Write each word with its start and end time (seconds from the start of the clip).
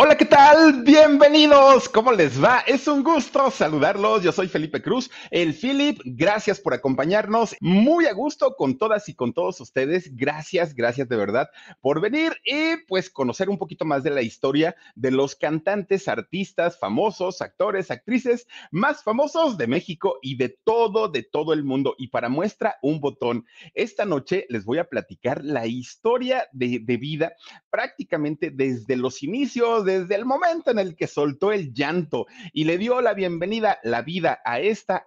Hola, 0.00 0.16
¿qué 0.16 0.26
tal? 0.26 0.84
Bienvenidos. 0.84 1.88
¿Cómo 1.88 2.12
les 2.12 2.40
va? 2.40 2.60
Es 2.68 2.86
un 2.86 3.02
gusto 3.02 3.50
saludarlos. 3.50 4.22
Yo 4.22 4.30
soy 4.30 4.46
Felipe 4.46 4.80
Cruz, 4.80 5.10
el 5.32 5.52
Philip. 5.52 5.98
Gracias 6.04 6.60
por 6.60 6.72
acompañarnos. 6.72 7.56
Muy 7.60 8.06
a 8.06 8.12
gusto 8.12 8.54
con 8.54 8.78
todas 8.78 9.08
y 9.08 9.16
con 9.16 9.32
todos 9.32 9.60
ustedes. 9.60 10.16
Gracias, 10.16 10.72
gracias 10.72 11.08
de 11.08 11.16
verdad 11.16 11.48
por 11.80 12.00
venir 12.00 12.32
y 12.44 12.76
pues 12.86 13.10
conocer 13.10 13.50
un 13.50 13.58
poquito 13.58 13.84
más 13.84 14.04
de 14.04 14.10
la 14.10 14.22
historia 14.22 14.76
de 14.94 15.10
los 15.10 15.34
cantantes, 15.34 16.06
artistas, 16.06 16.78
famosos, 16.78 17.42
actores, 17.42 17.90
actrices 17.90 18.46
más 18.70 19.02
famosos 19.02 19.58
de 19.58 19.66
México 19.66 20.20
y 20.22 20.36
de 20.36 20.50
todo, 20.62 21.08
de 21.08 21.24
todo 21.24 21.52
el 21.52 21.64
mundo. 21.64 21.96
Y 21.98 22.06
para 22.06 22.28
muestra, 22.28 22.76
un 22.82 23.00
botón. 23.00 23.46
Esta 23.74 24.04
noche 24.04 24.46
les 24.48 24.64
voy 24.64 24.78
a 24.78 24.88
platicar 24.88 25.44
la 25.44 25.66
historia 25.66 26.46
de, 26.52 26.78
de 26.84 26.96
vida 26.98 27.32
prácticamente 27.68 28.52
desde 28.52 28.94
los 28.94 29.24
inicios 29.24 29.87
desde 29.88 30.14
el 30.14 30.26
momento 30.26 30.70
en 30.70 30.78
el 30.78 30.94
que 30.94 31.06
soltó 31.06 31.50
el 31.50 31.72
llanto 31.72 32.26
y 32.52 32.64
le 32.64 32.76
dio 32.76 33.00
la 33.00 33.14
bienvenida, 33.14 33.78
la 33.82 34.02
vida 34.02 34.40
a 34.44 34.60
esta 34.60 35.06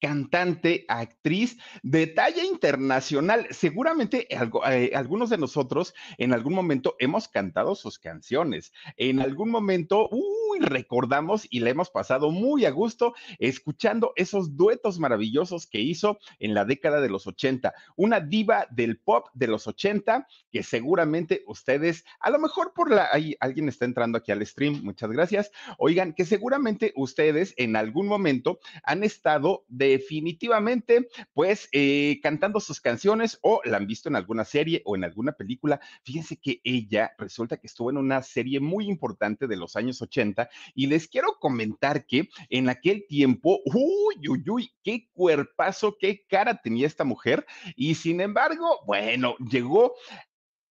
cantante, 0.00 0.84
actriz 0.88 1.58
de 1.82 2.06
talla 2.06 2.44
internacional. 2.44 3.46
Seguramente 3.50 4.26
eh, 4.30 4.92
algunos 4.94 5.30
de 5.30 5.38
nosotros 5.38 5.94
en 6.18 6.32
algún 6.32 6.54
momento 6.54 6.96
hemos 6.98 7.28
cantado 7.28 7.74
sus 7.74 7.98
canciones. 7.98 8.72
En 8.96 9.20
algún 9.20 9.50
momento, 9.50 10.08
uy, 10.10 10.60
recordamos 10.60 11.46
y 11.50 11.60
le 11.60 11.70
hemos 11.70 11.90
pasado 11.90 12.30
muy 12.30 12.64
a 12.64 12.70
gusto 12.70 13.14
escuchando 13.38 14.12
esos 14.16 14.56
duetos 14.56 14.98
maravillosos 14.98 15.66
que 15.66 15.80
hizo 15.80 16.18
en 16.38 16.54
la 16.54 16.64
década 16.64 17.00
de 17.00 17.10
los 17.10 17.26
80. 17.26 17.74
Una 17.96 18.20
diva 18.20 18.66
del 18.70 18.98
pop 18.98 19.28
de 19.34 19.46
los 19.46 19.66
80 19.66 20.26
que 20.50 20.62
seguramente 20.62 21.44
ustedes, 21.46 22.04
a 22.20 22.30
lo 22.30 22.38
mejor 22.38 22.72
por 22.74 22.90
la, 22.90 23.08
ahí 23.12 23.36
alguien 23.40 23.68
está 23.68 23.84
entrando 23.84 24.18
aquí 24.18 24.32
al 24.32 24.44
stream, 24.46 24.82
muchas 24.82 25.10
gracias. 25.10 25.50
Oigan, 25.78 26.14
que 26.14 26.24
seguramente 26.24 26.92
ustedes 26.96 27.54
en 27.56 27.76
algún 27.76 28.06
momento 28.06 28.60
han 28.84 29.04
estado 29.04 29.64
de 29.68 29.89
definitivamente, 29.90 31.08
pues, 31.32 31.68
eh, 31.72 32.20
cantando 32.22 32.60
sus 32.60 32.80
canciones 32.80 33.38
o 33.42 33.60
la 33.64 33.76
han 33.76 33.86
visto 33.86 34.08
en 34.08 34.16
alguna 34.16 34.44
serie 34.44 34.82
o 34.84 34.96
en 34.96 35.04
alguna 35.04 35.32
película. 35.32 35.80
Fíjense 36.04 36.36
que 36.36 36.60
ella 36.64 37.12
resulta 37.18 37.56
que 37.56 37.66
estuvo 37.66 37.90
en 37.90 37.96
una 37.96 38.22
serie 38.22 38.60
muy 38.60 38.88
importante 38.88 39.46
de 39.46 39.56
los 39.56 39.76
años 39.76 40.00
80 40.02 40.48
y 40.74 40.86
les 40.86 41.08
quiero 41.08 41.38
comentar 41.38 42.06
que 42.06 42.28
en 42.48 42.68
aquel 42.68 43.06
tiempo, 43.08 43.60
uy, 43.64 44.28
uy, 44.28 44.44
uy, 44.48 44.72
qué 44.82 45.08
cuerpazo, 45.12 45.96
qué 45.98 46.24
cara 46.28 46.60
tenía 46.60 46.86
esta 46.86 47.04
mujer 47.04 47.46
y 47.76 47.94
sin 47.94 48.20
embargo, 48.20 48.80
bueno, 48.86 49.36
llegó 49.38 49.94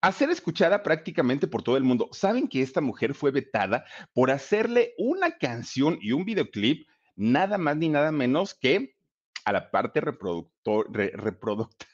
a 0.02 0.12
ser 0.12 0.30
escuchada 0.30 0.82
prácticamente 0.82 1.48
por 1.48 1.62
todo 1.62 1.78
el 1.78 1.84
mundo. 1.84 2.10
¿Saben 2.12 2.48
que 2.48 2.62
esta 2.62 2.82
mujer 2.82 3.14
fue 3.14 3.32
vetada 3.32 3.86
por 4.14 4.32
hacerle 4.32 4.94
una 4.98 5.38
canción 5.38 5.98
y 6.02 6.14
un 6.14 6.24
videoclip 6.24 6.88
nada 7.16 7.58
más 7.58 7.76
ni 7.76 7.90
nada 7.90 8.12
menos 8.12 8.54
que 8.54 8.96
a 9.50 9.54
la 9.54 9.72
parte 9.72 10.00
reproductor, 10.00 10.92
reproductora 10.94 11.90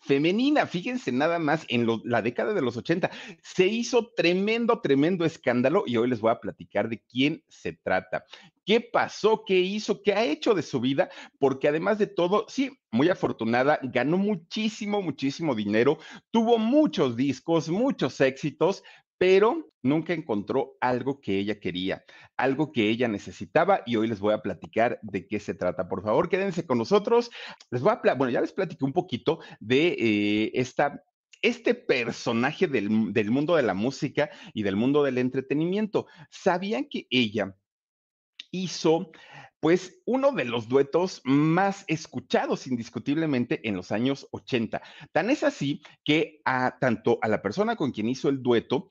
femenina. 0.00 0.66
Fíjense 0.66 1.10
nada 1.12 1.38
más, 1.38 1.64
en 1.68 1.86
la 2.04 2.22
década 2.22 2.54
de 2.54 2.62
los 2.62 2.76
80 2.76 3.10
se 3.42 3.66
hizo 3.66 4.12
tremendo, 4.16 4.80
tremendo 4.80 5.24
escándalo 5.24 5.84
y 5.86 5.96
hoy 5.96 6.08
les 6.08 6.20
voy 6.20 6.30
a 6.30 6.40
platicar 6.40 6.88
de 6.88 7.02
quién 7.08 7.42
se 7.48 7.72
trata. 7.72 8.24
¿Qué 8.64 8.80
pasó? 8.80 9.44
¿Qué 9.44 9.58
hizo? 9.58 10.02
¿Qué 10.02 10.12
ha 10.12 10.24
hecho 10.24 10.54
de 10.54 10.62
su 10.62 10.80
vida? 10.80 11.08
Porque 11.38 11.68
además 11.68 11.98
de 11.98 12.06
todo, 12.06 12.46
sí, 12.48 12.78
muy 12.92 13.08
afortunada, 13.08 13.80
ganó 13.82 14.16
muchísimo, 14.16 15.02
muchísimo 15.02 15.54
dinero, 15.54 15.98
tuvo 16.30 16.58
muchos 16.58 17.16
discos, 17.16 17.68
muchos 17.68 18.20
éxitos, 18.20 18.84
pero 19.22 19.70
nunca 19.84 20.14
encontró 20.14 20.76
algo 20.80 21.20
que 21.20 21.38
ella 21.38 21.60
quería, 21.60 22.04
algo 22.36 22.72
que 22.72 22.88
ella 22.88 23.06
necesitaba 23.06 23.82
y 23.86 23.94
hoy 23.94 24.08
les 24.08 24.18
voy 24.18 24.34
a 24.34 24.42
platicar 24.42 24.98
de 25.00 25.28
qué 25.28 25.38
se 25.38 25.54
trata. 25.54 25.88
Por 25.88 26.02
favor, 26.02 26.28
quédense 26.28 26.66
con 26.66 26.78
nosotros. 26.78 27.30
Les 27.70 27.82
voy 27.82 27.92
a, 27.92 28.14
bueno, 28.14 28.32
ya 28.32 28.40
les 28.40 28.52
platiqué 28.52 28.84
un 28.84 28.92
poquito 28.92 29.38
de 29.60 29.96
eh, 29.96 30.50
esta 30.54 31.04
este 31.40 31.76
personaje 31.76 32.66
del, 32.66 33.12
del, 33.12 33.30
mundo 33.30 33.54
de 33.54 33.62
la 33.62 33.74
música 33.74 34.28
y 34.54 34.64
del 34.64 34.74
mundo 34.74 35.04
del 35.04 35.18
entretenimiento. 35.18 36.08
¿Sabían 36.28 36.86
que 36.86 37.06
ella 37.08 37.54
hizo, 38.50 39.12
pues, 39.60 40.02
uno 40.04 40.32
de 40.32 40.46
los 40.46 40.68
duetos 40.68 41.20
más 41.22 41.84
escuchados 41.86 42.66
indiscutiblemente 42.66 43.68
en 43.68 43.76
los 43.76 43.92
años 43.92 44.26
80? 44.32 44.82
Tan 45.12 45.30
es 45.30 45.44
así 45.44 45.80
que 46.04 46.40
a 46.44 46.76
tanto 46.80 47.18
a 47.22 47.28
la 47.28 47.40
persona 47.40 47.76
con 47.76 47.92
quien 47.92 48.08
hizo 48.08 48.28
el 48.28 48.40
dueto, 48.40 48.88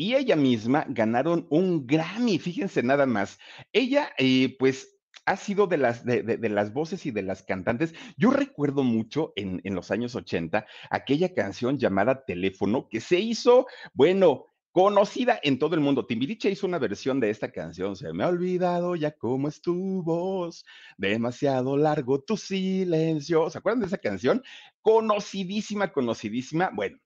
y 0.00 0.14
ella 0.14 0.34
misma 0.34 0.86
ganaron 0.88 1.46
un 1.50 1.86
Grammy, 1.86 2.38
fíjense 2.38 2.82
nada 2.82 3.04
más. 3.04 3.38
Ella, 3.70 4.08
eh, 4.16 4.56
pues, 4.58 4.98
ha 5.26 5.36
sido 5.36 5.66
de 5.66 5.76
las, 5.76 6.06
de, 6.06 6.38
las 6.48 6.72
voces 6.72 7.04
y 7.04 7.10
de 7.10 7.20
las 7.20 7.42
cantantes. 7.42 7.94
Yo 8.16 8.30
recuerdo 8.30 8.82
mucho 8.82 9.34
en, 9.36 9.60
en 9.62 9.74
los 9.74 9.90
años 9.90 10.14
80 10.14 10.64
aquella 10.88 11.34
canción 11.34 11.78
llamada 11.78 12.24
Teléfono 12.24 12.88
que 12.88 13.02
se 13.02 13.20
hizo, 13.20 13.66
bueno, 13.92 14.46
conocida 14.72 15.38
en 15.42 15.58
todo 15.58 15.74
el 15.74 15.82
mundo. 15.82 16.06
Timbiriche 16.06 16.50
hizo 16.50 16.66
una 16.66 16.78
versión 16.78 17.20
de 17.20 17.28
esta 17.28 17.52
canción. 17.52 17.94
Se 17.94 18.10
me 18.14 18.24
ha 18.24 18.28
olvidado 18.28 18.96
ya 18.96 19.10
cómo 19.12 19.48
es 19.48 19.60
tu 19.60 20.02
voz, 20.02 20.64
demasiado 20.96 21.76
largo 21.76 22.22
tu 22.22 22.38
silencio. 22.38 23.50
¿Se 23.50 23.58
acuerdan 23.58 23.80
de 23.80 23.86
esa 23.88 23.98
canción? 23.98 24.42
Conocidísima, 24.80 25.92
conocidísima. 25.92 26.70
Bueno, 26.74 26.96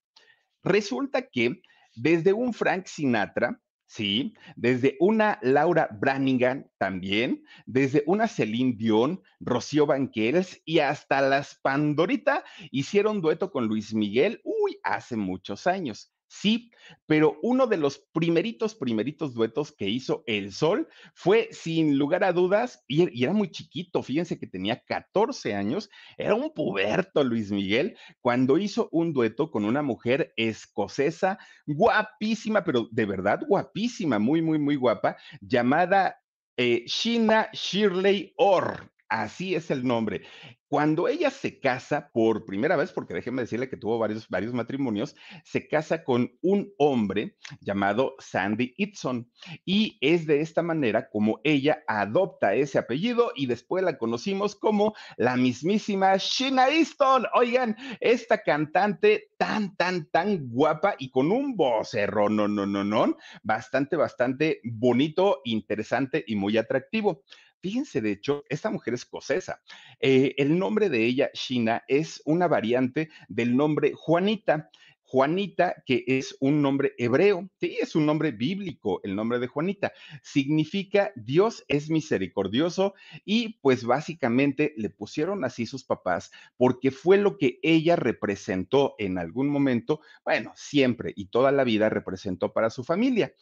resulta 0.63 1.23
que 1.23 1.61
desde 1.97 2.33
un 2.33 2.53
Frank 2.53 2.87
Sinatra, 2.87 3.61
sí, 3.87 4.35
desde 4.57 4.97
una 5.01 5.39
Laura 5.43 5.89
Branigan 5.93 6.71
también, 6.79 7.45
desde 7.67 8.03
una 8.07 8.29
Celine 8.29 8.75
Dion, 8.77 9.23
Rocío 9.41 9.87
Banquels 9.87 10.61
y 10.65 10.79
hasta 10.79 11.21
las 11.21 11.59
Pandorita 11.63 12.45
hicieron 12.71 13.21
dueto 13.21 13.51
con 13.51 13.67
Luis 13.67 13.95
Miguel, 13.95 14.41
uy, 14.45 14.79
hace 14.83 15.17
muchos 15.17 15.67
años. 15.67 16.14
Sí, 16.27 16.71
pero 17.07 17.39
uno 17.43 17.67
de 17.67 17.77
los 17.77 17.99
primeritos, 18.13 18.75
primeritos 18.75 19.35
duetos 19.35 19.73
que 19.73 19.89
hizo 19.89 20.25
El 20.27 20.53
Sol 20.53 20.89
fue 21.15 21.49
sin 21.53 21.99
lugar 21.99 22.25
a 22.25 22.33
dudas, 22.33 22.83
y, 22.89 23.23
era 23.23 23.33
muy 23.33 23.51
chiquito, 23.51 24.03
fíjense 24.03 24.39
que 24.39 24.47
tenía 24.47 24.83
14 24.85 25.55
años, 25.55 25.91
era 26.17 26.35
un 26.35 26.53
puberto 26.53 27.23
Luis 27.25 27.51
Miguel, 27.51 27.97
cuando 28.21 28.59
hizo 28.59 28.89
un 28.91 29.13
dueto 29.13 29.51
con 29.51 29.65
una 29.65 29.83
mujer 29.83 30.33
escocesa, 30.37 31.39
guapísima, 31.67 32.65
pero 32.65 32.89
de 32.91 33.07
verdad 33.07 33.41
guapísima, 33.47 34.19
muy, 34.19 34.43
muy, 34.43 34.59
muy 34.59 34.77
guapa, 34.77 35.17
llamada 35.41 36.21
eh, 36.57 36.85
Sheena 36.87 37.51
Shirley 37.53 38.33
Orr. 38.37 38.94
Así 39.23 39.55
es 39.55 39.71
el 39.71 39.87
nombre. 39.87 40.23
Cuando 40.67 41.07
ella 41.07 41.31
se 41.31 41.61
casa 41.61 42.11
por 42.13 42.45
primera 42.45 42.75
vez, 42.75 42.91
porque 42.91 43.15
déjeme 43.15 43.43
decirle 43.43 43.69
que 43.69 43.77
tuvo 43.77 43.97
varios, 43.97 44.29
varios 44.29 44.53
matrimonios, 44.53 45.15
se 45.45 45.69
casa 45.69 46.03
con 46.03 46.33
un 46.43 46.73
hombre 46.79 47.37
llamado 47.61 48.17
Sandy 48.19 48.75
Itson. 48.77 49.31
Y 49.65 49.99
es 50.01 50.27
de 50.27 50.41
esta 50.41 50.63
manera 50.63 51.09
como 51.11 51.41
ella 51.45 51.85
adopta 51.87 52.55
ese 52.55 52.79
apellido 52.79 53.31
y 53.37 53.47
después 53.47 53.85
la 53.85 53.99
conocimos 53.99 54.57
como 54.57 54.95
la 55.17 55.37
mismísima 55.37 56.17
Sheena 56.17 56.69
Easton. 56.69 57.27
Oigan, 57.35 57.77
esta 58.01 58.43
cantante 58.43 59.29
tan, 59.39 59.77
tan, 59.77 60.11
tan 60.11 60.49
guapa 60.49 60.97
y 60.99 61.11
con 61.11 61.31
un 61.31 61.55
vocerro, 61.55 62.29
no, 62.29 62.49
no, 62.49 62.67
no, 62.67 62.83
no, 62.83 63.17
bastante, 63.45 63.95
bastante 63.95 64.61
bonito, 64.65 65.41
interesante 65.45 66.25
y 66.27 66.35
muy 66.35 66.57
atractivo. 66.57 67.23
Fíjense, 67.65 68.03
de 68.03 68.13
hecho, 68.13 68.45
esta 68.51 68.69
mujer 68.69 68.93
escocesa. 68.93 69.63
Eh, 69.99 70.35
el 70.37 70.59
nombre 70.59 70.91
de 70.91 71.07
ella, 71.07 71.31
Shina, 71.33 71.83
es 71.89 72.21
una 72.27 72.47
variante 72.47 73.09
del 73.27 73.57
nombre 73.57 73.95
Juanita. 73.95 74.69
Juanita, 75.03 75.83
que 75.87 76.05
es 76.07 76.37
un 76.41 76.61
nombre 76.61 76.93
hebreo, 76.99 77.49
sí, 77.61 77.79
es 77.81 77.97
un 77.97 78.05
nombre 78.05 78.33
bíblico, 78.33 79.01
el 79.03 79.17
nombre 79.17 79.39
de 79.39 79.47
Juanita, 79.47 79.95
significa 80.23 81.11
Dios 81.17 81.65
es 81.69 81.89
misericordioso 81.89 82.93
y 83.25 83.61
pues 83.63 83.85
básicamente 83.85 84.75
le 84.77 84.91
pusieron 84.91 85.43
así 85.45 85.65
sus 85.65 85.85
papás 85.85 86.33
porque 86.59 86.91
fue 86.91 87.17
lo 87.17 87.39
que 87.39 87.61
ella 87.63 87.97
representó 87.97 88.95
en 88.99 89.17
algún 89.17 89.49
momento, 89.49 90.01
bueno, 90.23 90.53
siempre 90.55 91.15
y 91.17 91.27
toda 91.27 91.51
la 91.51 91.65
vida 91.65 91.89
representó 91.89 92.53
para 92.53 92.69
su 92.69 92.85
familia. 92.85 93.33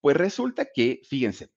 Pues 0.00 0.16
resulta 0.16 0.68
que, 0.72 1.02
fíjense, 1.04 1.50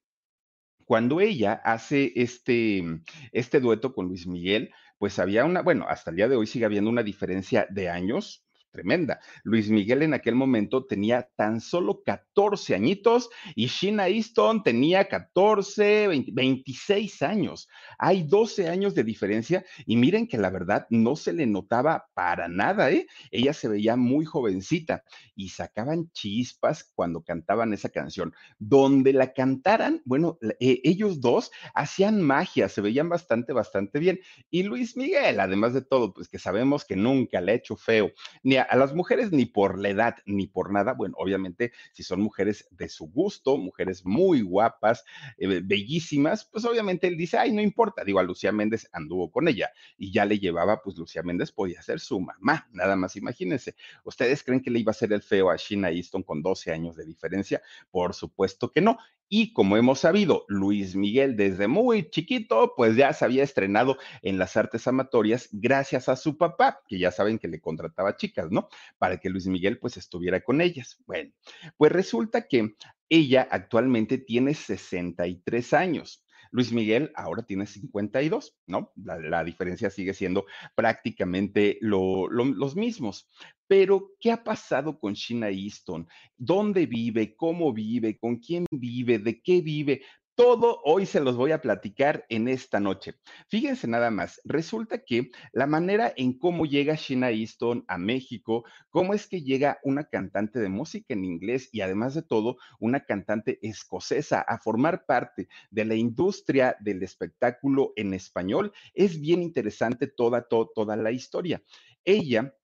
cuando 0.91 1.21
ella 1.21 1.53
hace 1.63 2.11
este, 2.17 2.83
este 3.31 3.61
dueto 3.61 3.93
con 3.93 4.07
Luis 4.09 4.27
Miguel, 4.27 4.73
pues 4.97 5.19
había 5.19 5.45
una, 5.45 5.61
bueno, 5.61 5.85
hasta 5.87 6.09
el 6.09 6.17
día 6.17 6.27
de 6.27 6.35
hoy 6.35 6.45
sigue 6.47 6.65
habiendo 6.65 6.89
una 6.89 7.01
diferencia 7.01 7.65
de 7.69 7.87
años, 7.87 8.45
tremenda. 8.71 9.19
Luis 9.43 9.69
Miguel 9.69 10.01
en 10.01 10.13
aquel 10.13 10.35
momento 10.35 10.85
tenía 10.85 11.29
tan 11.35 11.61
solo 11.61 12.01
14 12.03 12.73
añitos 12.73 13.29
y 13.55 13.67
Sheena 13.67 14.07
Easton 14.07 14.63
tenía 14.63 15.07
14, 15.07 16.07
26 16.31 17.21
años. 17.21 17.67
Hay 17.99 18.23
12 18.23 18.69
años 18.69 18.95
de 18.95 19.03
diferencia 19.03 19.63
y 19.85 19.97
miren 19.97 20.27
que 20.27 20.37
la 20.37 20.49
verdad 20.49 20.87
no 20.89 21.15
se 21.15 21.33
le 21.33 21.45
notaba 21.45 22.07
para 22.13 22.47
nada, 22.47 22.91
¿eh? 22.91 23.07
Ella 23.29 23.53
se 23.53 23.67
veía 23.67 23.95
muy 23.95 24.25
jovencita 24.25 25.03
y 25.35 25.49
sacaban 25.49 26.09
chispas 26.11 26.91
cuando 26.95 27.23
cantaban 27.23 27.73
esa 27.73 27.89
canción. 27.89 28.33
Donde 28.57 29.13
la 29.13 29.33
cantaran, 29.33 30.01
bueno, 30.05 30.37
eh, 30.59 30.81
ellos 30.83 31.21
dos 31.21 31.51
hacían 31.73 32.21
magia, 32.21 32.69
se 32.69 32.81
veían 32.81 33.09
bastante, 33.09 33.53
bastante 33.53 33.99
bien. 33.99 34.19
Y 34.49 34.63
Luis 34.63 34.95
Miguel, 34.95 35.39
además 35.39 35.73
de 35.73 35.81
todo, 35.81 36.13
pues 36.13 36.27
que 36.27 36.39
sabemos 36.39 36.85
que 36.85 36.95
nunca 36.95 37.41
le 37.41 37.51
ha 37.51 37.55
hecho 37.55 37.75
feo 37.75 38.11
ni 38.43 38.57
a, 38.61 38.75
las 38.75 38.93
mujeres 38.93 39.31
ni 39.31 39.45
por 39.45 39.77
la 39.79 39.89
edad 39.89 40.15
ni 40.25 40.47
por 40.47 40.71
nada. 40.71 40.93
Bueno, 40.93 41.15
obviamente, 41.17 41.71
si 41.91 42.03
son 42.03 42.21
mujeres 42.21 42.67
de 42.71 42.89
su 42.89 43.07
gusto, 43.07 43.57
mujeres 43.57 44.05
muy 44.05 44.41
guapas, 44.41 45.03
eh, 45.37 45.61
bellísimas, 45.63 46.45
pues 46.45 46.65
obviamente 46.65 47.07
él 47.07 47.17
dice, 47.17 47.37
ay, 47.37 47.51
no 47.51 47.61
importa. 47.61 48.03
Digo, 48.03 48.19
a 48.19 48.23
Lucía 48.23 48.51
Méndez 48.51 48.87
anduvo 48.91 49.31
con 49.31 49.47
ella 49.47 49.71
y 49.97 50.11
ya 50.11 50.25
le 50.25 50.39
llevaba, 50.39 50.81
pues 50.81 50.97
Lucía 50.97 51.23
Méndez 51.23 51.51
podía 51.51 51.81
ser 51.81 51.99
su 51.99 52.19
mamá, 52.19 52.67
nada 52.71 52.95
más 52.95 53.15
imagínense. 53.15 53.75
¿Ustedes 54.03 54.43
creen 54.43 54.61
que 54.61 54.71
le 54.71 54.79
iba 54.79 54.91
a 54.91 54.95
ser 54.95 55.13
el 55.13 55.21
feo 55.21 55.49
a 55.49 55.55
Sheena 55.55 55.91
Easton 55.91 56.23
con 56.23 56.41
12 56.41 56.71
años 56.71 56.95
de 56.95 57.05
diferencia? 57.05 57.61
Por 57.91 58.13
supuesto 58.13 58.71
que 58.71 58.81
no. 58.81 58.97
Y 59.33 59.53
como 59.53 59.77
hemos 59.77 60.01
sabido, 60.01 60.43
Luis 60.49 60.93
Miguel 60.97 61.37
desde 61.37 61.69
muy 61.69 62.09
chiquito, 62.09 62.73
pues 62.75 62.97
ya 62.97 63.13
se 63.13 63.23
había 63.23 63.43
estrenado 63.43 63.97
en 64.23 64.37
las 64.37 64.57
artes 64.57 64.85
amatorias 64.87 65.47
gracias 65.53 66.09
a 66.09 66.17
su 66.17 66.37
papá, 66.37 66.81
que 66.85 66.99
ya 66.99 67.11
saben 67.11 67.39
que 67.39 67.47
le 67.47 67.61
contrataba 67.61 68.17
chicas, 68.17 68.51
¿no? 68.51 68.67
Para 68.97 69.21
que 69.21 69.29
Luis 69.29 69.47
Miguel 69.47 69.79
pues 69.79 69.95
estuviera 69.95 70.41
con 70.41 70.59
ellas. 70.59 71.01
Bueno, 71.05 71.31
pues 71.77 71.93
resulta 71.93 72.45
que 72.49 72.75
ella 73.07 73.47
actualmente 73.49 74.17
tiene 74.17 74.53
63 74.53 75.73
años. 75.75 76.25
Luis 76.51 76.71
Miguel 76.71 77.11
ahora 77.15 77.43
tiene 77.43 77.65
52, 77.65 78.55
¿no? 78.67 78.91
La, 78.95 79.43
diferencia 79.43 79.89
sigue 79.89 80.13
siendo 80.13 80.45
prácticamente 80.75 81.77
los 81.81 82.75
mismos. 82.75 83.29
Pero, 83.67 84.11
¿qué 84.19 84.31
ha 84.31 84.43
pasado 84.43 84.99
con 84.99 85.13
Sheena 85.13 85.49
Easton? 85.49 86.07
¿Dónde 86.37 86.85
vive? 86.85 87.35
¿Cómo 87.37 87.71
vive? 87.71 88.17
¿Con 88.17 88.37
quién 88.37 88.65
vive? 88.69 89.17
¿De 89.19 89.41
qué 89.41 89.61
vive? 89.61 90.01
Todo 90.35 90.79
hoy 90.85 91.05
se 91.05 91.19
los 91.19 91.35
voy 91.35 91.51
a 91.51 91.61
platicar 91.61 92.25
en 92.29 92.47
esta 92.47 92.79
noche. 92.79 93.15
Fíjense 93.49 93.85
nada 93.87 94.09
más, 94.11 94.39
resulta 94.45 95.03
que 95.03 95.29
la 95.51 95.67
manera 95.67 96.13
en 96.15 96.39
cómo 96.39 96.65
llega 96.65 96.95
Sheena 96.95 97.31
Easton 97.31 97.83
a 97.89 97.97
México, 97.97 98.63
cómo 98.89 99.13
es 99.13 99.27
que 99.27 99.41
llega 99.41 99.79
una 99.83 100.05
cantante 100.05 100.59
de 100.59 100.69
música 100.69 101.13
en 101.13 101.25
inglés 101.25 101.69
y 101.73 101.81
además 101.81 102.15
de 102.15 102.21
todo, 102.21 102.57
una 102.79 103.05
cantante 103.05 103.59
escocesa 103.61 104.39
a 104.39 104.57
formar 104.57 105.05
parte 105.05 105.49
de 105.69 105.85
la 105.85 105.95
industria 105.95 106.77
del 106.79 107.03
espectáculo 107.03 107.91
en 107.97 108.13
español, 108.13 108.71
es 108.93 109.19
bien 109.19 109.43
interesante 109.43 110.07
toda, 110.07 110.47
toda, 110.47 110.69
toda 110.73 110.95
la 110.95 111.11
historia. 111.11 111.61
Ella 112.05 112.55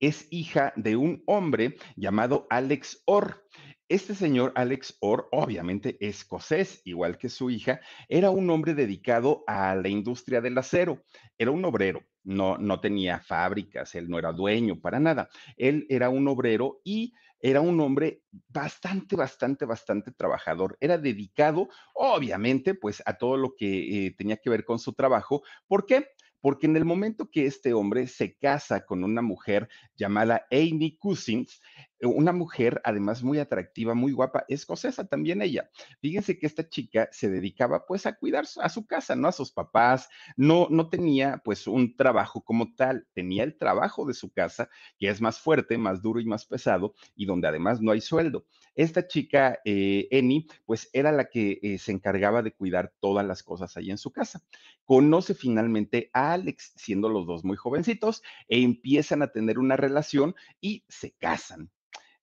es 0.00 0.28
hija 0.30 0.72
de 0.76 0.96
un 0.96 1.22
hombre 1.26 1.76
llamado 1.96 2.46
Alex 2.50 3.02
Orr. 3.06 3.42
Este 3.88 4.16
señor 4.16 4.52
Alex 4.56 4.96
Orr, 4.98 5.28
obviamente 5.30 5.96
escocés, 6.00 6.82
igual 6.84 7.18
que 7.18 7.28
su 7.28 7.50
hija, 7.50 7.80
era 8.08 8.30
un 8.30 8.50
hombre 8.50 8.74
dedicado 8.74 9.44
a 9.46 9.76
la 9.76 9.88
industria 9.88 10.40
del 10.40 10.58
acero, 10.58 11.04
era 11.38 11.52
un 11.52 11.64
obrero, 11.64 12.02
no, 12.24 12.58
no 12.58 12.80
tenía 12.80 13.20
fábricas, 13.20 13.94
él 13.94 14.08
no 14.08 14.18
era 14.18 14.32
dueño 14.32 14.80
para 14.80 14.98
nada, 14.98 15.28
él 15.56 15.86
era 15.88 16.08
un 16.08 16.26
obrero 16.26 16.80
y 16.82 17.12
era 17.38 17.60
un 17.60 17.78
hombre 17.80 18.22
bastante, 18.48 19.14
bastante, 19.14 19.66
bastante 19.66 20.10
trabajador. 20.10 20.76
Era 20.80 20.98
dedicado, 20.98 21.68
obviamente, 21.94 22.74
pues 22.74 23.00
a 23.06 23.16
todo 23.16 23.36
lo 23.36 23.54
que 23.54 24.06
eh, 24.06 24.14
tenía 24.16 24.38
que 24.38 24.50
ver 24.50 24.64
con 24.64 24.80
su 24.80 24.94
trabajo. 24.94 25.42
¿Por 25.68 25.86
qué? 25.86 26.08
Porque 26.40 26.66
en 26.66 26.76
el 26.76 26.84
momento 26.84 27.30
que 27.30 27.46
este 27.46 27.72
hombre 27.72 28.06
se 28.08 28.36
casa 28.36 28.84
con 28.84 29.04
una 29.04 29.22
mujer 29.22 29.68
llamada 29.96 30.46
Amy 30.50 30.96
Cousins, 30.96 31.60
una 32.02 32.32
mujer 32.32 32.80
además 32.84 33.22
muy 33.22 33.38
atractiva, 33.38 33.94
muy 33.94 34.12
guapa, 34.12 34.44
escocesa 34.48 35.06
también 35.06 35.42
ella. 35.42 35.70
Fíjense 36.00 36.38
que 36.38 36.46
esta 36.46 36.68
chica 36.68 37.08
se 37.12 37.30
dedicaba 37.30 37.86
pues 37.86 38.06
a 38.06 38.14
cuidar 38.16 38.44
a 38.60 38.68
su 38.68 38.86
casa, 38.86 39.16
¿no? 39.16 39.28
A 39.28 39.32
sus 39.32 39.52
papás, 39.52 40.08
no, 40.36 40.68
no 40.70 40.88
tenía 40.88 41.40
pues 41.44 41.66
un 41.66 41.96
trabajo 41.96 42.42
como 42.42 42.74
tal, 42.74 43.06
tenía 43.14 43.44
el 43.44 43.56
trabajo 43.56 44.06
de 44.06 44.14
su 44.14 44.30
casa, 44.32 44.68
que 44.98 45.08
es 45.08 45.20
más 45.20 45.40
fuerte, 45.40 45.78
más 45.78 46.02
duro 46.02 46.20
y 46.20 46.26
más 46.26 46.44
pesado, 46.46 46.94
y 47.14 47.26
donde 47.26 47.48
además 47.48 47.80
no 47.80 47.92
hay 47.92 48.00
sueldo. 48.00 48.46
Esta 48.74 49.06
chica, 49.06 49.58
eh, 49.64 50.06
Eni, 50.10 50.46
pues 50.66 50.90
era 50.92 51.12
la 51.12 51.30
que 51.30 51.58
eh, 51.62 51.78
se 51.78 51.92
encargaba 51.92 52.42
de 52.42 52.52
cuidar 52.52 52.92
todas 53.00 53.26
las 53.26 53.42
cosas 53.42 53.76
ahí 53.76 53.90
en 53.90 53.98
su 53.98 54.12
casa. 54.12 54.42
Conoce 54.84 55.34
finalmente 55.34 56.10
a 56.12 56.32
Alex, 56.34 56.74
siendo 56.76 57.08
los 57.08 57.26
dos 57.26 57.44
muy 57.44 57.56
jovencitos, 57.56 58.22
e 58.48 58.60
empiezan 58.62 59.22
a 59.22 59.32
tener 59.32 59.58
una 59.58 59.76
relación 59.76 60.34
y 60.60 60.84
se 60.88 61.12
casan. 61.12 61.70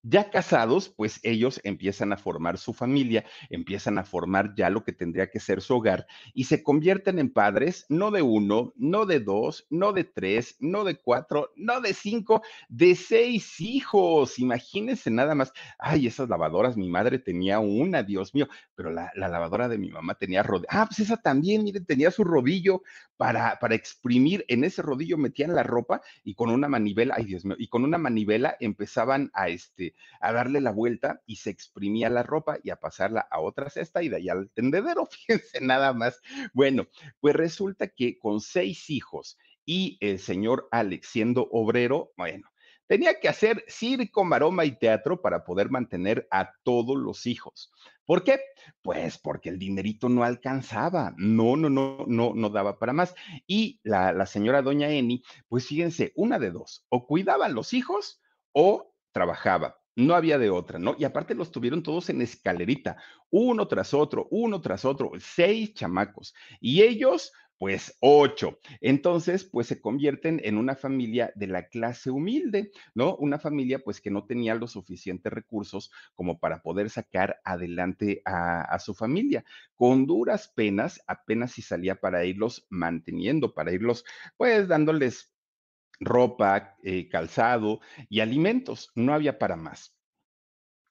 Ya 0.06 0.30
casados, 0.30 0.90
pues 0.90 1.18
ellos 1.22 1.62
empiezan 1.64 2.12
a 2.12 2.18
formar 2.18 2.58
su 2.58 2.74
familia, 2.74 3.24
empiezan 3.48 3.96
a 3.96 4.04
formar 4.04 4.54
ya 4.54 4.68
lo 4.68 4.84
que 4.84 4.92
tendría 4.92 5.30
que 5.30 5.40
ser 5.40 5.62
su 5.62 5.76
hogar 5.76 6.06
y 6.34 6.44
se 6.44 6.62
convierten 6.62 7.18
en 7.18 7.32
padres 7.32 7.86
no 7.88 8.10
de 8.10 8.20
uno, 8.20 8.74
no 8.76 9.06
de 9.06 9.20
dos, 9.20 9.66
no 9.70 9.94
de 9.94 10.04
tres, 10.04 10.56
no 10.60 10.84
de 10.84 10.96
cuatro, 10.96 11.52
no 11.56 11.80
de 11.80 11.94
cinco, 11.94 12.42
de 12.68 12.94
seis 12.96 13.58
hijos. 13.62 14.38
Imagínense 14.38 15.10
nada 15.10 15.34
más. 15.34 15.54
Ay, 15.78 16.06
esas 16.06 16.28
lavadoras, 16.28 16.76
mi 16.76 16.90
madre 16.90 17.18
tenía 17.18 17.60
una, 17.60 18.02
Dios 18.02 18.34
mío, 18.34 18.46
pero 18.74 18.90
la, 18.90 19.10
lavadora 19.14 19.68
de 19.68 19.78
mi 19.78 19.88
mamá 19.90 20.16
tenía 20.16 20.42
rodillo. 20.42 20.68
Ah, 20.68 20.84
pues 20.86 21.00
esa 21.00 21.16
también, 21.16 21.64
miren, 21.64 21.86
tenía 21.86 22.10
su 22.10 22.24
rodillo 22.24 22.82
para, 23.16 23.58
para 23.58 23.74
exprimir. 23.74 24.44
En 24.48 24.64
ese 24.64 24.82
rodillo 24.82 25.16
metían 25.16 25.54
la 25.54 25.62
ropa 25.62 26.02
y 26.22 26.34
con 26.34 26.50
una 26.50 26.68
manivela, 26.68 27.14
ay 27.16 27.24
Dios 27.24 27.46
mío, 27.46 27.56
y 27.58 27.68
con 27.68 27.84
una 27.84 27.96
manivela 27.96 28.54
empezaban 28.60 29.30
a 29.32 29.48
este 29.48 29.93
a 30.20 30.32
darle 30.32 30.60
la 30.60 30.70
vuelta 30.70 31.22
y 31.26 31.36
se 31.36 31.50
exprimía 31.50 32.10
la 32.10 32.22
ropa 32.22 32.58
y 32.62 32.70
a 32.70 32.76
pasarla 32.76 33.26
a 33.30 33.40
otra 33.40 33.70
cesta 33.70 34.02
y 34.02 34.08
de 34.08 34.16
allá 34.16 34.32
al 34.32 34.50
tendedero, 34.50 35.06
fíjense 35.10 35.60
nada 35.60 35.92
más. 35.92 36.20
Bueno, 36.52 36.86
pues 37.20 37.34
resulta 37.36 37.88
que 37.88 38.18
con 38.18 38.40
seis 38.40 38.90
hijos 38.90 39.38
y 39.64 39.98
el 40.00 40.18
señor 40.18 40.68
Alex 40.70 41.08
siendo 41.08 41.48
obrero, 41.50 42.12
bueno, 42.16 42.48
tenía 42.86 43.18
que 43.20 43.28
hacer 43.28 43.64
circo, 43.68 44.24
maroma 44.24 44.64
y 44.64 44.78
teatro 44.78 45.20
para 45.20 45.44
poder 45.44 45.70
mantener 45.70 46.26
a 46.30 46.52
todos 46.62 46.96
los 46.96 47.26
hijos. 47.26 47.72
¿Por 48.04 48.22
qué? 48.22 48.40
Pues 48.82 49.18
porque 49.18 49.48
el 49.48 49.58
dinerito 49.58 50.08
no 50.08 50.24
alcanzaba, 50.24 51.14
no, 51.16 51.56
no, 51.56 51.70
no, 51.70 52.04
no, 52.06 52.32
no 52.34 52.50
daba 52.50 52.78
para 52.78 52.92
más. 52.92 53.14
Y 53.46 53.80
la, 53.82 54.12
la 54.12 54.26
señora 54.26 54.60
doña 54.62 54.90
Eni, 54.90 55.22
pues 55.48 55.66
fíjense, 55.66 56.12
una 56.14 56.38
de 56.38 56.50
dos, 56.50 56.84
o 56.90 57.06
cuidaban 57.06 57.54
los 57.54 57.72
hijos 57.72 58.20
o 58.52 58.94
trabajaba. 59.12 59.80
No 59.96 60.14
había 60.14 60.38
de 60.38 60.50
otra, 60.50 60.78
¿no? 60.78 60.96
Y 60.98 61.04
aparte 61.04 61.34
los 61.34 61.52
tuvieron 61.52 61.82
todos 61.82 62.10
en 62.10 62.20
escalerita, 62.20 62.96
uno 63.30 63.68
tras 63.68 63.94
otro, 63.94 64.26
uno 64.30 64.60
tras 64.60 64.84
otro, 64.84 65.12
seis 65.18 65.72
chamacos. 65.74 66.34
Y 66.60 66.82
ellos, 66.82 67.32
Pues 67.58 67.96
ocho. 68.00 68.58
Entonces, 68.80 69.44
pues 69.44 69.68
se 69.68 69.80
convierten 69.80 70.40
en 70.44 70.58
una 70.58 70.74
familia 70.74 71.32
de 71.36 71.46
la 71.46 71.68
clase 71.68 72.10
humilde, 72.10 72.72
¿no? 72.94 73.16
Una 73.16 73.38
familia 73.38 73.78
pues 73.78 74.00
que 74.00 74.10
no 74.10 74.26
tenía 74.26 74.54
los 74.56 74.72
suficientes 74.72 75.32
recursos 75.32 75.90
como 76.14 76.40
para 76.40 76.62
poder 76.62 76.90
sacar 76.90 77.40
adelante 77.44 78.22
a, 78.24 78.78
su 78.80 78.92
familia. 78.94 79.44
Con 79.76 80.04
duras 80.06 80.48
penas, 80.48 81.00
apenas 81.06 81.52
si 81.52 81.62
salía 81.62 81.94
para 82.00 82.24
irlos 82.24 82.66
manteniendo, 82.70 83.54
para 83.54 83.72
irlos 83.72 84.04
pues 84.36 84.68
dándoles 84.68 85.33
ropa, 86.00 86.76
eh, 86.82 87.08
calzado 87.08 87.80
y 88.08 88.20
alimentos. 88.20 88.90
No 88.94 89.14
había 89.14 89.38
para 89.38 89.56
más. 89.56 89.94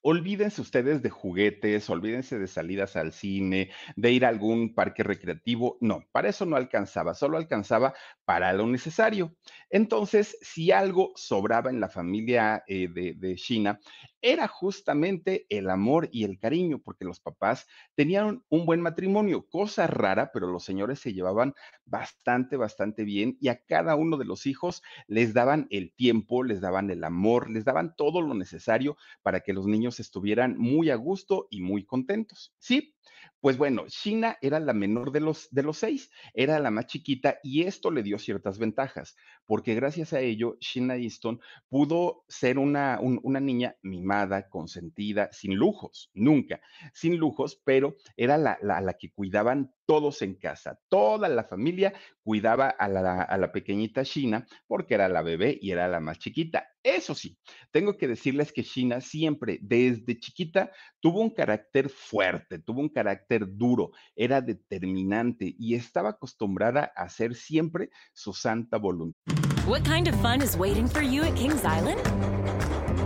Olvídense 0.06 0.60
ustedes 0.60 1.02
de 1.02 1.10
juguetes, 1.10 1.90
olvídense 1.90 2.38
de 2.38 2.48
salidas 2.48 2.98
al 2.98 3.14
cine, 3.14 3.72
de 3.96 4.12
ir 4.12 4.26
a 4.26 4.28
algún 4.28 4.76
parque 4.76 5.02
recreativo. 5.02 5.78
No, 5.80 6.04
para 6.12 6.28
eso 6.28 6.46
no 6.46 6.58
alcanzaba, 6.58 7.14
solo 7.14 7.38
alcanzaba 7.38 7.94
para 8.26 8.52
lo 8.52 8.68
necesario. 8.68 9.34
Entonces, 9.70 10.38
si 10.42 10.72
algo 10.72 11.14
sobraba 11.16 11.70
en 11.70 11.80
la 11.80 11.88
familia 11.88 12.66
eh, 12.68 12.90
de, 12.90 13.14
de 13.14 13.36
China, 13.36 13.80
era 14.24 14.48
justamente 14.48 15.46
el 15.50 15.70
amor 15.70 16.10
y 16.12 16.24
el 16.24 16.40
cariño, 16.40 16.80
porque 16.82 17.06
los 17.06 17.20
papás 17.20 17.68
tenían 17.96 18.44
un 18.50 18.66
buen 18.66 18.82
matrimonio, 18.82 19.48
cosa 19.50 19.86
rara, 19.86 20.32
pero 20.34 20.48
los 20.48 20.64
señores 20.64 21.00
se 21.00 21.14
llevaban 21.14 21.54
bastante, 21.86 22.58
bastante 22.58 23.04
bien 23.04 23.38
y 23.40 23.50
a 23.50 23.64
cada 23.64 23.96
uno 23.96 24.18
de 24.18 24.26
los 24.26 24.46
hijos 24.48 24.82
les 25.08 25.34
daban 25.34 25.68
el 25.70 25.94
tiempo, 25.94 26.44
les 26.44 26.62
daban 26.62 26.90
el 26.90 27.04
amor, 27.04 27.50
les 27.50 27.66
daban 27.66 27.96
todo 27.96 28.22
lo 28.22 28.34
necesario 28.34 28.98
para 29.22 29.42
que 29.42 29.54
los 29.54 29.68
niños 29.68 30.00
estuvieran 30.00 30.58
muy 30.58 30.90
a 30.90 30.96
gusto 30.96 31.48
y 31.52 31.62
muy 31.62 31.86
contentos. 31.86 32.54
Sí, 32.60 32.96
pues 33.40 33.58
bueno, 33.58 33.84
China 33.88 34.38
era 34.42 34.60
la 34.60 34.74
menor 34.74 35.12
de 35.12 35.20
los, 35.20 35.50
de 35.52 35.64
los 35.64 35.78
seis, 35.78 36.10
era 36.34 36.60
la 36.60 36.72
más 36.72 36.86
chiquita 36.86 37.40
y 37.44 37.64
esto 37.64 37.92
le 37.92 38.02
dio 38.02 38.18
ciertas 38.18 38.58
ventajas, 38.58 39.18
porque 39.46 39.76
gracias 39.76 40.14
a 40.14 40.22
ello, 40.22 40.56
China 40.60 40.96
Easton 40.96 41.42
pudo 41.68 42.24
ser 42.30 42.58
una, 42.58 43.00
un, 43.02 43.20
una 43.24 43.42
niña 43.42 43.76
mimada, 43.82 44.48
consentida, 44.48 45.30
sin 45.34 45.56
lujos, 45.56 46.10
nunca, 46.14 46.62
sin 46.94 47.18
lujos, 47.18 47.62
pero 47.66 47.98
era 48.16 48.38
la, 48.38 48.58
la, 48.62 48.80
la 48.80 48.94
que 48.94 49.12
cuidaban 49.12 49.74
todos 49.86 50.22
en 50.22 50.36
casa, 50.36 50.80
toda 50.88 51.28
la 51.28 51.44
familia 51.44 51.94
cuidaba 52.24 52.70
a 52.70 52.88
la, 52.88 53.52
pequeñita 53.52 54.04
China 54.04 54.48
porque 54.68 54.96
era 54.96 55.10
la 55.10 55.22
bebé 55.22 55.58
y 55.62 55.72
era 55.72 55.88
la 55.88 56.00
más 56.00 56.18
chiquita. 56.20 56.68
Eso 56.82 57.14
sí, 57.16 57.38
tengo 57.72 57.98
que 57.98 58.08
decirles 58.08 58.52
que 58.52 58.64
China 58.64 59.02
siempre, 59.02 59.60
desde 59.62 60.20
chiquita, 60.20 60.72
tuvo 61.00 61.22
un 61.22 61.30
carácter 61.30 61.90
fuerte, 61.90 62.60
tuvo 62.60 62.82
un 62.82 62.90
carácter 62.90 63.46
duro, 63.48 63.92
era 64.16 64.42
determinante 64.42 65.56
y 65.58 65.76
estaba 65.76 66.10
acostumbrada 66.10 66.92
a 66.96 67.04
hacer 67.04 67.36
siempre 67.36 67.90
su 68.14 68.34
santa 68.34 68.78
voluntad. 68.78 69.22
What 69.68 69.84
kind 69.84 70.08
of 70.08 70.16
fun 70.22 70.42
is 70.42 70.58
waiting 70.58 70.88
for 70.88 71.02
you 71.02 71.24
at 71.24 71.36
Kings 71.36 71.64
Island? 71.64 72.02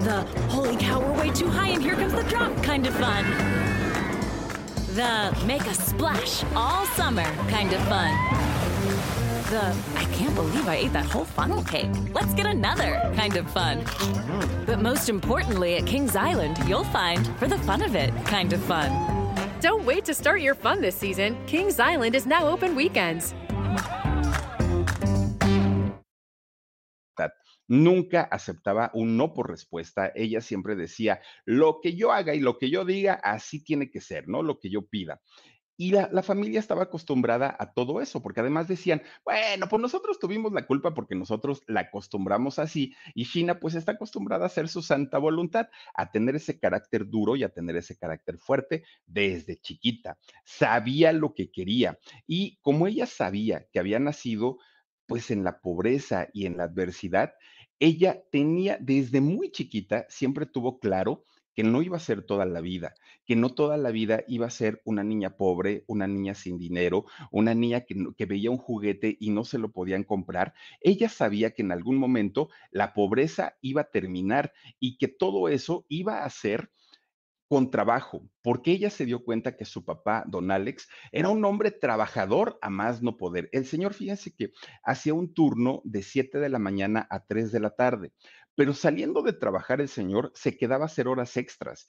The 0.01 0.21
holy 0.49 0.75
cow, 0.77 0.99
we're 0.99 1.19
way 1.19 1.31
too 1.31 1.49
high 1.49 1.69
and 1.69 1.83
here 1.83 1.95
comes 1.95 2.13
the 2.13 2.23
drop 2.23 2.55
kind 2.63 2.87
of 2.87 2.93
fun. 2.95 3.25
The 4.95 5.31
make 5.45 5.67
a 5.67 5.75
splash 5.75 6.43
all 6.55 6.85
summer 6.95 7.25
kind 7.49 7.71
of 7.73 7.79
fun. 7.87 8.56
The 9.49 9.63
uh, 9.63 9.75
I 9.95 10.03
can't 10.11 10.35
believe 10.35 10.67
I 10.67 10.75
ate 10.75 10.91
that 10.91 11.05
whole 11.05 11.23
funnel 11.23 11.63
cake. 11.63 11.89
Let's 12.13 12.33
get 12.33 12.45
another 12.45 12.99
kind 13.15 13.37
of 13.37 13.49
fun. 13.49 13.85
But 14.65 14.81
most 14.81 15.07
importantly, 15.07 15.77
at 15.77 15.85
Kings 15.85 16.17
Island, 16.17 16.57
you'll 16.67 16.83
find 16.83 17.25
for 17.37 17.47
the 17.47 17.57
fun 17.59 17.81
of 17.81 17.95
it 17.95 18.13
kind 18.25 18.51
of 18.51 18.61
fun. 18.63 18.91
Don't 19.61 19.85
wait 19.85 20.03
to 20.03 20.13
start 20.13 20.41
your 20.41 20.53
fun 20.53 20.81
this 20.81 20.95
season. 20.95 21.37
Kings 21.45 21.79
Island 21.79 22.13
is 22.13 22.25
now 22.25 22.45
open 22.45 22.75
weekends. 22.75 23.33
Nunca 27.69 28.21
aceptaba 28.31 28.91
un 28.93 29.17
no 29.17 29.33
por 29.33 29.49
respuesta. 29.49 30.13
Ella 30.15 30.39
siempre 30.39 30.75
decía, 30.75 31.19
lo 31.45 31.81
que 31.81 31.95
yo 31.95 32.13
haga 32.13 32.33
y 32.33 32.39
lo 32.39 32.57
que 32.57 32.69
yo 32.69 32.85
diga, 32.85 33.15
así 33.15 33.61
tiene 33.61 33.89
que 33.91 33.99
ser, 33.99 34.29
¿no? 34.29 34.41
Lo 34.41 34.57
que 34.57 34.69
yo 34.69 34.87
pida. 34.87 35.19
Y 35.79 35.91
la, 35.91 36.23
familia 36.23 36.59
estaba 36.59 36.83
acostumbrada 36.83 37.55
a 37.59 37.71
todo 37.71 38.01
eso, 38.01 38.23
porque 38.23 38.39
además 38.39 38.67
decían, 38.67 39.03
bueno, 39.23 39.69
pues 39.69 39.79
nosotros 39.79 40.17
tuvimos 40.17 40.51
la 40.51 40.65
culpa 40.65 40.95
porque 40.95 41.13
nosotros 41.13 41.61
la 41.67 41.81
acostumbramos 41.81 42.57
así, 42.57 42.95
y 43.13 43.25
China 43.25 43.59
pues 43.59 43.75
está 43.75 43.91
acostumbrada 43.91 44.45
a 44.45 44.47
hacer 44.47 44.69
su 44.69 44.81
santa 44.81 45.19
voluntad, 45.19 45.69
a 45.93 46.11
tener 46.11 46.35
ese 46.35 46.59
carácter 46.59 47.07
duro 47.07 47.35
y 47.35 47.43
a 47.43 47.49
tener 47.49 47.75
ese 47.75 47.95
carácter 47.95 48.39
fuerte 48.39 48.83
desde 49.05 49.57
chiquita. 49.57 50.17
Sabía 50.43 51.13
lo 51.13 51.35
que 51.35 51.51
quería, 51.51 51.99
y 52.25 52.57
como 52.63 52.87
ella 52.87 53.05
sabía 53.05 53.67
que 53.71 53.79
había 53.79 53.99
nacido 53.99 54.57
pues 55.05 55.29
en 55.29 55.43
la 55.43 55.61
pobreza 55.61 56.27
y 56.33 56.47
en 56.47 56.57
la 56.57 56.63
adversidad, 56.63 57.33
ella 57.79 58.23
tenía 58.31 58.77
desde 58.81 59.21
muy 59.21 59.51
chiquita, 59.51 60.05
siempre 60.09 60.47
tuvo 60.47 60.79
claro 60.79 61.23
que 61.57 61.63
no 61.63 61.81
iba 61.81 61.97
a 61.97 61.99
ser 61.99 62.21
toda 62.21 62.45
la 62.45 62.61
vida, 62.61 62.93
que 63.25 63.35
no 63.35 63.49
toda 63.49 63.77
la 63.77 63.89
vida 63.89 64.23
iba 64.27 64.45
a 64.45 64.51
ser 64.51 64.79
una 64.85 65.03
niña 65.03 65.37
pobre, 65.37 65.85
una 65.87 66.05
niña 66.05 66.35
sin 66.35 66.59
dinero, 66.59 67.05
una 67.31 67.55
niña 67.55 67.81
que, 67.81 68.25
veía 68.27 68.51
un 68.51 68.59
juguete 68.59 69.17
y 69.19 69.31
no 69.31 69.43
se 69.43 69.57
lo 69.57 69.71
podían 69.71 70.03
comprar. 70.03 70.53
Ella 70.81 71.09
sabía 71.09 71.55
que 71.55 71.63
en 71.63 71.71
algún 71.71 71.97
momento 71.97 72.49
la 72.69 72.93
pobreza 72.93 73.57
iba 73.61 73.81
a 73.81 73.89
terminar 73.89 74.53
y 74.79 74.99
que 74.99 75.07
todo 75.07 75.49
eso 75.49 75.87
iba 75.89 76.25
a 76.25 76.29
ser 76.29 76.69
con 77.47 77.71
trabajo, 77.71 78.29
porque 78.43 78.71
ella 78.71 78.89
se 78.89 79.05
dio 79.05 79.23
cuenta 79.23 79.55
que 79.55 79.65
su 79.65 79.85
papá, 79.85 80.25
don 80.27 80.51
Alex, 80.51 80.87
era 81.11 81.29
un 81.29 81.43
hombre 81.45 81.71
trabajador 81.71 82.59
a 82.61 82.69
más 82.69 83.01
no 83.01 83.17
poder. 83.17 83.49
El 83.53 83.65
señor, 83.65 83.93
fíjense 83.93 84.35
que 84.35 84.51
hacía 84.83 85.13
un 85.13 85.33
turno 85.33 85.81
de 85.85 86.03
7 86.03 86.39
de 86.39 86.49
la 86.49 86.59
mañana 86.59 87.07
a 87.09 87.25
3 87.25 87.51
de 87.51 87.59
la 87.61 87.69
tarde, 87.71 88.11
pero 88.57 88.73
saliendo 88.73 89.21
de 89.21 89.33
trabajar 89.33 89.81
el 89.81 89.87
señor 89.87 90.31
se 90.33 90.57
quedaba 90.57 90.85
a 90.85 90.87
hacer 90.87 91.07
horas 91.07 91.37
extras 91.37 91.87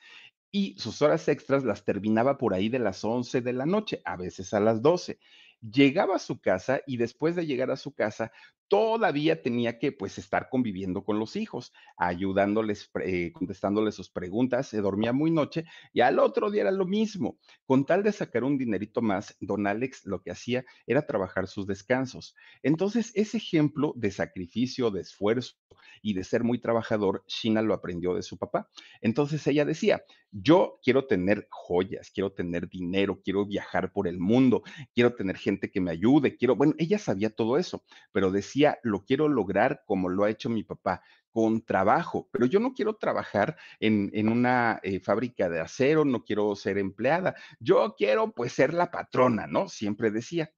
y 0.51 0.79
sus 0.79 1.01
horas 1.01 1.27
extras 1.29 1.65
las 1.65 1.83
terminaba 1.83 2.37
por 2.37 2.53
ahí 2.53 2.69
de 2.69 2.79
las 2.79 3.03
11 3.03 3.41
de 3.41 3.53
la 3.55 3.65
noche, 3.65 4.03
a 4.05 4.17
veces 4.17 4.53
a 4.53 4.61
las 4.61 4.83
12 4.83 5.19
llegaba 5.63 6.17
a 6.17 6.19
su 6.19 6.41
casa 6.41 6.83
y 6.87 6.99
después 6.99 7.35
de 7.37 7.47
llegar 7.47 7.71
a 7.71 7.77
su 7.77 7.95
casa 7.95 8.31
todavía 8.69 9.41
tenía 9.41 9.79
que 9.79 9.93
pues 9.93 10.19
estar 10.19 10.51
conviviendo 10.51 11.03
con 11.03 11.19
los 11.19 11.37
hijos, 11.37 11.73
ayudándoles, 11.97 12.91
eh, 13.03 13.33
contestándoles 13.33 13.95
sus 13.95 14.11
preguntas, 14.11 14.69
se 14.69 14.83
dormía 14.83 15.15
muy 15.15 15.31
noche 15.31 15.65
y 15.95 16.03
al 16.03 16.19
otro 16.19 16.51
día 16.51 16.63
era 16.63 16.71
lo 16.71 16.85
mismo. 16.85 17.39
Con 17.65 17.87
tal 17.87 18.03
de 18.03 18.13
sacar 18.13 18.45
un 18.45 18.59
dinerito 18.59 19.01
más, 19.01 19.35
don 19.41 19.67
Alex 19.67 20.05
lo 20.05 20.21
que 20.21 20.33
hacía 20.33 20.67
era 20.87 21.07
trabajar 21.07 21.49
sus 21.49 21.67
descansos. 21.67 22.37
Entonces, 22.63 23.11
ese 23.15 23.39
ejemplo 23.39 23.95
de 23.97 24.11
sacrificio, 24.11 24.91
de 24.91 25.01
esfuerzo 25.01 25.55
y 26.03 26.15
de 26.15 26.25
ser 26.25 26.45
muy 26.45 26.59
trabajador, 26.59 27.25
Shina 27.27 27.63
lo 27.63 27.75
aprendió 27.75 28.15
de 28.15 28.23
su 28.23 28.39
papá. 28.39 28.69
Entonces 29.01 29.47
ella 29.47 29.65
decía, 29.65 30.03
yo 30.31 30.79
quiero 30.83 31.07
tener 31.07 31.47
joyas, 31.51 32.11
quiero 32.11 32.33
tener 32.33 32.69
dinero, 32.69 33.21
quiero 33.23 33.47
viajar 33.47 33.93
por 33.93 34.09
el 34.09 34.19
mundo, 34.19 34.63
quiero 34.95 35.15
tener 35.15 35.37
gente 35.37 35.71
que 35.71 35.81
me 35.81 35.91
ayude, 35.91 36.37
quiero, 36.37 36.57
bueno, 36.57 36.75
ella 36.79 36.99
sabía 36.99 37.31
todo 37.31 37.59
eso, 37.59 37.85
pero 38.13 38.31
decía, 38.31 38.79
lo 38.83 39.05
quiero 39.05 39.29
lograr 39.29 39.83
como 39.87 40.09
lo 40.09 40.25
ha 40.25 40.31
hecho 40.31 40.49
mi 40.49 40.65
papá, 40.65 41.03
con 41.31 41.65
trabajo, 41.65 42.29
pero 42.33 42.47
yo 42.47 42.59
no 42.59 42.75
quiero 42.75 42.97
trabajar 42.97 43.57
en, 43.81 44.11
en 44.13 44.29
una 44.29 44.81
eh, 44.83 45.01
fábrica 45.01 45.49
de 45.49 45.61
acero, 45.61 46.05
no 46.05 46.25
quiero 46.25 46.57
ser 46.57 46.79
empleada, 46.79 47.37
yo 47.61 47.95
quiero 47.97 48.33
pues 48.33 48.53
ser 48.53 48.75
la 48.75 48.91
patrona, 48.91 49.47
¿no? 49.47 49.69
Siempre 49.69 50.11
decía. 50.11 50.51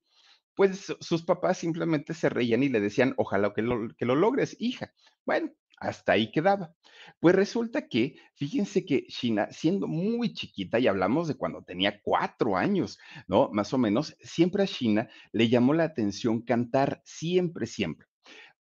Pues 0.61 0.95
sus 1.01 1.23
papás 1.23 1.57
simplemente 1.57 2.13
se 2.13 2.29
reían 2.29 2.63
y 2.63 2.69
le 2.69 2.81
decían, 2.81 3.15
ojalá 3.17 3.55
que 3.55 3.63
lo, 3.63 3.89
que 3.97 4.05
lo 4.05 4.15
logres, 4.15 4.59
hija. 4.61 4.93
Bueno, 5.25 5.53
hasta 5.79 6.13
ahí 6.13 6.31
quedaba. 6.31 6.75
Pues 7.19 7.35
resulta 7.35 7.89
que, 7.89 8.17
fíjense 8.35 8.85
que 8.85 9.07
China, 9.07 9.49
siendo 9.53 9.89
muy 9.89 10.35
chiquita, 10.35 10.79
y 10.79 10.87
hablamos 10.87 11.29
de 11.29 11.37
cuando 11.39 11.63
tenía 11.63 12.03
cuatro 12.03 12.59
años, 12.59 12.99
¿no? 13.27 13.49
Más 13.55 13.73
o 13.73 13.79
menos, 13.79 14.15
siempre 14.21 14.65
a 14.65 14.67
China 14.67 15.09
le 15.33 15.49
llamó 15.49 15.73
la 15.73 15.85
atención 15.85 16.43
cantar, 16.43 17.01
siempre, 17.07 17.65
siempre. 17.65 18.10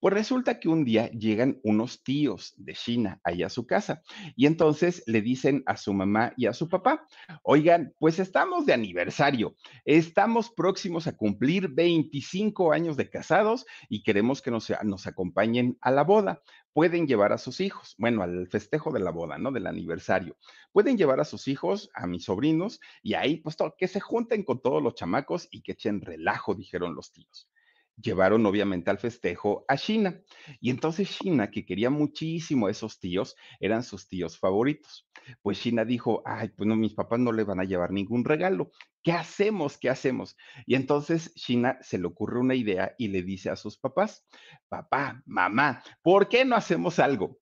Pues 0.00 0.14
resulta 0.14 0.58
que 0.58 0.70
un 0.70 0.86
día 0.86 1.10
llegan 1.10 1.60
unos 1.62 2.02
tíos 2.02 2.54
de 2.56 2.72
China 2.72 3.20
allá 3.22 3.46
a 3.46 3.50
su 3.50 3.66
casa 3.66 4.00
y 4.34 4.46
entonces 4.46 5.02
le 5.06 5.20
dicen 5.20 5.62
a 5.66 5.76
su 5.76 5.92
mamá 5.92 6.32
y 6.38 6.46
a 6.46 6.54
su 6.54 6.70
papá, 6.70 7.06
oigan, 7.42 7.94
pues 7.98 8.18
estamos 8.18 8.64
de 8.64 8.72
aniversario, 8.72 9.54
estamos 9.84 10.50
próximos 10.50 11.06
a 11.06 11.14
cumplir 11.14 11.68
25 11.68 12.72
años 12.72 12.96
de 12.96 13.10
casados 13.10 13.66
y 13.90 14.02
queremos 14.02 14.40
que 14.40 14.50
nos, 14.50 14.72
nos 14.84 15.06
acompañen 15.06 15.76
a 15.82 15.90
la 15.90 16.02
boda. 16.02 16.40
Pueden 16.72 17.06
llevar 17.06 17.34
a 17.34 17.38
sus 17.38 17.60
hijos, 17.60 17.94
bueno, 17.98 18.22
al 18.22 18.48
festejo 18.48 18.92
de 18.92 19.00
la 19.00 19.10
boda, 19.10 19.36
¿no? 19.36 19.52
Del 19.52 19.66
aniversario. 19.66 20.38
Pueden 20.72 20.96
llevar 20.96 21.20
a 21.20 21.24
sus 21.24 21.46
hijos, 21.46 21.90
a 21.92 22.06
mis 22.06 22.24
sobrinos 22.24 22.80
y 23.02 23.14
ahí, 23.14 23.36
pues, 23.38 23.56
todo, 23.56 23.74
que 23.76 23.88
se 23.88 24.00
junten 24.00 24.44
con 24.44 24.62
todos 24.62 24.82
los 24.82 24.94
chamacos 24.94 25.48
y 25.50 25.62
que 25.62 25.72
echen 25.72 26.00
relajo, 26.00 26.54
dijeron 26.54 26.94
los 26.94 27.12
tíos. 27.12 27.49
Llevaron 27.96 28.44
obviamente 28.46 28.90
al 28.90 28.98
festejo 28.98 29.64
a 29.68 29.76
China. 29.76 30.20
Y 30.60 30.70
entonces 30.70 31.10
China, 31.10 31.50
que 31.50 31.64
quería 31.64 31.90
muchísimo 31.90 32.66
a 32.66 32.70
esos 32.70 32.98
tíos, 32.98 33.36
eran 33.60 33.82
sus 33.82 34.08
tíos 34.08 34.38
favoritos. 34.38 35.08
Pues 35.42 35.60
China 35.60 35.84
dijo, 35.84 36.22
ay, 36.24 36.48
pues 36.48 36.66
no, 36.66 36.76
mis 36.76 36.94
papás 36.94 37.20
no 37.20 37.32
le 37.32 37.44
van 37.44 37.60
a 37.60 37.64
llevar 37.64 37.92
ningún 37.92 38.24
regalo. 38.24 38.70
¿Qué 39.02 39.12
hacemos? 39.12 39.78
¿Qué 39.78 39.88
hacemos? 39.88 40.36
Y 40.66 40.74
entonces 40.74 41.32
China 41.34 41.78
se 41.80 41.98
le 41.98 42.06
ocurre 42.06 42.40
una 42.40 42.54
idea 42.54 42.94
y 42.98 43.08
le 43.08 43.22
dice 43.22 43.50
a 43.50 43.56
sus 43.56 43.78
papás, 43.78 44.26
papá, 44.68 45.22
mamá, 45.24 45.82
¿por 46.02 46.28
qué 46.28 46.44
no 46.44 46.56
hacemos 46.56 46.98
algo? 46.98 47.38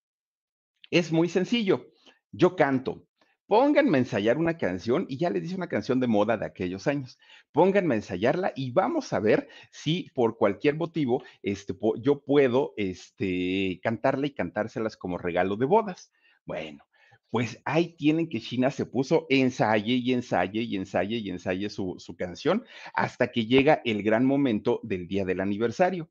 Es 0.91 1.13
muy 1.13 1.29
sencillo. 1.29 1.87
Yo 2.31 2.57
canto, 2.57 3.08
Pónganme 3.49 3.97
a 3.97 4.01
ensayar 4.03 4.37
una 4.37 4.59
canción 4.59 5.07
y 5.09 5.17
ya 5.17 5.31
les 5.31 5.43
dice 5.43 5.57
una 5.57 5.71
canción 5.71 6.01
de 6.01 6.07
moda 6.07 6.37
de 6.37 6.45
aquellos 6.45 6.87
años. 6.87 7.19
Pónganme 7.51 7.95
a 7.95 7.97
ensayarla 7.97 8.53
y 8.55 8.73
vamos 8.73 9.15
a 9.15 9.21
ver 9.21 9.49
si 9.71 10.11
por 10.15 10.37
cualquier 10.37 10.77
motivo 10.77 11.23
este, 11.43 11.75
yo 12.03 12.23
puedo 12.23 12.75
este, 12.77 13.81
cantarla 13.83 14.27
y 14.27 14.33
cantárselas 14.35 14.99
como 14.99 15.17
regalo 15.17 15.57
de 15.57 15.65
bodas. 15.65 16.13
Bueno, 16.45 16.85
pues 17.31 17.59
ahí 17.65 17.97
tienen 17.97 18.29
que 18.29 18.43
China 18.43 18.71
se 18.71 18.85
puso 18.85 19.27
ensaye 19.31 19.95
y 19.95 20.13
ensaye 20.13 20.61
y 20.61 20.77
ensaye 20.77 21.17
y 21.17 21.31
ensaye 21.31 21.71
su, 21.71 21.95
su 21.99 22.17
canción 22.17 22.67
hasta 22.93 23.33
que 23.33 23.47
llega 23.47 23.81
el 23.87 24.03
gran 24.03 24.27
momento 24.27 24.79
del 24.83 25.09
día 25.09 25.25
del 25.25 25.41
aniversario 25.41 26.11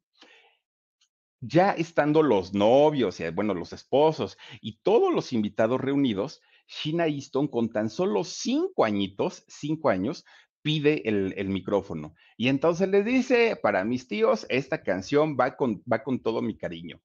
ya 1.40 1.72
estando 1.72 2.24
los 2.24 2.54
novios, 2.54 3.22
bueno, 3.34 3.54
los 3.54 3.74
esposos 3.74 4.38
y 4.60 4.80
todos 4.82 5.14
los 5.14 5.34
invitados 5.34 5.80
reunidos, 5.80 6.42
Sheena 6.68 7.08
Easton 7.08 7.48
con 7.48 7.70
tan 7.70 7.90
solo 7.90 8.24
cinco 8.24 8.86
añitos, 8.86 9.44
cinco 9.48 9.90
años, 9.90 10.26
pide 10.62 11.08
el, 11.08 11.48
micrófono. 11.48 12.14
Y 12.36 12.50
entonces 12.50 12.90
les 12.90 13.06
dice, 13.06 13.56
para 13.56 13.86
mis 13.86 14.08
tíos, 14.08 14.46
esta 14.50 14.84
canción 14.84 15.38
va 15.40 15.56
con, 15.56 15.82
va 15.92 16.04
con 16.04 16.22
todo 16.22 16.42
mi 16.42 16.58
cariño. 16.58 17.00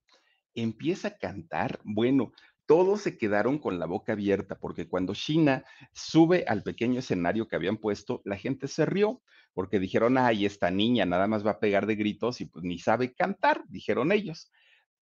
Empieza 0.54 1.08
a 1.08 1.16
cantar, 1.16 1.80
bueno, 1.84 2.32
todos 2.66 3.02
se 3.02 3.16
quedaron 3.18 3.58
con 3.58 3.78
la 3.78 3.86
boca 3.86 4.12
abierta 4.12 4.58
porque 4.58 4.88
cuando 4.88 5.14
Sheena 5.14 5.64
sube 5.92 6.44
al 6.46 6.62
pequeño 6.62 6.98
escenario 6.98 7.46
que 7.46 7.56
habían 7.56 7.76
puesto, 7.76 8.20
la 8.24 8.36
gente 8.36 8.66
se 8.68 8.86
rió 8.86 9.22
porque 9.54 9.78
dijeron, 9.78 10.18
ay, 10.18 10.46
esta 10.46 10.70
niña 10.70 11.04
nada 11.04 11.26
más 11.26 11.46
va 11.46 11.52
a 11.52 11.60
pegar 11.60 11.86
de 11.86 11.96
gritos 11.96 12.40
y 12.40 12.46
pues 12.46 12.64
ni 12.64 12.78
sabe 12.78 13.12
cantar, 13.14 13.64
dijeron 13.68 14.12
ellos. 14.12 14.50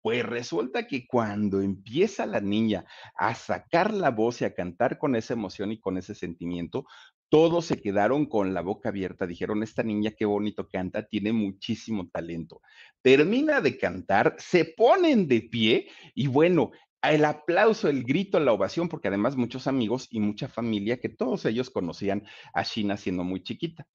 Pues 0.03 0.25
resulta 0.25 0.87
que 0.87 1.07
cuando 1.07 1.61
empieza 1.61 2.25
la 2.27 2.41
niña 2.41 2.87
a 3.15 3.35
sacar 3.35 3.93
la 3.93 4.11
voz 4.11 4.41
y 4.41 4.45
a 4.47 4.55
cantar 4.55 4.99
con 4.99 5.15
esa 5.15 5.35
emoción 5.35 5.73
y 5.73 5.81
con 5.81 5.99
ese 5.99 6.15
sentimiento, 6.15 6.87
todos 7.29 7.67
se 7.67 7.81
quedaron 7.81 8.27
con 8.27 8.55
la 8.55 8.61
boca 8.61 8.89
abierta. 8.89 9.27
Dijeron, 9.27 9.63
esta 9.63 9.83
niña 9.83 10.11
qué 10.11 10.25
bonito 10.25 10.69
canta, 10.69 11.07
tiene 11.07 11.33
muchísimo 11.33 12.09
talento. 12.09 12.61
Termina 13.03 13.61
de 13.61 13.79
cantar, 13.79 14.35
se 14.39 14.65
ponen 14.65 15.29
de 15.29 15.43
pie 15.43 15.89
y 16.15 16.27
bueno, 16.27 16.73
el 17.03 17.25
aplauso, 17.25 17.89
el 17.89 18.05
grito, 18.05 18.41
la 18.41 18.53
ovación, 18.53 18.89
porque 18.89 19.09
además 19.09 19.37
muchos 19.37 19.67
amigos 19.67 20.09
y 20.11 20.21
mucha 20.21 20.49
familia 20.49 20.99
que 21.01 21.09
todos 21.09 21.45
ellos 21.47 21.71
conocían 21.71 22.25
a 22.53 22.65
China 22.65 22.97
siendo 22.97 23.25
muy 23.25 23.43
chiquita. 23.43 23.87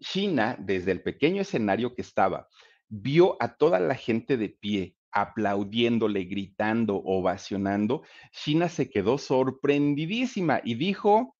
China, 0.00 0.56
desde 0.58 0.92
el 0.92 1.02
pequeño 1.02 1.42
escenario 1.42 1.94
que 1.94 2.02
estaba, 2.02 2.48
vio 2.88 3.36
a 3.40 3.56
toda 3.56 3.78
la 3.78 3.94
gente 3.94 4.36
de 4.36 4.48
pie, 4.48 4.96
aplaudiéndole, 5.12 6.24
gritando, 6.24 6.96
ovacionando, 7.04 8.02
China 8.32 8.68
se 8.68 8.90
quedó 8.90 9.18
sorprendidísima 9.18 10.60
y 10.64 10.74
dijo, 10.74 11.36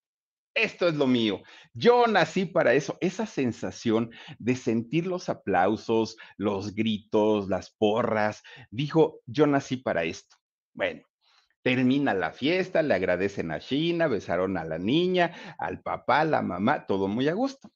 esto 0.54 0.88
es 0.88 0.94
lo 0.94 1.06
mío. 1.06 1.42
Yo 1.74 2.06
nací 2.06 2.44
para 2.44 2.74
eso. 2.74 2.98
Esa 3.00 3.26
sensación 3.26 4.10
de 4.38 4.56
sentir 4.56 5.06
los 5.06 5.28
aplausos, 5.28 6.16
los 6.36 6.74
gritos, 6.74 7.48
las 7.48 7.70
porras, 7.70 8.42
dijo, 8.70 9.20
yo 9.26 9.46
nací 9.46 9.76
para 9.76 10.04
esto. 10.04 10.36
Bueno, 10.74 11.02
termina 11.62 12.14
la 12.14 12.32
fiesta, 12.32 12.82
le 12.82 12.94
agradecen 12.94 13.52
a 13.52 13.60
China, 13.60 14.08
besaron 14.08 14.56
a 14.56 14.64
la 14.64 14.78
niña, 14.78 15.56
al 15.58 15.82
papá, 15.82 16.24
la 16.24 16.42
mamá, 16.42 16.86
todo 16.86 17.06
muy 17.08 17.28
a 17.28 17.34
gusto. 17.34 17.70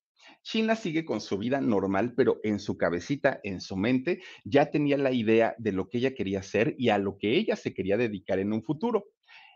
China 0.44 0.76
sigue 0.76 1.04
con 1.04 1.20
su 1.20 1.38
vida 1.38 1.60
normal, 1.60 2.12
pero 2.14 2.38
en 2.44 2.60
su 2.60 2.76
cabecita, 2.76 3.40
en 3.42 3.60
su 3.60 3.76
mente, 3.76 4.22
ya 4.44 4.70
tenía 4.70 4.98
la 4.98 5.10
idea 5.10 5.54
de 5.58 5.72
lo 5.72 5.88
que 5.88 5.98
ella 5.98 6.14
quería 6.14 6.40
hacer 6.40 6.74
y 6.78 6.90
a 6.90 6.98
lo 6.98 7.16
que 7.18 7.36
ella 7.36 7.56
se 7.56 7.72
quería 7.74 7.96
dedicar 7.96 8.38
en 8.38 8.52
un 8.52 8.62
futuro. 8.62 9.06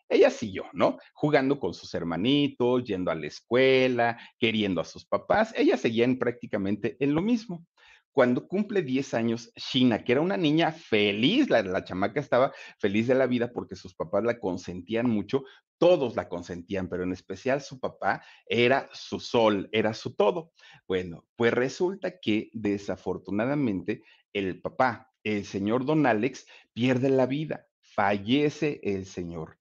Ella 0.08 0.30
siguió, 0.30 0.64
¿no? 0.72 0.98
Jugando 1.12 1.60
con 1.60 1.74
sus 1.74 1.92
hermanitos, 1.92 2.84
yendo 2.84 3.10
a 3.10 3.14
la 3.14 3.26
escuela, 3.26 4.18
queriendo 4.38 4.80
a 4.80 4.84
sus 4.84 5.04
papás. 5.04 5.52
Ella 5.54 5.76
seguía 5.76 6.06
en 6.06 6.18
prácticamente 6.18 6.96
en 6.98 7.14
lo 7.14 7.20
mismo 7.20 7.66
cuando 8.12 8.48
cumple 8.48 8.82
10 8.82 9.14
años, 9.14 9.52
Shina, 9.54 10.02
que 10.02 10.12
era 10.12 10.20
una 10.20 10.36
niña 10.36 10.72
feliz, 10.72 11.48
la, 11.50 11.62
la, 11.62 11.84
chamaca 11.84 12.20
estaba 12.20 12.52
feliz 12.78 13.06
de 13.06 13.14
la 13.14 13.26
vida 13.26 13.52
porque 13.52 13.76
sus 13.76 13.94
papás 13.94 14.24
la 14.24 14.40
consentían 14.40 15.08
mucho, 15.08 15.44
todos 15.78 16.16
la 16.16 16.28
consentían, 16.28 16.88
pero 16.88 17.04
en 17.04 17.12
especial 17.12 17.60
su 17.60 17.78
papá 17.78 18.22
era 18.46 18.88
su 18.92 19.20
sol, 19.20 19.68
era 19.72 19.94
su 19.94 20.14
todo. 20.14 20.52
Bueno, 20.86 21.24
pues 21.36 21.54
resulta 21.54 22.18
que 22.18 22.50
desafortunadamente 22.52 24.02
el 24.32 24.60
papá, 24.60 25.12
el 25.22 25.44
señor 25.44 25.84
Don 25.84 26.06
Alex, 26.06 26.46
pierde 26.72 27.10
la 27.10 27.26
vida, 27.26 27.66
fallece 27.80 28.80
el 28.82 29.06
señor. 29.06 29.57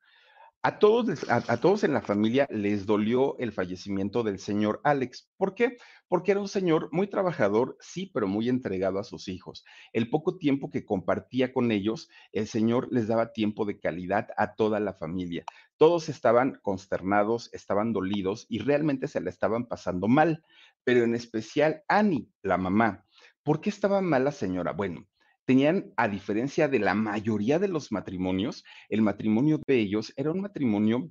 A 0.67 0.79
todos, 0.79 1.25
a, 1.29 1.61
todos 1.61 1.85
en 1.85 1.93
la 1.93 2.01
familia 2.01 2.45
les 2.49 2.85
dolió 2.85 3.37
el 3.39 3.53
fallecimiento 3.53 4.21
del 4.21 4.37
señor 4.37 4.81
Alex. 4.83 5.31
¿Por 5.37 5.55
qué? 5.55 5.77
Porque 6.09 6.31
era 6.31 6.41
un 6.41 6.49
señor 6.49 6.89
muy 6.91 7.07
trabajador, 7.07 7.77
sí, 7.79 8.11
pero 8.13 8.27
muy 8.27 8.49
entregado 8.49 8.99
a 8.99 9.05
sus 9.05 9.29
hijos. 9.29 9.63
El 9.93 10.09
poco 10.09 10.37
tiempo 10.37 10.69
que 10.69 10.83
compartía 10.83 11.53
con 11.53 11.71
ellos, 11.71 12.09
el 12.33 12.47
señor 12.47 12.89
les 12.91 13.07
daba 13.07 13.31
tiempo 13.31 13.63
de 13.63 13.79
calidad 13.79 14.27
a 14.35 14.55
toda 14.55 14.81
la 14.81 14.91
familia. 14.91 15.45
Todos 15.77 16.09
estaban 16.09 16.59
consternados, 16.61 17.49
estaban 17.53 17.93
dolidos 17.93 18.45
y 18.49 18.59
realmente 18.59 19.07
se 19.07 19.21
la 19.21 19.29
estaban 19.29 19.67
pasando 19.67 20.09
mal, 20.09 20.43
pero 20.83 21.05
en 21.05 21.15
especial 21.15 21.83
Annie, 21.87 22.27
la 22.41 22.57
mamá. 22.57 23.05
¿Por 23.41 23.61
qué 23.61 23.69
estaba 23.69 24.01
mal 24.01 24.25
la 24.25 24.33
señora? 24.33 24.73
Bueno, 24.73 25.07
tenían, 25.47 25.93
a 25.95 26.09
diferencia 26.09 26.67
de 26.67 26.79
la 26.79 26.93
mayoría 26.93 27.57
de 27.57 27.69
los 27.69 27.91
matrimonios, 27.91 28.65
el 28.89 29.01
matrimonio 29.01 29.61
de 29.65 29.79
ellos 29.79 30.13
era 30.17 30.31
un 30.31 30.41
matrimonio 30.41 31.09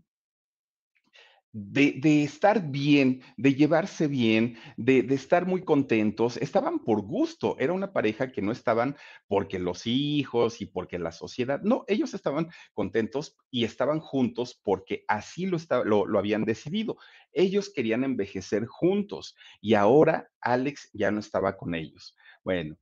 de, 1.59 2.23
estar 2.23 2.71
bien, 2.71 3.23
de 3.39 3.55
llevarse 3.55 4.09
bien, 4.09 4.59
de, 4.77 5.03
de, 5.03 5.15
estar 5.15 5.47
muy 5.47 5.65
contentos, 5.65 6.37
estaban 6.37 6.81
por 6.81 7.01
gusto, 7.01 7.57
era 7.59 7.73
una 7.73 7.95
pareja 7.95 8.31
que 8.31 8.43
no 8.43 8.53
estaban 8.53 8.95
porque 9.27 9.59
los 9.59 9.87
hijos 9.87 10.61
y 10.61 10.67
porque 10.67 10.99
la 10.99 11.13
sociedad, 11.13 11.63
no, 11.63 11.87
ellos 11.89 12.13
estaban 12.13 12.51
contentos 12.75 13.39
y 13.51 13.65
estaban 13.65 14.01
juntos 14.01 14.61
porque 14.63 15.07
así 15.09 15.47
lo, 15.47 15.57
lo, 15.85 16.05
lo 16.05 16.19
habían 16.19 16.45
decidido. 16.45 16.99
Ellos 17.33 17.73
querían 17.75 18.05
envejecer 18.05 18.67
juntos 18.67 19.35
y 19.63 19.73
ahora 19.73 20.29
Alex 20.43 20.91
ya 20.93 21.11
no 21.11 21.21
estaba 21.21 21.57
con 21.57 21.75
ellos. 21.75 22.15
Bueno, 22.45 22.77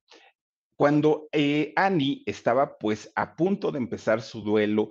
cuando 0.77 1.29
eh, 1.33 1.73
Annie 1.77 2.23
estaba 2.27 2.79
pues 2.79 3.13
a 3.15 3.37
punto 3.37 3.71
de 3.71 3.79
empezar 3.79 4.23
su 4.23 4.41
duelo, 4.43 4.91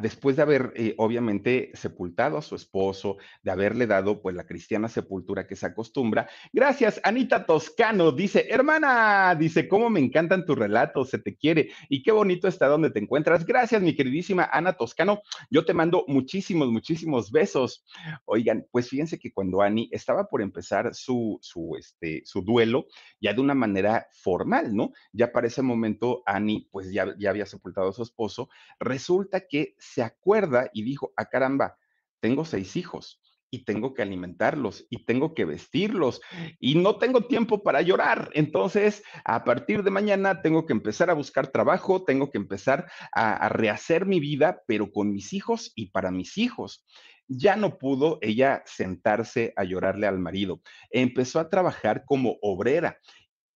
después 0.00 0.36
de 0.36 0.42
haber 0.42 0.72
eh, 0.74 0.94
obviamente 0.98 1.70
sepultado 1.74 2.36
a 2.36 2.42
su 2.42 2.56
esposo, 2.56 3.18
de 3.42 3.50
haberle 3.50 3.86
dado 3.86 4.20
pues 4.20 4.34
la 4.34 4.44
cristiana 4.44 4.88
sepultura 4.88 5.46
que 5.46 5.56
se 5.56 5.66
acostumbra, 5.66 6.28
gracias 6.52 7.00
Anita 7.04 7.46
Toscano, 7.46 8.10
dice, 8.10 8.46
hermana, 8.50 9.36
dice, 9.38 9.68
cómo 9.68 9.88
me 9.88 10.00
encantan 10.00 10.44
tus 10.44 10.58
relatos, 10.58 11.10
se 11.10 11.18
te 11.18 11.36
quiere 11.36 11.70
y 11.88 12.02
qué 12.02 12.10
bonito 12.10 12.48
está 12.48 12.66
donde 12.66 12.90
te 12.90 12.98
encuentras. 12.98 13.46
Gracias 13.46 13.80
mi 13.80 13.94
queridísima 13.94 14.48
Ana 14.52 14.72
Toscano, 14.72 15.20
yo 15.50 15.64
te 15.64 15.74
mando 15.74 16.04
muchísimos, 16.08 16.68
muchísimos 16.68 17.30
besos. 17.30 17.84
Oigan, 18.24 18.66
pues 18.72 18.88
fíjense 18.88 19.18
que 19.18 19.32
cuando 19.32 19.62
Annie 19.62 19.88
estaba 19.92 20.28
por 20.28 20.42
empezar 20.42 20.94
su, 20.94 21.38
su, 21.40 21.76
este, 21.78 22.22
su 22.24 22.42
duelo, 22.42 22.86
ya 23.20 23.32
de 23.32 23.40
una 23.40 23.54
manera 23.54 24.08
formal, 24.12 24.74
¿no? 24.74 24.92
ya 25.12 25.32
para 25.32 25.46
ese 25.46 25.62
momento 25.62 26.22
Annie 26.26 26.68
pues 26.70 26.92
ya, 26.92 27.14
ya 27.18 27.30
había 27.30 27.46
sepultado 27.46 27.90
a 27.90 27.92
su 27.92 28.02
esposo, 28.02 28.48
resulta 28.80 29.46
que 29.48 29.67
se 29.78 30.02
acuerda 30.02 30.70
y 30.72 30.82
dijo, 30.82 31.12
ah, 31.16 31.26
caramba, 31.26 31.76
tengo 32.20 32.44
seis 32.44 32.76
hijos 32.76 33.20
y 33.50 33.64
tengo 33.64 33.94
que 33.94 34.02
alimentarlos 34.02 34.86
y 34.90 35.04
tengo 35.04 35.34
que 35.34 35.44
vestirlos 35.44 36.20
y 36.58 36.74
no 36.74 36.96
tengo 36.98 37.22
tiempo 37.22 37.62
para 37.62 37.80
llorar. 37.82 38.30
Entonces, 38.34 39.02
a 39.24 39.44
partir 39.44 39.82
de 39.82 39.90
mañana 39.90 40.42
tengo 40.42 40.66
que 40.66 40.72
empezar 40.72 41.10
a 41.10 41.14
buscar 41.14 41.48
trabajo, 41.48 42.04
tengo 42.04 42.30
que 42.30 42.38
empezar 42.38 42.90
a, 43.14 43.34
a, 43.34 43.48
rehacer 43.48 44.06
mi 44.06 44.20
vida, 44.20 44.62
pero 44.66 44.90
con 44.92 45.12
mis 45.12 45.32
hijos 45.32 45.72
y 45.74 45.90
para 45.90 46.10
mis 46.10 46.36
hijos. 46.36 46.84
Ya 47.26 47.56
no 47.56 47.78
pudo 47.78 48.18
ella 48.22 48.62
sentarse 48.64 49.52
a 49.56 49.64
llorarle 49.64 50.06
al 50.06 50.18
marido. 50.18 50.62
Empezó 50.90 51.40
a 51.40 51.50
trabajar 51.50 52.04
como 52.06 52.38
obrera 52.40 52.98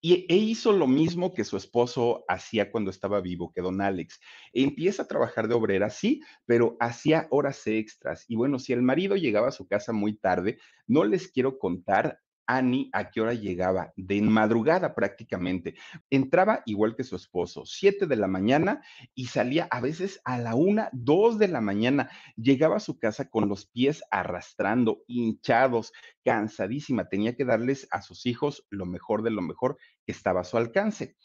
y 0.04 0.26
e 0.28 0.36
hizo 0.36 0.72
lo 0.72 0.88
mismo 0.88 1.32
que 1.32 1.44
su 1.44 1.56
esposo 1.56 2.24
hacía 2.26 2.72
cuando 2.72 2.90
estaba 2.90 3.20
vivo, 3.20 3.52
que 3.54 3.62
don 3.62 3.80
Alex. 3.80 4.20
Empieza 4.52 5.04
a 5.04 5.08
trabajar 5.08 5.46
de 5.46 5.54
obrera, 5.54 5.90
sí, 5.90 6.20
pero 6.44 6.76
hacía 6.80 7.28
horas 7.30 7.64
extras. 7.68 8.24
Y 8.26 8.34
bueno, 8.34 8.58
si 8.58 8.72
el 8.72 8.82
marido 8.82 9.14
llegaba 9.14 9.48
a 9.48 9.52
su 9.52 9.68
casa 9.68 9.92
muy 9.92 10.14
tarde, 10.14 10.58
no 10.88 11.04
les 11.04 11.28
quiero 11.28 11.56
contar 11.56 12.18
Annie 12.56 12.90
a 12.92 13.10
qué 13.10 13.20
hora 13.20 13.34
llegaba, 13.34 13.92
de 13.96 14.20
madrugada 14.22 14.94
prácticamente. 14.94 15.74
Entraba 16.10 16.62
igual 16.66 16.94
que 16.94 17.04
su 17.04 17.16
esposo, 17.16 17.64
7 17.64 18.06
de 18.06 18.16
la 18.16 18.26
mañana 18.26 18.82
y 19.14 19.26
salía 19.26 19.68
a 19.70 19.80
veces 19.80 20.20
a 20.24 20.38
la 20.38 20.54
una, 20.54 20.90
2 20.92 21.38
de 21.38 21.48
la 21.48 21.60
mañana. 21.60 22.10
Llegaba 22.36 22.76
a 22.76 22.80
su 22.80 22.98
casa 22.98 23.30
con 23.30 23.48
los 23.48 23.66
pies 23.66 24.02
arrastrando, 24.10 25.02
hinchados, 25.06 25.92
cansadísima. 26.24 27.08
Tenía 27.08 27.36
que 27.36 27.44
darles 27.44 27.88
a 27.90 28.02
sus 28.02 28.26
hijos 28.26 28.66
lo 28.70 28.86
mejor 28.86 29.22
de 29.22 29.30
lo 29.30 29.42
mejor 29.42 29.78
que 30.04 30.12
estaba 30.12 30.42
a 30.42 30.44
su 30.44 30.56
alcance. 30.56 31.16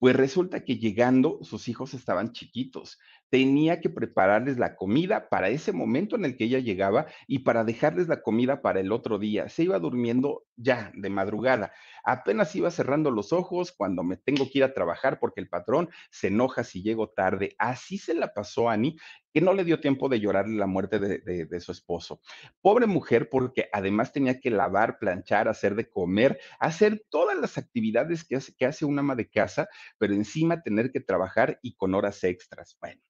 Pues 0.00 0.16
resulta 0.16 0.64
que 0.64 0.78
llegando, 0.78 1.40
sus 1.42 1.68
hijos 1.68 1.92
estaban 1.92 2.32
chiquitos. 2.32 2.98
Tenía 3.30 3.80
que 3.80 3.88
prepararles 3.88 4.58
la 4.58 4.76
comida 4.76 5.28
para 5.28 5.48
ese 5.48 5.72
momento 5.72 6.16
en 6.16 6.24
el 6.24 6.36
que 6.36 6.44
ella 6.44 6.58
llegaba 6.58 7.06
y 7.26 7.40
para 7.40 7.64
dejarles 7.64 8.08
la 8.08 8.22
comida 8.22 8.60
para 8.60 8.80
el 8.80 8.92
otro 8.92 9.18
día. 9.18 9.48
Se 9.48 9.62
iba 9.62 9.78
durmiendo 9.78 10.44
ya 10.56 10.92
de 10.94 11.10
madrugada. 11.10 11.72
Apenas 12.04 12.54
iba 12.56 12.70
cerrando 12.70 13.10
los 13.10 13.32
ojos 13.32 13.72
cuando 13.72 14.02
me 14.02 14.16
tengo 14.16 14.46
que 14.50 14.58
ir 14.58 14.64
a 14.64 14.74
trabajar 14.74 15.18
porque 15.20 15.40
el 15.40 15.48
patrón 15.48 15.90
se 16.10 16.28
enoja 16.28 16.64
si 16.64 16.82
llego 16.82 17.10
tarde. 17.10 17.54
Así 17.58 17.98
se 17.98 18.14
la 18.14 18.34
pasó 18.34 18.68
a 18.68 18.74
Annie, 18.74 18.96
que 19.32 19.40
no 19.40 19.52
le 19.52 19.64
dio 19.64 19.80
tiempo 19.80 20.08
de 20.08 20.18
llorarle 20.18 20.56
la 20.56 20.66
muerte 20.66 20.98
de, 20.98 21.60
su 21.60 21.72
esposo. 21.72 22.20
Pobre 22.60 22.86
mujer, 22.86 23.28
porque 23.30 23.68
además 23.72 24.12
tenía 24.12 24.40
que 24.40 24.50
lavar, 24.50 24.98
planchar, 24.98 25.48
hacer 25.48 25.74
de 25.76 25.88
comer, 25.88 26.40
hacer 26.58 27.04
todas 27.10 27.38
las 27.38 27.58
actividades 27.58 28.24
que 28.24 28.36
hace, 28.36 28.54
que 28.56 28.66
hace 28.66 28.84
una 28.84 29.00
ama 29.00 29.14
de 29.14 29.28
casa 29.28 29.68
pero 29.98 30.14
encima 30.14 30.62
tener 30.62 30.92
que 30.92 31.00
trabajar 31.00 31.58
y 31.62 31.74
con 31.74 31.94
horas 31.94 32.22
extras. 32.24 32.76
Bueno, 32.80 33.00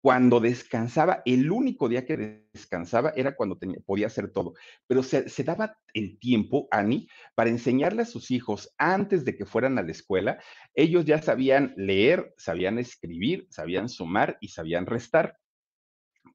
cuando 0.00 0.38
descansaba, 0.40 1.22
el 1.24 1.50
único 1.50 1.88
día 1.88 2.06
que 2.06 2.46
descansaba 2.52 3.12
era 3.16 3.34
cuando 3.34 3.58
tenía, 3.58 3.78
podía 3.84 4.06
hacer 4.06 4.30
todo, 4.30 4.54
pero 4.86 5.02
se, 5.02 5.24
daba 5.42 5.76
el 5.92 6.18
tiempo, 6.18 6.68
Ani, 6.70 7.08
para 7.34 7.50
enseñarle 7.50 8.02
a 8.02 8.06
sus 8.06 8.30
hijos 8.30 8.74
antes 8.78 9.24
de 9.24 9.36
que 9.36 9.46
fueran 9.46 9.78
a 9.78 9.82
la 9.82 9.90
escuela. 9.90 10.38
Ellos 10.74 11.04
ya 11.04 11.20
sabían 11.20 11.74
leer, 11.76 12.32
sabían 12.36 12.78
escribir, 12.78 13.48
sabían 13.50 13.88
sumar 13.88 14.38
y 14.40 14.48
sabían 14.48 14.86
restar 14.86 15.36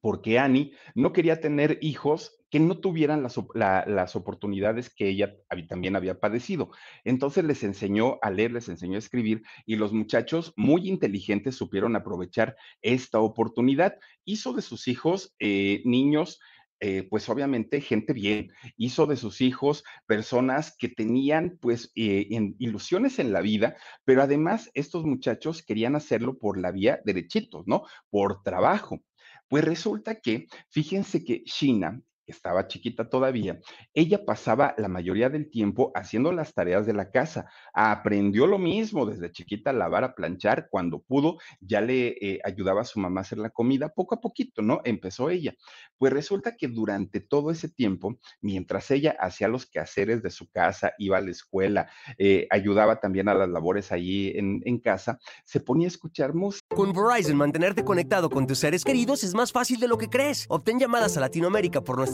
porque 0.00 0.38
Annie 0.38 0.74
no 0.94 1.14
quería 1.14 1.40
tener 1.40 1.78
hijos 1.80 2.43
que 2.54 2.60
no 2.60 2.78
tuvieran 2.78 3.24
las, 3.24 3.34
la, 3.52 3.84
las, 3.84 4.14
oportunidades 4.14 4.88
que 4.88 5.08
ella 5.08 5.34
también 5.68 5.96
había 5.96 6.20
padecido. 6.20 6.70
Entonces 7.02 7.42
les 7.42 7.64
enseñó 7.64 8.20
a 8.22 8.30
leer, 8.30 8.52
les 8.52 8.68
enseñó 8.68 8.94
a 8.94 9.00
escribir 9.00 9.42
y 9.66 9.74
los 9.74 9.92
muchachos 9.92 10.52
muy 10.54 10.88
inteligentes 10.88 11.56
supieron 11.56 11.96
aprovechar 11.96 12.54
esta 12.80 13.18
oportunidad. 13.18 13.98
Hizo 14.24 14.52
de 14.52 14.62
sus 14.62 14.86
hijos 14.86 15.34
eh, 15.40 15.82
niños 15.84 16.38
eh, 16.78 17.08
pues 17.10 17.28
obviamente 17.28 17.80
gente 17.80 18.12
bien, 18.12 18.52
hizo 18.76 19.06
de 19.06 19.16
sus 19.16 19.40
hijos 19.40 19.82
personas 20.06 20.76
que 20.78 20.88
tenían 20.88 21.58
pues 21.60 21.90
eh, 21.96 22.28
en, 22.30 22.54
ilusiones 22.60 23.18
en 23.18 23.32
la 23.32 23.40
vida, 23.40 23.74
pero 24.04 24.22
además 24.22 24.70
estos 24.74 25.04
muchachos 25.04 25.64
querían 25.64 25.96
hacerlo 25.96 26.38
por 26.38 26.56
la 26.56 26.70
vía 26.70 27.00
derechitos, 27.04 27.64
¿no? 27.66 27.82
Por 28.10 28.44
trabajo. 28.44 29.02
Pues 29.48 29.64
resulta 29.64 30.20
que, 30.20 30.46
fíjense 30.68 31.24
que 31.24 31.42
China, 31.42 32.00
estaba 32.26 32.66
chiquita 32.68 33.08
todavía, 33.08 33.60
ella 33.92 34.24
pasaba 34.24 34.74
la 34.78 34.88
mayoría 34.88 35.28
del 35.28 35.50
tiempo 35.50 35.92
haciendo 35.94 36.32
las 36.32 36.54
tareas 36.54 36.86
de 36.86 36.92
la 36.92 37.10
casa. 37.10 37.50
Aprendió 37.72 38.46
lo 38.46 38.58
mismo 38.58 39.06
desde 39.06 39.32
chiquita 39.32 39.70
a 39.70 39.72
lavar, 39.72 40.04
a 40.04 40.14
planchar, 40.14 40.68
cuando 40.70 41.00
pudo, 41.00 41.38
ya 41.60 41.80
le 41.80 42.16
eh, 42.20 42.40
ayudaba 42.44 42.82
a 42.82 42.84
su 42.84 43.00
mamá 43.00 43.20
a 43.20 43.22
hacer 43.22 43.38
la 43.38 43.50
comida, 43.50 43.88
poco 43.88 44.14
a 44.14 44.20
poquito, 44.20 44.62
¿no? 44.62 44.80
Empezó 44.84 45.30
ella. 45.30 45.54
Pues 45.98 46.12
resulta 46.12 46.56
que 46.56 46.68
durante 46.68 47.20
todo 47.20 47.50
ese 47.50 47.68
tiempo, 47.68 48.18
mientras 48.40 48.90
ella 48.90 49.16
hacía 49.18 49.48
los 49.48 49.66
quehaceres 49.66 50.22
de 50.22 50.30
su 50.30 50.50
casa, 50.50 50.92
iba 50.98 51.18
a 51.18 51.20
la 51.20 51.30
escuela, 51.30 51.90
eh, 52.18 52.46
ayudaba 52.50 53.00
también 53.00 53.28
a 53.28 53.34
las 53.34 53.48
labores 53.48 53.92
allí 53.92 54.32
en, 54.36 54.60
en 54.64 54.78
casa, 54.78 55.18
se 55.44 55.60
ponía 55.60 55.86
a 55.86 55.88
escuchar 55.88 56.34
música. 56.34 56.64
Con 56.74 56.92
Verizon, 56.92 57.36
mantenerte 57.36 57.84
conectado 57.84 58.30
con 58.30 58.46
tus 58.46 58.58
seres 58.58 58.84
queridos 58.84 59.24
es 59.24 59.34
más 59.34 59.52
fácil 59.52 59.80
de 59.80 59.88
lo 59.88 59.98
que 59.98 60.08
crees. 60.08 60.46
Obtén 60.48 60.78
llamadas 60.78 61.16
a 61.16 61.20
Latinoamérica 61.20 61.82
por 61.82 61.96
nuestra 61.96 62.13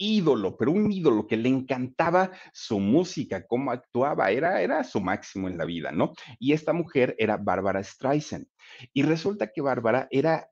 ídolo, 0.00 0.56
pero 0.56 0.72
un 0.72 0.90
ídolo 0.90 1.26
que 1.26 1.36
le 1.36 1.48
encantaba 1.48 2.32
su 2.52 2.80
música, 2.80 3.46
cómo 3.46 3.70
actuaba, 3.70 4.30
era, 4.30 4.62
era 4.62 4.82
su 4.82 5.00
máximo 5.00 5.46
en 5.48 5.58
la 5.58 5.66
vida, 5.66 5.92
¿no? 5.92 6.14
Y 6.38 6.52
esta 6.52 6.72
mujer 6.72 7.14
era 7.18 7.36
Bárbara 7.36 7.84
Streisand. 7.84 8.46
Y 8.92 9.02
resulta 9.02 9.52
que 9.52 9.60
Bárbara 9.60 10.08
era 10.10 10.48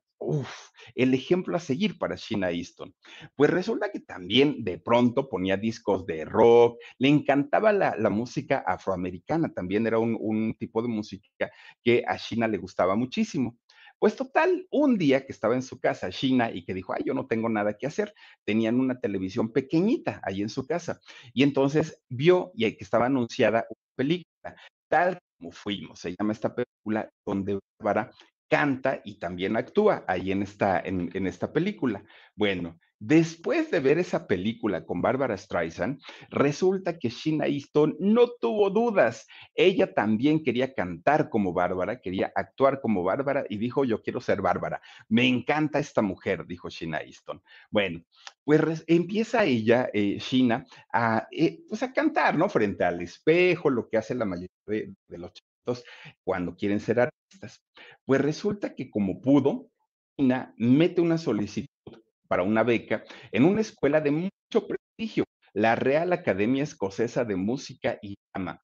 el 0.95 1.13
ejemplo 1.13 1.55
a 1.55 1.59
seguir 1.59 1.97
para 1.97 2.15
Sheena 2.15 2.51
Easton. 2.51 2.93
Pues 3.35 3.49
resulta 3.49 3.89
que 3.91 4.01
también 4.01 4.63
de 4.63 4.77
pronto 4.77 5.29
ponía 5.29 5.57
discos 5.57 6.05
de 6.05 6.25
rock, 6.25 6.77
le 6.97 7.07
encantaba 7.07 7.71
la, 7.71 7.95
la 7.97 8.09
música 8.09 8.63
afroamericana, 8.65 9.53
también 9.53 9.87
era 9.87 9.97
un, 9.97 10.17
un, 10.19 10.55
tipo 10.55 10.81
de 10.81 10.89
música 10.89 11.49
que 11.83 12.03
a 12.05 12.17
Sheena 12.17 12.47
le 12.47 12.57
gustaba 12.57 12.95
muchísimo. 12.95 13.57
Pues 13.99 14.15
total, 14.15 14.65
un 14.71 14.97
día 14.97 15.25
que 15.25 15.33
estaba 15.33 15.55
en 15.55 15.61
su 15.61 15.79
casa, 15.79 16.09
China, 16.09 16.49
y 16.51 16.63
que 16.63 16.73
dijo, 16.73 16.93
ay, 16.93 17.03
yo 17.05 17.13
no 17.13 17.27
tengo 17.27 17.49
nada 17.49 17.77
que 17.77 17.85
hacer, 17.85 18.13
tenían 18.45 18.79
una 18.79 18.99
televisión 18.99 19.51
pequeñita 19.51 20.21
ahí 20.23 20.41
en 20.41 20.49
su 20.49 20.65
casa. 20.65 21.01
Y 21.33 21.43
entonces 21.43 22.01
vio 22.09 22.51
y 22.55 22.71
que 22.77 22.83
estaba 22.83 23.07
anunciada 23.07 23.65
una 23.69 23.95
película, 23.97 24.55
tal 24.89 25.19
como 25.37 25.51
fuimos, 25.51 25.99
se 25.99 26.15
llama 26.17 26.33
esta 26.33 26.55
película 26.55 27.09
donde 27.25 27.59
Bárbara 27.79 28.11
canta 28.49 29.01
y 29.03 29.19
también 29.19 29.55
actúa 29.55 30.03
ahí 30.07 30.31
en 30.31 30.43
esta, 30.43 30.79
en, 30.79 31.09
en 31.13 31.27
esta 31.27 31.53
película. 31.53 32.03
Bueno, 32.35 32.79
Después 33.01 33.71
de 33.71 33.79
ver 33.79 33.97
esa 33.97 34.27
película 34.27 34.85
con 34.85 35.01
Barbara 35.01 35.37
Streisand, 35.37 36.01
resulta 36.29 36.99
que 36.99 37.07
Sheena 37.09 37.47
Easton 37.47 37.95
no 37.97 38.27
tuvo 38.41 38.69
dudas. 38.69 39.25
Ella 39.55 39.93
también 39.93 40.43
quería 40.43 40.73
cantar 40.73 41.29
como 41.29 41.53
Bárbara, 41.53 42.01
quería 42.01 42.29
actuar 42.35 42.81
como 42.81 43.01
Bárbara 43.01 43.45
y 43.49 43.57
dijo, 43.57 43.85
yo 43.85 44.01
quiero 44.01 44.19
ser 44.19 44.41
Bárbara. 44.41 44.81
Me 45.07 45.25
encanta 45.25 45.79
esta 45.79 46.01
mujer, 46.01 46.45
dijo 46.45 46.67
Sheena 46.69 46.97
Easton. 46.97 47.41
Bueno, 47.71 48.03
pues 48.43 48.83
empieza 48.85 49.45
ella, 49.45 49.89
eh, 49.93 50.17
Sheena, 50.19 50.65
a, 50.91 51.25
eh, 51.31 51.61
pues 51.69 51.81
a 51.83 51.93
cantar, 51.93 52.37
¿no? 52.37 52.49
Frente 52.49 52.83
al 52.83 53.01
espejo, 53.01 53.69
lo 53.69 53.87
que 53.87 53.95
hace 53.95 54.13
la 54.13 54.25
mayoría 54.25 54.49
de, 54.67 54.93
los 55.17 55.31
chicos 55.31 55.85
cuando 56.25 56.53
quieren 56.53 56.81
ser 56.81 56.99
artistas. 56.99 57.61
Pues 58.03 58.19
resulta 58.19 58.75
que 58.75 58.89
como 58.89 59.21
pudo, 59.21 59.69
mete 60.57 60.99
una 60.99 61.17
solicitud 61.17 61.68
para 62.29 62.43
una 62.43 62.63
beca 62.63 63.03
en 63.31 63.43
una 63.43 63.61
escuela 63.61 63.99
de 63.99 64.11
mucho 64.11 64.67
prestigio, 64.67 65.25
la 65.53 65.75
Real 65.75 66.13
Academia 66.13 66.63
Escocesa 66.63 67.25
de 67.25 67.35
Música 67.35 67.97
y 68.01 68.15
Drama. 68.33 68.61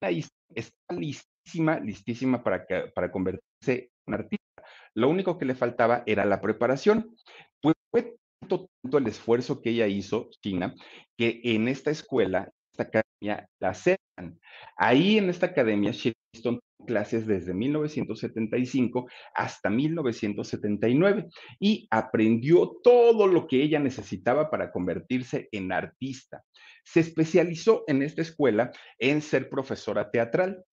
Está 0.00 0.94
listísima, 0.94 1.80
listísima 1.80 2.44
para, 2.44 2.66
para 2.94 3.10
convertirse 3.10 3.90
en 4.06 4.14
artista. 4.14 4.62
Lo 4.94 5.08
único 5.08 5.38
que 5.38 5.46
le 5.46 5.54
faltaba 5.54 6.02
era 6.06 6.24
la 6.24 6.40
preparación. 6.40 7.16
Pues 7.60 7.74
fue 7.90 8.16
tanto, 8.40 8.68
el 8.98 9.06
esfuerzo 9.06 9.60
que 9.60 9.70
ella 9.70 9.86
hizo, 9.86 10.28
China, 10.42 10.74
que 11.16 11.40
en 11.42 11.68
esta 11.68 11.90
escuela, 11.90 12.50
esta 12.72 12.84
academia, 12.84 13.48
la 13.60 13.70
aceptan. 13.70 14.40
Ahí 14.76 15.18
en 15.18 15.30
esta 15.30 15.46
academia, 15.46 15.92
Shilton 15.92 16.60
clases 16.86 17.26
desde 17.26 17.54
1975 17.54 19.06
hasta 19.34 19.70
1979 19.70 21.26
y 21.58 21.86
aprendió 21.90 22.78
todo 22.82 23.26
lo 23.26 23.46
que 23.46 23.62
ella 23.62 23.78
necesitaba 23.78 24.50
para 24.50 24.72
convertirse 24.72 25.48
en 25.52 25.72
artista. 25.72 26.44
Se 26.84 27.00
especializó 27.00 27.84
en 27.86 28.02
esta 28.02 28.22
escuela 28.22 28.72
en 28.98 29.22
ser 29.22 29.48
profesora 29.48 30.10
teatral. 30.10 30.64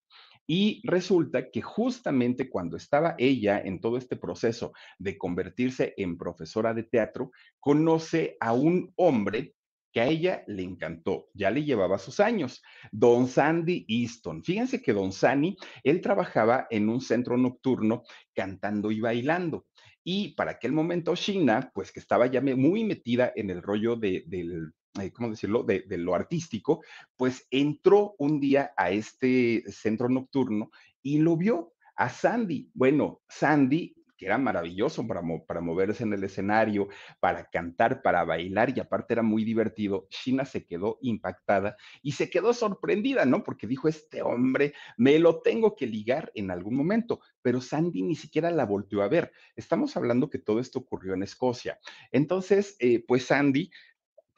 Y 0.49 0.81
resulta 0.85 1.51
que 1.51 1.61
justamente 1.61 2.49
cuando 2.49 2.77
estaba 2.77 3.15
ella 3.17 3.59
en 3.59 3.81
todo 3.81 3.97
este 3.97 4.15
proceso 4.15 4.71
de 4.97 5.17
convertirse 5.17 5.93
en 5.97 6.17
profesora 6.17 6.73
de 6.73 6.83
teatro, 6.83 7.31
conoce 7.59 8.37
a 8.39 8.53
un 8.53 8.93
hombre 8.95 9.56
a 9.99 10.07
ella 10.07 10.43
le 10.47 10.63
encantó, 10.63 11.29
ya 11.33 11.51
le 11.51 11.63
llevaba 11.63 11.97
sus 11.97 12.19
años, 12.19 12.63
don 12.91 13.27
Sandy 13.27 13.85
Easton. 13.87 14.43
Fíjense 14.43 14.81
que 14.81 14.93
don 14.93 15.11
Sandy, 15.11 15.57
él 15.83 16.01
trabajaba 16.01 16.67
en 16.69 16.89
un 16.89 17.01
centro 17.01 17.37
nocturno 17.37 18.03
cantando 18.33 18.91
y 18.91 18.99
bailando. 18.99 19.65
Y 20.03 20.35
para 20.35 20.51
aquel 20.51 20.71
momento, 20.71 21.15
Sheena, 21.15 21.71
pues 21.73 21.91
que 21.91 21.99
estaba 21.99 22.27
ya 22.27 22.41
muy 22.41 22.85
metida 22.85 23.33
en 23.35 23.49
el 23.49 23.61
rollo 23.61 23.97
de, 23.97 24.23
eh, 24.31 25.11
¿cómo 25.11 25.31
decirlo?, 25.31 25.63
de, 25.63 25.81
de 25.81 25.97
lo 25.97 26.15
artístico, 26.15 26.81
pues 27.17 27.45
entró 27.51 28.15
un 28.17 28.39
día 28.39 28.71
a 28.77 28.91
este 28.91 29.63
centro 29.69 30.07
nocturno 30.07 30.71
y 31.01 31.19
lo 31.19 31.35
vio 31.35 31.73
a 31.97 32.09
Sandy. 32.09 32.69
Bueno, 32.73 33.21
Sandy 33.27 33.96
que 34.17 34.25
era 34.25 34.37
maravilloso 34.37 35.07
para, 35.07 35.21
para 35.47 35.61
moverse 35.61 36.03
en 36.03 36.13
el 36.13 36.23
escenario, 36.23 36.87
para 37.19 37.45
cantar, 37.49 38.01
para 38.01 38.23
bailar 38.23 38.75
y 38.75 38.79
aparte 38.79 39.13
era 39.13 39.23
muy 39.23 39.43
divertido, 39.43 40.07
Sheena 40.09 40.45
se 40.45 40.65
quedó 40.65 40.97
impactada 41.01 41.77
y 42.01 42.13
se 42.13 42.29
quedó 42.29 42.53
sorprendida, 42.53 43.25
¿no? 43.25 43.43
Porque 43.43 43.67
dijo, 43.67 43.87
este 43.87 44.21
hombre 44.21 44.73
me 44.97 45.19
lo 45.19 45.41
tengo 45.41 45.75
que 45.75 45.87
ligar 45.87 46.31
en 46.35 46.51
algún 46.51 46.75
momento, 46.75 47.21
pero 47.41 47.61
Sandy 47.61 48.01
ni 48.03 48.15
siquiera 48.15 48.51
la 48.51 48.65
volteó 48.65 49.01
a 49.03 49.07
ver. 49.07 49.31
Estamos 49.55 49.95
hablando 49.95 50.29
que 50.29 50.39
todo 50.39 50.59
esto 50.59 50.79
ocurrió 50.79 51.13
en 51.13 51.23
Escocia. 51.23 51.79
Entonces, 52.11 52.75
eh, 52.79 53.03
pues 53.07 53.25
Sandy 53.25 53.69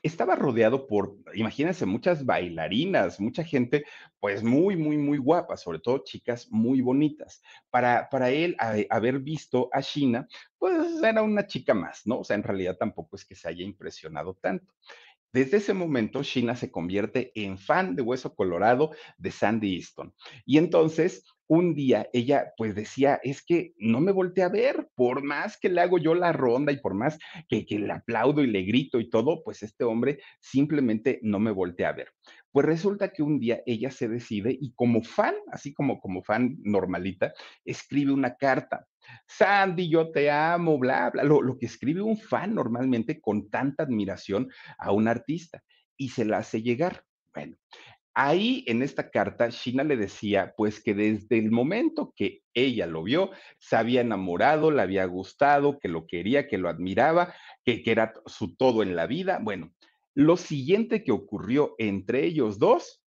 estaba 0.01 0.35
rodeado 0.35 0.87
por, 0.87 1.17
imagínense, 1.33 1.85
muchas 1.85 2.25
bailarinas, 2.25 3.19
mucha 3.19 3.43
gente, 3.43 3.85
pues 4.19 4.43
muy, 4.43 4.75
muy, 4.77 4.97
muy 4.97 5.17
guapa, 5.17 5.57
sobre 5.57 5.79
todo 5.79 6.03
chicas 6.03 6.47
muy 6.51 6.81
bonitas. 6.81 7.41
Para, 7.69 8.09
para 8.09 8.29
él, 8.29 8.55
a- 8.59 8.75
haber 8.89 9.19
visto 9.19 9.69
a 9.73 9.81
Sheena, 9.81 10.27
pues 10.57 11.01
era 11.03 11.21
una 11.21 11.45
chica 11.47 11.73
más, 11.73 12.01
¿no? 12.05 12.19
O 12.19 12.23
sea, 12.23 12.35
en 12.35 12.43
realidad 12.43 12.77
tampoco 12.77 13.15
es 13.15 13.25
que 13.25 13.35
se 13.35 13.47
haya 13.49 13.63
impresionado 13.63 14.35
tanto. 14.35 14.73
Desde 15.31 15.57
ese 15.57 15.73
momento, 15.73 16.23
Sheena 16.23 16.55
se 16.55 16.71
convierte 16.71 17.31
en 17.35 17.57
fan 17.57 17.95
de 17.95 18.01
Hueso 18.01 18.35
Colorado 18.35 18.91
de 19.17 19.31
Sandy 19.31 19.75
Easton. 19.75 20.13
Y 20.45 20.57
entonces, 20.57 21.23
un 21.47 21.73
día 21.73 22.07
ella 22.13 22.53
pues 22.57 22.75
decía, 22.75 23.19
es 23.23 23.43
que 23.43 23.73
no 23.77 24.01
me 24.01 24.11
volteé 24.11 24.43
a 24.43 24.49
ver, 24.49 24.89
por 24.95 25.23
más 25.23 25.57
que 25.59 25.69
le 25.69 25.81
hago 25.81 25.97
yo 25.97 26.15
la 26.15 26.31
ronda 26.31 26.71
y 26.71 26.79
por 26.79 26.93
más 26.93 27.17
que, 27.47 27.65
que 27.65 27.79
le 27.79 27.91
aplaudo 27.91 28.43
y 28.43 28.47
le 28.47 28.63
grito 28.63 28.99
y 28.99 29.09
todo, 29.09 29.43
pues 29.43 29.63
este 29.63 29.83
hombre 29.83 30.19
simplemente 30.39 31.19
no 31.21 31.39
me 31.39 31.51
voltea 31.51 31.89
a 31.89 31.93
ver. 31.93 32.09
Pues 32.51 32.65
resulta 32.65 33.11
que 33.11 33.23
un 33.23 33.39
día 33.39 33.61
ella 33.67 33.91
se 33.91 34.07
decide 34.07 34.57
y 34.59 34.73
como 34.73 35.03
fan, 35.03 35.35
así 35.51 35.73
como 35.73 35.99
como 35.99 36.23
fan 36.23 36.57
normalita, 36.63 37.33
escribe 37.65 38.11
una 38.11 38.35
carta. 38.35 38.87
Sandy, 39.27 39.89
yo 39.89 40.11
te 40.11 40.29
amo, 40.31 40.77
bla, 40.77 41.09
bla, 41.09 41.23
lo, 41.23 41.57
que 41.57 41.65
escribe 41.65 42.01
un 42.01 42.17
fan 42.17 42.55
normalmente 42.55 43.21
con 43.21 43.49
tanta 43.49 43.83
admiración 43.83 44.49
a 44.77 44.91
un 44.91 45.07
artista 45.07 45.63
y 45.97 46.09
se 46.09 46.25
la 46.25 46.39
hace 46.39 46.61
llegar. 46.61 47.03
Bueno, 47.33 47.55
ahí 48.13 48.63
en 48.67 48.81
esta 48.81 49.11
carta, 49.11 49.49
Sheena 49.49 49.83
le 49.83 49.97
decía, 49.97 50.53
pues 50.57 50.81
que 50.81 50.93
desde 50.93 51.37
el 51.37 51.51
momento 51.51 52.13
que 52.15 52.41
ella 52.53 52.87
lo 52.87 53.03
vio, 53.03 53.31
se 53.59 53.75
había 53.75 54.01
enamorado, 54.01 54.71
le 54.71 54.81
había 54.81 55.05
gustado, 55.05 55.79
que 55.79 55.87
lo 55.87 56.07
quería, 56.07 56.47
que 56.47 56.57
lo 56.57 56.69
admiraba, 56.69 57.33
que 57.63 57.83
era 57.85 58.13
su 58.25 58.55
todo 58.55 58.83
en 58.83 58.95
la 58.95 59.07
vida. 59.07 59.39
Bueno, 59.41 59.73
lo 60.15 60.37
siguiente 60.37 61.03
que 61.03 61.11
ocurrió 61.11 61.75
entre 61.77 62.25
ellos 62.25 62.59
dos 62.59 63.03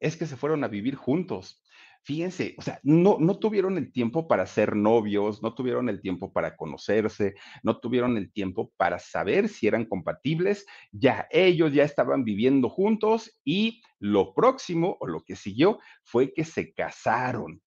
es 0.00 0.16
que 0.16 0.26
se 0.26 0.36
fueron 0.36 0.64
a 0.64 0.68
vivir 0.68 0.94
juntos. 0.94 1.62
Fíjense, 2.06 2.54
o 2.56 2.62
sea, 2.62 2.78
no, 2.84 3.16
no 3.18 3.40
tuvieron 3.40 3.76
el 3.78 3.90
tiempo 3.90 4.28
para 4.28 4.46
ser 4.46 4.76
novios, 4.76 5.42
no 5.42 5.54
tuvieron 5.56 5.88
el 5.88 6.00
tiempo 6.00 6.32
para 6.32 6.56
conocerse, 6.56 7.34
no 7.64 7.80
tuvieron 7.80 8.16
el 8.16 8.30
tiempo 8.32 8.72
para 8.76 9.00
saber 9.00 9.48
si 9.48 9.66
eran 9.66 9.86
compatibles, 9.86 10.66
ya 10.92 11.26
ellos 11.32 11.72
ya 11.72 11.82
estaban 11.82 12.22
viviendo 12.22 12.68
juntos 12.68 13.36
y 13.44 13.82
lo 13.98 14.34
próximo 14.34 14.96
o 15.00 15.08
lo 15.08 15.24
que 15.24 15.34
siguió 15.34 15.80
fue 16.04 16.32
que 16.32 16.44
se 16.44 16.72
casaron. 16.74 17.60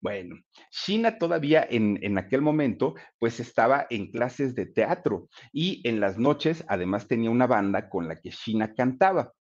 Bueno, 0.00 0.36
Sheena 0.70 1.18
todavía 1.18 1.62
en, 1.68 1.98
en 2.00 2.16
aquel 2.16 2.40
momento 2.40 2.94
pues 3.18 3.40
estaba 3.40 3.86
en 3.90 4.10
clases 4.10 4.54
de 4.54 4.64
teatro 4.64 5.28
y 5.52 5.86
en 5.86 6.00
las 6.00 6.16
noches 6.16 6.64
además 6.66 7.08
tenía 7.08 7.28
una 7.28 7.46
banda 7.46 7.90
con 7.90 8.08
la 8.08 8.18
que 8.18 8.30
Sheena 8.30 8.72
cantaba. 8.72 9.34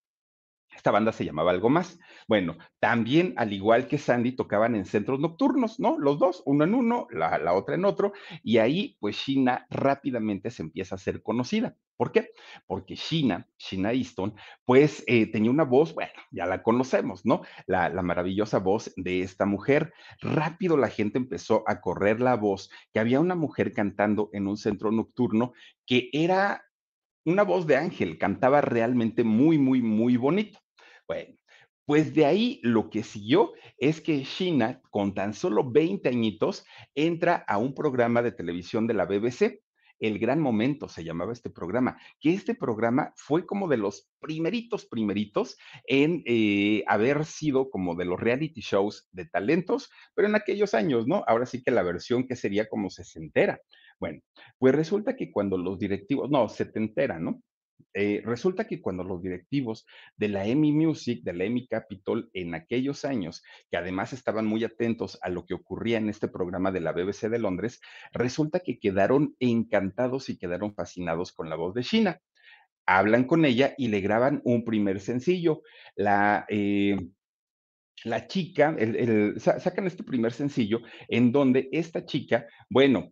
Esta 0.75 0.91
banda 0.91 1.11
se 1.11 1.25
llamaba 1.25 1.51
algo 1.51 1.69
más. 1.69 1.99
Bueno, 2.27 2.57
también, 2.79 3.33
al 3.37 3.53
igual 3.53 3.87
que 3.87 3.97
Sandy, 3.97 4.31
tocaban 4.31 4.75
en 4.75 4.85
centros 4.85 5.19
nocturnos, 5.19 5.79
¿no? 5.79 5.97
Los 5.99 6.19
dos, 6.19 6.43
uno 6.45 6.63
en 6.63 6.73
uno, 6.73 7.07
la, 7.11 7.37
la 7.37 7.53
otra 7.53 7.75
en 7.75 7.85
otro, 7.85 8.13
y 8.43 8.57
ahí, 8.57 8.97
pues, 8.99 9.15
Sheena 9.17 9.67
rápidamente 9.69 10.49
se 10.49 10.63
empieza 10.63 10.95
a 10.95 10.99
ser 10.99 11.21
conocida. 11.21 11.75
¿Por 12.01 12.11
qué? 12.11 12.31
Porque 12.65 12.95
Sheena, 12.95 13.47
Sheena 13.59 13.93
Easton, 13.93 14.33
pues 14.65 15.03
eh, 15.05 15.27
tenía 15.27 15.51
una 15.51 15.65
voz, 15.65 15.93
bueno, 15.93 16.11
ya 16.31 16.47
la 16.47 16.63
conocemos, 16.63 17.27
¿no? 17.27 17.43
La, 17.67 17.89
la 17.89 18.01
maravillosa 18.01 18.57
voz 18.57 18.91
de 18.95 19.21
esta 19.21 19.45
mujer. 19.45 19.93
Rápido 20.19 20.77
la 20.77 20.87
gente 20.87 21.19
empezó 21.19 21.63
a 21.67 21.79
correr 21.79 22.19
la 22.19 22.35
voz 22.37 22.71
que 22.91 22.99
había 22.99 23.19
una 23.19 23.35
mujer 23.35 23.71
cantando 23.71 24.31
en 24.33 24.47
un 24.47 24.57
centro 24.57 24.91
nocturno 24.91 25.53
que 25.85 26.09
era 26.11 26.63
una 27.25 27.43
voz 27.43 27.67
de 27.67 27.75
ángel, 27.75 28.17
cantaba 28.17 28.61
realmente 28.61 29.23
muy, 29.23 29.57
muy, 29.57 29.81
muy 29.81 30.17
bonito. 30.17 30.59
Bueno, 31.07 31.35
pues 31.85 32.13
de 32.13 32.25
ahí 32.25 32.59
lo 32.63 32.89
que 32.89 33.03
siguió 33.03 33.53
es 33.77 34.01
que 34.01 34.23
Sheena, 34.23 34.81
con 34.89 35.13
tan 35.13 35.33
solo 35.33 35.69
20 35.69 36.07
añitos, 36.09 36.65
entra 36.95 37.43
a 37.47 37.57
un 37.57 37.73
programa 37.73 38.21
de 38.21 38.31
televisión 38.31 38.87
de 38.87 38.93
la 38.93 39.05
BBC. 39.05 39.61
El 39.99 40.17
Gran 40.17 40.39
Momento 40.39 40.87
se 40.87 41.03
llamaba 41.03 41.31
este 41.31 41.51
programa, 41.51 41.99
que 42.19 42.33
este 42.33 42.55
programa 42.55 43.13
fue 43.15 43.45
como 43.45 43.67
de 43.67 43.77
los 43.77 44.09
primeritos, 44.19 44.85
primeritos 44.85 45.57
en 45.85 46.23
eh, 46.25 46.83
haber 46.87 47.23
sido 47.25 47.69
como 47.69 47.93
de 47.95 48.05
los 48.05 48.19
reality 48.19 48.61
shows 48.61 49.07
de 49.11 49.25
talentos, 49.25 49.91
pero 50.15 50.27
en 50.27 50.35
aquellos 50.35 50.73
años, 50.73 51.05
¿no? 51.07 51.23
Ahora 51.27 51.45
sí 51.45 51.61
que 51.61 51.69
la 51.69 51.83
versión 51.83 52.25
que 52.27 52.35
sería 52.35 52.67
como 52.67 52.89
sesentera. 52.89 53.61
Bueno, 54.01 54.19
pues 54.57 54.73
resulta 54.75 55.15
que 55.15 55.31
cuando 55.31 55.57
los 55.59 55.79
directivos, 55.79 56.29
no, 56.31 56.49
setentera, 56.49 57.19
¿no? 57.19 57.41
Eh, 57.93 58.21
resulta 58.25 58.65
que 58.67 58.81
cuando 58.81 59.03
los 59.03 59.21
directivos 59.21 59.85
de 60.17 60.29
la 60.29 60.45
EMI 60.45 60.71
Music, 60.71 61.23
de 61.23 61.33
la 61.33 61.43
EMI 61.45 61.67
Capitol, 61.67 62.29
en 62.33 62.55
aquellos 62.55 63.05
años, 63.05 63.43
que 63.69 63.77
además 63.77 64.13
estaban 64.13 64.47
muy 64.47 64.63
atentos 64.63 65.19
a 65.21 65.29
lo 65.29 65.45
que 65.45 65.53
ocurría 65.53 65.99
en 65.99 66.09
este 66.09 66.27
programa 66.27 66.71
de 66.71 66.79
la 66.81 66.93
BBC 66.93 67.29
de 67.29 67.39
Londres, 67.39 67.79
resulta 68.11 68.61
que 68.61 68.79
quedaron 68.79 69.35
encantados 69.39 70.29
y 70.29 70.37
quedaron 70.39 70.73
fascinados 70.73 71.31
con 71.31 71.49
la 71.49 71.55
voz 71.55 71.75
de 71.75 71.83
Sheena. 71.83 72.19
Hablan 72.87 73.25
con 73.25 73.45
ella 73.45 73.75
y 73.77 73.89
le 73.89 74.01
graban 74.01 74.41
un 74.45 74.65
primer 74.65 74.99
sencillo. 74.99 75.61
La, 75.95 76.45
eh, 76.49 76.97
la 78.03 78.27
chica, 78.27 78.75
el, 78.79 78.95
el, 78.95 79.39
sa- 79.39 79.59
sacan 79.59 79.85
este 79.87 80.03
primer 80.03 80.33
sencillo 80.33 80.81
en 81.07 81.31
donde 81.31 81.69
esta 81.71 82.05
chica, 82.05 82.47
bueno, 82.69 83.11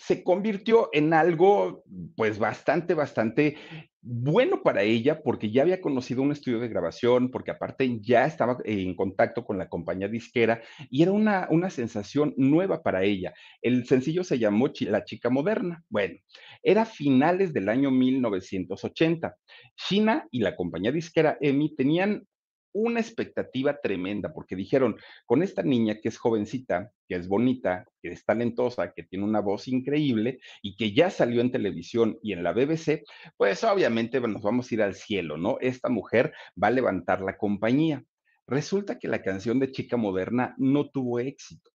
se 0.00 0.24
convirtió 0.24 0.88
en 0.92 1.12
algo, 1.12 1.84
pues 2.16 2.38
bastante, 2.38 2.94
bastante 2.94 3.56
bueno 4.02 4.62
para 4.62 4.82
ella, 4.82 5.22
porque 5.22 5.50
ya 5.50 5.60
había 5.60 5.80
conocido 5.80 6.22
un 6.22 6.32
estudio 6.32 6.58
de 6.58 6.68
grabación, 6.68 7.30
porque 7.30 7.50
aparte 7.50 8.00
ya 8.00 8.24
estaba 8.24 8.56
en 8.64 8.96
contacto 8.96 9.44
con 9.44 9.58
la 9.58 9.68
compañía 9.68 10.08
disquera 10.08 10.62
y 10.88 11.02
era 11.02 11.12
una, 11.12 11.46
una 11.50 11.68
sensación 11.68 12.32
nueva 12.38 12.82
para 12.82 13.02
ella. 13.04 13.34
El 13.60 13.86
sencillo 13.86 14.24
se 14.24 14.38
llamó 14.38 14.70
La 14.80 15.04
Chica 15.04 15.28
Moderna. 15.28 15.84
Bueno, 15.90 16.14
era 16.62 16.86
finales 16.86 17.52
del 17.52 17.68
año 17.68 17.90
1980. 17.90 19.36
China 19.76 20.26
y 20.30 20.40
la 20.40 20.56
compañía 20.56 20.92
disquera 20.92 21.36
EMI 21.40 21.76
tenían 21.76 22.26
una 22.72 23.00
expectativa 23.00 23.80
tremenda, 23.80 24.32
porque 24.32 24.56
dijeron, 24.56 24.96
con 25.26 25.42
esta 25.42 25.62
niña 25.62 25.96
que 26.00 26.08
es 26.08 26.18
jovencita, 26.18 26.92
que 27.08 27.16
es 27.16 27.28
bonita, 27.28 27.86
que 28.00 28.12
es 28.12 28.24
talentosa, 28.24 28.92
que 28.92 29.02
tiene 29.02 29.24
una 29.24 29.40
voz 29.40 29.68
increíble 29.68 30.40
y 30.62 30.76
que 30.76 30.92
ya 30.92 31.10
salió 31.10 31.40
en 31.40 31.50
televisión 31.50 32.18
y 32.22 32.32
en 32.32 32.42
la 32.42 32.52
BBC, 32.52 33.04
pues 33.36 33.64
obviamente 33.64 34.20
nos 34.20 34.42
vamos 34.42 34.70
a 34.70 34.74
ir 34.74 34.82
al 34.82 34.94
cielo, 34.94 35.36
¿no? 35.36 35.58
Esta 35.60 35.88
mujer 35.88 36.32
va 36.62 36.68
a 36.68 36.72
levantar 36.72 37.20
la 37.22 37.36
compañía. 37.36 38.04
Resulta 38.46 38.98
que 38.98 39.08
la 39.08 39.22
canción 39.22 39.58
de 39.58 39.70
Chica 39.70 39.96
Moderna 39.96 40.54
no 40.58 40.90
tuvo 40.90 41.20
éxito. 41.20 41.70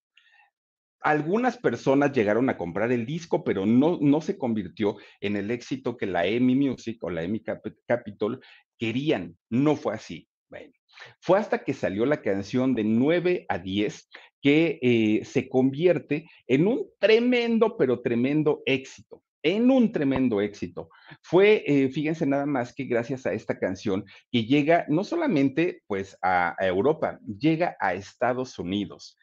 Algunas 1.01 1.57
personas 1.57 2.13
llegaron 2.13 2.49
a 2.49 2.57
comprar 2.57 2.91
el 2.91 3.05
disco, 3.05 3.43
pero 3.43 3.65
no, 3.65 3.99
no 4.01 4.21
se 4.21 4.37
convirtió 4.37 4.97
en 5.21 5.35
el 5.35 5.51
éxito 5.51 5.97
que 5.97 6.07
la 6.07 6.25
EMI 6.25 6.55
Music 6.55 7.03
o 7.03 7.09
la 7.11 7.21
EMI 7.23 7.41
Cap- 7.43 7.75
Capitol 7.85 8.41
querían. 8.77 9.37
No 9.49 9.75
fue 9.75 9.93
así. 9.93 10.27
Bueno, 10.49 10.73
fue 11.19 11.39
hasta 11.39 11.63
que 11.63 11.73
salió 11.73 12.05
la 12.05 12.21
canción 12.21 12.75
de 12.75 12.83
9 12.83 13.45
a 13.49 13.57
10 13.57 14.09
que 14.41 14.79
eh, 14.81 15.25
se 15.25 15.49
convierte 15.49 16.29
en 16.47 16.67
un 16.67 16.87
tremendo, 16.99 17.77
pero 17.77 18.01
tremendo 18.01 18.61
éxito. 18.65 19.23
En 19.41 19.69
un 19.69 19.91
tremendo 19.91 20.41
éxito. 20.41 20.89
Fue, 21.21 21.63
eh, 21.67 21.89
fíjense 21.89 22.25
nada 22.25 22.45
más 22.45 22.73
que 22.73 22.85
gracias 22.85 23.25
a 23.25 23.33
esta 23.33 23.59
canción 23.59 24.03
que 24.31 24.45
llega 24.45 24.85
no 24.89 25.03
solamente 25.03 25.83
pues 25.87 26.17
a, 26.21 26.55
a 26.59 26.67
Europa, 26.67 27.19
llega 27.25 27.75
a 27.79 27.93
Estados 27.93 28.57
Unidos 28.57 29.17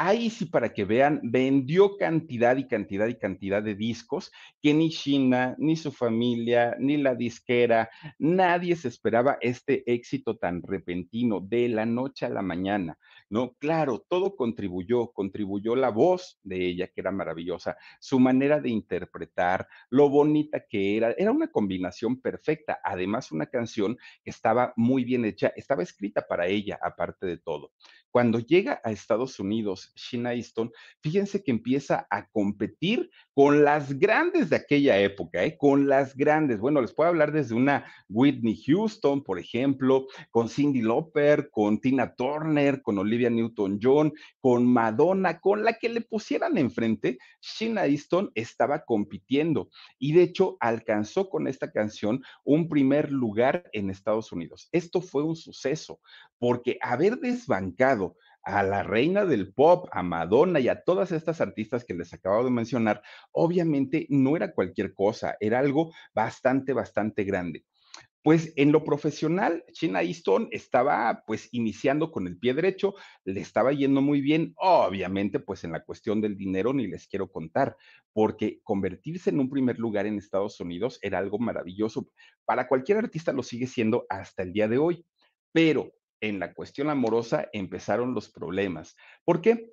Ahí 0.00 0.30
sí, 0.30 0.44
para 0.46 0.72
que 0.72 0.84
vean, 0.84 1.18
vendió 1.24 1.96
cantidad 1.96 2.56
y 2.56 2.68
cantidad 2.68 3.08
y 3.08 3.18
cantidad 3.18 3.60
de 3.60 3.74
discos 3.74 4.30
que 4.62 4.72
ni 4.72 4.90
China, 4.90 5.56
ni 5.58 5.74
su 5.74 5.90
familia, 5.90 6.76
ni 6.78 6.98
la 6.98 7.16
disquera, 7.16 7.90
nadie 8.16 8.76
se 8.76 8.86
esperaba 8.86 9.38
este 9.40 9.82
éxito 9.92 10.36
tan 10.36 10.62
repentino 10.62 11.40
de 11.40 11.68
la 11.68 11.84
noche 11.84 12.26
a 12.26 12.28
la 12.28 12.42
mañana, 12.42 12.96
¿no? 13.28 13.54
Claro, 13.54 14.06
todo 14.08 14.36
contribuyó, 14.36 15.08
contribuyó 15.08 15.74
la 15.74 15.88
voz 15.88 16.38
de 16.44 16.64
ella, 16.64 16.86
que 16.86 17.00
era 17.00 17.10
maravillosa, 17.10 17.76
su 17.98 18.20
manera 18.20 18.60
de 18.60 18.68
interpretar, 18.70 19.66
lo 19.90 20.08
bonita 20.08 20.64
que 20.68 20.96
era, 20.96 21.10
era 21.18 21.32
una 21.32 21.48
combinación 21.48 22.20
perfecta, 22.20 22.78
además 22.84 23.32
una 23.32 23.46
canción 23.46 23.96
que 24.22 24.30
estaba 24.30 24.72
muy 24.76 25.02
bien 25.02 25.24
hecha, 25.24 25.52
estaba 25.56 25.82
escrita 25.82 26.24
para 26.24 26.46
ella, 26.46 26.78
aparte 26.80 27.26
de 27.26 27.38
todo. 27.38 27.72
Cuando 28.10 28.38
llega 28.38 28.80
a 28.84 28.90
Estados 28.90 29.38
Unidos, 29.38 29.87
Sheena 29.94 30.34
Easton, 30.34 30.70
fíjense 31.02 31.42
que 31.42 31.50
empieza 31.50 32.06
a 32.10 32.28
competir 32.28 33.10
con 33.34 33.64
las 33.64 33.98
grandes 33.98 34.50
de 34.50 34.56
aquella 34.56 34.98
época, 34.98 35.44
¿eh? 35.44 35.56
con 35.56 35.88
las 35.88 36.16
grandes. 36.16 36.58
Bueno, 36.58 36.80
les 36.80 36.92
puedo 36.92 37.08
hablar 37.08 37.32
desde 37.32 37.54
una 37.54 37.84
Whitney 38.08 38.60
Houston, 38.66 39.22
por 39.22 39.38
ejemplo, 39.38 40.06
con 40.30 40.48
Cindy 40.48 40.82
Lauper, 40.82 41.48
con 41.50 41.80
Tina 41.80 42.14
Turner, 42.14 42.82
con 42.82 42.98
Olivia 42.98 43.30
Newton-John, 43.30 44.12
con 44.40 44.66
Madonna, 44.66 45.40
con 45.40 45.64
la 45.64 45.74
que 45.74 45.88
le 45.88 46.00
pusieran 46.00 46.58
enfrente, 46.58 47.18
Sheena 47.40 47.86
Easton 47.86 48.30
estaba 48.34 48.84
compitiendo 48.84 49.70
y 49.98 50.12
de 50.12 50.22
hecho 50.22 50.56
alcanzó 50.60 51.28
con 51.28 51.46
esta 51.46 51.70
canción 51.70 52.22
un 52.44 52.68
primer 52.68 53.10
lugar 53.10 53.68
en 53.72 53.90
Estados 53.90 54.32
Unidos. 54.32 54.68
Esto 54.72 55.00
fue 55.00 55.22
un 55.22 55.36
suceso 55.36 56.00
porque 56.38 56.78
haber 56.80 57.18
desbancado 57.18 58.16
a 58.48 58.62
la 58.62 58.82
reina 58.82 59.26
del 59.26 59.52
pop, 59.52 59.88
a 59.92 60.02
Madonna 60.02 60.58
y 60.58 60.68
a 60.68 60.82
todas 60.82 61.12
estas 61.12 61.42
artistas 61.42 61.84
que 61.84 61.92
les 61.92 62.14
acabo 62.14 62.42
de 62.42 62.50
mencionar, 62.50 63.02
obviamente 63.30 64.06
no 64.08 64.36
era 64.36 64.54
cualquier 64.54 64.94
cosa, 64.94 65.36
era 65.38 65.58
algo 65.58 65.92
bastante, 66.14 66.72
bastante 66.72 67.24
grande. 67.24 67.66
Pues 68.22 68.54
en 68.56 68.72
lo 68.72 68.84
profesional, 68.84 69.64
China 69.72 70.02
Easton 70.02 70.48
estaba 70.50 71.24
pues 71.26 71.50
iniciando 71.52 72.10
con 72.10 72.26
el 72.26 72.38
pie 72.38 72.54
derecho, 72.54 72.94
le 73.24 73.42
estaba 73.42 73.72
yendo 73.72 74.00
muy 74.00 74.22
bien, 74.22 74.54
obviamente 74.56 75.40
pues 75.40 75.64
en 75.64 75.72
la 75.72 75.84
cuestión 75.84 76.22
del 76.22 76.36
dinero 76.36 76.72
ni 76.72 76.86
les 76.86 77.06
quiero 77.06 77.30
contar, 77.30 77.76
porque 78.14 78.60
convertirse 78.62 79.28
en 79.28 79.40
un 79.40 79.50
primer 79.50 79.78
lugar 79.78 80.06
en 80.06 80.16
Estados 80.16 80.58
Unidos 80.58 80.98
era 81.02 81.18
algo 81.18 81.38
maravilloso. 81.38 82.08
Para 82.46 82.66
cualquier 82.66 82.96
artista 82.96 83.30
lo 83.30 83.42
sigue 83.42 83.66
siendo 83.66 84.06
hasta 84.08 84.42
el 84.42 84.54
día 84.54 84.68
de 84.68 84.78
hoy, 84.78 85.04
pero 85.52 85.92
en 86.20 86.38
la 86.38 86.54
cuestión 86.54 86.90
amorosa 86.90 87.48
empezaron 87.52 88.14
los 88.14 88.28
problemas. 88.30 88.96
¿Por 89.24 89.40
qué? 89.40 89.70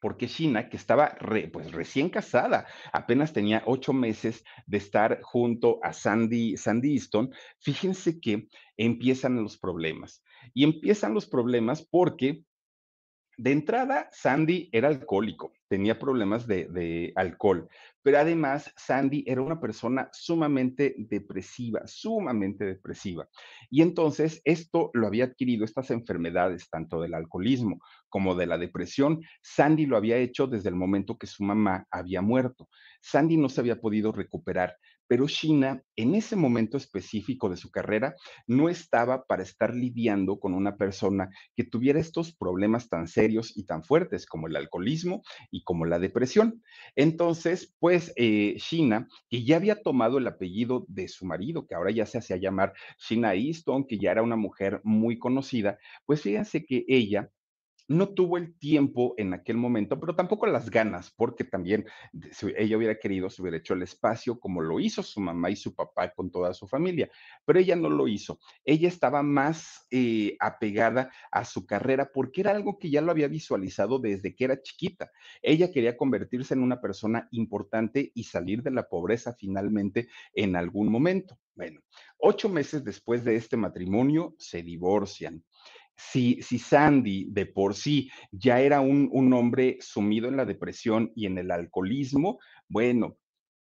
Porque 0.00 0.26
China, 0.26 0.68
que 0.68 0.76
estaba 0.76 1.16
pues 1.52 1.72
recién 1.72 2.08
casada, 2.08 2.66
apenas 2.92 3.32
tenía 3.32 3.62
ocho 3.66 3.92
meses 3.92 4.44
de 4.66 4.78
estar 4.78 5.20
junto 5.22 5.78
a 5.82 5.92
Sandy, 5.92 6.56
Sandy 6.56 6.94
Easton, 6.94 7.32
fíjense 7.60 8.20
que 8.20 8.48
empiezan 8.76 9.42
los 9.42 9.58
problemas. 9.58 10.24
Y 10.54 10.64
empiezan 10.64 11.14
los 11.14 11.26
problemas 11.26 11.82
porque 11.82 12.42
de 13.42 13.50
entrada, 13.50 14.08
Sandy 14.12 14.68
era 14.70 14.86
alcohólico, 14.86 15.52
tenía 15.66 15.98
problemas 15.98 16.46
de, 16.46 17.12
alcohol, 17.16 17.68
pero 18.00 18.20
además 18.20 18.72
Sandy 18.76 19.24
era 19.26 19.42
una 19.42 19.60
persona 19.60 20.08
sumamente 20.12 20.94
depresiva, 20.96 21.82
sumamente 21.86 22.64
depresiva. 22.64 23.28
Y 23.68 23.82
entonces 23.82 24.40
esto 24.44 24.92
lo 24.94 25.08
había 25.08 25.24
adquirido, 25.24 25.64
estas 25.64 25.90
enfermedades, 25.90 26.70
tanto 26.70 27.00
del 27.00 27.14
alcoholismo 27.14 27.80
como 28.08 28.36
de 28.36 28.46
la 28.46 28.58
depresión, 28.58 29.20
Sandy 29.42 29.86
lo 29.86 29.96
había 29.96 30.18
hecho 30.18 30.46
desde 30.46 30.68
el 30.68 30.76
momento 30.76 31.18
que 31.18 31.26
su 31.26 31.42
mamá 31.42 31.88
había 31.90 32.22
muerto. 32.22 32.68
Sandy 33.00 33.38
no 33.38 33.48
se 33.48 33.60
había 33.60 33.80
podido 33.80 34.12
recuperar 34.12 34.76
pero 35.12 35.26
China 35.26 35.84
en 35.94 36.14
ese 36.14 36.36
momento 36.36 36.78
específico 36.78 37.50
de 37.50 37.58
su 37.58 37.70
carrera 37.70 38.16
no 38.46 38.70
estaba 38.70 39.26
para 39.26 39.42
estar 39.42 39.74
lidiando 39.74 40.40
con 40.40 40.54
una 40.54 40.78
persona 40.78 41.28
que 41.54 41.64
tuviera 41.64 42.00
estos 42.00 42.34
problemas 42.34 42.88
tan 42.88 43.06
serios 43.06 43.54
y 43.54 43.66
tan 43.66 43.84
fuertes 43.84 44.24
como 44.24 44.46
el 44.46 44.56
alcoholismo 44.56 45.22
y 45.50 45.64
como 45.64 45.84
la 45.84 45.98
depresión. 45.98 46.62
Entonces, 46.96 47.74
pues 47.78 48.14
eh, 48.16 48.54
China, 48.56 49.06
que 49.28 49.44
ya 49.44 49.56
había 49.56 49.82
tomado 49.82 50.16
el 50.16 50.26
apellido 50.26 50.86
de 50.88 51.08
su 51.08 51.26
marido, 51.26 51.66
que 51.66 51.74
ahora 51.74 51.90
ya 51.90 52.06
se 52.06 52.16
hacía 52.16 52.38
llamar 52.38 52.72
China 52.96 53.34
Easton, 53.34 53.86
que 53.86 53.98
ya 53.98 54.12
era 54.12 54.22
una 54.22 54.36
mujer 54.36 54.80
muy 54.82 55.18
conocida, 55.18 55.78
pues 56.06 56.22
fíjense 56.22 56.64
que 56.64 56.86
ella 56.88 57.28
no 57.88 58.08
tuvo 58.08 58.36
el 58.36 58.58
tiempo 58.58 59.14
en 59.16 59.34
aquel 59.34 59.56
momento, 59.56 59.98
pero 59.98 60.14
tampoco 60.14 60.46
las 60.46 60.70
ganas, 60.70 61.12
porque 61.16 61.44
también 61.44 61.86
si 62.30 62.46
ella 62.56 62.76
hubiera 62.76 62.98
querido, 62.98 63.30
se 63.30 63.42
hubiera 63.42 63.58
hecho 63.58 63.74
el 63.74 63.82
espacio 63.82 64.38
como 64.38 64.60
lo 64.60 64.80
hizo 64.80 65.02
su 65.02 65.20
mamá 65.20 65.50
y 65.50 65.56
su 65.56 65.74
papá 65.74 66.12
con 66.12 66.30
toda 66.30 66.54
su 66.54 66.66
familia, 66.66 67.10
pero 67.44 67.58
ella 67.58 67.76
no 67.76 67.90
lo 67.90 68.08
hizo. 68.08 68.38
Ella 68.64 68.88
estaba 68.88 69.22
más 69.22 69.86
eh, 69.90 70.36
apegada 70.40 71.10
a 71.30 71.44
su 71.44 71.66
carrera 71.66 72.10
porque 72.12 72.40
era 72.40 72.52
algo 72.52 72.78
que 72.78 72.90
ya 72.90 73.00
lo 73.00 73.10
había 73.10 73.28
visualizado 73.28 73.98
desde 73.98 74.34
que 74.34 74.44
era 74.44 74.60
chiquita. 74.60 75.10
Ella 75.42 75.70
quería 75.70 75.96
convertirse 75.96 76.54
en 76.54 76.62
una 76.62 76.80
persona 76.80 77.28
importante 77.32 78.12
y 78.14 78.24
salir 78.24 78.62
de 78.62 78.70
la 78.70 78.88
pobreza 78.88 79.34
finalmente 79.34 80.08
en 80.34 80.56
algún 80.56 80.90
momento. 80.90 81.38
Bueno, 81.54 81.80
ocho 82.18 82.48
meses 82.48 82.82
después 82.82 83.24
de 83.24 83.36
este 83.36 83.58
matrimonio 83.58 84.34
se 84.38 84.62
divorcian 84.62 85.44
si, 85.96 86.40
Sandy 86.42 87.26
de 87.30 87.46
por 87.46 87.74
sí 87.74 88.10
ya 88.30 88.60
era 88.60 88.80
un, 88.80 89.08
un 89.12 89.32
hombre 89.32 89.78
sumido 89.80 90.28
en 90.28 90.36
la 90.36 90.44
depresión 90.44 91.12
y 91.14 91.26
en 91.26 91.38
el 91.38 91.50
alcoholismo, 91.50 92.38
bueno, 92.68 93.18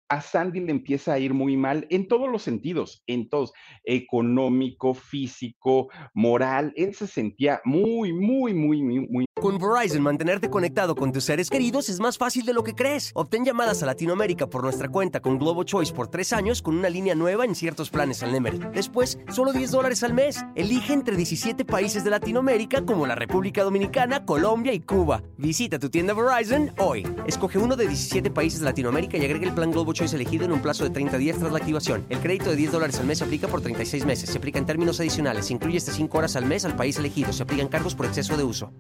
a 0.10 0.22
Sandy 0.22 0.60
le 0.62 0.72
empieza 0.72 1.13
a 1.13 1.20
ir 1.20 1.34
muy 1.34 1.58
mal 1.58 1.88
en 1.89 2.08
todos 2.08 2.30
los 2.30 2.44
sentidos, 2.44 3.04
en 3.08 3.30
todos, 3.30 3.54
económico, 3.84 4.94
físico, 4.94 5.89
moral. 6.13 6.74
Él 6.76 6.94
se 6.94 7.08
sentía 7.08 7.62
muy, 7.65 8.13
muy, 8.13 8.54
muy, 8.54 8.82
muy, 8.82 9.26
con 9.41 9.58
Verizon, 9.58 10.02
mantenerte 10.02 10.50
conectado 10.50 10.96
con 10.96 11.12
tus 11.12 11.26
seres 11.26 11.50
queridos 11.50 11.89
es 11.89 12.00
más 12.00 12.18
fácil 12.18 12.46
de 12.46 12.54
lo 12.54 12.63
que 12.63 12.74
crees. 12.74 13.12
Obtén 13.15 13.44
llamadas 13.44 13.84
a 13.84 13.86
Latinoamérica 13.86 14.48
por 14.48 14.63
nuestra 14.63 14.88
cuenta 14.88 15.20
con 15.20 15.38
Globo 15.38 15.63
Choice 15.63 15.94
por 15.94 16.08
tres 16.08 16.32
años 16.32 16.62
con 16.62 16.78
una 16.78 16.89
línea 16.89 17.15
nueva 17.15 17.44
en 17.44 17.54
ciertos 17.54 17.89
planes 17.89 18.24
al 18.24 18.32
Nemery. 18.32 18.60
Después, 18.74 19.20
solo 19.30 19.52
10 19.52 19.72
dólares 19.72 20.04
al 20.04 20.13
mes. 20.13 20.44
Elige 20.56 20.94
entre 20.94 21.18
17 21.18 21.65
países 21.65 22.06
de 22.06 22.12
Latinoamérica 22.12 22.86
como 22.86 23.06
la 23.06 23.15
República 23.15 23.63
Dominicana, 23.63 24.26
Colombia 24.26 24.74
y 24.74 24.80
Cuba. 24.80 25.22
Visita 25.38 25.80
tu 25.80 25.89
tienda 25.89 26.13
Verizon 26.13 26.72
hoy. 26.78 27.06
Escoge 27.28 27.58
uno 27.58 27.76
de 27.76 27.88
17 27.88 28.32
países 28.32 28.62
de 28.62 28.65
Latinoamérica 28.65 29.18
y 29.18 29.26
agrega 29.26 29.48
el 29.48 29.54
plan 29.54 29.70
Globo 29.70 29.91
Choice 29.96 30.16
elegido 30.16 30.46
en 30.46 30.52
un 30.52 30.62
plazo 30.62 30.84
de 30.84 30.92
30 30.92 31.18
días 31.18 31.40
tras 31.40 31.52
la 31.52 31.58
activación. 31.58 32.06
El 32.10 32.20
crédito 32.20 32.52
de 32.52 32.58
10 32.58 32.74
dólares 32.74 33.00
al 33.00 33.08
mes 33.08 33.18
se 33.18 33.24
aplica 33.24 33.48
por 33.48 33.62
36 33.62 34.06
meses. 34.06 34.30
Se 34.30 34.38
aplica 34.38 34.60
en 34.60 34.68
términos 34.68 35.00
adicionales. 35.00 35.48
Se 35.48 35.54
incluye 35.54 35.78
hasta 35.78 35.92
5 35.92 36.18
horas 36.18 36.36
al 36.36 36.46
mes 36.46 36.66
al 36.66 36.76
país 36.76 37.00
elegido. 37.00 37.34
Se 37.34 37.42
aplican 37.42 37.68
cargos 37.68 37.96
por 37.96 38.06
exceso 38.06 38.38
de 38.38 38.44
uso 38.44 38.72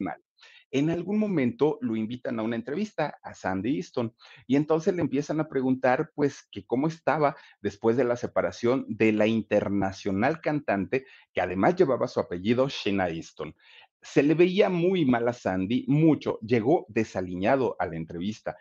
mal. 0.00 0.22
En 0.70 0.90
algún 0.90 1.18
momento 1.18 1.78
lo 1.80 1.96
invitan 1.96 2.38
a 2.38 2.42
una 2.42 2.56
entrevista 2.56 3.18
a 3.22 3.32
Sandy 3.32 3.76
Easton 3.76 4.14
y 4.46 4.56
entonces 4.56 4.94
le 4.94 5.00
empiezan 5.00 5.40
a 5.40 5.48
preguntar 5.48 6.12
pues 6.14 6.46
que 6.50 6.66
cómo 6.66 6.88
estaba 6.88 7.36
después 7.62 7.96
de 7.96 8.04
la 8.04 8.16
separación 8.16 8.84
de 8.86 9.12
la 9.12 9.26
internacional 9.26 10.40
cantante 10.42 11.06
que 11.32 11.40
además 11.40 11.76
llevaba 11.76 12.06
su 12.06 12.20
apellido 12.20 12.68
Sheena 12.68 13.08
Easton. 13.08 13.54
Se 14.02 14.22
le 14.22 14.34
veía 14.34 14.68
muy 14.68 15.06
mal 15.06 15.26
a 15.26 15.32
Sandy, 15.32 15.84
mucho, 15.88 16.38
llegó 16.40 16.86
desaliñado 16.88 17.74
a 17.78 17.86
la 17.86 17.96
entrevista 17.96 18.56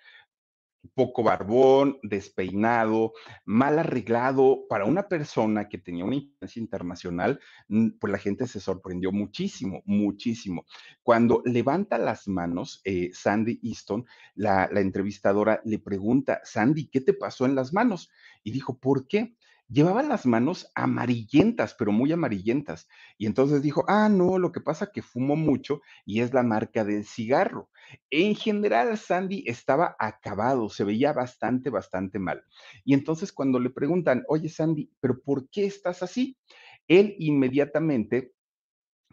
poco 0.94 1.24
barbón, 1.24 2.00
despeinado, 2.04 3.14
mal 3.46 3.80
arreglado. 3.80 4.66
Para 4.68 4.86
una 4.86 5.08
persona 5.08 5.70
que 5.70 5.78
tenía 5.78 6.06
una 6.06 6.16
influencia 6.16 6.60
internacional, 6.60 7.40
mm, 7.68 7.90
pues 8.00 8.12
la 8.12 8.20
gente 8.20 8.48
se 8.48 8.60
sorprendió 8.60 9.12
muchísimo, 9.12 9.82
muchísimo. 9.86 10.66
Cuando 11.04 11.42
levanta 11.46 11.98
las 11.98 12.28
manos, 12.28 12.82
eh, 12.84 13.12
Sandy 13.14 13.60
Easton, 13.64 14.06
la, 14.36 14.70
la 14.72 14.82
entrevistadora 14.82 15.62
le 15.64 15.80
pregunta, 15.80 16.42
Sandy, 16.44 16.88
¿qué 16.88 17.02
te 17.02 17.14
pasó 17.14 17.46
en 17.46 17.56
las 17.56 17.74
manos? 17.74 18.10
Y 18.44 18.52
dijo, 18.52 18.78
¿por 18.80 19.08
qué? 19.08 19.37
Llevaba 19.70 20.02
las 20.04 20.26
manos 20.26 20.72
amarillentas, 20.76 21.76
pero 21.78 21.92
muy 21.92 22.12
amarillentas. 22.12 22.88
Y 23.18 23.26
entonces 23.26 23.62
dijo, 23.62 23.84
ah, 23.88 24.10
no, 24.10 24.38
lo 24.38 24.52
que 24.52 24.62
pasa 24.62 24.92
que 24.92 25.02
fumo 25.02 25.36
mucho 25.36 25.82
y 26.06 26.22
es 26.22 26.34
la 26.34 26.44
marca 26.44 26.84
del 26.84 27.06
cigarro. 27.06 27.70
En 28.10 28.36
general, 28.36 28.98
Sandy 28.98 29.44
estaba 29.48 29.96
acabado, 30.00 30.70
se 30.70 30.84
veía 30.84 31.14
bastante, 31.14 31.70
bastante 31.70 32.20
mal. 32.20 32.44
Y 32.84 32.94
entonces 32.94 33.32
cuando 33.32 33.60
le 33.60 33.70
preguntan, 33.70 34.24
oye, 34.28 34.50
Sandy, 34.50 34.92
pero 35.00 35.22
¿por 35.22 35.50
qué 35.50 35.66
estás 35.66 36.04
así? 36.04 36.38
Él 36.88 37.16
inmediatamente 37.20 38.34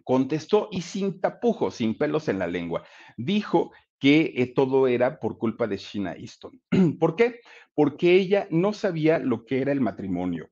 contestó 0.04 0.68
y 0.70 0.82
sin 0.82 1.20
tapujos, 1.20 1.76
sin 1.76 1.96
pelos 1.96 2.28
en 2.28 2.38
la 2.38 2.46
lengua, 2.46 2.84
dijo 3.16 3.72
que 4.04 4.34
eh, 4.36 4.52
todo 4.54 4.86
era 4.86 5.18
por 5.18 5.38
culpa 5.38 5.66
de 5.66 5.78
Sheena 5.78 6.12
Easton. 6.12 6.60
¿Por 7.00 7.16
qué? 7.16 7.40
Porque 7.74 8.16
ella 8.16 8.46
no 8.50 8.74
sabía 8.74 9.18
lo 9.18 9.46
que 9.46 9.62
era 9.62 9.72
el 9.72 9.80
matrimonio. 9.80 10.50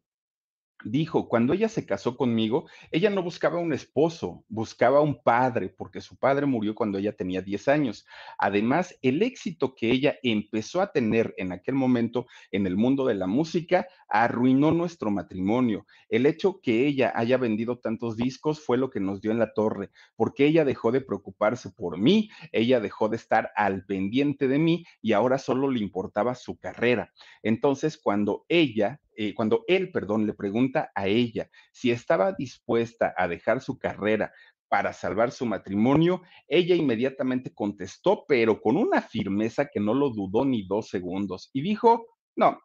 Dijo, 0.85 1.29
cuando 1.29 1.53
ella 1.53 1.69
se 1.69 1.87
casó 1.87 2.17
conmigo, 2.17 2.69
ella 2.91 3.11
no 3.11 3.23
buscaba 3.23 3.59
un 3.59 3.73
esposo, 3.73 4.45
buscaba 4.49 5.01
un 5.01 5.23
padre, 5.23 5.69
porque 5.69 6.01
su 6.01 6.17
padre 6.17 6.47
murió 6.47 6.75
cuando 6.75 6.99
ella 6.99 7.13
tenía 7.13 7.41
10 7.41 7.69
años. 7.69 8.07
Además, 8.39 8.99
el 9.03 9.23
éxito 9.23 9.75
que 9.75 9.91
ella 9.91 10.17
empezó 10.23 10.81
a 10.81 10.91
tener 10.91 11.35
en 11.37 11.53
aquel 11.53 11.75
momento 11.75 12.27
en 12.51 12.67
el 12.67 12.77
mundo 12.77 13.07
de 13.07 13.15
la 13.15 13.27
música 13.27 13.87
arruinó 14.09 14.73
nuestro 14.73 15.11
matrimonio. 15.11 15.87
El 16.09 16.27
hecho 16.27 16.61
que 16.61 16.87
ella 16.87 17.13
haya 17.15 17.39
vendido 17.39 17.79
tantos 17.79 18.17
discos 18.17 18.61
fue 18.61 18.77
lo 18.77 18.91
que 18.91 19.01
nos 19.01 19.21
dio 19.21 19.31
en 19.31 19.39
la 19.39 19.53
torre, 19.55 19.91
porque 20.17 20.47
ella 20.47 20.65
dejó 20.65 20.93
de 20.93 21.01
preocuparse 21.01 21.71
por 21.71 21.99
mí, 21.99 22.29
ella 22.51 22.81
dejó 22.81 23.09
de 23.09 23.17
estar 23.17 23.53
al 23.57 23.85
pendiente 23.85 24.49
de 24.49 24.59
mí 24.59 24.85
y 25.01 25.13
ahora 25.13 25.39
solo 25.39 25.71
le 25.71 25.81
importaba 25.81 26.35
su 26.35 26.59
carrera. 26.59 27.13
Entonces, 27.43 27.97
cuando 27.97 28.45
ella 28.49 29.01
eh, 29.17 29.35
cuando 29.35 29.65
él, 29.67 29.91
perdón, 29.91 30.27
le 30.27 30.35
pregunta 30.35 30.91
a 30.95 31.07
ella 31.07 31.49
si 31.73 31.91
estaba 31.91 32.33
dispuesta 32.33 33.15
a 33.17 33.29
dejar 33.29 33.61
su 33.61 33.79
carrera 33.79 34.33
para 34.69 34.93
salvar 34.93 35.33
su 35.33 35.45
matrimonio, 35.45 36.23
ella 36.49 36.75
inmediatamente 36.75 37.53
contestó, 37.53 38.25
pero 38.27 38.61
con 38.61 38.77
una 38.77 39.03
firmeza 39.03 39.67
que 39.67 39.81
no 39.81 39.93
lo 39.93 40.11
dudó 40.11 40.47
ni 40.47 40.67
dos 40.67 40.89
segundos, 40.89 41.51
y 41.53 41.61
dijo, 41.61 42.07
no, 42.37 42.59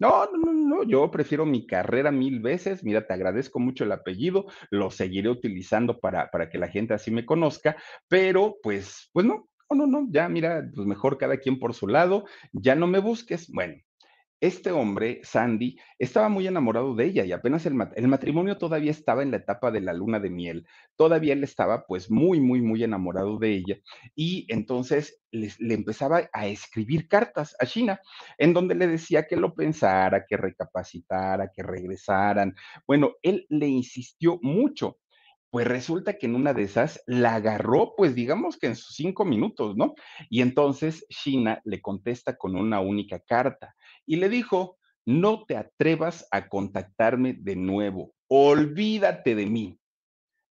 no, 0.00 0.26
no, 0.32 0.52
no, 0.52 0.82
yo 0.82 1.08
prefiero 1.10 1.46
mi 1.46 1.66
carrera 1.66 2.10
mil 2.10 2.40
veces. 2.40 2.82
Mira, 2.82 3.06
te 3.06 3.14
agradezco 3.14 3.60
mucho 3.60 3.84
el 3.84 3.92
apellido, 3.92 4.46
lo 4.70 4.90
seguiré 4.90 5.30
utilizando 5.30 6.00
para, 6.00 6.30
para 6.30 6.50
que 6.50 6.58
la 6.58 6.68
gente 6.68 6.94
así 6.94 7.12
me 7.12 7.24
conozca, 7.24 7.76
pero 8.08 8.56
pues, 8.60 9.08
pues 9.12 9.24
no, 9.24 9.48
no, 9.70 9.86
no, 9.86 9.86
no, 9.86 10.08
ya 10.10 10.28
mira, 10.28 10.68
pues 10.74 10.86
mejor 10.86 11.18
cada 11.18 11.36
quien 11.38 11.58
por 11.58 11.74
su 11.74 11.86
lado, 11.86 12.24
ya 12.52 12.74
no 12.74 12.86
me 12.86 12.98
busques. 12.98 13.48
Bueno, 13.52 13.74
este 14.46 14.70
hombre, 14.70 15.20
Sandy, 15.24 15.78
estaba 15.98 16.28
muy 16.28 16.46
enamorado 16.46 16.94
de 16.94 17.06
ella 17.06 17.24
y 17.24 17.32
apenas 17.32 17.64
el, 17.64 17.74
el, 17.96 18.08
matrimonio 18.08 18.58
todavía 18.58 18.90
estaba 18.90 19.22
en 19.22 19.30
la 19.30 19.38
etapa 19.38 19.70
de 19.70 19.80
la 19.80 19.94
luna 19.94 20.20
de 20.20 20.28
miel. 20.28 20.66
Todavía 20.96 21.32
él 21.32 21.42
estaba 21.42 21.86
pues 21.86 22.10
muy, 22.10 22.40
muy, 22.40 22.60
muy 22.60 22.84
enamorado 22.84 23.38
de 23.38 23.54
ella 23.54 23.76
y 24.14 24.46
entonces 24.50 25.22
le, 25.30 25.50
le 25.58 25.74
empezaba 25.74 26.28
a 26.30 26.46
escribir 26.46 27.08
cartas 27.08 27.56
a 27.58 27.64
China 27.64 28.00
en 28.36 28.52
donde 28.52 28.74
le 28.74 28.86
decía 28.86 29.26
que 29.26 29.36
lo 29.36 29.54
pensara, 29.54 30.26
que 30.26 30.36
recapacitara, 30.36 31.50
que 31.50 31.62
regresaran. 31.62 32.54
Bueno, 32.86 33.14
él 33.22 33.46
le 33.48 33.68
insistió 33.68 34.38
mucho 34.42 34.98
pues 35.54 35.68
resulta 35.68 36.14
que 36.14 36.26
en 36.26 36.34
una 36.34 36.52
de 36.52 36.64
esas 36.64 37.00
la 37.06 37.36
agarró, 37.36 37.94
pues 37.96 38.16
digamos 38.16 38.56
que 38.58 38.66
en 38.66 38.74
sus 38.74 38.96
cinco 38.96 39.24
minutos, 39.24 39.76
¿no? 39.76 39.94
Y 40.28 40.42
entonces 40.42 41.06
China 41.08 41.60
le 41.62 41.80
contesta 41.80 42.36
con 42.36 42.56
una 42.56 42.80
única 42.80 43.20
carta 43.20 43.76
y 44.04 44.16
le 44.16 44.28
dijo, 44.28 44.78
no 45.06 45.44
te 45.44 45.56
atrevas 45.56 46.26
a 46.32 46.48
contactarme 46.48 47.34
de 47.34 47.54
nuevo, 47.54 48.14
olvídate 48.26 49.36
de 49.36 49.46
mí. 49.46 49.78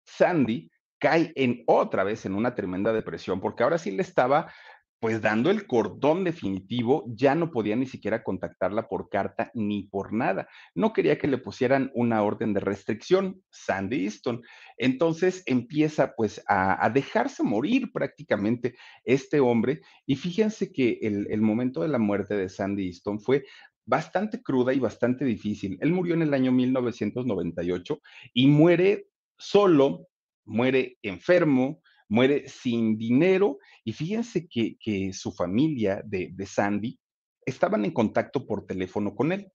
Sandy 0.06 0.70
cae 0.99 1.34
en 1.36 1.64
otra 1.66 2.04
vez 2.04 2.28
en 2.28 2.36
una 2.36 2.54
tremenda 2.54 2.93
depresión 2.93 3.41
porque 3.41 3.64
ahora 3.64 3.80
sí 3.80 3.89
le 3.89 4.04
estaba 4.04 4.54
pues 5.02 5.20
dando 5.20 5.49
el 5.49 5.66
cordón 5.66 6.24
definitivo, 6.24 7.04
ya 7.08 7.34
no 7.34 7.49
podía 7.49 7.76
ni 7.76 7.88
siquiera 7.88 8.24
contactarla 8.24 8.88
por 8.88 9.10
carta 9.10 9.49
ni 9.56 9.82
por 9.82 10.14
nada. 10.14 10.47
No 10.76 10.93
quería 10.93 11.18
que 11.18 11.28
le 11.28 11.39
pusieran 11.39 11.91
una 11.95 12.22
orden 12.22 12.54
de 12.54 12.60
restricción, 12.60 13.41
Sandy 13.49 14.04
Easton. 14.04 14.43
Entonces 14.78 15.41
empieza 15.47 16.14
pues 16.16 16.43
a, 16.47 16.88
dejarse 16.93 17.41
morir 17.41 17.91
prácticamente 17.91 18.76
este 19.04 19.39
hombre. 19.39 19.82
Y 20.06 20.18
fíjense 20.18 20.72
que 20.72 20.99
el, 21.02 21.26
el 21.32 21.41
momento 21.41 21.82
de 21.82 21.88
la 21.88 21.97
muerte 21.97 22.36
de 22.36 22.47
Sandy 22.47 22.86
Easton 22.86 23.20
fue 23.20 23.43
bastante 23.84 24.43
cruda 24.43 24.72
y 24.72 24.80
bastante 24.80 25.26
difícil. 25.26 25.80
Él 25.82 25.89
murió 25.93 26.14
en 26.14 26.22
el 26.22 26.34
año 26.36 26.52
1998 26.52 27.99
y 28.36 28.45
muere 28.45 29.08
solo, 29.36 30.10
muere 30.45 30.99
enfermo, 31.02 31.82
muere 32.12 32.43
sin 32.49 32.97
dinero 32.97 33.57
y 33.86 33.93
fíjense 33.93 34.45
que, 34.49 34.76
que 34.78 35.14
su 35.14 35.32
familia 35.32 36.01
de, 36.05 36.30
de 36.34 36.45
Sandy 36.45 36.99
estaban 37.45 37.86
en 37.86 37.91
contacto 37.91 38.45
por 38.45 38.66
teléfono 38.66 39.16
con 39.16 39.32
él. 39.32 39.49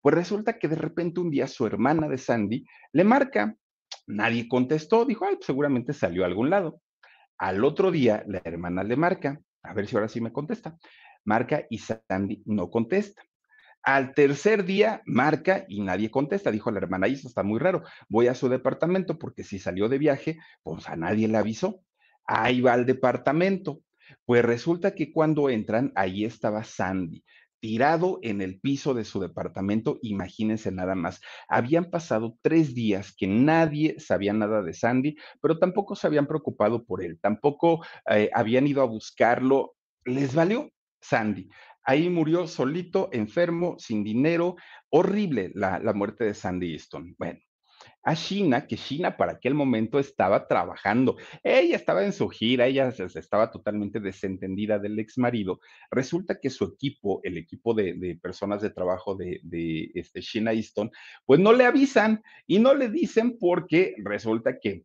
Pues 0.00 0.14
resulta 0.14 0.56
que 0.56 0.68
de 0.68 0.76
repente 0.76 1.18
un 1.18 1.30
día 1.32 1.48
su 1.48 1.66
hermana 1.66 2.06
de 2.06 2.16
Sandy 2.16 2.64
le 2.92 3.02
marca, 3.02 3.56
nadie 4.06 4.46
contestó, 4.46 5.04
dijo, 5.04 5.24
ay, 5.26 5.34
pues 5.34 5.46
seguramente 5.46 5.92
salió 5.92 6.22
a 6.22 6.26
algún 6.26 6.48
lado. 6.48 6.80
Al 7.38 7.64
otro 7.64 7.90
día 7.90 8.22
la 8.28 8.40
hermana 8.44 8.84
le 8.84 8.94
marca, 8.94 9.40
a 9.64 9.74
ver 9.74 9.88
si 9.88 9.96
ahora 9.96 10.08
sí 10.08 10.20
me 10.20 10.32
contesta, 10.32 10.78
marca 11.24 11.66
y 11.68 11.78
Sandy 11.78 12.40
no 12.46 12.70
contesta. 12.70 13.20
Al 13.82 14.14
tercer 14.14 14.64
día 14.64 15.02
marca 15.06 15.64
y 15.68 15.80
nadie 15.80 16.10
contesta. 16.10 16.52
Dijo 16.52 16.70
la 16.70 16.78
hermana, 16.78 17.08
y 17.08 17.14
eso 17.14 17.26
está 17.26 17.42
muy 17.42 17.58
raro. 17.58 17.82
Voy 18.08 18.28
a 18.28 18.34
su 18.34 18.48
departamento 18.48 19.18
porque 19.18 19.42
si 19.42 19.58
salió 19.58 19.88
de 19.88 19.98
viaje, 19.98 20.38
pues 20.62 20.88
a 20.88 20.94
nadie 20.94 21.26
le 21.26 21.38
avisó. 21.38 21.82
Ahí 22.26 22.60
va 22.60 22.72
al 22.74 22.86
departamento. 22.86 23.82
Pues 24.24 24.44
resulta 24.44 24.94
que 24.94 25.12
cuando 25.12 25.50
entran, 25.50 25.92
ahí 25.94 26.24
estaba 26.24 26.64
Sandy, 26.64 27.24
tirado 27.60 28.18
en 28.22 28.40
el 28.40 28.60
piso 28.60 28.94
de 28.94 29.04
su 29.04 29.20
departamento. 29.20 29.98
Imagínense 30.02 30.70
nada 30.70 30.94
más. 30.94 31.20
Habían 31.48 31.90
pasado 31.90 32.36
tres 32.42 32.74
días 32.74 33.14
que 33.16 33.26
nadie 33.26 33.98
sabía 33.98 34.32
nada 34.32 34.62
de 34.62 34.74
Sandy, 34.74 35.16
pero 35.40 35.58
tampoco 35.58 35.96
se 35.96 36.06
habían 36.06 36.26
preocupado 36.26 36.84
por 36.84 37.02
él, 37.02 37.18
tampoco 37.20 37.84
eh, 38.10 38.30
habían 38.32 38.66
ido 38.66 38.82
a 38.82 38.86
buscarlo. 38.86 39.74
Les 40.04 40.34
valió 40.34 40.70
Sandy. 41.00 41.48
Ahí 41.82 42.10
murió 42.10 42.48
solito, 42.48 43.08
enfermo, 43.12 43.76
sin 43.78 44.02
dinero. 44.02 44.56
Horrible 44.90 45.52
la, 45.54 45.78
la 45.78 45.92
muerte 45.92 46.24
de 46.24 46.34
Sandy 46.34 46.72
Easton. 46.72 47.14
Bueno, 47.16 47.38
a 48.06 48.14
China, 48.14 48.68
que 48.68 48.76
China 48.76 49.16
para 49.16 49.32
aquel 49.32 49.52
momento 49.52 49.98
estaba 49.98 50.46
trabajando. 50.46 51.16
Ella 51.42 51.74
estaba 51.74 52.04
en 52.04 52.12
su 52.12 52.28
gira, 52.28 52.68
ella 52.68 52.88
estaba 52.88 53.50
totalmente 53.50 53.98
desentendida 53.98 54.78
del 54.78 54.96
ex 55.00 55.18
marido. 55.18 55.58
Resulta 55.90 56.38
que 56.40 56.48
su 56.48 56.64
equipo, 56.64 57.20
el 57.24 57.36
equipo 57.36 57.74
de, 57.74 58.16
personas 58.22 58.62
de 58.62 58.70
trabajo 58.70 59.16
de, 59.16 59.40
de 59.42 59.90
este 59.94 60.20
China 60.20 60.52
Easton, 60.52 60.88
pues 61.24 61.40
no 61.40 61.52
le 61.52 61.64
avisan 61.64 62.22
y 62.46 62.60
no 62.60 62.74
le 62.74 62.90
dicen 62.90 63.38
porque 63.40 63.96
resulta 63.98 64.60
que 64.60 64.84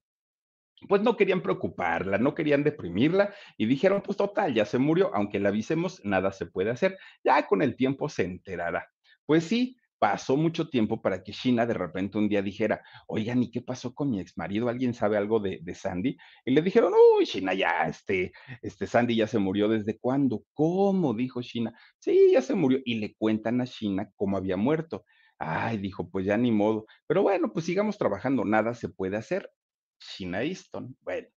pues 0.87 1.03
no 1.03 1.15
querían 1.15 1.43
preocuparla, 1.43 2.17
no 2.17 2.33
querían 2.33 2.63
deprimirla 2.63 3.35
y 3.55 3.67
dijeron, 3.67 4.01
pues 4.01 4.17
total, 4.17 4.55
ya 4.55 4.65
se 4.65 4.79
murió, 4.79 5.11
aunque 5.13 5.39
la 5.39 5.49
avisemos, 5.49 6.03
nada 6.03 6.31
se 6.31 6.47
puede 6.47 6.71
hacer, 6.71 6.97
ya 7.23 7.45
con 7.45 7.61
el 7.61 7.75
tiempo 7.75 8.09
se 8.09 8.23
enterará. 8.23 8.89
Pues 9.27 9.43
sí, 9.43 9.77
pasó 10.01 10.35
mucho 10.35 10.67
tiempo 10.67 10.99
para 10.99 11.23
que 11.23 11.31
Sheena 11.31 11.67
de 11.67 11.75
repente 11.75 12.17
un 12.17 12.27
día 12.27 12.41
dijera, 12.41 12.83
oigan, 13.05 13.43
¿y 13.43 13.51
qué 13.51 13.61
pasó 13.61 13.93
con 13.93 14.09
mi 14.09 14.19
ex 14.19 14.35
marido? 14.35 14.67
¿Alguien 14.67 14.95
sabe 14.95 15.15
algo 15.15 15.39
de, 15.39 15.59
de 15.61 15.75
Sandy? 15.75 16.17
Y 16.43 16.51
le 16.51 16.63
dijeron, 16.63 16.91
uy, 17.15 17.25
Sheena, 17.25 17.53
ya, 17.53 17.83
este, 17.83 18.31
este 18.63 18.87
Sandy 18.87 19.15
ya 19.15 19.27
se 19.27 19.37
murió, 19.37 19.69
¿desde 19.69 19.99
cuándo? 19.99 20.43
¿Cómo? 20.55 21.13
Dijo 21.13 21.43
Sheena, 21.43 21.77
sí, 21.99 22.31
ya 22.33 22.41
se 22.41 22.55
murió. 22.55 22.79
Y 22.83 22.95
le 22.95 23.13
cuentan 23.13 23.61
a 23.61 23.65
Sheena 23.65 24.09
cómo 24.15 24.37
había 24.37 24.57
muerto. 24.57 25.05
Ay, 25.37 25.77
dijo, 25.77 26.09
pues 26.09 26.25
ya 26.25 26.35
ni 26.35 26.51
modo. 26.51 26.87
Pero 27.05 27.21
bueno, 27.21 27.53
pues 27.53 27.65
sigamos 27.65 27.99
trabajando, 27.99 28.43
nada 28.43 28.73
se 28.73 28.89
puede 28.89 29.17
hacer. 29.17 29.51
Sheena 29.99 30.41
Easton. 30.41 30.97
Bueno, 31.01 31.27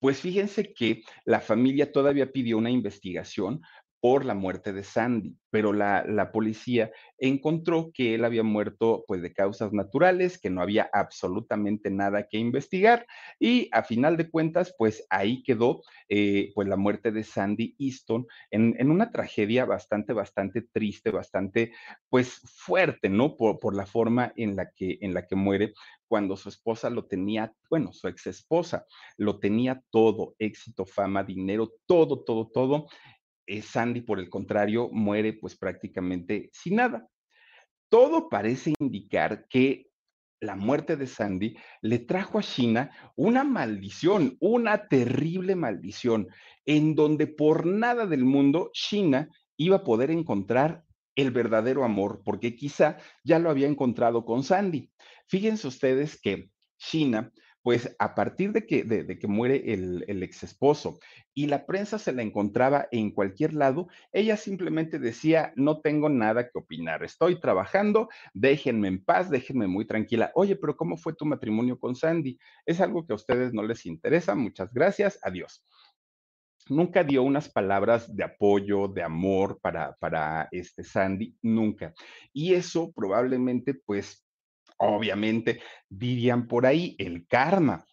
pues 0.00 0.18
fíjense 0.18 0.72
que 0.74 1.04
la 1.24 1.40
familia 1.40 1.92
todavía 1.92 2.32
pidió 2.32 2.58
una 2.58 2.70
investigación 2.70 3.60
por 4.00 4.24
la 4.24 4.34
muerte 4.34 4.72
de 4.72 4.82
Sandy, 4.82 5.36
pero 5.50 5.72
la, 5.72 6.04
la, 6.06 6.32
policía 6.32 6.90
encontró 7.18 7.90
que 7.92 8.14
él 8.14 8.24
había 8.24 8.42
muerto 8.42 9.04
pues 9.06 9.20
de 9.20 9.32
causas 9.32 9.72
naturales, 9.72 10.38
que 10.38 10.48
no 10.48 10.62
había 10.62 10.88
absolutamente 10.92 11.90
nada 11.90 12.26
que 12.26 12.38
investigar 12.38 13.06
y 13.38 13.68
a 13.72 13.82
final 13.82 14.16
de 14.16 14.30
cuentas 14.30 14.74
pues 14.78 15.06
ahí 15.10 15.42
quedó 15.42 15.82
eh, 16.08 16.50
pues 16.54 16.66
la 16.66 16.76
muerte 16.76 17.12
de 17.12 17.24
Sandy 17.24 17.76
Easton 17.78 18.26
en, 18.50 18.74
en, 18.78 18.90
una 18.90 19.10
tragedia 19.10 19.66
bastante, 19.66 20.14
bastante 20.14 20.62
triste, 20.62 21.10
bastante 21.10 21.72
pues 22.08 22.40
fuerte, 22.54 23.10
¿no? 23.10 23.36
Por, 23.36 23.58
por 23.58 23.74
la 23.74 23.86
forma 23.86 24.32
en 24.36 24.56
la, 24.56 24.70
que, 24.70 24.98
en 25.02 25.12
la 25.12 25.26
que 25.26 25.36
muere 25.36 25.74
cuando 26.10 26.36
su 26.36 26.48
esposa 26.48 26.90
lo 26.90 27.06
tenía, 27.06 27.54
bueno, 27.68 27.92
su 27.92 28.08
ex 28.08 28.26
esposa 28.26 28.84
lo 29.16 29.38
tenía 29.38 29.80
todo, 29.90 30.34
éxito, 30.40 30.84
fama, 30.84 31.22
dinero, 31.22 31.70
todo, 31.86 32.24
todo, 32.24 32.48
todo, 32.48 32.88
Sandy, 33.62 34.02
por 34.02 34.20
el 34.20 34.30
contrario, 34.30 34.88
muere 34.92 35.32
pues 35.32 35.56
prácticamente 35.56 36.50
sin 36.52 36.76
nada. 36.76 37.08
Todo 37.88 38.28
parece 38.28 38.74
indicar 38.78 39.46
que 39.48 39.90
la 40.40 40.56
muerte 40.56 40.96
de 40.96 41.06
Sandy 41.06 41.56
le 41.82 41.98
trajo 41.98 42.38
a 42.38 42.42
China 42.42 42.90
una 43.16 43.44
maldición, 43.44 44.36
una 44.40 44.88
terrible 44.88 45.54
maldición, 45.54 46.28
en 46.64 46.94
donde 46.94 47.26
por 47.26 47.66
nada 47.66 48.06
del 48.06 48.24
mundo 48.24 48.70
China 48.72 49.28
iba 49.56 49.76
a 49.76 49.84
poder 49.84 50.10
encontrar 50.10 50.84
el 51.14 51.30
verdadero 51.30 51.84
amor, 51.84 52.22
porque 52.24 52.56
quizá 52.56 52.96
ya 53.24 53.38
lo 53.38 53.50
había 53.50 53.66
encontrado 53.66 54.24
con 54.24 54.42
Sandy. 54.42 54.90
Fíjense 55.26 55.66
ustedes 55.68 56.18
que 56.20 56.50
China 56.78 57.32
Pues 57.62 57.94
a 57.98 58.14
partir 58.14 58.52
de 58.52 58.66
que, 58.66 58.84
de, 58.84 59.18
que 59.18 59.26
muere 59.26 59.72
el, 59.72 60.04
el 60.08 60.22
ex 60.22 60.42
esposo 60.42 60.98
y 61.34 61.46
la 61.46 61.66
prensa 61.66 61.98
se 61.98 62.12
la 62.12 62.22
encontraba 62.22 62.88
en 62.90 63.10
cualquier 63.10 63.54
lado, 63.54 63.88
ella 64.12 64.36
simplemente 64.36 64.98
decía, 64.98 65.52
no 65.56 65.80
tengo 65.80 66.08
nada 66.08 66.44
que 66.44 66.58
opinar, 66.58 67.04
estoy 67.04 67.38
trabajando, 67.38 68.08
déjenme 68.32 68.88
en 68.88 69.04
paz, 69.04 69.30
déjenme 69.30 69.66
muy 69.66 69.86
tranquila. 69.86 70.32
Oye, 70.34 70.56
pero 70.56 70.76
¿cómo 70.76 70.96
fue 70.96 71.14
tu 71.14 71.26
matrimonio 71.26 71.78
con 71.78 71.94
Sandy? 71.94 72.38
Es 72.64 72.80
algo 72.80 73.06
que 73.06 73.12
a 73.12 73.16
ustedes 73.16 73.52
no 73.52 73.62
les 73.62 73.84
interesa, 73.86 74.34
muchas 74.34 74.72
gracias, 74.72 75.18
adiós 75.22 75.62
nunca 76.70 77.04
dio 77.04 77.22
unas 77.22 77.48
palabras 77.48 78.14
de 78.14 78.24
apoyo, 78.24 78.88
de 78.88 79.02
amor 79.02 79.58
para, 79.60 79.96
para 79.96 80.48
este 80.52 80.84
Sandy, 80.84 81.36
nunca. 81.42 81.92
Y 82.32 82.54
eso 82.54 82.92
probablemente, 82.92 83.74
pues, 83.74 84.24
obviamente, 84.80 85.60
dirían 85.88 86.48
por 86.48 86.66
ahí 86.66 86.96
el 86.98 87.26
karma 87.26 87.86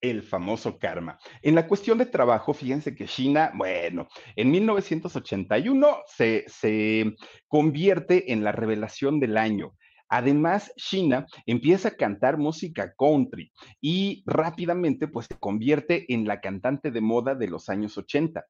el 0.00 0.22
famoso 0.22 0.78
karma. 0.78 1.18
En 1.42 1.54
la 1.54 1.66
cuestión 1.66 1.98
de 1.98 2.06
trabajo, 2.06 2.54
fíjense 2.54 2.94
que 2.94 3.04
China, 3.04 3.52
bueno, 3.54 4.08
en 4.34 4.50
1981 4.50 5.98
se, 6.06 6.44
se 6.48 7.14
convierte 7.48 8.32
en 8.32 8.42
la 8.42 8.52
revelación 8.52 9.20
del 9.20 9.36
año. 9.36 9.74
Además, 10.08 10.72
China 10.76 11.26
empieza 11.46 11.88
a 11.88 11.96
cantar 11.96 12.36
música 12.36 12.94
country 12.98 13.52
y 13.80 14.24
rápidamente 14.26 15.06
pues 15.06 15.26
se 15.26 15.38
convierte 15.38 16.12
en 16.12 16.26
la 16.26 16.40
cantante 16.40 16.90
de 16.90 17.00
moda 17.00 17.36
de 17.36 17.46
los 17.46 17.68
años 17.68 17.96
80. 17.96 18.44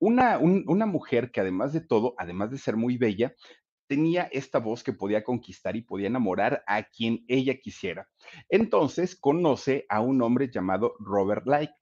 Una, 0.00 0.38
un, 0.38 0.64
una 0.66 0.86
mujer 0.86 1.30
que 1.30 1.40
además 1.40 1.72
de 1.72 1.82
todo, 1.82 2.14
además 2.18 2.50
de 2.50 2.58
ser 2.58 2.76
muy 2.76 2.96
bella, 2.96 3.32
tenía 3.86 4.28
esta 4.32 4.58
voz 4.58 4.82
que 4.82 4.92
podía 4.92 5.24
conquistar 5.24 5.76
y 5.76 5.82
podía 5.82 6.08
enamorar 6.08 6.62
a 6.66 6.82
quien 6.84 7.24
ella 7.28 7.58
quisiera. 7.58 8.08
Entonces 8.48 9.16
conoce 9.16 9.86
a 9.88 10.00
un 10.00 10.22
hombre 10.22 10.50
llamado 10.50 10.94
Robert 10.98 11.46
Like. 11.46 11.74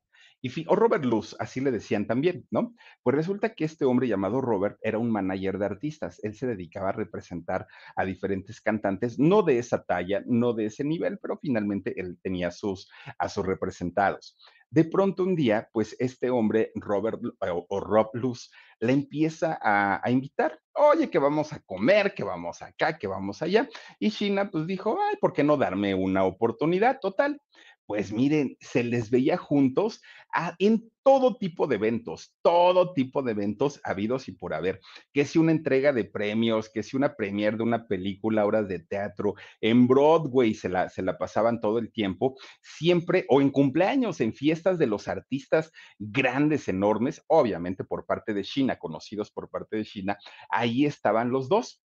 Y 0.44 0.50
o 0.66 0.74
Robert 0.74 1.04
Luz, 1.04 1.36
así 1.38 1.60
le 1.60 1.70
decían 1.70 2.08
también, 2.08 2.48
¿no? 2.50 2.74
Pues 3.04 3.14
resulta 3.14 3.54
que 3.54 3.64
este 3.64 3.84
hombre 3.84 4.08
llamado 4.08 4.40
Robert 4.40 4.76
era 4.82 4.98
un 4.98 5.08
manager 5.08 5.56
de 5.56 5.66
artistas. 5.66 6.18
Él 6.24 6.34
se 6.34 6.48
dedicaba 6.48 6.88
a 6.88 6.92
representar 6.92 7.68
a 7.94 8.04
diferentes 8.04 8.60
cantantes, 8.60 9.20
no 9.20 9.44
de 9.44 9.58
esa 9.58 9.84
talla, 9.84 10.24
no 10.26 10.52
de 10.52 10.66
ese 10.66 10.82
nivel, 10.82 11.20
pero 11.22 11.38
finalmente 11.38 11.94
él 12.00 12.18
tenía 12.20 12.50
sus, 12.50 12.90
a 13.18 13.28
sus 13.28 13.46
representados. 13.46 14.36
De 14.72 14.84
pronto 14.84 15.22
un 15.22 15.36
día, 15.36 15.68
pues 15.70 15.94
este 15.98 16.30
hombre, 16.30 16.72
Robert 16.74 17.20
o, 17.22 17.66
o 17.68 17.80
Rob 17.80 18.08
Luz, 18.14 18.50
le 18.80 18.94
empieza 18.94 19.58
a, 19.60 20.00
a, 20.02 20.10
invitar. 20.10 20.58
Oye, 20.72 21.10
que 21.10 21.18
vamos 21.18 21.52
a 21.52 21.60
comer, 21.60 22.14
que 22.14 22.24
vamos 22.24 22.62
acá, 22.62 22.96
que 22.96 23.06
vamos 23.06 23.42
allá. 23.42 23.68
Y 23.98 24.10
China 24.10 24.50
pues 24.50 24.66
dijo, 24.66 24.98
ay, 24.98 25.16
¿por 25.20 25.34
qué 25.34 25.44
no 25.44 25.58
darme 25.58 25.94
una 25.94 26.24
oportunidad? 26.24 27.00
Total. 27.00 27.38
Pues 27.86 28.12
miren, 28.12 28.56
se 28.60 28.84
les 28.84 29.10
veía 29.10 29.36
juntos 29.36 30.00
a, 30.32 30.54
en 30.58 30.90
todo 31.02 31.36
tipo 31.36 31.66
de 31.66 31.76
eventos, 31.76 32.34
todo 32.42 32.92
tipo 32.92 33.22
de 33.22 33.32
eventos 33.32 33.80
habidos 33.84 34.28
y 34.28 34.32
por 34.32 34.54
haber. 34.54 34.80
Que 35.12 35.24
si 35.24 35.38
una 35.38 35.52
entrega 35.52 35.92
de 35.92 36.04
premios, 36.04 36.70
que 36.70 36.82
si 36.82 36.96
una 36.96 37.14
premier 37.14 37.56
de 37.56 37.64
una 37.64 37.86
película, 37.86 38.46
obras 38.46 38.68
de 38.68 38.78
teatro, 38.78 39.34
en 39.60 39.88
Broadway 39.88 40.54
se 40.54 40.68
la, 40.68 40.88
se 40.88 41.02
la 41.02 41.18
pasaban 41.18 41.60
todo 41.60 41.78
el 41.78 41.92
tiempo, 41.92 42.36
siempre, 42.62 43.26
o 43.28 43.40
en 43.40 43.50
cumpleaños, 43.50 44.20
en 44.20 44.32
fiestas 44.32 44.78
de 44.78 44.86
los 44.86 45.08
artistas 45.08 45.72
grandes, 45.98 46.68
enormes, 46.68 47.22
obviamente 47.26 47.84
por 47.84 48.06
parte 48.06 48.32
de 48.32 48.44
China, 48.44 48.78
conocidos 48.78 49.30
por 49.30 49.50
parte 49.50 49.76
de 49.76 49.84
China, 49.84 50.18
ahí 50.48 50.86
estaban 50.86 51.30
los 51.30 51.48
dos. 51.48 51.82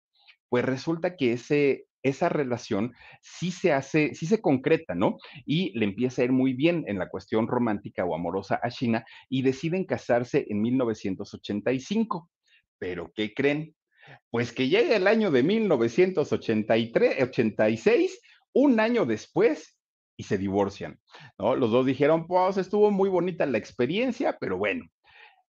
Pues 0.48 0.64
resulta 0.64 1.16
que 1.16 1.32
ese, 1.32 1.86
esa 2.02 2.28
relación 2.28 2.94
sí 3.20 3.50
se 3.50 3.72
hace, 3.72 4.14
sí 4.14 4.26
se 4.26 4.40
concreta, 4.40 4.94
¿no? 4.94 5.18
Y 5.44 5.78
le 5.78 5.84
empieza 5.84 6.22
a 6.22 6.26
ir 6.26 6.32
muy 6.32 6.52
bien 6.54 6.84
en 6.86 6.98
la 6.98 7.08
cuestión 7.08 7.48
romántica 7.48 8.04
o 8.04 8.14
amorosa 8.14 8.60
a 8.62 8.70
China 8.70 9.04
y 9.28 9.42
deciden 9.42 9.84
casarse 9.84 10.46
en 10.48 10.62
1985. 10.62 12.30
Pero, 12.78 13.12
¿qué 13.14 13.34
creen? 13.34 13.74
Pues 14.30 14.52
que 14.52 14.68
llega 14.68 14.96
el 14.96 15.06
año 15.06 15.30
de 15.30 15.42
1983, 15.42 17.22
86, 17.22 18.20
un 18.54 18.80
año 18.80 19.04
después, 19.04 19.78
y 20.18 20.24
se 20.24 20.36
divorcian, 20.36 20.98
¿no? 21.38 21.54
Los 21.54 21.70
dos 21.70 21.86
dijeron, 21.86 22.26
pues 22.26 22.56
estuvo 22.56 22.90
muy 22.90 23.08
bonita 23.08 23.46
la 23.46 23.58
experiencia, 23.58 24.36
pero 24.38 24.58
bueno, 24.58 24.84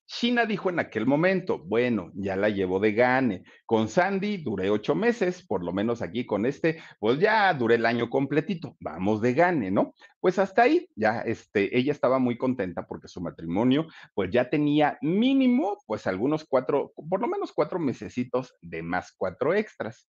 China 0.06 0.46
dijo 0.46 0.70
en 0.70 0.80
aquel 0.80 1.06
momento, 1.06 1.60
bueno, 1.60 2.12
ya 2.14 2.36
la 2.36 2.50
llevo 2.50 2.80
de 2.80 2.92
gane. 2.92 3.44
Con 3.66 3.88
Sandy 3.88 4.38
duré 4.38 4.70
ocho 4.70 4.96
meses, 4.96 5.46
por 5.46 5.64
lo 5.64 5.72
menos 5.72 6.02
aquí 6.02 6.26
con 6.26 6.46
este, 6.46 6.82
pues 7.00 7.20
ya 7.20 7.54
duré 7.54 7.76
el 7.76 7.86
año 7.86 8.10
completito. 8.10 8.76
Vamos 8.80 9.22
de 9.22 9.34
gane, 9.34 9.72
¿no? 9.72 9.94
Pues 10.20 10.40
hasta 10.40 10.64
ahí, 10.64 10.88
ya, 10.96 11.22
este, 11.22 11.78
ella 11.78 11.92
estaba 11.92 12.20
muy 12.20 12.38
contenta 12.38 12.86
porque 12.86 13.08
su 13.08 13.22
matrimonio, 13.22 13.88
pues 14.14 14.30
ya 14.30 14.50
tenía 14.50 14.98
mínimo, 15.02 15.78
pues 15.88 16.06
algunos 16.06 16.44
cuatro, 16.46 16.94
por 17.10 17.22
lo 17.22 17.28
menos 17.28 17.54
cuatro 17.54 17.80
mesecitos 17.80 18.56
de 18.62 18.84
más 18.84 19.14
cuatro 19.18 19.54
extras. 19.54 20.08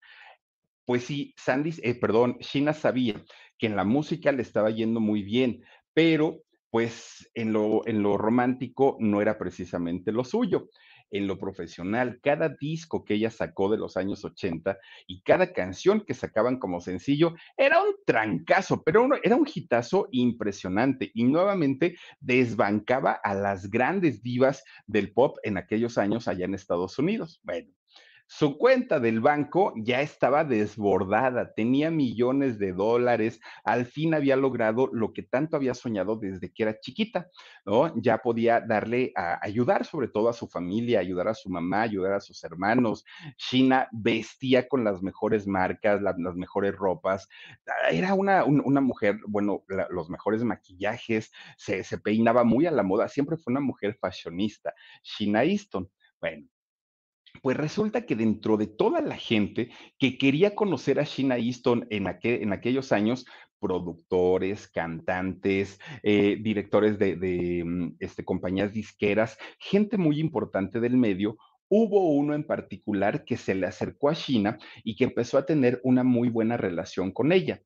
Pues 0.85 1.05
sí, 1.05 1.35
Sandy, 1.39 1.75
eh, 1.83 1.95
perdón, 1.95 2.39
China 2.41 2.75
sabía 2.75 3.25
que 3.59 3.67
en 3.67 3.77
la 3.77 3.85
música 3.85 4.33
le 4.33 4.43
estaba 4.43 4.71
yendo 4.71 5.01
muy 5.01 5.23
bien, 5.23 5.65
pero 5.95 6.43
pues 6.75 7.31
en 7.35 7.53
lo, 7.53 7.87
en 7.87 8.03
lo 8.03 8.19
romántico 8.19 8.97
no 8.99 9.23
era 9.23 9.39
precisamente 9.39 10.11
lo 10.11 10.25
suyo. 10.25 10.71
En 11.09 11.29
lo 11.29 11.39
profesional, 11.39 12.19
cada 12.21 12.49
disco 12.49 13.05
que 13.05 13.15
ella 13.15 13.31
sacó 13.31 13.71
de 13.71 13.79
los 13.79 13.97
años 13.97 14.25
80 14.25 14.77
y 15.07 15.23
cada 15.23 15.53
canción 15.53 16.01
que 16.05 16.15
sacaban 16.15 16.59
como 16.59 16.81
sencillo 16.81 17.37
era 17.57 17.81
un 17.81 17.95
trancazo, 18.05 18.83
pero 18.83 19.07
era 19.23 19.37
un 19.37 19.47
hitazo 19.47 20.09
impresionante 20.11 21.13
y 21.15 21.23
nuevamente 21.23 21.97
desbancaba 22.19 23.13
a 23.23 23.35
las 23.35 23.71
grandes 23.71 24.21
divas 24.21 24.65
del 24.89 25.13
pop 25.13 25.37
en 25.45 25.59
aquellos 25.59 25.97
años 25.97 26.27
allá 26.27 26.45
en 26.45 26.55
Estados 26.55 26.99
Unidos. 26.99 27.41
Bueno, 27.45 27.71
su 28.37 28.59
cuenta 28.59 28.99
del 28.99 29.21
banco 29.21 29.73
ya 29.77 30.01
estaba 30.01 30.43
desbordada, 30.43 31.55
tenía 31.55 31.93
millones 31.93 32.59
de 32.59 32.73
dólares, 32.73 33.39
al 33.63 33.87
fin 33.87 34.13
había 34.13 34.35
logrado 34.35 34.89
lo 34.93 35.13
que 35.13 35.23
tanto 35.23 35.57
había 35.57 35.73
soñado 35.73 36.17
desde 36.17 36.53
que 36.53 36.65
era 36.65 36.81
chiquita, 36.81 37.31
¿no? 37.65 37.95
Ya 38.03 38.19
podía 38.19 38.61
darle 38.61 39.13
a 39.15 39.39
ayudar 39.41 39.85
sobre 39.85 40.09
todo 40.09 40.29
a 40.29 40.33
su 40.33 40.49
familia, 40.49 40.99
ayudar 40.99 41.29
a 41.29 41.35
su 41.35 41.49
mamá, 41.49 41.83
ayudar 41.83 42.15
a 42.15 42.21
sus 42.21 42.43
hermanos. 42.43 43.05
China 43.37 43.87
vestía 43.93 44.67
con 44.67 44.83
las 44.83 45.01
mejores 45.01 45.47
marcas, 45.47 46.03
la, 46.03 46.13
las 46.19 46.35
mejores 46.35 46.75
ropas. 46.75 47.29
Era 47.89 48.15
una, 48.15 48.43
un, 48.43 48.61
una 48.65 48.81
mujer, 48.81 49.17
bueno, 49.29 49.63
los 49.91 50.11
mejores 50.11 50.43
maquillajes, 50.43 51.31
se, 51.57 51.85
se 51.85 51.99
peinaba 51.99 52.43
muy 52.43 52.67
a 52.67 52.73
la 52.73 52.83
moda, 52.83 53.07
siempre 53.07 53.37
fue 53.37 53.53
una 53.53 53.61
mujer 53.61 53.97
fashionista. 54.01 54.75
China 55.05 55.45
Easton. 55.45 55.89
Bueno, 56.21 56.49
pues 57.43 57.57
resulta 57.57 58.07
que 58.07 58.17
dentro 58.17 58.57
de 58.57 58.67
toda 58.67 59.01
la 59.01 59.17
gente 59.17 59.71
que 59.99 60.19
quería 60.19 60.55
conocer 60.55 61.01
a 61.01 61.05
Sheena 61.05 61.37
Easton 61.37 61.87
en, 61.91 62.07
en 62.23 62.53
aquellos 62.53 62.93
años, 62.93 63.27
productores, 63.61 64.69
cantantes, 64.69 65.81
eh, 66.03 66.37
directores 66.41 66.99
de, 66.99 67.17
de 67.17 67.65
mm, 67.65 67.97
este, 67.99 68.25
compañías 68.25 68.73
disqueras, 68.73 69.39
gente 69.59 69.97
muy 69.97 70.21
importante 70.21 70.81
del 70.81 70.97
medio, 70.97 71.39
hubo 71.69 72.11
uno 72.11 72.35
en 72.35 72.45
particular 72.45 73.25
que 73.25 73.37
se 73.37 73.55
le 73.55 73.67
acercó 73.67 74.11
a 74.11 74.15
China 74.15 74.59
y 74.83 74.97
que 74.97 75.05
empezó 75.05 75.39
a 75.39 75.47
tener 75.47 75.81
una 75.83 76.05
muy 76.05 76.29
buena 76.29 76.57
relación 76.57 77.11
con 77.11 77.33
ella. 77.33 77.63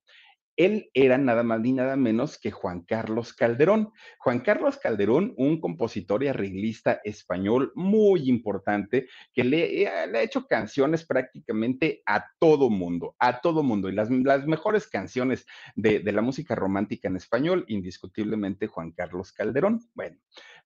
Él 0.58 0.90
era 0.92 1.16
nada 1.18 1.44
más 1.44 1.60
ni 1.60 1.72
nada 1.72 1.94
menos 1.94 2.36
que 2.36 2.50
Juan 2.50 2.82
Carlos 2.82 3.32
Calderón. 3.32 3.92
Juan 4.18 4.40
Carlos 4.40 4.76
Calderón, 4.76 5.32
un 5.36 5.60
compositor 5.60 6.24
y 6.24 6.26
arreglista 6.26 7.00
español 7.04 7.70
muy 7.76 8.28
importante 8.28 9.06
que 9.32 9.44
le, 9.44 9.82
eh, 9.82 9.88
ha 9.88 10.20
hecho 10.20 10.48
canciones 10.48 11.06
prácticamente 11.06 12.02
a 12.04 12.26
todo 12.40 12.70
mundo, 12.70 13.14
a 13.20 13.40
todo 13.40 13.62
mundo. 13.62 13.88
Y 13.88 13.92
las, 13.92 14.10
las 14.10 14.48
mejores 14.48 14.88
canciones 14.88 15.46
de, 15.76 16.00
de 16.00 16.12
la 16.12 16.22
música 16.22 16.56
romántica 16.56 17.06
en 17.06 17.14
español, 17.14 17.64
indiscutiblemente 17.68 18.66
Juan 18.66 18.90
Carlos 18.90 19.30
Calderón. 19.30 19.80
Bueno, 19.94 20.18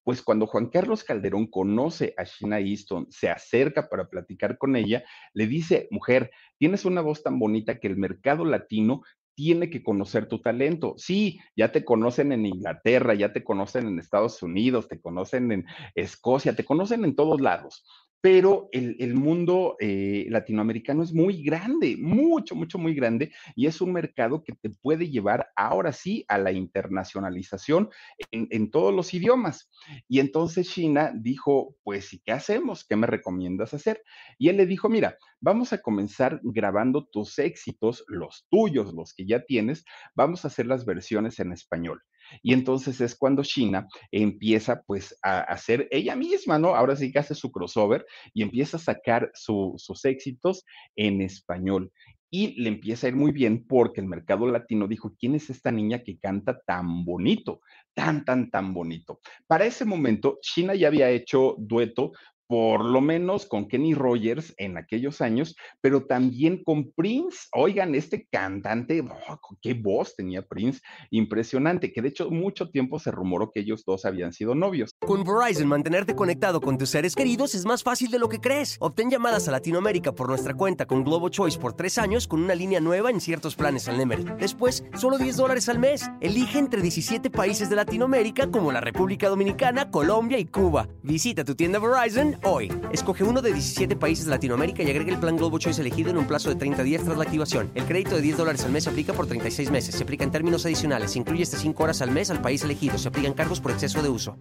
pues 0.03 0.23
cuando 0.23 0.47
Juan 0.47 0.69
Carlos 0.69 1.03
Calderón 1.03 1.45
conoce 1.45 2.15
a 2.17 2.23
Sheena 2.23 2.59
Easton, 2.59 3.05
se 3.11 3.29
acerca 3.29 3.87
para 3.89 4.09
platicar 4.09 4.57
con 4.57 4.75
ella, 4.75 5.03
le 5.33 5.45
dice, 5.45 5.87
mujer, 5.91 6.31
tienes 6.57 6.83
una 6.83 7.01
voz 7.01 7.21
tan 7.21 7.37
bonita 7.37 7.79
que 7.79 7.87
el 7.87 7.97
mercado 7.97 8.43
latino 8.43 9.03
tiene 9.35 9.69
que 9.69 9.83
conocer 9.83 10.27
tu 10.27 10.41
talento. 10.41 10.95
Sí, 10.97 11.39
ya 11.55 11.71
te 11.71 11.83
conocen 11.83 12.31
en 12.31 12.45
Inglaterra, 12.45 13.13
ya 13.13 13.33
te 13.33 13.43
conocen 13.43 13.87
en 13.87 13.99
Estados 13.99 14.41
Unidos, 14.43 14.87
te 14.87 15.01
conocen 15.01 15.51
en 15.51 15.65
Escocia, 15.95 16.55
te 16.55 16.65
conocen 16.65 17.03
en 17.05 17.15
todos 17.15 17.41
lados, 17.41 17.85
pero 18.23 18.69
el, 18.71 18.95
el 18.99 19.15
mundo 19.15 19.75
eh, 19.81 20.27
latinoamericano 20.29 21.03
es 21.03 21.11
muy 21.11 21.43
grande, 21.43 21.97
mucho, 21.99 22.55
mucho, 22.55 22.77
muy 22.77 22.93
grande, 22.95 23.33
y 23.53 23.67
es 23.67 23.81
un 23.81 23.91
mercado 23.91 24.45
que 24.45 24.53
te 24.53 24.69
puede 24.69 25.09
llevar 25.09 25.49
ahora 25.57 25.91
sí 25.91 26.23
a 26.29 26.37
la 26.37 26.53
internacionalización 26.53 27.89
en, 28.31 28.47
en 28.49 28.71
todos 28.71 28.93
los 28.93 29.13
idiomas. 29.13 29.69
Y 30.07 30.21
entonces 30.21 30.69
China 30.69 31.11
dijo, 31.13 31.75
pues, 31.83 32.13
¿y 32.13 32.19
qué 32.19 32.31
hacemos? 32.31 32.85
¿Qué 32.87 32.95
me 32.95 33.07
recomiendas 33.07 33.73
hacer? 33.73 34.01
Y 34.37 34.47
él 34.47 34.55
le 34.55 34.67
dijo, 34.67 34.87
mira, 34.87 35.17
vamos 35.41 35.73
a 35.73 35.81
comenzar 35.81 36.39
grabando 36.43 37.05
tus 37.05 37.37
éxitos, 37.39 38.05
los 38.07 38.47
tuyos, 38.49 38.93
los 38.93 39.13
que 39.13 39.25
ya 39.25 39.43
tienes, 39.43 39.83
vamos 40.15 40.45
a 40.45 40.47
hacer 40.47 40.65
las 40.65 40.85
versiones 40.85 41.41
en 41.41 41.51
español. 41.51 42.01
Y 42.41 42.53
entonces 42.53 42.99
es 43.01 43.15
cuando 43.15 43.43
China 43.43 43.87
empieza 44.11 44.81
pues 44.85 45.17
a 45.21 45.41
hacer 45.41 45.87
ella 45.91 46.15
misma, 46.15 46.59
¿no? 46.59 46.75
Ahora 46.75 46.95
sí 46.95 47.11
que 47.11 47.19
hace 47.19 47.35
su 47.35 47.51
crossover 47.51 48.05
y 48.33 48.41
empieza 48.41 48.77
a 48.77 48.79
sacar 48.79 49.31
sus 49.33 50.05
éxitos 50.05 50.65
en 50.95 51.21
español 51.21 51.91
y 52.33 52.59
le 52.59 52.67
empieza 52.67 53.05
a 53.05 53.11
ir 53.11 53.15
muy 53.15 53.31
bien 53.31 53.63
porque 53.67 54.01
el 54.01 54.07
mercado 54.07 54.47
latino 54.47 54.87
dijo, 54.87 55.13
¿quién 55.19 55.35
es 55.35 55.51
esta 55.51 55.71
niña 55.71 55.99
que 55.99 56.17
canta 56.17 56.59
tan 56.65 57.05
bonito? 57.05 57.61
Tan, 57.93 58.25
tan, 58.25 58.49
tan 58.49 58.73
bonito. 58.73 59.19
Para 59.45 59.65
ese 59.65 59.85
momento, 59.85 60.39
China 60.41 60.73
ya 60.73 60.87
había 60.87 61.11
hecho 61.11 61.53
dueto 61.59 62.11
por 62.47 62.83
lo 62.83 63.01
menos 63.01 63.45
con 63.45 63.67
Kenny 63.67 63.93
Rogers 63.93 64.53
en 64.57 64.77
aquellos 64.77 65.21
años, 65.21 65.55
pero 65.81 66.05
también 66.05 66.63
con 66.63 66.91
Prince. 66.91 67.47
Oigan, 67.53 67.95
este 67.95 68.27
cantante, 68.29 69.01
oh, 69.01 69.39
qué 69.61 69.73
voz 69.73 70.15
tenía 70.15 70.41
Prince, 70.41 70.81
impresionante, 71.09 71.91
que 71.91 72.01
de 72.01 72.09
hecho 72.09 72.29
mucho 72.29 72.69
tiempo 72.69 72.99
se 72.99 73.11
rumoró 73.11 73.51
que 73.51 73.61
ellos 73.61 73.83
dos 73.85 74.05
habían 74.05 74.33
sido 74.33 74.55
novios. 74.55 74.95
Con 74.99 75.23
Verizon, 75.23 75.67
mantenerte 75.67 76.15
conectado 76.15 76.61
con 76.61 76.77
tus 76.77 76.89
seres 76.89 77.15
queridos 77.15 77.55
es 77.55 77.65
más 77.65 77.83
fácil 77.83 78.11
de 78.11 78.19
lo 78.19 78.29
que 78.29 78.39
crees. 78.39 78.77
Obtén 78.79 79.09
llamadas 79.09 79.47
a 79.47 79.51
Latinoamérica 79.51 80.13
por 80.13 80.27
nuestra 80.27 80.53
cuenta 80.53 80.85
con 80.85 81.03
Globo 81.03 81.29
Choice 81.29 81.59
por 81.59 81.73
tres 81.73 81.97
años 81.97 82.27
con 82.27 82.43
una 82.43 82.55
línea 82.55 82.79
nueva 82.79 83.09
en 83.09 83.21
ciertos 83.21 83.55
planes 83.55 83.87
al 83.87 83.97
Nemer. 83.97 84.37
Después, 84.37 84.83
solo 84.95 85.17
10 85.17 85.37
dólares 85.37 85.69
al 85.69 85.79
mes. 85.79 86.09
Elige 86.21 86.59
entre 86.59 86.81
17 86.81 87.29
países 87.29 87.69
de 87.69 87.75
Latinoamérica 87.75 88.49
como 88.51 88.71
la 88.71 88.81
República 88.81 89.29
Dominicana, 89.29 89.89
Colombia 89.89 90.37
y 90.37 90.45
Cuba. 90.45 90.87
Visita 91.01 91.43
tu 91.43 91.55
tienda 91.55 91.79
Verizon 91.79 92.32
hoy. 92.43 92.71
Escoge 92.91 93.23
uno 93.23 93.41
de 93.41 93.53
17 93.53 93.95
países 93.95 94.25
de 94.25 94.31
Latinoamérica 94.31 94.83
y 94.83 94.89
agrega 94.89 95.11
el 95.11 95.19
plan 95.19 95.37
Globo 95.37 95.59
Choice 95.59 95.81
elegido 95.81 96.09
en 96.09 96.17
un 96.17 96.27
plazo 96.27 96.49
de 96.49 96.55
30 96.55 96.83
días 96.83 97.03
tras 97.03 97.17
la 97.17 97.23
activación. 97.23 97.71
El 97.75 97.85
crédito 97.85 98.15
de 98.15 98.21
10 98.21 98.37
dólares 98.37 98.65
al 98.65 98.71
mes 98.71 98.83
se 98.85 98.89
aplica 98.89 99.13
por 99.13 99.27
36 99.27 99.71
meses. 99.71 99.95
Se 99.95 100.03
aplica 100.03 100.23
en 100.23 100.31
términos 100.31 100.65
adicionales. 100.65 101.11
Se 101.11 101.19
incluye 101.19 101.43
hasta 101.43 101.57
5 101.57 101.83
horas 101.83 102.01
al 102.01 102.11
mes 102.11 102.29
al 102.29 102.41
país 102.41 102.63
elegido. 102.63 102.97
Se 102.97 103.07
aplican 103.07 103.33
cargos 103.33 103.61
por 103.61 103.71
exceso 103.71 104.01
de 104.01 104.09
uso. 104.09 104.37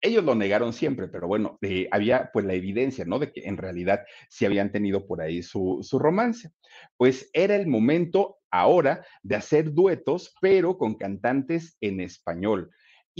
Ellos 0.00 0.22
lo 0.24 0.34
negaron 0.36 0.72
siempre, 0.72 1.08
pero 1.08 1.26
bueno, 1.26 1.58
eh, 1.60 1.88
había 1.90 2.30
pues 2.32 2.44
la 2.44 2.54
evidencia, 2.54 3.04
¿no? 3.04 3.18
De 3.18 3.32
que 3.32 3.48
en 3.48 3.56
realidad 3.56 4.04
sí 4.28 4.46
habían 4.46 4.70
tenido 4.70 5.06
por 5.06 5.20
ahí 5.20 5.42
su, 5.42 5.80
su 5.82 5.98
romance. 5.98 6.50
Pues 6.96 7.30
era 7.32 7.56
el 7.56 7.66
momento 7.66 8.36
ahora 8.50 9.04
de 9.22 9.36
hacer 9.36 9.72
duetos, 9.72 10.34
pero 10.40 10.78
con 10.78 10.94
cantantes 10.94 11.76
en 11.80 12.00
español 12.00 12.70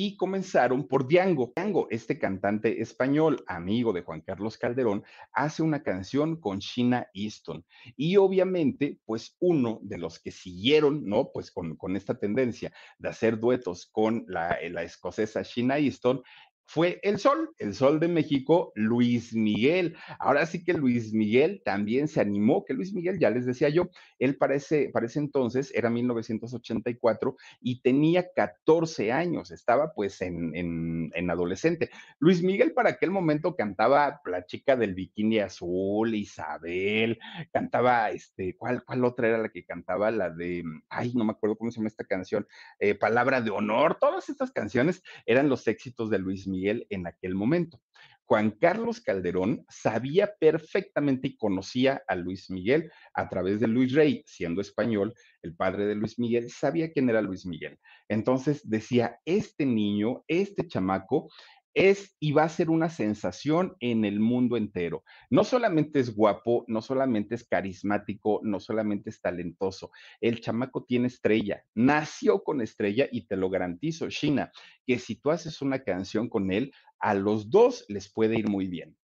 y 0.01 0.17
comenzaron 0.17 0.87
por 0.87 1.09
Diango. 1.09 1.53
Diango, 1.57 1.89
este 1.91 2.21
cantante 2.21 2.81
español, 2.81 3.43
amigo 3.49 3.93
de 3.93 4.03
Juan 4.03 4.21
Carlos 4.21 4.57
Calderón, 4.57 5.03
hace 5.33 5.65
una 5.65 5.83
canción 5.83 6.37
con 6.37 6.61
Sheena 6.61 7.09
Easton. 7.15 7.65
Y 7.97 8.17
obviamente, 8.17 9.01
pues 9.05 9.37
uno 9.41 9.81
de 9.83 9.99
los 9.99 10.21
que 10.21 10.31
siguieron, 10.31 11.05
¿no? 11.05 11.33
Pues 11.33 11.51
con, 11.51 11.75
con 11.75 11.97
esta 11.97 12.17
tendencia 12.17 12.73
de 13.01 13.09
hacer 13.09 13.41
duetos 13.41 13.87
con 13.87 14.25
la, 14.29 14.57
la 14.71 14.85
escocesa 14.85 15.43
Sheena 15.43 15.79
Easton 15.79 16.23
fue 16.69 17.01
el 17.03 17.19
sol, 17.19 17.55
el 17.59 17.75
sol 17.75 17.99
de 17.99 18.09
México, 18.09 18.73
Luis 18.75 19.35
Miguel. 19.35 19.97
Ahora 20.19 20.45
sí 20.45 20.63
que 20.63 20.75
Luis 20.75 21.15
Miguel 21.15 21.63
también 21.65 22.09
se 22.09 22.21
animó, 22.21 22.63
que 22.67 22.75
Luis 22.75 22.93
Miguel, 22.93 23.19
ya 23.19 23.31
les 23.31 23.47
decía 23.47 23.71
yo, 23.71 23.89
él 24.19 24.37
parece, 24.37 24.91
parece 24.93 25.19
entonces, 25.19 25.73
era 25.75 25.89
1984 25.89 27.37
y 27.63 27.81
tenía 27.81 28.27
14 28.35 29.13
años, 29.13 29.51
estaba 29.51 29.95
pues 29.95 30.21
en, 30.21 30.55
en, 30.55 31.11
en, 31.15 31.31
adolescente. 31.31 31.89
Luis 32.19 32.43
Miguel 32.43 32.75
para 32.75 32.91
aquel 32.91 33.13
momento 33.13 33.57
cantaba 33.57 34.21
La 34.27 34.45
chica 34.45 34.77
del 34.77 34.95
bikini 34.95 35.39
azul, 35.39 36.15
Isabel, 36.15 37.19
cantaba, 37.51 38.11
este, 38.11 38.57
¿cuál, 38.59 38.85
cuál 38.85 39.07
otra 39.07 39.29
era 39.29 39.39
la 39.39 39.49
que 39.49 39.65
cantaba? 39.65 40.11
La 40.11 40.29
de, 40.29 40.65
ay, 40.91 41.15
no 41.15 41.25
me 41.25 41.33
acuerdo 41.33 41.57
cómo 41.57 41.71
se 41.71 41.79
llama 41.79 41.89
esta 41.89 42.05
canción, 42.05 42.47
eh, 42.79 42.95
Palabra 42.95 43.41
de 43.41 43.49
Honor, 43.49 43.97
todas 43.99 44.29
estas 44.29 44.53
canciones 44.53 45.03
eran 45.25 45.49
los 45.49 45.67
éxitos 45.67 46.11
de 46.11 46.19
Luis 46.19 46.47
Miguel 46.47 46.58
En 46.67 47.07
aquel 47.07 47.35
momento. 47.35 47.81
Juan 48.25 48.51
Carlos 48.51 49.01
Calderón 49.01 49.65
sabía 49.71 50.35
perfectamente 50.39 51.29
y 51.29 51.37
conocía 51.39 52.03
a 52.07 52.15
Luis 52.15 52.51
Miguel 52.51 52.93
a 53.15 53.27
través 53.29 53.59
de 53.59 53.69
Luis 53.69 53.95
Rey, 53.95 54.23
siendo 54.27 54.61
español, 54.61 55.15
el 55.41 55.55
padre 55.55 55.87
de 55.87 55.95
Luis 55.95 56.19
Miguel, 56.19 56.51
sabía 56.51 56.93
quién 56.93 57.09
era 57.09 57.23
Luis 57.23 57.47
Miguel. 57.47 57.79
Entonces 58.07 58.69
decía, 58.69 59.19
este 59.25 59.65
niño, 59.65 60.25
este 60.29 60.69
chamaco, 60.69 61.31
es 61.79 62.17
y 62.19 62.33
va 62.33 62.43
a 62.43 62.49
ser 62.49 62.71
una 62.71 62.91
sensación 62.91 63.77
en 63.79 64.05
el 64.05 64.19
mundo 64.19 64.57
entero. 64.57 65.05
No 65.31 65.45
solamente 65.45 66.01
es 66.01 66.15
guapo, 66.15 66.65
no 66.67 66.83
solamente 66.83 67.37
es 67.37 67.47
carismático, 67.47 68.41
no 68.43 68.59
solamente 68.59 69.11
es 69.11 69.21
talentoso. 69.21 69.93
El 70.21 70.41
chamaco 70.41 70.85
tiene 70.85 71.07
estrella, 71.07 71.63
nació 71.77 72.43
con 72.43 72.61
estrella 72.61 73.07
y 73.13 73.29
te 73.29 73.37
lo 73.37 73.49
garantizo, 73.49 74.09
China, 74.09 74.51
que 74.85 74.99
si 74.99 75.15
tú 75.15 75.31
haces 75.31 75.63
una 75.63 75.85
canción 75.85 76.29
con 76.29 76.51
él, 76.51 76.73
a 76.99 77.15
los 77.15 77.49
dos 77.49 77.85
les 77.89 78.13
puede 78.13 78.37
ir 78.37 78.49
muy 78.49 78.67
bien 78.67 78.98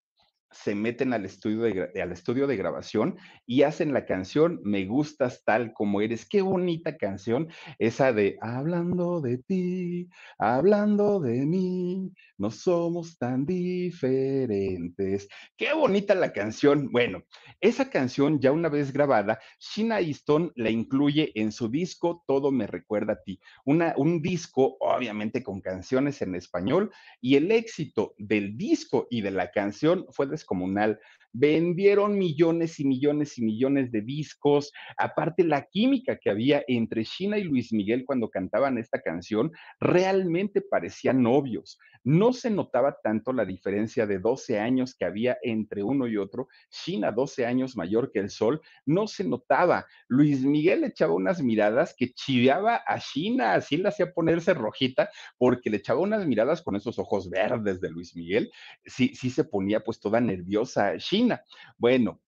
se 0.55 0.75
meten 0.75 1.13
al 1.13 1.25
estudio, 1.25 1.63
de, 1.63 2.03
al 2.03 2.13
estudio 2.13 2.47
de 2.47 2.57
grabación 2.57 3.17
y 3.47 3.63
hacen 3.63 3.93
la 3.93 4.07
canción 4.07 4.61
Me 4.65 4.85
gustas 4.87 5.43
tal 5.45 5.73
como 5.73 6.01
eres. 6.01 6.27
Qué 6.27 6.43
bonita 6.43 6.97
canción, 6.97 7.49
esa 7.79 8.13
de 8.13 8.39
Hablando 8.41 9.21
de 9.21 9.39
ti, 9.39 10.09
hablando 10.39 11.21
de 11.21 11.45
mí, 11.45 12.13
no 12.39 12.51
somos 12.51 13.19
tan 13.19 13.45
diferentes. 13.45 15.29
Qué 15.57 15.73
bonita 15.73 16.15
la 16.15 16.33
canción. 16.33 16.91
Bueno, 16.93 17.25
esa 17.61 17.91
canción 17.91 18.41
ya 18.41 18.53
una 18.53 18.69
vez 18.69 18.93
grabada, 18.93 19.41
Sheena 19.59 20.01
Easton 20.01 20.53
la 20.55 20.71
incluye 20.71 21.33
en 21.35 21.53
su 21.53 21.69
disco 21.69 22.23
Todo 22.27 22.53
me 22.53 22.67
recuerda 22.67 23.15
a 23.15 23.23
ti. 23.23 23.41
Una, 23.65 23.95
un 23.97 24.23
disco 24.23 24.77
obviamente 24.81 25.43
con 25.43 25.61
canciones 25.61 26.23
en 26.23 26.35
español 26.35 26.93
y 27.21 27.37
el 27.37 27.51
éxito 27.51 28.15
del 28.19 28.57
disco 28.57 29.07
y 29.11 29.21
de 29.21 29.31
la 29.31 29.51
canción 29.51 30.07
fue 30.11 30.27
de 30.27 30.35
comunal, 30.45 30.99
vendieron 31.35 32.17
millones 32.17 32.81
y 32.81 32.87
millones 32.87 33.37
y 33.37 33.45
millones 33.45 33.91
de 33.91 34.01
discos, 34.01 34.73
aparte 34.97 35.45
la 35.45 35.67
química 35.67 36.17
que 36.17 36.31
había 36.31 36.63
entre 36.69 37.05
China 37.05 37.37
y 37.37 37.45
Luis 37.45 37.73
Miguel 37.73 38.05
cuando 38.07 38.31
cantaban 38.31 38.79
esta 38.79 39.03
canción, 39.03 39.53
realmente 39.81 40.63
parecían 40.63 41.23
novios. 41.23 41.79
No 42.05 42.35
se 42.35 42.51
notaba 42.51 42.99
tanto 43.03 43.33
la 43.33 43.47
diferencia 43.47 44.07
de 44.07 44.19
12 44.19 44.61
años 44.61 44.95
que 44.95 45.07
había 45.07 45.39
entre 45.43 45.83
uno 45.83 46.07
y 46.07 46.19
otro, 46.19 46.49
China 46.71 47.11
12 47.11 47.47
años 47.47 47.77
mayor 47.77 48.13
que 48.13 48.21
el 48.21 48.31
sol, 48.31 48.61
no 48.85 49.07
se 49.07 49.25
notaba. 49.25 49.87
Luis 50.07 50.43
Miguel 50.43 50.85
echaba 50.85 51.15
unas 51.15 51.43
miradas 51.43 51.95
que 51.97 52.13
chiveaba 52.13 52.83
a 52.87 53.01
China, 53.01 53.55
así 53.55 53.79
la 53.79 53.89
hacía 53.89 54.13
ponerse 54.13 54.53
rojita, 54.55 55.09
porque 55.39 55.71
le 55.71 55.79
echaba 55.79 56.01
unas 56.01 56.27
miradas 56.27 56.63
con 56.63 56.77
esos 56.77 56.99
ojos 56.99 57.29
verdes 57.29 57.81
de 57.81 57.91
Luis 57.91 58.15
Miguel, 58.15 58.51
sí, 58.85 59.15
sí 59.15 59.31
se 59.31 59.45
ponía 59.45 59.81
pues 59.81 59.99
toda 59.99 60.21
nerviosa 60.21 60.99
China. 60.99 61.24
Bueno, 61.79 62.21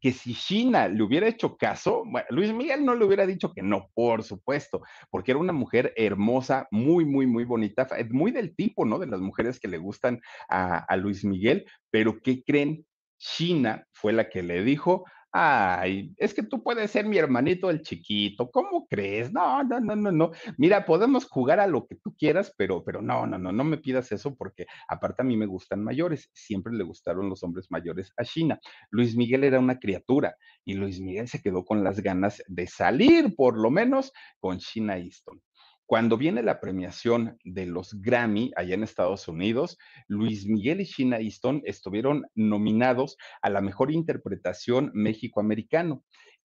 que 0.00 0.12
si 0.12 0.34
China 0.34 0.86
le 0.86 1.02
hubiera 1.02 1.26
hecho 1.26 1.56
caso, 1.56 2.04
Luis 2.28 2.52
Miguel 2.52 2.84
no 2.84 2.94
le 2.94 3.06
hubiera 3.06 3.24
dicho 3.24 3.54
que 3.54 3.62
no, 3.62 3.90
por 3.94 4.22
supuesto, 4.22 4.82
porque 5.10 5.30
era 5.30 5.40
una 5.40 5.54
mujer 5.54 5.94
hermosa, 5.96 6.68
muy, 6.70 7.06
muy, 7.06 7.26
muy 7.26 7.44
bonita, 7.44 7.88
muy 8.10 8.30
del 8.30 8.54
tipo, 8.54 8.84
¿no? 8.84 8.98
De 8.98 9.06
las 9.06 9.20
mujeres 9.20 9.58
que 9.58 9.68
le 9.68 9.78
gustan 9.78 10.20
a, 10.50 10.76
a 10.76 10.96
Luis 10.96 11.24
Miguel, 11.24 11.64
pero 11.90 12.20
¿qué 12.20 12.42
creen? 12.44 12.84
China 13.16 13.86
fue 13.92 14.12
la 14.12 14.28
que 14.28 14.42
le 14.42 14.62
dijo, 14.62 15.06
Ay, 15.36 16.14
es 16.16 16.32
que 16.32 16.44
tú 16.44 16.62
puedes 16.62 16.92
ser 16.92 17.06
mi 17.06 17.18
hermanito 17.18 17.68
el 17.68 17.82
chiquito. 17.82 18.52
¿Cómo 18.52 18.86
crees? 18.86 19.32
No, 19.32 19.64
no, 19.64 19.80
no, 19.80 19.96
no, 19.96 20.12
no. 20.12 20.30
Mira, 20.58 20.84
podemos 20.84 21.24
jugar 21.28 21.58
a 21.58 21.66
lo 21.66 21.88
que 21.88 21.96
tú 21.96 22.14
quieras, 22.16 22.54
pero, 22.56 22.84
pero 22.84 23.02
no, 23.02 23.26
no, 23.26 23.36
no, 23.36 23.50
no 23.50 23.64
me 23.64 23.78
pidas 23.78 24.12
eso 24.12 24.36
porque 24.36 24.66
aparte 24.86 25.22
a 25.22 25.24
mí 25.24 25.36
me 25.36 25.46
gustan 25.46 25.82
mayores. 25.82 26.30
Siempre 26.34 26.72
le 26.72 26.84
gustaron 26.84 27.28
los 27.28 27.42
hombres 27.42 27.66
mayores 27.70 28.12
a 28.16 28.22
China. 28.24 28.60
Luis 28.90 29.16
Miguel 29.16 29.42
era 29.42 29.58
una 29.58 29.80
criatura 29.80 30.36
y 30.64 30.74
Luis 30.74 31.00
Miguel 31.00 31.26
se 31.26 31.42
quedó 31.42 31.64
con 31.64 31.82
las 31.82 32.00
ganas 32.00 32.40
de 32.46 32.68
salir, 32.68 33.34
por 33.34 33.58
lo 33.58 33.72
menos, 33.72 34.12
con 34.38 34.58
China 34.58 34.98
Easton. 34.98 35.42
Cuando 35.86 36.16
viene 36.16 36.42
la 36.42 36.60
premiación 36.60 37.38
de 37.44 37.66
los 37.66 38.00
Grammy 38.00 38.52
allá 38.56 38.74
en 38.74 38.82
Estados 38.82 39.28
Unidos, 39.28 39.78
Luis 40.08 40.46
Miguel 40.46 40.80
y 40.80 40.84
Sheena 40.84 41.18
Easton 41.18 41.60
estuvieron 41.66 42.24
nominados 42.34 43.18
a 43.42 43.50
la 43.50 43.60
mejor 43.60 43.92
interpretación 43.92 44.90
México-americano 44.94 46.02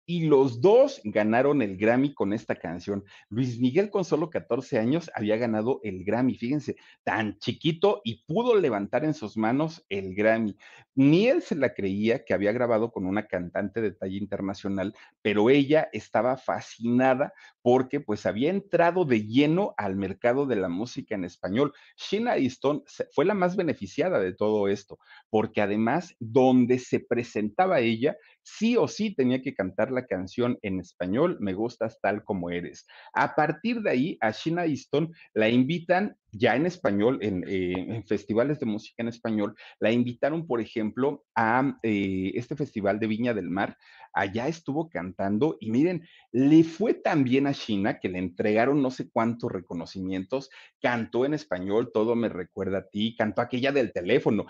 y 0.07 0.27
los 0.27 0.61
dos 0.61 1.01
ganaron 1.03 1.61
el 1.63 1.77
Grammy 1.77 2.15
con 2.15 2.33
esta 2.33 2.55
canción. 2.55 3.05
Luis 3.29 3.59
Miguel 3.59 3.91
con 3.91 4.05
solo 4.05 4.31
14 4.31 4.79
años 4.79 5.11
había 5.15 5.37
ganado 5.37 5.81
el 5.83 6.05
Grammy, 6.05 6.37
fíjense, 6.37 6.77
tan 7.03 7.39
chiquito 7.39 8.01
y 8.05 8.25
pudo 8.25 8.55
levantar 8.55 9.05
en 9.05 9.15
sus 9.15 9.37
manos 9.37 9.85
el 9.89 10.15
Grammy. 10.15 10.57
Ni 10.95 11.27
él 11.27 11.43
se 11.43 11.57
la 11.57 11.75
creía 11.75 12.25
que 12.25 12.33
había 12.33 12.53
grabado 12.53 12.91
con 12.93 13.05
una 13.05 13.27
cantante 13.27 13.83
de 13.83 13.91
talla 13.93 14.17
internacional, 14.17 14.95
pero 15.21 15.51
ella 15.51 15.89
estaba 15.93 16.37
fascinada 16.37 17.35
porque 17.61 18.01
pues 18.01 18.27
había 18.27 18.51
entrado 18.51 19.05
de 19.05 19.27
lleno 19.27 19.75
al 19.77 19.97
mercado 19.97 20.47
de 20.47 20.57
la 20.57 20.69
música 20.69 21.17
en 21.17 21.25
español. 21.25 21.73
Sheena 21.97 22.37
Easton 22.37 22.85
fue 23.13 23.25
la 23.25 23.35
más 23.35 23.57
beneficiada 23.57 24.21
de 24.21 24.33
todo 24.33 24.69
esto, 24.69 24.99
porque 25.31 25.61
además 25.61 26.15
donde 26.21 26.79
se 26.79 27.01
presentaba 27.01 27.81
ella, 27.81 28.17
sí 28.47 28.77
o 28.77 28.87
sí 28.87 29.15
tenía 29.15 29.43
que 29.43 29.55
cantar 29.55 29.91
la 29.91 30.07
canción 30.07 30.57
en 30.63 30.79
español, 30.79 31.37
Me 31.41 31.53
gustas 31.53 31.99
tal 32.01 32.23
como 32.23 32.51
eres. 32.51 32.87
A 33.13 33.35
partir 33.35 33.83
de 33.83 33.91
ahí, 33.91 34.19
a 34.21 34.31
Sheena 34.31 34.67
Easton 34.67 35.13
la 35.35 35.49
invitan 35.49 36.17
ya 36.37 36.57
en 36.57 36.67
español, 36.67 37.19
en, 37.23 37.45
eh, 37.47 37.73
en, 37.77 38.05
festivales 38.05 38.61
de 38.61 38.67
música 38.67 39.03
en 39.03 39.09
español, 39.09 39.55
la 39.81 39.91
invitaron, 39.91 40.47
por 40.47 40.61
ejemplo, 40.61 41.25
a 41.35 41.79
eh, 41.83 42.33
este 42.35 42.57
festival 42.57 42.99
de 42.99 43.07
Viña 43.07 43.35
del 43.35 43.51
Mar. 43.51 43.77
Allá 44.13 44.49
estuvo 44.49 44.89
cantando 44.89 45.59
y 45.61 45.71
miren, 45.71 46.07
le 46.33 46.65
fue 46.65 46.95
tan 46.95 47.23
bien 47.23 47.47
a 47.47 47.53
China 47.53 47.99
que 48.01 48.09
le 48.09 48.19
entregaron 48.19 48.81
no 48.81 48.91
sé 48.91 49.11
cuántos 49.11 49.53
reconocimientos. 49.53 50.49
Cantó 50.81 51.27
en 51.27 51.35
español, 51.35 51.91
todo 51.93 52.15
me 52.15 52.31
recuerda 52.31 52.79
a 52.79 52.89
ti, 52.89 53.15
cantó 53.15 53.43
aquella 53.43 53.73
del 53.73 53.93
teléfono. 53.93 54.47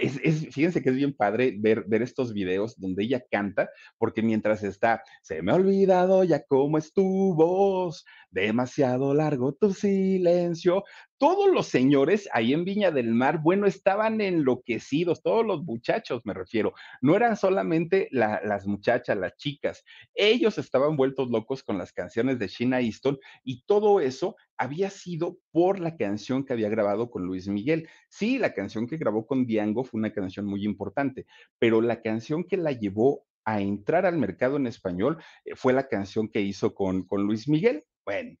Es, 0.00 0.20
fíjense 0.54 0.82
que 0.82 0.90
es 0.90 0.96
bien 0.96 1.14
padre 1.14 1.54
ver, 1.58 1.84
ver 1.86 2.02
estos 2.02 2.34
videos 2.34 2.78
donde 2.78 3.04
ella 3.04 3.24
canta, 3.30 3.70
porque 3.96 4.20
mientras 4.20 4.62
está, 4.62 5.02
se 5.22 5.40
me 5.40 5.52
ha 5.52 5.54
olvidado 5.54 6.22
ya 6.24 6.44
cómo 6.44 6.76
es 6.76 6.92
tu 6.92 7.34
voz, 7.34 8.04
demasiado 8.30 9.14
largo 9.14 9.54
tu 9.54 9.72
silencio, 9.72 10.84
todos 11.18 11.52
los 11.52 11.66
señores 11.68 12.28
ahí 12.32 12.52
en 12.52 12.64
Viña 12.64 12.90
del 12.90 13.12
Mar, 13.14 13.40
bueno, 13.42 13.66
estaban 13.66 14.20
enloquecidos, 14.20 15.22
todos 15.22 15.44
los 15.46 15.64
muchachos 15.64 16.22
me 16.24 16.34
refiero, 16.34 16.74
no 17.00 17.16
eran 17.16 17.36
solamente 17.36 18.08
la, 18.10 18.40
las 18.44 18.66
muchachas, 18.66 19.16
las 19.16 19.36
chicas, 19.36 19.84
ellos 20.14 20.58
estaban 20.58 20.96
vueltos 20.96 21.30
locos 21.30 21.62
con 21.62 21.78
las 21.78 21.92
canciones 21.92 22.38
de 22.38 22.48
Sheena 22.48 22.80
Easton 22.80 23.18
y 23.44 23.62
todo 23.62 24.00
eso 24.00 24.36
había 24.58 24.90
sido 24.90 25.38
por 25.52 25.80
la 25.80 25.96
canción 25.96 26.44
que 26.44 26.52
había 26.52 26.68
grabado 26.68 27.10
con 27.10 27.24
Luis 27.24 27.48
Miguel. 27.48 27.88
Sí, 28.08 28.38
la 28.38 28.54
canción 28.54 28.86
que 28.86 28.96
grabó 28.96 29.26
con 29.26 29.46
Diango 29.46 29.84
fue 29.84 29.98
una 29.98 30.12
canción 30.12 30.46
muy 30.46 30.64
importante, 30.64 31.26
pero 31.58 31.80
la 31.80 32.02
canción 32.02 32.44
que 32.44 32.56
la 32.56 32.72
llevó 32.72 33.26
a 33.44 33.60
entrar 33.60 34.06
al 34.06 34.18
mercado 34.18 34.56
en 34.56 34.66
español 34.66 35.18
eh, 35.44 35.54
fue 35.54 35.72
la 35.72 35.88
canción 35.88 36.28
que 36.28 36.40
hizo 36.40 36.74
con 36.74 37.06
Luis 37.10 37.48
Miguel. 37.48 37.84
Bueno, 38.04 38.36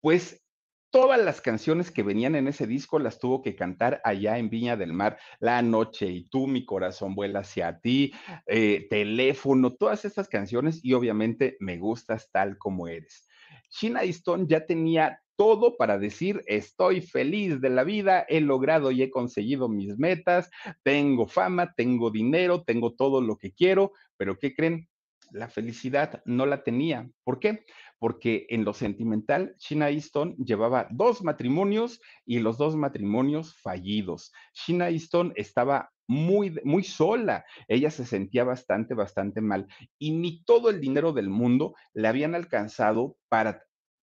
pues 0.00 0.45
todas 0.96 1.22
las 1.22 1.42
canciones 1.42 1.90
que 1.90 2.02
venían 2.02 2.36
en 2.36 2.48
ese 2.48 2.66
disco 2.66 2.98
las 2.98 3.18
tuvo 3.18 3.42
que 3.42 3.54
cantar 3.54 4.00
allá 4.02 4.38
en 4.38 4.48
Viña 4.48 4.78
del 4.78 4.94
Mar, 4.94 5.18
La 5.40 5.60
Noche 5.60 6.06
y 6.06 6.26
tú, 6.30 6.46
Mi 6.46 6.64
Corazón 6.64 7.14
Vuela 7.14 7.40
hacia 7.40 7.80
ti, 7.80 8.14
eh, 8.46 8.86
Teléfono, 8.88 9.74
todas 9.74 10.06
estas 10.06 10.26
canciones 10.26 10.82
y 10.82 10.94
obviamente 10.94 11.58
Me 11.60 11.76
Gustas 11.76 12.30
tal 12.32 12.56
como 12.56 12.88
eres. 12.88 13.28
Sheena 13.70 14.04
Easton 14.04 14.48
ya 14.48 14.64
tenía 14.64 15.20
todo 15.36 15.76
para 15.76 15.98
decir, 15.98 16.42
estoy 16.46 17.02
feliz 17.02 17.60
de 17.60 17.68
la 17.68 17.84
vida, 17.84 18.24
he 18.26 18.40
logrado 18.40 18.90
y 18.90 19.02
he 19.02 19.10
conseguido 19.10 19.68
mis 19.68 19.98
metas, 19.98 20.48
tengo 20.82 21.28
fama, 21.28 21.74
tengo 21.76 22.10
dinero, 22.10 22.62
tengo 22.62 22.94
todo 22.94 23.20
lo 23.20 23.36
que 23.36 23.52
quiero, 23.52 23.92
pero 24.16 24.38
¿qué 24.38 24.54
creen? 24.54 24.88
La 25.30 25.48
felicidad 25.48 26.22
no 26.24 26.46
la 26.46 26.62
tenía. 26.62 27.10
¿Por 27.22 27.38
qué? 27.38 27.66
Porque 27.98 28.46
en 28.50 28.64
lo 28.64 28.72
sentimental, 28.72 29.54
Sheena 29.58 29.90
Easton 29.90 30.36
llevaba 30.36 30.88
dos 30.90 31.22
matrimonios 31.22 32.00
y 32.24 32.38
los 32.40 32.58
dos 32.58 32.76
matrimonios 32.76 33.56
fallidos. 33.60 34.32
Sheena 34.54 34.90
Easton 34.90 35.32
estaba 35.36 35.90
muy, 36.08 36.58
muy 36.64 36.84
sola. 36.84 37.44
Ella 37.68 37.90
se 37.90 38.04
sentía 38.04 38.44
bastante, 38.44 38.94
bastante 38.94 39.40
mal 39.40 39.66
y 39.98 40.12
ni 40.12 40.44
todo 40.44 40.70
el 40.70 40.80
dinero 40.80 41.12
del 41.12 41.28
mundo 41.28 41.74
le 41.94 42.08
habían 42.08 42.34
alcanzado 42.34 43.16
para 43.28 43.62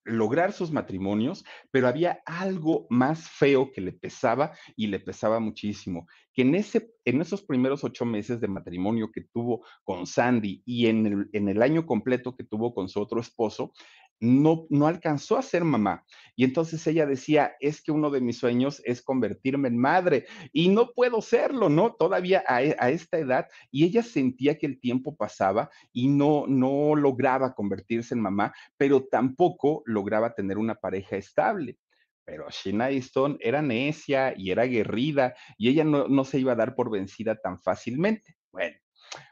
lograr 0.10 0.52
sus 0.52 0.72
matrimonios, 0.72 1.46
pero 1.72 1.88
había 1.88 2.22
algo 2.26 2.88
más 2.90 3.30
feo 3.30 3.72
que 3.72 3.82
le 3.82 3.94
pesaba 3.94 4.52
y 4.76 4.88
le 4.88 5.00
pesaba 5.00 5.40
muchísimo, 5.40 6.08
que 6.34 6.42
en, 6.42 6.56
ese, 6.56 6.92
en 7.06 7.22
esos 7.22 7.42
primeros 7.44 7.84
ocho 7.84 8.06
meses 8.06 8.42
de 8.42 8.48
matrimonio 8.48 9.12
que 9.12 9.22
tuvo 9.22 9.66
con 9.84 10.06
Sandy 10.06 10.64
y 10.66 10.88
en 10.88 11.06
el, 11.06 11.30
en 11.34 11.50
el 11.50 11.62
año 11.62 11.86
completo 11.86 12.36
que 12.36 12.44
tuvo 12.44 12.74
con 12.74 12.90
su 12.90 13.00
otro 13.00 13.22
esposo, 13.22 13.74
no, 14.20 14.68
alcanzó 14.86 15.38
a 15.38 15.42
ser 15.42 15.64
mamá. 15.64 16.06
Y 16.36 16.44
entonces 16.44 16.86
ella 16.88 17.06
decía, 17.06 17.56
es 17.60 17.82
que 17.82 17.92
uno 17.92 18.10
de 18.10 18.22
mis 18.22 18.38
sueños 18.38 18.82
es 18.86 19.02
convertirme 19.02 19.68
en 19.68 19.78
madre 19.78 20.26
y 20.52 20.70
no 20.70 20.92
puedo 20.94 21.22
serlo, 21.22 21.70
¿no? 21.70 21.94
Todavía 21.94 22.44
a, 22.48 22.64
e, 22.64 22.76
esta 22.92 23.18
edad. 23.18 23.48
Y 23.72 23.86
ella 23.86 24.04
sentía 24.04 24.58
que 24.58 24.66
el 24.66 24.80
tiempo 24.80 25.16
pasaba 25.16 25.70
y 25.92 26.08
no, 26.08 26.46
no 26.48 26.96
lograba 26.96 27.54
convertirse 27.54 28.14
en 28.14 28.22
mamá, 28.22 28.54
pero 28.78 29.06
tampoco 29.06 29.84
lograba 29.86 30.34
tener 30.34 30.58
una 30.58 30.76
pareja 30.76 31.16
estable. 31.16 31.78
Pero 32.26 32.48
Sheena 32.50 32.92
Easton 32.92 33.38
era 33.40 33.62
necia 33.62 34.34
y 34.38 34.52
era 34.52 34.64
aguerrida 34.64 35.36
y 35.58 35.70
ella 35.70 35.84
no, 35.84 36.08
no 36.08 36.24
se 36.24 36.40
iba 36.40 36.52
a 36.52 36.56
dar 36.56 36.76
por 36.76 36.92
vencida 36.92 37.36
tan 37.36 37.60
fácilmente. 37.60 38.36
Bueno, 38.52 38.78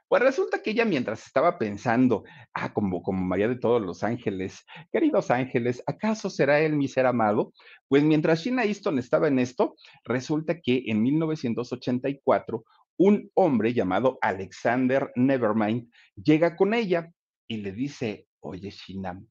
pues 0.07 0.21
resulta 0.21 0.61
que 0.61 0.71
ella 0.71 0.85
mientras 0.85 1.25
estaba 1.25 1.57
pensando, 1.57 2.23
ah, 2.53 2.73
como, 2.73 3.01
como 3.01 3.25
María 3.25 3.47
de 3.47 3.57
todos 3.57 3.81
los 3.81 4.03
ángeles, 4.03 4.63
queridos 4.91 5.31
ángeles, 5.31 5.83
¿acaso 5.85 6.29
será 6.29 6.59
él 6.61 6.75
mi 6.75 6.87
ser 6.87 7.05
amado? 7.05 7.53
Pues 7.87 8.03
mientras 8.03 8.41
Sheena 8.41 8.63
Easton 8.63 8.99
estaba 8.99 9.27
en 9.27 9.39
esto, 9.39 9.75
resulta 10.05 10.59
que 10.61 10.83
en 10.87 11.01
1984 11.01 12.63
un 12.97 13.29
hombre 13.35 13.73
llamado 13.73 14.17
Alexander 14.21 15.11
Nevermind 15.15 15.91
llega 16.15 16.55
con 16.55 16.73
ella 16.73 17.11
y 17.47 17.57
le 17.57 17.71
dice, 17.71 18.27
oye 18.39 18.69
Sheena, 18.69 19.21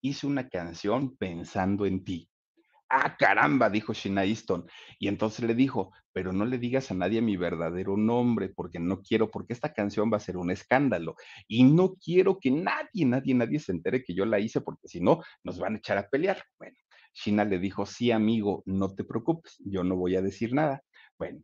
hice 0.00 0.26
una 0.26 0.48
canción 0.48 1.16
pensando 1.16 1.86
en 1.86 2.04
ti. 2.04 2.28
Ah, 2.88 3.16
caramba, 3.16 3.70
dijo 3.70 3.92
Sheena 3.92 4.24
Easton. 4.24 4.66
Y 4.98 5.08
entonces 5.08 5.44
le 5.44 5.54
dijo, 5.54 5.92
pero 6.12 6.32
no 6.32 6.44
le 6.44 6.58
digas 6.58 6.90
a 6.90 6.94
nadie 6.94 7.20
mi 7.22 7.36
verdadero 7.36 7.96
nombre, 7.96 8.50
porque 8.50 8.78
no 8.78 9.02
quiero, 9.02 9.30
porque 9.30 9.52
esta 9.52 9.72
canción 9.72 10.10
va 10.12 10.18
a 10.18 10.20
ser 10.20 10.36
un 10.36 10.50
escándalo. 10.50 11.16
Y 11.48 11.64
no 11.64 11.94
quiero 11.94 12.38
que 12.38 12.50
nadie, 12.50 13.04
nadie, 13.06 13.34
nadie 13.34 13.58
se 13.58 13.72
entere 13.72 14.04
que 14.04 14.14
yo 14.14 14.24
la 14.26 14.38
hice, 14.38 14.60
porque 14.60 14.86
si 14.88 15.00
no, 15.00 15.22
nos 15.42 15.58
van 15.58 15.74
a 15.74 15.78
echar 15.78 15.98
a 15.98 16.08
pelear. 16.08 16.42
Bueno, 16.58 16.76
Sheena 17.14 17.44
le 17.44 17.58
dijo, 17.58 17.86
sí, 17.86 18.10
amigo, 18.12 18.62
no 18.66 18.94
te 18.94 19.04
preocupes, 19.04 19.56
yo 19.64 19.82
no 19.82 19.96
voy 19.96 20.16
a 20.16 20.22
decir 20.22 20.52
nada. 20.54 20.82
Bueno, 21.18 21.40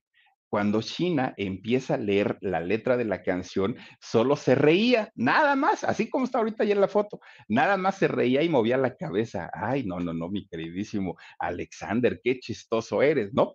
cuando 0.51 0.83
China 0.83 1.33
empieza 1.37 1.95
a 1.95 1.99
leer 1.99 2.37
la 2.41 2.61
letra 2.61 2.97
de 2.97 3.05
la 3.05 3.23
canción, 3.23 3.77
solo 4.01 4.35
se 4.35 4.57
reía, 4.57 5.13
nada 5.15 5.55
más, 5.55 5.85
así 5.85 6.11
como 6.11 6.25
está 6.25 6.39
ahorita 6.39 6.65
ya 6.65 6.75
en 6.75 6.81
la 6.81 6.89
foto, 6.89 7.21
nada 7.49 7.77
más 7.77 7.97
se 7.97 8.09
reía 8.09 8.43
y 8.43 8.49
movía 8.49 8.77
la 8.77 8.97
cabeza. 8.97 9.49
Ay, 9.55 9.85
no, 9.85 10.01
no, 10.01 10.13
no, 10.13 10.29
mi 10.29 10.47
queridísimo 10.49 11.17
Alexander, 11.39 12.21
qué 12.23 12.41
chistoso 12.41 13.01
eres, 13.01 13.33
¿no? 13.33 13.55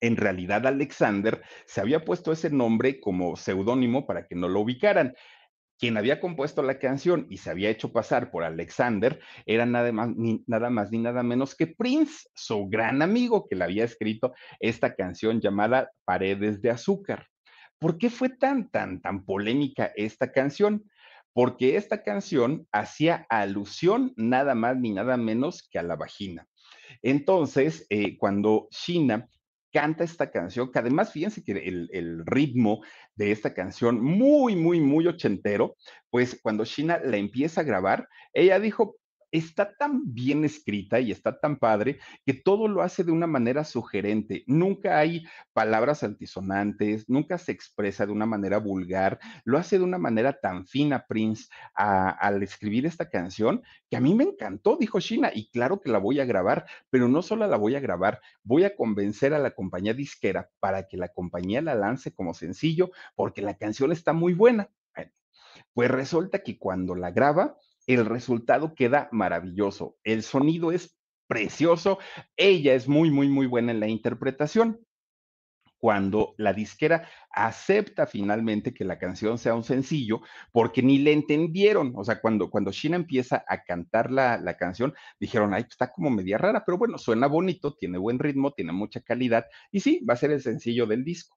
En 0.00 0.16
realidad, 0.16 0.66
Alexander 0.66 1.42
se 1.64 1.80
había 1.80 2.04
puesto 2.04 2.32
ese 2.32 2.50
nombre 2.50 3.00
como 3.00 3.36
seudónimo 3.36 4.04
para 4.04 4.26
que 4.26 4.34
no 4.34 4.48
lo 4.48 4.60
ubicaran 4.60 5.14
quien 5.84 5.98
había 5.98 6.18
compuesto 6.18 6.62
la 6.62 6.78
canción 6.78 7.26
y 7.28 7.36
se 7.36 7.50
había 7.50 7.68
hecho 7.68 7.92
pasar 7.92 8.30
por 8.30 8.42
Alexander 8.42 9.20
era 9.44 9.66
nada 9.66 9.92
más, 9.92 10.16
ni, 10.16 10.42
nada 10.46 10.70
más 10.70 10.90
ni 10.90 10.96
nada 10.96 11.22
menos 11.22 11.54
que 11.54 11.66
Prince, 11.66 12.26
su 12.34 12.68
gran 12.70 13.02
amigo 13.02 13.46
que 13.46 13.54
le 13.54 13.64
había 13.64 13.84
escrito 13.84 14.32
esta 14.60 14.94
canción 14.94 15.42
llamada 15.42 15.90
Paredes 16.06 16.62
de 16.62 16.70
Azúcar. 16.70 17.26
¿Por 17.78 17.98
qué 17.98 18.08
fue 18.08 18.30
tan, 18.30 18.70
tan, 18.70 19.02
tan 19.02 19.26
polémica 19.26 19.92
esta 19.94 20.32
canción? 20.32 20.90
Porque 21.34 21.76
esta 21.76 22.02
canción 22.02 22.66
hacía 22.72 23.26
alusión 23.28 24.14
nada 24.16 24.54
más 24.54 24.78
ni 24.78 24.90
nada 24.90 25.18
menos 25.18 25.68
que 25.70 25.78
a 25.78 25.82
la 25.82 25.96
vagina. 25.96 26.48
Entonces, 27.02 27.86
eh, 27.90 28.16
cuando 28.16 28.68
Sheena 28.70 29.28
canta 29.74 30.04
esta 30.04 30.30
canción, 30.30 30.70
que 30.70 30.78
además 30.78 31.10
fíjense 31.10 31.42
que 31.42 31.50
el, 31.50 31.90
el, 31.92 32.24
ritmo 32.24 32.84
de 33.16 33.32
esta 33.32 33.52
canción, 33.52 34.00
muy, 34.00 34.54
muy, 34.54 34.78
muy 34.80 35.08
ochentero, 35.08 35.74
pues 36.10 36.38
cuando 36.40 36.64
Sheena 36.64 37.00
la 37.00 37.16
empieza 37.16 37.62
a 37.62 37.64
grabar, 37.64 38.08
ella 38.32 38.60
dijo, 38.60 38.96
está 39.34 39.76
tan 39.76 40.14
bien 40.14 40.44
escrita 40.44 41.00
y 41.00 41.10
está 41.10 41.40
tan 41.40 41.56
padre 41.56 41.98
que 42.24 42.34
todo 42.34 42.68
lo 42.68 42.82
hace 42.82 43.02
de 43.02 43.10
una 43.10 43.26
manera 43.26 43.64
sugerente. 43.64 44.44
Nunca 44.46 44.96
hay 44.98 45.24
palabras 45.52 46.04
altisonantes, 46.04 47.08
nunca 47.08 47.36
se 47.36 47.50
expresa 47.50 48.06
de 48.06 48.12
una 48.12 48.26
manera 48.26 48.58
vulgar, 48.58 49.18
lo 49.44 49.58
hace 49.58 49.78
de 49.78 49.84
una 49.84 49.98
manera 49.98 50.38
tan 50.40 50.66
fina, 50.68 51.04
Prince, 51.08 51.48
al 51.74 52.44
escribir 52.44 52.86
esta 52.86 53.10
canción, 53.10 53.62
que 53.90 53.96
a 53.96 54.00
mí 54.00 54.14
me 54.14 54.22
encantó, 54.22 54.76
dijo 54.78 55.00
Sheena, 55.00 55.32
y 55.34 55.50
claro 55.50 55.80
que 55.80 55.90
la 55.90 55.98
voy 55.98 56.20
a 56.20 56.24
grabar, 56.24 56.66
pero 56.88 57.08
no 57.08 57.20
solo 57.20 57.48
la 57.48 57.56
voy 57.56 57.74
a 57.74 57.80
grabar, 57.80 58.20
voy 58.44 58.62
a 58.62 58.76
convencer 58.76 59.34
a 59.34 59.40
la 59.40 59.50
compañía 59.50 59.94
disquera 59.94 60.48
para 60.60 60.86
que 60.86 60.96
la 60.96 61.08
compañía 61.08 61.60
la 61.60 61.74
lance 61.74 62.14
como 62.14 62.34
sencillo, 62.34 62.92
porque 63.16 63.42
la 63.42 63.56
canción 63.56 63.90
está 63.90 64.12
muy 64.12 64.32
buena. 64.32 64.70
Pues 65.72 65.90
resulta 65.90 66.40
que 66.40 66.58
cuando 66.58 66.94
la 66.94 67.10
graba, 67.10 67.58
el 67.86 68.06
resultado 68.06 68.74
queda 68.74 69.08
maravilloso. 69.12 69.96
El 70.04 70.22
sonido 70.22 70.72
es 70.72 70.96
precioso. 71.26 71.98
Ella 72.36 72.74
es 72.74 72.88
muy, 72.88 73.10
muy, 73.10 73.28
muy 73.28 73.46
buena 73.46 73.72
en 73.72 73.80
la 73.80 73.88
interpretación. 73.88 74.80
Cuando 75.78 76.34
la 76.38 76.54
disquera 76.54 77.06
acepta 77.30 78.06
finalmente 78.06 78.72
que 78.72 78.86
la 78.86 78.98
canción 78.98 79.36
sea 79.36 79.54
un 79.54 79.64
sencillo, 79.64 80.22
porque 80.50 80.82
ni 80.82 80.98
le 80.98 81.12
entendieron. 81.12 81.92
O 81.96 82.04
sea, 82.04 82.22
cuando, 82.22 82.48
cuando 82.48 82.70
empieza 82.82 83.44
a 83.46 83.62
cantar 83.64 84.10
la, 84.10 84.38
la 84.38 84.56
canción, 84.56 84.94
dijeron, 85.20 85.52
ay, 85.52 85.66
está 85.68 85.92
como 85.92 86.08
media 86.08 86.38
rara, 86.38 86.64
pero 86.64 86.78
bueno, 86.78 86.96
suena 86.96 87.26
bonito, 87.26 87.74
tiene 87.74 87.98
buen 87.98 88.18
ritmo, 88.18 88.52
tiene 88.52 88.72
mucha 88.72 89.02
calidad, 89.02 89.44
y 89.70 89.80
sí, 89.80 90.02
va 90.08 90.14
a 90.14 90.16
ser 90.16 90.30
el 90.30 90.40
sencillo 90.40 90.86
del 90.86 91.04
disco. 91.04 91.36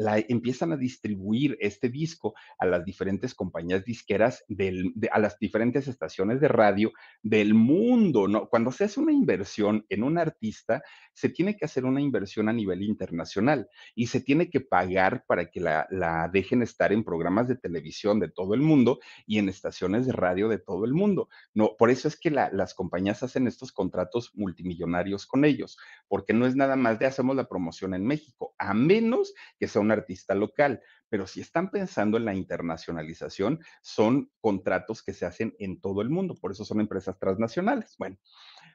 La 0.00 0.18
empiezan 0.18 0.72
a 0.72 0.78
distribuir 0.78 1.58
este 1.60 1.90
disco 1.90 2.34
a 2.58 2.64
las 2.64 2.86
diferentes 2.86 3.34
compañías 3.34 3.84
disqueras, 3.84 4.42
del, 4.48 4.92
de, 4.94 5.10
a 5.12 5.18
las 5.18 5.38
diferentes 5.38 5.88
estaciones 5.88 6.40
de 6.40 6.48
radio 6.48 6.90
del 7.22 7.52
mundo. 7.52 8.48
Cuando 8.48 8.72
se 8.72 8.84
hace 8.84 8.98
una 8.98 9.12
inversión 9.12 9.84
en 9.90 10.02
un 10.02 10.16
artista, 10.16 10.82
se 11.12 11.28
tiene 11.28 11.54
que 11.54 11.66
hacer 11.66 11.84
una 11.84 12.00
inversión 12.00 12.48
a 12.48 12.52
nivel 12.54 12.82
internacional 12.82 13.68
y 13.94 14.06
se 14.06 14.22
tiene 14.22 14.48
que 14.48 14.62
pagar 14.62 15.24
para 15.26 15.50
que 15.50 15.60
la, 15.60 16.30
dejen 16.32 16.62
estar 16.62 16.94
en 16.94 17.04
programas 17.04 17.46
de 17.46 17.56
televisión 17.56 18.20
de 18.20 18.30
todo 18.30 18.54
el 18.54 18.62
mundo 18.62 19.00
y 19.26 19.38
en 19.38 19.50
estaciones 19.50 20.06
de 20.06 20.12
radio 20.12 20.48
de 20.48 20.58
todo 20.58 20.86
el 20.86 20.94
mundo. 20.94 21.28
No, 21.52 21.76
por 21.78 21.90
eso 21.90 22.08
es 22.08 22.18
que 22.18 22.30
la, 22.30 22.50
las 22.52 22.72
compañías 22.72 23.22
hacen 23.22 23.46
estos 23.46 23.70
contratos 23.70 24.30
multimillonarios 24.34 25.26
con 25.26 25.44
ellos, 25.44 25.76
porque 26.08 26.32
no 26.32 26.46
es 26.46 26.56
nada 26.56 26.76
más 26.76 26.98
de 26.98 27.04
hacemos 27.04 27.36
la 27.36 27.48
promoción 27.48 27.92
en 27.92 28.06
México, 28.06 28.54
a 28.56 28.72
menos 28.72 29.34
que 29.58 29.68
sea 29.68 29.82
artista 29.90 30.34
local. 30.34 30.80
Pero 31.08 31.26
si 31.26 31.40
están 31.40 31.70
pensando 31.70 32.16
en 32.16 32.24
la 32.24 32.34
internacionalización, 32.34 33.60
son 33.82 34.30
contratos 34.40 35.02
que 35.02 35.12
se 35.12 35.26
hacen 35.26 35.54
en 35.58 35.80
todo 35.80 36.02
el 36.02 36.10
mundo, 36.10 36.36
por 36.40 36.52
eso 36.52 36.64
son 36.64 36.80
empresas 36.80 37.18
transnacionales. 37.18 37.94
Bueno, 37.98 38.18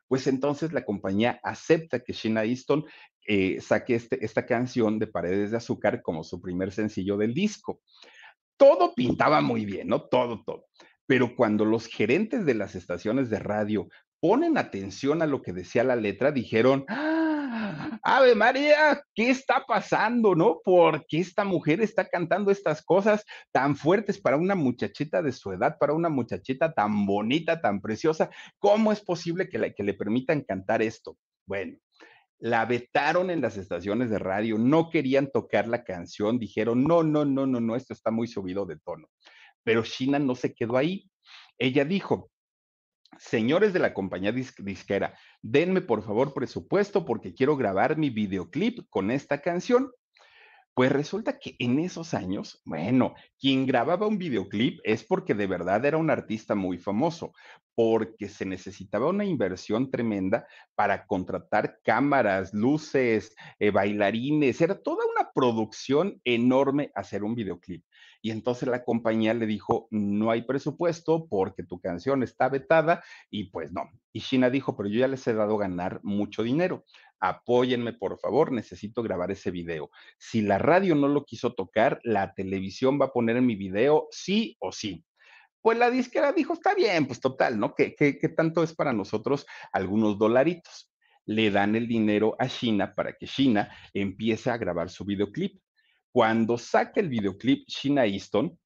pues 0.08 0.28
entonces 0.28 0.74
la 0.74 0.86
compañía 0.86 1.40
acepta 1.44 2.00
que 2.00 2.14
Sheena 2.14 2.44
Easton 2.44 2.86
eh, 3.28 3.60
saque 3.62 3.96
este, 3.96 4.24
esta 4.24 4.46
canción 4.46 5.00
de 5.00 5.08
Paredes 5.08 5.52
de 5.52 5.58
Azúcar 5.58 6.02
como 6.02 6.24
su 6.24 6.42
primer 6.42 6.72
sencillo 6.72 7.18
del 7.18 7.34
disco. 7.34 7.82
Todo 8.58 8.94
pintaba 8.94 9.42
muy 9.42 9.66
bien, 9.66 9.88
¿no? 9.88 10.04
Todo, 10.04 10.44
todo. 10.46 10.66
Pero 11.08 11.36
cuando 11.36 11.66
los 11.66 11.88
gerentes 11.88 12.46
de 12.46 12.54
las 12.54 12.76
estaciones 12.76 13.30
de 13.30 13.40
radio 13.40 13.88
ponen 14.20 14.58
atención 14.58 15.22
a 15.22 15.28
lo 15.28 15.42
que 15.42 15.54
decía 15.54 15.84
la 15.84 15.96
letra, 15.96 16.32
dijeron, 16.32 16.86
¡Ah! 16.88 17.15
Ave 18.08 18.36
María, 18.36 19.02
¿qué 19.16 19.32
está 19.32 19.66
pasando, 19.68 20.36
no? 20.36 20.60
¿Por 20.64 21.08
qué 21.08 21.22
esta 21.22 21.44
mujer 21.44 21.82
está 21.82 22.08
cantando 22.08 22.52
estas 22.52 22.84
cosas 22.84 23.26
tan 23.52 23.76
fuertes 23.76 24.22
para 24.22 24.38
una 24.38 24.54
muchachita 24.54 25.24
de 25.24 25.32
su 25.32 25.52
edad, 25.52 25.80
para 25.80 25.94
una 25.94 26.08
muchachita 26.08 26.72
tan 26.72 27.08
bonita, 27.08 27.62
tan 27.62 27.82
preciosa? 27.82 28.30
¿Cómo 28.60 28.92
es 28.92 29.02
posible 29.02 29.50
que, 29.50 29.58
la, 29.58 29.74
que 29.74 29.82
le 29.82 29.96
permitan 29.96 30.42
cantar 30.42 30.84
esto? 30.84 31.18
Bueno, 31.48 31.80
la 32.38 32.66
vetaron 32.66 33.32
en 33.32 33.42
las 33.42 33.58
estaciones 33.58 34.12
de 34.12 34.20
radio, 34.20 34.60
no 34.60 34.92
querían 34.92 35.32
tocar 35.32 35.68
la 35.68 35.84
canción, 35.84 36.38
dijeron, 36.38 36.84
no, 36.84 37.02
no, 37.02 37.26
no, 37.26 37.48
no, 37.48 37.60
no, 37.60 37.76
esto 37.76 37.96
está 37.96 38.12
muy 38.12 38.28
subido 38.28 38.68
de 38.68 38.78
tono. 38.78 39.08
Pero 39.64 39.82
China 39.82 40.20
no 40.20 40.36
se 40.36 40.54
quedó 40.54 40.78
ahí. 40.78 41.10
Ella 41.58 41.86
dijo, 41.86 42.30
señores 43.20 43.74
de 43.74 43.80
la 43.80 43.94
compañía 43.94 44.32
disquera, 44.32 45.14
denme 45.42 45.82
por 45.82 46.04
favor 46.04 46.34
presupuesto 46.34 47.06
porque 47.06 47.34
quiero 47.34 47.56
grabar 47.58 47.98
mi 47.98 48.10
videoclip 48.10 48.88
con 48.90 49.12
esta 49.12 49.42
canción. 49.42 49.92
Pues 50.76 50.92
resulta 50.92 51.40
que 51.40 51.56
en 51.60 51.80
esos 51.80 52.14
años, 52.14 52.62
bueno, 52.66 53.16
quien 53.40 53.66
grababa 53.66 54.08
un 54.08 54.18
videoclip 54.18 54.82
es 54.84 55.06
porque 55.06 55.34
de 55.34 55.48
verdad 55.48 55.86
era 55.86 55.98
un 55.98 56.10
artista 56.10 56.54
muy 56.54 56.78
famoso, 56.78 57.32
porque 57.76 58.28
se 58.28 58.46
necesitaba 58.46 59.08
una 59.08 59.24
inversión 59.24 59.90
tremenda 59.90 60.46
para 60.76 61.08
contratar 61.08 61.80
cámaras, 61.82 62.54
luces, 62.54 63.34
eh, 63.58 63.72
bailarines, 63.72 64.60
era 64.60 64.78
toda 64.78 65.06
una 65.06 65.32
producción 65.34 66.20
enorme 66.26 66.92
hacer 66.94 67.24
un 67.24 67.36
videoclip. 67.36 67.86
Y 68.26 68.32
entonces 68.32 68.68
la 68.68 68.84
compañía 68.84 69.36
le 69.36 69.46
dijo, 69.46 69.88
no 69.92 70.32
hay 70.32 70.42
presupuesto 70.42 71.28
porque 71.30 71.62
tu 71.62 71.80
canción 71.80 72.24
está 72.24 72.50
vetada 72.50 73.04
y 73.30 73.52
pues 73.52 73.72
no. 73.72 73.92
Y 74.12 74.22
China 74.22 74.50
dijo, 74.50 74.76
pero 74.76 74.90
yo 74.90 75.02
ya 75.02 75.08
les 75.08 75.28
he 75.28 75.36
dado 75.36 75.58
ganar 75.58 76.00
mucho 76.02 76.42
dinero 76.42 76.84
apóyenme 77.20 77.94
por 77.94 78.18
favor, 78.18 78.52
necesito 78.52 79.04
grabar 79.04 79.30
ese 79.30 79.52
video. 79.52 79.92
Si 80.18 80.42
la 80.42 80.58
radio 80.58 80.96
no 80.96 81.08
lo 81.08 81.24
quiso 81.24 81.54
tocar, 81.54 82.00
la 82.02 82.34
televisión 82.34 83.00
va 83.00 83.06
a 83.06 83.12
poner 83.14 83.38
en 83.38 83.46
mi 83.46 83.56
video 83.56 84.08
sí 84.10 84.58
o 84.60 84.72
sí. 84.72 85.06
Pues 85.62 85.78
la 85.78 85.92
disquera 85.92 86.34
dijo, 86.34 86.54
está 86.54 86.74
bien, 86.74 87.06
pues 87.06 87.20
total, 87.20 87.60
¿no? 87.60 87.76
¿Qué, 87.76 87.94
qué, 87.96 88.18
qué 88.18 88.30
tanto 88.30 88.64
es 88.64 88.74
para 88.74 88.92
nosotros 88.92 89.46
algunos 89.72 90.18
dolaritos? 90.18 90.92
Le 91.28 91.52
dan 91.52 91.76
el 91.76 91.88
dinero 91.88 92.36
a 92.40 92.48
China 92.48 92.96
para 92.96 93.14
que 93.14 93.28
China 93.28 93.70
empiece 93.94 94.50
a 94.50 94.58
grabar 94.58 94.90
su 94.90 95.06
videoclip. 95.06 95.62
Cuando 96.16 96.58
saca 96.58 97.02
el 97.02 97.10
videoclip 97.10 97.68
China 97.68 98.06
Easton, 98.06 98.58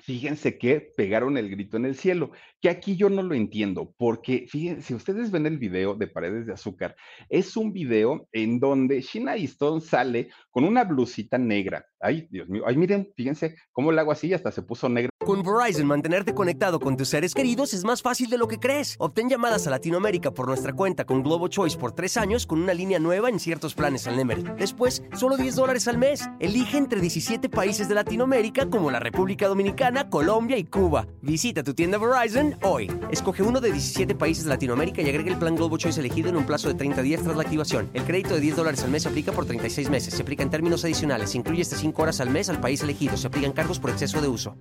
fíjense 0.00 0.56
que 0.56 0.80
pegaron 0.80 1.36
el 1.36 1.50
grito 1.50 1.76
en 1.76 1.84
el 1.84 1.96
cielo, 1.96 2.30
que 2.66 2.70
aquí 2.70 2.96
yo 2.96 3.08
no 3.08 3.22
lo 3.22 3.36
entiendo, 3.36 3.94
porque 3.96 4.46
fíjense, 4.48 4.92
ustedes 4.92 5.30
ven 5.30 5.46
el 5.46 5.56
video 5.56 5.94
de 5.94 6.08
Paredes 6.08 6.46
de 6.46 6.52
Azúcar, 6.52 6.96
es 7.28 7.56
un 7.56 7.72
video 7.72 8.26
en 8.32 8.58
donde 8.58 9.02
Sheena 9.02 9.36
Easton 9.36 9.80
sale 9.80 10.30
con 10.50 10.64
una 10.64 10.82
blusita 10.82 11.38
negra. 11.38 11.86
Ay, 12.00 12.26
Dios 12.28 12.48
mío, 12.48 12.64
ay, 12.66 12.76
miren, 12.76 13.08
fíjense 13.14 13.54
cómo 13.70 13.92
el 13.92 13.98
agua 14.00 14.14
así 14.14 14.34
hasta 14.34 14.50
se 14.50 14.62
puso 14.62 14.88
negra. 14.88 15.10
Con 15.24 15.42
Verizon, 15.42 15.86
mantenerte 15.86 16.34
conectado 16.34 16.78
con 16.78 16.96
tus 16.96 17.08
seres 17.08 17.34
queridos 17.34 17.74
es 17.74 17.84
más 17.84 18.00
fácil 18.00 18.30
de 18.30 18.38
lo 18.38 18.46
que 18.46 18.58
crees. 18.58 18.94
Obtén 19.00 19.28
llamadas 19.28 19.66
a 19.66 19.70
Latinoamérica 19.70 20.30
por 20.30 20.46
nuestra 20.46 20.72
cuenta 20.72 21.04
con 21.04 21.22
Globo 21.22 21.48
Choice 21.48 21.76
por 21.76 21.92
tres 21.92 22.16
años 22.16 22.46
con 22.46 22.62
una 22.62 22.72
línea 22.74 23.00
nueva 23.00 23.28
en 23.28 23.40
ciertos 23.40 23.74
planes 23.74 24.06
al 24.06 24.16
Nemer. 24.16 24.54
Después, 24.56 25.02
solo 25.16 25.36
10 25.36 25.56
dólares 25.56 25.88
al 25.88 25.98
mes. 25.98 26.28
Elige 26.38 26.78
entre 26.78 27.00
17 27.00 27.48
países 27.48 27.88
de 27.88 27.96
Latinoamérica 27.96 28.70
como 28.70 28.90
la 28.90 29.00
República 29.00 29.48
Dominicana, 29.48 30.10
Colombia 30.10 30.58
y 30.58 30.64
Cuba. 30.64 31.08
Visita 31.22 31.64
tu 31.64 31.74
tienda 31.74 31.98
Verizon 31.98 32.55
hoy. 32.62 32.90
Escoge 33.10 33.42
uno 33.42 33.60
de 33.60 33.72
17 33.72 34.14
países 34.14 34.44
de 34.44 34.50
Latinoamérica 34.50 35.02
y 35.02 35.08
agrega 35.08 35.30
el 35.30 35.38
plan 35.38 35.56
Globo 35.56 35.78
Choice 35.78 36.00
elegido 36.00 36.28
en 36.28 36.36
un 36.36 36.46
plazo 36.46 36.68
de 36.68 36.74
30 36.74 37.02
días 37.02 37.22
tras 37.22 37.36
la 37.36 37.42
activación. 37.42 37.90
El 37.94 38.04
crédito 38.04 38.34
de 38.34 38.40
10 38.40 38.56
dólares 38.56 38.82
al 38.84 38.90
mes 38.90 39.02
se 39.04 39.08
aplica 39.08 39.32
por 39.32 39.46
36 39.46 39.90
meses. 39.90 40.14
Se 40.14 40.22
aplica 40.22 40.42
en 40.42 40.50
términos 40.50 40.84
adicionales. 40.84 41.30
Se 41.30 41.38
incluye 41.38 41.62
hasta 41.62 41.76
5 41.76 42.02
horas 42.02 42.20
al 42.20 42.30
mes 42.30 42.48
al 42.48 42.60
país 42.60 42.82
elegido. 42.82 43.16
Se 43.16 43.26
aplican 43.26 43.52
cargos 43.52 43.78
por 43.78 43.90
exceso 43.90 44.20
de 44.20 44.28
uso. 44.28 44.56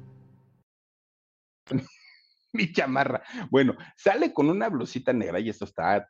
mi 2.53 2.71
chamarra. 2.71 3.21
Bueno, 3.51 3.75
sale 3.95 4.33
con 4.33 4.49
una 4.49 4.69
blusita 4.69 5.13
negra 5.13 5.39
y 5.39 5.49
esto 5.49 5.65
está 5.65 6.09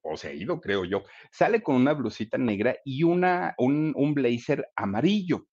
poseído, 0.00 0.60
creo 0.60 0.84
yo. 0.84 1.04
Sale 1.30 1.62
con 1.62 1.76
una 1.76 1.92
blusita 1.92 2.38
negra 2.38 2.76
y 2.84 3.02
una, 3.02 3.54
un, 3.58 3.92
un 3.96 4.14
blazer 4.14 4.68
amarillo. 4.76 5.46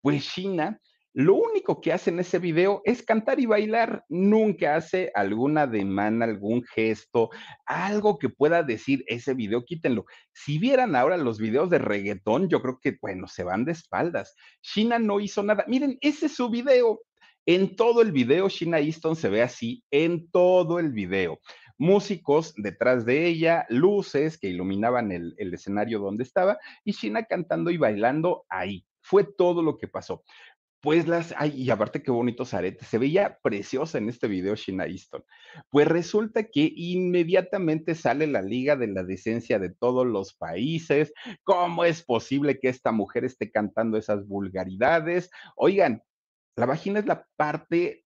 Pues 0.00 0.28
China 0.28 0.78
lo 1.12 1.34
único 1.34 1.80
que 1.80 1.92
hace 1.92 2.10
en 2.10 2.20
ese 2.20 2.38
video 2.38 2.82
es 2.84 3.02
cantar 3.02 3.40
y 3.40 3.46
bailar. 3.46 4.04
Nunca 4.08 4.76
hace 4.76 5.10
alguna 5.14 5.66
demanda, 5.66 6.24
algún 6.24 6.62
gesto, 6.62 7.30
algo 7.66 8.18
que 8.18 8.28
pueda 8.28 8.62
decir 8.62 9.04
ese 9.08 9.34
video, 9.34 9.64
quítenlo. 9.64 10.04
Si 10.32 10.58
vieran 10.58 10.94
ahora 10.94 11.16
los 11.16 11.38
videos 11.38 11.68
de 11.68 11.78
reggaetón, 11.78 12.48
yo 12.48 12.62
creo 12.62 12.78
que, 12.80 12.96
bueno, 13.00 13.26
se 13.26 13.42
van 13.42 13.64
de 13.64 13.72
espaldas. 13.72 14.36
China 14.62 15.00
no 15.00 15.18
hizo 15.18 15.42
nada. 15.42 15.64
Miren, 15.66 15.98
ese 16.00 16.26
es 16.26 16.36
su 16.36 16.48
video. 16.48 17.00
En 17.46 17.74
todo 17.74 18.02
el 18.02 18.12
video, 18.12 18.48
Sheena 18.48 18.78
Easton 18.78 19.16
se 19.16 19.28
ve 19.28 19.42
así, 19.42 19.82
en 19.90 20.30
todo 20.30 20.78
el 20.78 20.92
video. 20.92 21.40
Músicos 21.78 22.52
detrás 22.56 23.04
de 23.06 23.26
ella, 23.26 23.66
luces 23.70 24.38
que 24.38 24.48
iluminaban 24.48 25.10
el, 25.10 25.34
escenario 25.38 25.98
donde 25.98 26.22
estaba 26.22 26.58
y 26.84 26.92
Sheena 26.92 27.24
cantando 27.24 27.70
y 27.70 27.78
bailando 27.78 28.44
ahí. 28.48 28.84
Fue 29.00 29.24
todo 29.24 29.62
lo 29.62 29.78
que 29.78 29.88
pasó. 29.88 30.22
Pues 30.80 31.06
las, 31.06 31.34
ay, 31.36 31.52
y 31.54 31.70
aparte 31.70 32.02
qué 32.02 32.10
bonitos 32.10 32.54
aretes, 32.54 32.88
se 32.88 32.96
veía 32.96 33.38
preciosa 33.42 33.98
en 33.98 34.08
este 34.08 34.28
video 34.28 34.54
Sheena 34.54 34.86
Easton. 34.86 35.22
Pues 35.68 35.86
resulta 35.86 36.44
que 36.44 36.72
inmediatamente 36.74 37.94
sale 37.94 38.26
la 38.26 38.40
Liga 38.40 38.76
de 38.76 38.86
la 38.86 39.04
Decencia 39.04 39.58
de 39.58 39.70
todos 39.70 40.06
los 40.06 40.32
países. 40.34 41.12
¿Cómo 41.44 41.84
es 41.84 42.02
posible 42.02 42.58
que 42.58 42.68
esta 42.68 42.92
mujer 42.92 43.26
esté 43.26 43.50
cantando 43.50 43.98
esas 43.98 44.26
vulgaridades? 44.26 45.30
Oigan, 45.56 46.02
la 46.56 46.66
vagina 46.66 47.00
es 47.00 47.06
la 47.06 47.26
parte 47.36 48.04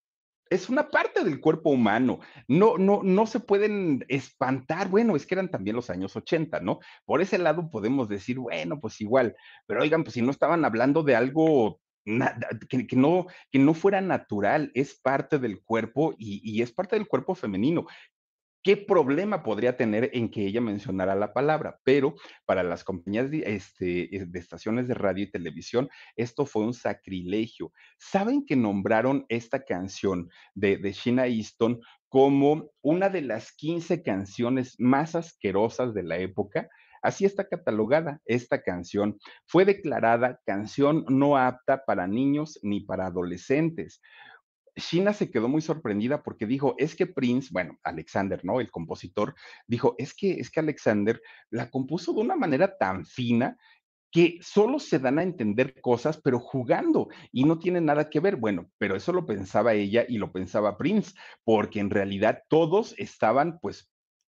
es 0.50 0.68
una 0.68 0.90
parte 0.90 1.22
del 1.22 1.40
cuerpo 1.40 1.70
humano. 1.70 2.18
No, 2.48 2.76
no, 2.76 3.02
no 3.04 3.26
se 3.26 3.38
pueden 3.38 4.04
espantar. 4.08 4.88
Bueno, 4.88 5.14
es 5.14 5.24
que 5.24 5.36
eran 5.36 5.48
también 5.48 5.76
los 5.76 5.90
años 5.90 6.16
80, 6.16 6.58
¿no? 6.60 6.80
Por 7.04 7.22
ese 7.22 7.38
lado 7.38 7.70
podemos 7.70 8.08
decir, 8.08 8.38
bueno, 8.40 8.80
pues 8.80 9.00
igual. 9.00 9.36
Pero 9.66 9.82
oigan, 9.82 10.02
pues 10.02 10.14
si 10.14 10.22
no 10.22 10.32
estaban 10.32 10.64
hablando 10.64 11.04
de 11.04 11.14
algo 11.14 11.80
que, 12.04 12.96
no, 12.96 13.26
que 13.50 13.58
no 13.58 13.74
fuera 13.74 14.00
natural, 14.00 14.70
es 14.74 14.98
parte 15.00 15.38
del 15.38 15.62
cuerpo 15.62 16.14
y, 16.18 16.62
es 16.62 16.72
parte 16.72 16.96
del 16.96 17.08
cuerpo 17.08 17.34
femenino. 17.34 17.86
¿Qué 18.62 18.76
problema 18.76 19.42
podría 19.42 19.78
tener 19.78 20.10
en 20.12 20.30
que 20.30 20.44
ella 20.46 20.60
mencionara 20.60 21.14
la 21.14 21.32
palabra? 21.32 21.80
Pero 21.82 22.14
para 22.44 22.62
las 22.62 22.84
compañías 22.84 23.30
de, 23.30 23.42
este, 23.46 24.08
de, 24.26 24.38
estaciones 24.38 24.86
de 24.86 24.92
radio 24.92 25.24
y 25.24 25.30
televisión, 25.30 25.88
esto 26.14 26.44
fue 26.44 26.64
un 26.64 26.74
sacrilegio. 26.74 27.72
¿Saben 27.98 28.44
que 28.44 28.56
nombraron 28.56 29.24
esta 29.30 29.64
canción 29.64 30.28
de, 30.54 30.76
de 30.76 30.92
Sheena 30.92 31.26
Easton 31.26 31.80
como 32.10 32.70
una 32.82 33.08
de 33.08 33.22
las 33.22 33.52
15 33.52 34.02
canciones 34.02 34.74
más 34.78 35.14
asquerosas 35.14 35.94
de 35.94 36.02
la 36.02 36.18
época? 36.18 36.68
Así 37.02 37.24
está 37.24 37.48
catalogada 37.48 38.20
esta 38.24 38.62
canción. 38.62 39.18
Fue 39.46 39.64
declarada 39.64 40.40
canción 40.44 41.04
no 41.08 41.36
apta 41.36 41.84
para 41.84 42.06
niños 42.06 42.58
ni 42.62 42.80
para 42.80 43.06
adolescentes. 43.06 44.00
China 44.76 45.12
se 45.12 45.30
quedó 45.30 45.48
muy 45.48 45.60
sorprendida 45.60 46.22
porque 46.22 46.46
dijo, 46.46 46.74
es 46.78 46.94
que 46.94 47.06
Prince, 47.06 47.48
bueno, 47.52 47.78
Alexander, 47.82 48.40
¿no? 48.44 48.60
El 48.60 48.70
compositor, 48.70 49.34
dijo, 49.66 49.94
es 49.98 50.14
que, 50.14 50.32
es 50.32 50.50
que 50.50 50.60
Alexander 50.60 51.20
la 51.50 51.70
compuso 51.70 52.12
de 52.12 52.20
una 52.20 52.36
manera 52.36 52.76
tan 52.78 53.04
fina 53.04 53.56
que 54.12 54.38
solo 54.42 54.78
se 54.78 54.98
dan 54.98 55.18
a 55.18 55.22
entender 55.22 55.80
cosas, 55.80 56.20
pero 56.20 56.40
jugando 56.40 57.08
y 57.30 57.44
no 57.44 57.58
tienen 57.58 57.84
nada 57.84 58.10
que 58.10 58.20
ver. 58.20 58.36
Bueno, 58.36 58.70
pero 58.78 58.96
eso 58.96 59.12
lo 59.12 59.24
pensaba 59.24 59.74
ella 59.74 60.04
y 60.08 60.18
lo 60.18 60.32
pensaba 60.32 60.76
Prince, 60.76 61.14
porque 61.44 61.80
en 61.80 61.90
realidad 61.90 62.42
todos 62.48 62.94
estaban, 62.98 63.58
pues, 63.60 63.88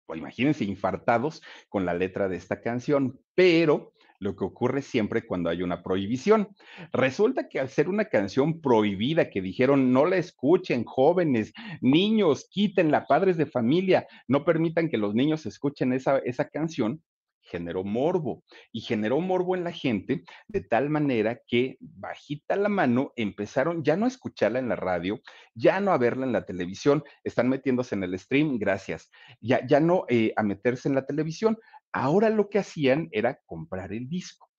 pues 0.06 0.18
imagínense, 0.18 0.64
infartados 0.64 1.42
con 1.68 1.84
la 1.84 1.94
letra 1.94 2.28
de 2.28 2.36
esta 2.36 2.60
canción, 2.60 3.20
pero 3.34 3.92
lo 4.22 4.36
que 4.36 4.44
ocurre 4.44 4.82
siempre 4.82 5.26
cuando 5.26 5.50
hay 5.50 5.62
una 5.62 5.82
prohibición. 5.82 6.48
Resulta 6.92 7.48
que 7.48 7.58
al 7.58 7.68
ser 7.68 7.88
una 7.88 8.04
canción 8.04 8.60
prohibida, 8.60 9.28
que 9.30 9.42
dijeron 9.42 9.92
no 9.92 10.06
la 10.06 10.16
escuchen 10.16 10.84
jóvenes, 10.84 11.52
niños, 11.80 12.48
quítenla, 12.48 13.06
padres 13.06 13.36
de 13.36 13.46
familia, 13.46 14.06
no 14.28 14.44
permitan 14.44 14.88
que 14.88 14.96
los 14.96 15.14
niños 15.14 15.44
escuchen 15.44 15.92
esa, 15.92 16.18
esa 16.18 16.48
canción, 16.48 17.02
generó 17.52 17.84
morbo 17.84 18.42
y 18.72 18.80
generó 18.80 19.20
morbo 19.20 19.54
en 19.54 19.64
la 19.64 19.72
gente 19.72 20.24
de 20.48 20.62
tal 20.62 20.88
manera 20.88 21.38
que 21.46 21.76
bajita 21.80 22.56
la 22.56 22.70
mano 22.70 23.12
empezaron 23.14 23.84
ya 23.84 23.96
no 23.96 24.06
a 24.06 24.08
escucharla 24.08 24.58
en 24.58 24.70
la 24.70 24.76
radio, 24.76 25.20
ya 25.54 25.78
no 25.80 25.92
a 25.92 25.98
verla 25.98 26.24
en 26.24 26.32
la 26.32 26.46
televisión, 26.46 27.04
están 27.24 27.50
metiéndose 27.50 27.94
en 27.94 28.04
el 28.04 28.18
stream, 28.18 28.58
gracias, 28.58 29.10
ya, 29.40 29.64
ya 29.66 29.80
no 29.80 30.04
eh, 30.08 30.32
a 30.36 30.42
meterse 30.42 30.88
en 30.88 30.94
la 30.94 31.04
televisión. 31.04 31.58
Ahora 31.92 32.30
lo 32.30 32.48
que 32.48 32.58
hacían 32.58 33.08
era 33.12 33.38
comprar 33.44 33.92
el 33.92 34.08
disco. 34.08 34.51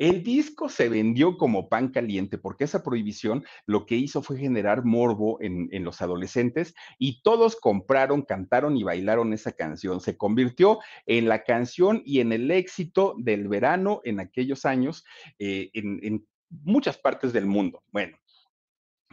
El 0.00 0.22
disco 0.22 0.70
se 0.70 0.88
vendió 0.88 1.36
como 1.36 1.68
pan 1.68 1.88
caliente 1.90 2.38
porque 2.38 2.64
esa 2.64 2.82
prohibición 2.82 3.44
lo 3.66 3.84
que 3.84 3.96
hizo 3.96 4.22
fue 4.22 4.38
generar 4.38 4.82
morbo 4.82 5.36
en, 5.42 5.68
los 5.84 6.00
adolescentes 6.00 6.74
y 6.98 7.20
todos 7.20 7.56
compraron, 7.56 8.22
cantaron 8.22 8.78
y 8.78 8.82
bailaron 8.82 9.34
esa 9.34 9.52
canción. 9.52 10.00
Se 10.00 10.16
convirtió 10.16 10.78
en 11.04 11.28
la 11.28 11.44
canción 11.44 12.00
y 12.06 12.20
en 12.20 12.32
el 12.32 12.50
éxito 12.50 13.14
del 13.18 13.46
verano 13.46 14.00
en 14.04 14.20
aquellos 14.20 14.64
años 14.64 15.04
eh, 15.38 15.70
en 15.74 16.26
muchas 16.48 16.96
partes 16.96 17.34
del 17.34 17.44
mundo. 17.44 17.82
Bueno, 17.92 18.16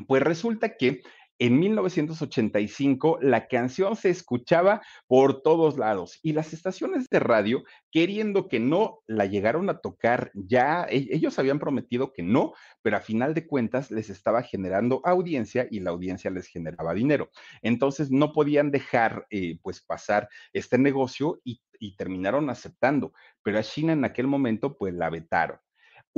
pues 0.07 0.23
resulta 0.23 0.77
que 0.77 1.01
en 1.39 1.59
1985 1.59 3.19
la 3.21 3.47
canción 3.47 3.95
se 3.95 4.09
escuchaba 4.09 4.81
por 5.07 5.41
todos 5.41 5.77
lados 5.77 6.19
y 6.23 6.33
las 6.33 6.53
estaciones 6.53 7.07
de 7.09 7.19
radio, 7.19 7.63
queriendo 7.91 8.47
que 8.47 8.59
no 8.59 8.99
la 9.07 9.25
llegaron 9.25 9.69
a 9.69 9.79
tocar, 9.79 10.31
ya 10.33 10.85
e, 10.89 11.07
ellos 11.11 11.37
habían 11.39 11.59
prometido 11.59 12.13
que 12.13 12.23
no, 12.23 12.53
pero 12.81 12.97
a 12.97 13.01
final 13.01 13.33
de 13.33 13.45
cuentas 13.45 13.91
les 13.91 14.09
estaba 14.09 14.41
generando 14.41 15.01
audiencia 15.03 15.67
y 15.69 15.79
la 15.79 15.91
audiencia 15.91 16.31
les 16.31 16.47
generaba 16.47 16.93
dinero. 16.93 17.29
Entonces 17.61 18.11
no 18.11 18.33
podían 18.33 18.71
dejar 18.71 19.27
eh, 19.29 19.59
pues 19.61 19.81
pasar 19.81 20.29
este 20.53 20.77
negocio 20.77 21.39
y, 21.43 21.61
y 21.79 21.95
terminaron 21.95 22.49
aceptando, 22.49 23.13
pero 23.43 23.59
a 23.59 23.63
China 23.63 23.93
en 23.93 24.05
aquel 24.05 24.27
momento 24.27 24.77
pues 24.77 24.93
la 24.93 25.09
vetaron. 25.09 25.59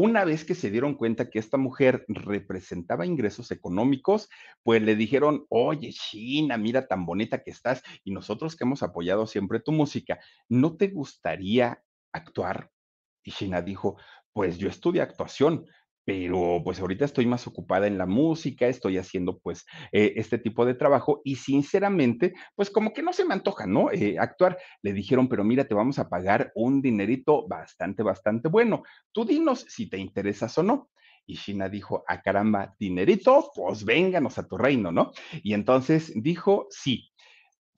Una 0.02 0.24
vez 0.24 0.46
que 0.46 0.56
se 0.56 0.72
dieron 0.72 0.96
cuenta 0.96 1.30
que 1.30 1.40
esta 1.40 1.58
mujer 1.58 2.06
representaba 2.08 3.06
ingresos 3.06 3.52
económicos, 3.52 4.30
pues 4.64 4.82
le 4.82 4.96
dijeron, 4.96 5.46
oye, 5.50 5.92
China, 5.92 6.58
mira 6.58 6.88
tan 6.88 7.06
bonita 7.06 7.44
que 7.44 7.52
estás 7.52 7.84
y 8.06 8.12
nosotros 8.12 8.56
que 8.56 8.64
hemos 8.64 8.82
apoyado 8.82 9.28
siempre 9.28 9.60
tu 9.60 9.74
música, 9.74 10.18
¿no 10.48 10.78
te 10.78 10.88
gustaría 10.88 11.84
actuar? 12.14 12.72
Y 13.26 13.34
China 13.34 13.62
dijo, 13.62 13.98
pues 14.32 14.58
yo 14.58 14.70
estudié 14.70 15.02
actuación, 15.02 15.66
pero 16.10 16.60
pues 16.64 16.80
ahorita 16.80 17.06
estoy 17.06 17.28
más 17.28 17.46
ocupada 17.46 17.86
en 17.86 18.00
la 18.00 18.08
música, 18.08 18.66
estoy 18.66 18.98
haciendo 18.98 19.38
pues 19.38 19.68
eh, 19.92 20.14
este 20.16 20.40
tipo 20.40 20.66
de 20.66 20.74
trabajo 20.74 21.22
y 21.24 21.36
sinceramente 21.36 22.34
pues 22.56 22.72
como 22.72 22.94
que 22.94 23.04
no 23.04 23.14
se 23.14 23.26
me 23.26 23.36
antoja, 23.36 23.68
¿no? 23.68 23.92
Eh, 23.92 24.18
actuar. 24.18 24.58
Le 24.82 24.92
dijeron, 24.92 25.30
pero 25.30 25.44
mira, 25.44 25.66
te 25.66 25.76
vamos 25.76 26.00
a 26.00 26.10
pagar 26.10 26.52
un 26.56 26.82
dinerito 26.82 27.48
bastante, 27.48 28.02
bastante 28.02 28.48
bueno. 28.48 28.82
Tú 29.12 29.24
dinos 29.24 29.68
si 29.70 29.88
te 29.88 30.00
interesas 30.00 30.58
o 30.58 30.64
no. 30.64 30.90
Y 31.28 31.38
China 31.38 31.70
dijo, 31.70 32.04
a 32.08 32.16
ah, 32.16 32.22
caramba, 32.24 32.76
dinerito, 32.80 33.52
pues 33.54 33.86
vénganos 33.86 34.40
a 34.40 34.48
tu 34.48 34.58
reino, 34.58 34.92
¿no? 34.92 35.12
Y 35.44 35.54
entonces 35.54 36.12
dijo, 36.16 36.66
sí. 36.72 37.09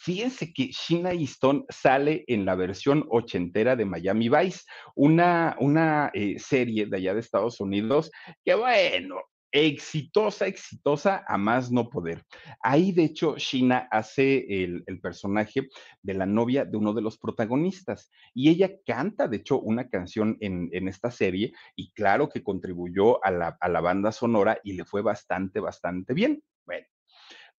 Fíjense 0.03 0.51
que 0.51 0.71
Sheena 0.71 1.11
Easton 1.11 1.63
sale 1.69 2.23
en 2.25 2.43
la 2.43 2.55
versión 2.55 3.05
ochentera 3.11 3.75
de 3.75 3.85
Miami 3.85 4.29
Vice, 4.29 4.61
una, 4.95 5.55
una 5.59 6.09
eh, 6.15 6.39
serie 6.39 6.87
de 6.87 6.97
allá 6.97 7.13
de 7.13 7.19
Estados 7.19 7.59
Unidos 7.59 8.09
que, 8.43 8.55
bueno, 8.55 9.21
exitosa, 9.51 10.47
exitosa 10.47 11.23
a 11.27 11.37
más 11.37 11.71
no 11.71 11.87
poder. 11.87 12.23
Ahí, 12.63 12.93
de 12.93 13.03
hecho, 13.03 13.35
Sheena 13.37 13.87
hace 13.91 14.63
el, 14.63 14.83
el, 14.87 14.99
personaje 14.99 15.69
de 16.01 16.13
la 16.15 16.25
novia 16.25 16.65
de 16.65 16.77
uno 16.77 16.93
de 16.93 17.03
los 17.03 17.19
protagonistas 17.19 18.09
y 18.33 18.49
ella 18.49 18.71
canta, 18.83 19.27
de 19.27 19.37
hecho, 19.37 19.59
una 19.59 19.87
canción 19.87 20.35
en, 20.39 20.69
en 20.71 20.87
esta 20.87 21.11
serie 21.11 21.53
y 21.75 21.91
claro 21.91 22.27
que 22.27 22.41
contribuyó 22.41 23.23
a 23.23 23.29
la, 23.29 23.55
a 23.59 23.69
la 23.69 23.81
banda 23.81 24.11
sonora 24.11 24.57
y 24.63 24.73
le 24.73 24.83
fue 24.83 25.03
bastante, 25.03 25.59
bastante 25.59 26.15
bien. 26.15 26.41
Bueno, 26.65 26.87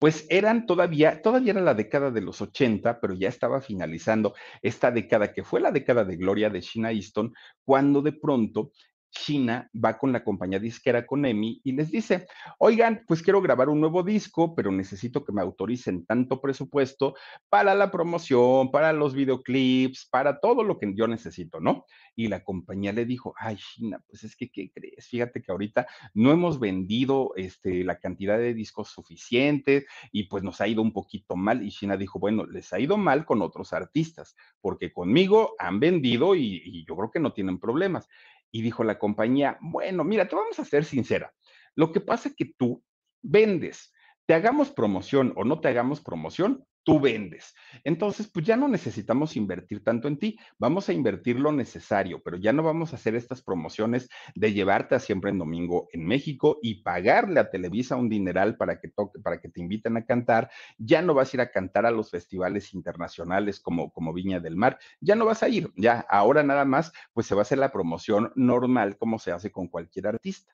pues 0.02 0.26
eran 0.30 0.66
todavía, 0.66 1.22
todavía 1.22 1.52
era 1.52 1.62
la 1.62 1.76
década 1.76 2.10
de 2.10 2.22
los 2.22 2.42
80, 2.42 3.00
pero 3.00 3.14
ya 3.14 3.30
estaba 3.30 3.62
finalizando 3.62 4.34
esta 4.64 4.90
década 4.90 5.32
que 5.32 5.44
fue 5.44 5.62
la 5.62 5.72
década 5.72 6.04
de 6.04 6.18
gloria 6.18 6.50
de 6.50 6.60
Sheena 6.60 6.92
Easton, 6.92 7.32
cuando 7.64 8.02
de 8.02 8.14
pronto 8.14 8.72
China 9.12 9.70
va 9.74 9.98
con 9.98 10.12
la 10.12 10.24
compañía 10.24 10.60
disquera 10.60 11.06
con 11.06 11.26
EMI 11.26 11.62
y 11.64 11.74
les 11.74 11.92
dice, 11.92 12.28
oigan, 12.58 13.04
pues 13.08 13.22
quiero 13.22 13.42
grabar 13.42 13.70
un 13.70 13.80
nuevo 13.80 14.04
disco, 14.04 14.56
pero 14.56 14.72
necesito 14.72 15.24
que 15.24 15.34
me 15.34 15.42
autoricen 15.42 16.06
tanto 16.06 16.42
presupuesto 16.42 17.16
para 17.50 17.76
la 17.76 17.92
promoción, 17.92 18.72
para 18.72 18.94
los 18.94 19.14
videoclips, 19.14 20.08
para 20.10 20.40
todo 20.40 20.64
lo 20.64 20.80
que 20.80 20.94
yo 20.96 21.08
necesito, 21.08 21.60
¿no? 21.60 21.86
Y 22.16 22.28
la 22.28 22.44
compañía 22.44 22.94
le 22.94 23.06
dijo, 23.06 23.34
ay, 23.38 23.58
China, 23.58 24.02
pues 24.08 24.24
es 24.24 24.36
que, 24.36 24.50
¿qué 24.50 24.72
crees? 24.72 25.08
Fíjate 25.08 25.42
que 25.42 25.52
ahorita 25.52 25.88
no 26.14 26.32
hemos 26.32 26.60
vendido 26.60 27.34
este, 27.36 27.84
la 27.84 28.00
cantidad 28.00 28.38
de 28.38 28.54
discos 28.54 28.90
suficientes 28.90 29.86
y 30.12 30.24
pues 30.24 30.44
nos 30.44 30.62
ha 30.62 30.68
ido 30.68 30.82
un 30.82 30.94
poquito 30.94 31.36
mal. 31.36 31.64
Y 31.64 31.70
China 31.70 31.98
dijo, 31.98 32.20
bueno, 32.20 32.46
les 32.46 32.72
ha 32.74 32.80
ido 32.80 32.98
mal 32.98 33.26
con 33.26 33.42
otros 33.42 33.74
artistas, 33.74 34.36
porque 34.62 34.94
conmigo 34.94 35.54
han 35.60 35.80
vendido 35.80 36.36
y, 36.36 36.62
y 36.64 36.86
yo 36.86 36.96
creo 36.96 37.12
que 37.12 37.20
no 37.20 37.34
tienen 37.34 37.60
problemas. 37.60 38.08
Y 38.52 38.62
dijo 38.62 38.84
la 38.84 39.00
compañía, 39.00 39.58
bueno, 39.62 40.04
mira, 40.04 40.28
te 40.28 40.36
vamos 40.36 40.60
a 40.60 40.66
ser 40.66 40.86
sincera. 40.86 41.34
Lo 41.76 41.92
que 41.92 42.02
pasa 42.02 42.30
es 42.30 42.36
que 42.36 42.54
tú 42.58 42.84
vendes, 43.22 43.94
te 44.26 44.34
hagamos 44.34 44.72
promoción 44.72 45.34
o 45.36 45.44
no 45.44 45.60
te 45.62 45.70
hagamos 45.70 46.02
promoción, 46.02 46.66
tú 46.84 47.00
vendes. 47.00 47.56
Entonces, 47.84 48.28
pues 48.28 48.46
ya 48.46 48.58
no 48.58 48.68
necesitamos 48.68 49.36
invertir 49.36 49.84
tanto 49.84 50.08
en 50.08 50.18
ti, 50.18 50.38
vamos 50.58 50.90
a 50.90 50.94
invertir 50.94 51.40
lo 51.40 51.52
necesario, 51.52 52.22
pero 52.24 52.38
ya 52.38 52.54
no 52.54 52.64
vamos 52.64 52.94
a 52.94 52.96
hacer 52.96 53.16
estas 53.16 53.42
promociones 53.42 54.10
de 54.36 54.54
llevarte 54.54 54.96
a 54.96 55.00
siempre 55.00 55.32
en 55.32 55.40
domingo 55.40 55.88
en 55.94 56.06
México 56.06 56.60
y 56.62 56.84
pagarle 56.84 57.40
a 57.40 57.50
Televisa 57.50 57.96
un 57.96 58.10
dineral 58.10 58.58
para 58.58 58.80
que 58.80 58.90
toque, 58.90 59.20
para 59.20 59.40
que 59.40 59.50
te 59.50 59.62
inviten 59.62 59.98
a 59.98 60.06
cantar, 60.06 60.50
ya 60.78 61.02
no 61.02 61.14
vas 61.14 61.34
a 61.34 61.38
ir 61.38 61.42
a 61.42 61.52
cantar 61.52 61.86
a 61.86 61.92
los 61.92 62.10
festivales 62.10 62.74
internacionales 62.74 63.60
como, 63.60 63.92
como 63.92 64.14
Viña 64.14 64.40
del 64.40 64.56
Mar, 64.56 64.80
ya 65.00 65.16
no 65.16 65.26
vas 65.26 65.44
a 65.44 65.50
ir, 65.50 65.72
ya 65.76 66.06
ahora 66.10 66.44
nada 66.44 66.66
más, 66.66 66.92
pues 67.14 67.28
se 67.28 67.36
va 67.36 67.42
a 67.42 67.44
hacer 67.44 67.58
la 67.58 67.72
promoción 67.72 68.32
normal 68.36 68.98
como 68.98 69.20
se 69.20 69.32
hace 69.32 69.52
con 69.52 69.68
cualquier 69.68 70.08
artista 70.08 70.54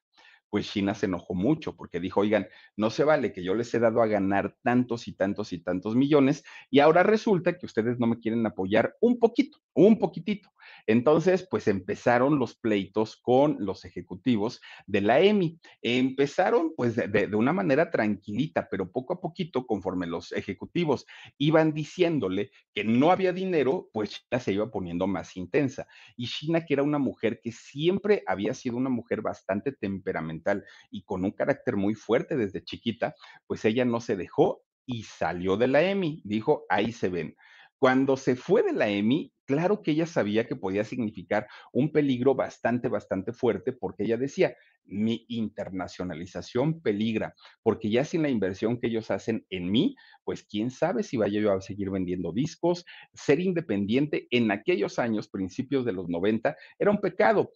pues 0.50 0.70
China 0.72 0.94
se 0.94 1.06
enojó 1.08 1.34
mucho 1.34 1.76
porque 1.76 2.00
dijo, 2.00 2.22
oigan, 2.22 2.48
no 2.76 2.90
se 2.90 3.04
vale 3.04 3.34
que 3.34 3.44
yo 3.44 3.56
les 3.56 3.74
he 3.74 3.80
dado 3.80 4.02
a 4.02 4.08
ganar 4.08 4.56
tantos 4.64 5.08
y 5.08 5.14
tantos 5.14 5.54
y 5.54 5.60
tantos 5.60 5.96
millones 5.96 6.44
y 6.70 6.80
ahora 6.80 7.04
resulta 7.04 7.58
que 7.58 7.66
ustedes 7.66 8.00
no 8.00 8.08
me 8.08 8.20
quieren 8.20 8.46
apoyar 8.46 8.96
un 9.02 9.20
poquito, 9.20 9.60
un 9.74 10.00
poquitito. 10.00 10.50
Entonces, 10.86 11.48
pues 11.50 11.68
empezaron 11.68 12.40
los 12.40 12.56
pleitos 12.56 13.18
con 13.18 13.58
los 13.60 13.86
ejecutivos 13.86 14.62
de 14.86 15.02
la 15.02 15.20
EMI. 15.20 15.60
Empezaron 15.82 16.74
pues 16.76 16.96
de, 16.96 17.30
una 17.36 17.54
manera 17.54 17.90
tranquilita, 17.90 18.68
pero 18.70 18.92
poco 18.92 19.14
a 19.14 19.22
poquito, 19.22 19.66
conforme 19.66 20.08
los 20.08 20.32
ejecutivos 20.32 21.06
iban 21.38 21.74
diciéndole 21.74 22.52
que 22.74 22.84
no 22.84 23.12
había 23.12 23.34
dinero, 23.34 23.90
pues 23.94 24.12
China 24.12 24.40
se 24.40 24.54
iba 24.54 24.70
poniendo 24.70 25.08
más 25.08 25.36
intensa. 25.38 25.88
Y 26.16 26.28
China, 26.28 26.66
que 26.66 26.74
era 26.74 26.84
una 26.84 27.00
mujer 27.00 27.40
que 27.42 27.52
siempre 27.52 28.24
había 28.28 28.54
sido 28.54 28.78
una 28.78 28.90
mujer 28.90 29.22
bastante 29.22 29.72
temperamental 29.72 30.64
y 30.92 31.04
con 31.04 31.26
un 31.26 31.32
carácter 31.32 31.76
muy 31.76 31.96
fuerte 31.96 32.38
desde 32.38 32.64
chiquita, 32.64 33.16
pues 33.46 33.66
ella 33.66 33.86
no 33.86 34.00
se 34.00 34.16
dejó 34.16 34.64
y 34.86 35.04
salió 35.04 35.58
de 35.58 35.68
la 35.68 35.84
EMI. 35.84 36.22
Dijo, 36.24 36.66
ahí 36.70 36.92
se 36.92 37.10
ven. 37.10 37.36
Cuando 37.80 38.18
se 38.18 38.36
fue 38.36 38.64
de 38.64 38.74
la 38.74 38.90
EMI, 38.90 39.34
claro 39.46 39.82
que 39.82 39.92
ella 39.92 40.06
sabía 40.08 40.48
que 40.48 40.56
podía 40.56 40.84
significar 40.84 41.48
un 41.72 41.92
peligro 41.92 42.36
bastante, 42.36 42.88
bastante 42.88 43.34
fuerte, 43.34 43.72
porque 43.72 44.04
ella 44.04 44.18
decía, 44.18 44.56
mi 44.86 45.26
internacionalización 45.28 46.82
peligra, 46.82 47.36
porque 47.62 47.90
ya 47.90 48.04
sin 48.04 48.24
la 48.24 48.30
inversión 48.30 48.80
que 48.80 48.88
ellos 48.88 49.12
hacen 49.12 49.46
en 49.50 49.70
mí, 49.70 49.96
pues 50.24 50.44
quién 50.44 50.72
sabe 50.72 51.04
si 51.04 51.18
vaya 51.18 51.40
yo 51.40 51.52
a 51.54 51.62
seguir 51.62 51.90
vendiendo 51.92 52.32
discos, 52.32 52.86
ser 53.14 53.40
independiente 53.40 54.28
en 54.32 54.50
aquellos 54.52 54.98
años, 54.98 55.28
principios 55.30 55.86
de 55.86 55.94
los 55.94 56.10
90, 56.10 56.56
era 56.80 56.92
un 56.92 57.00
pecado. 57.00 57.52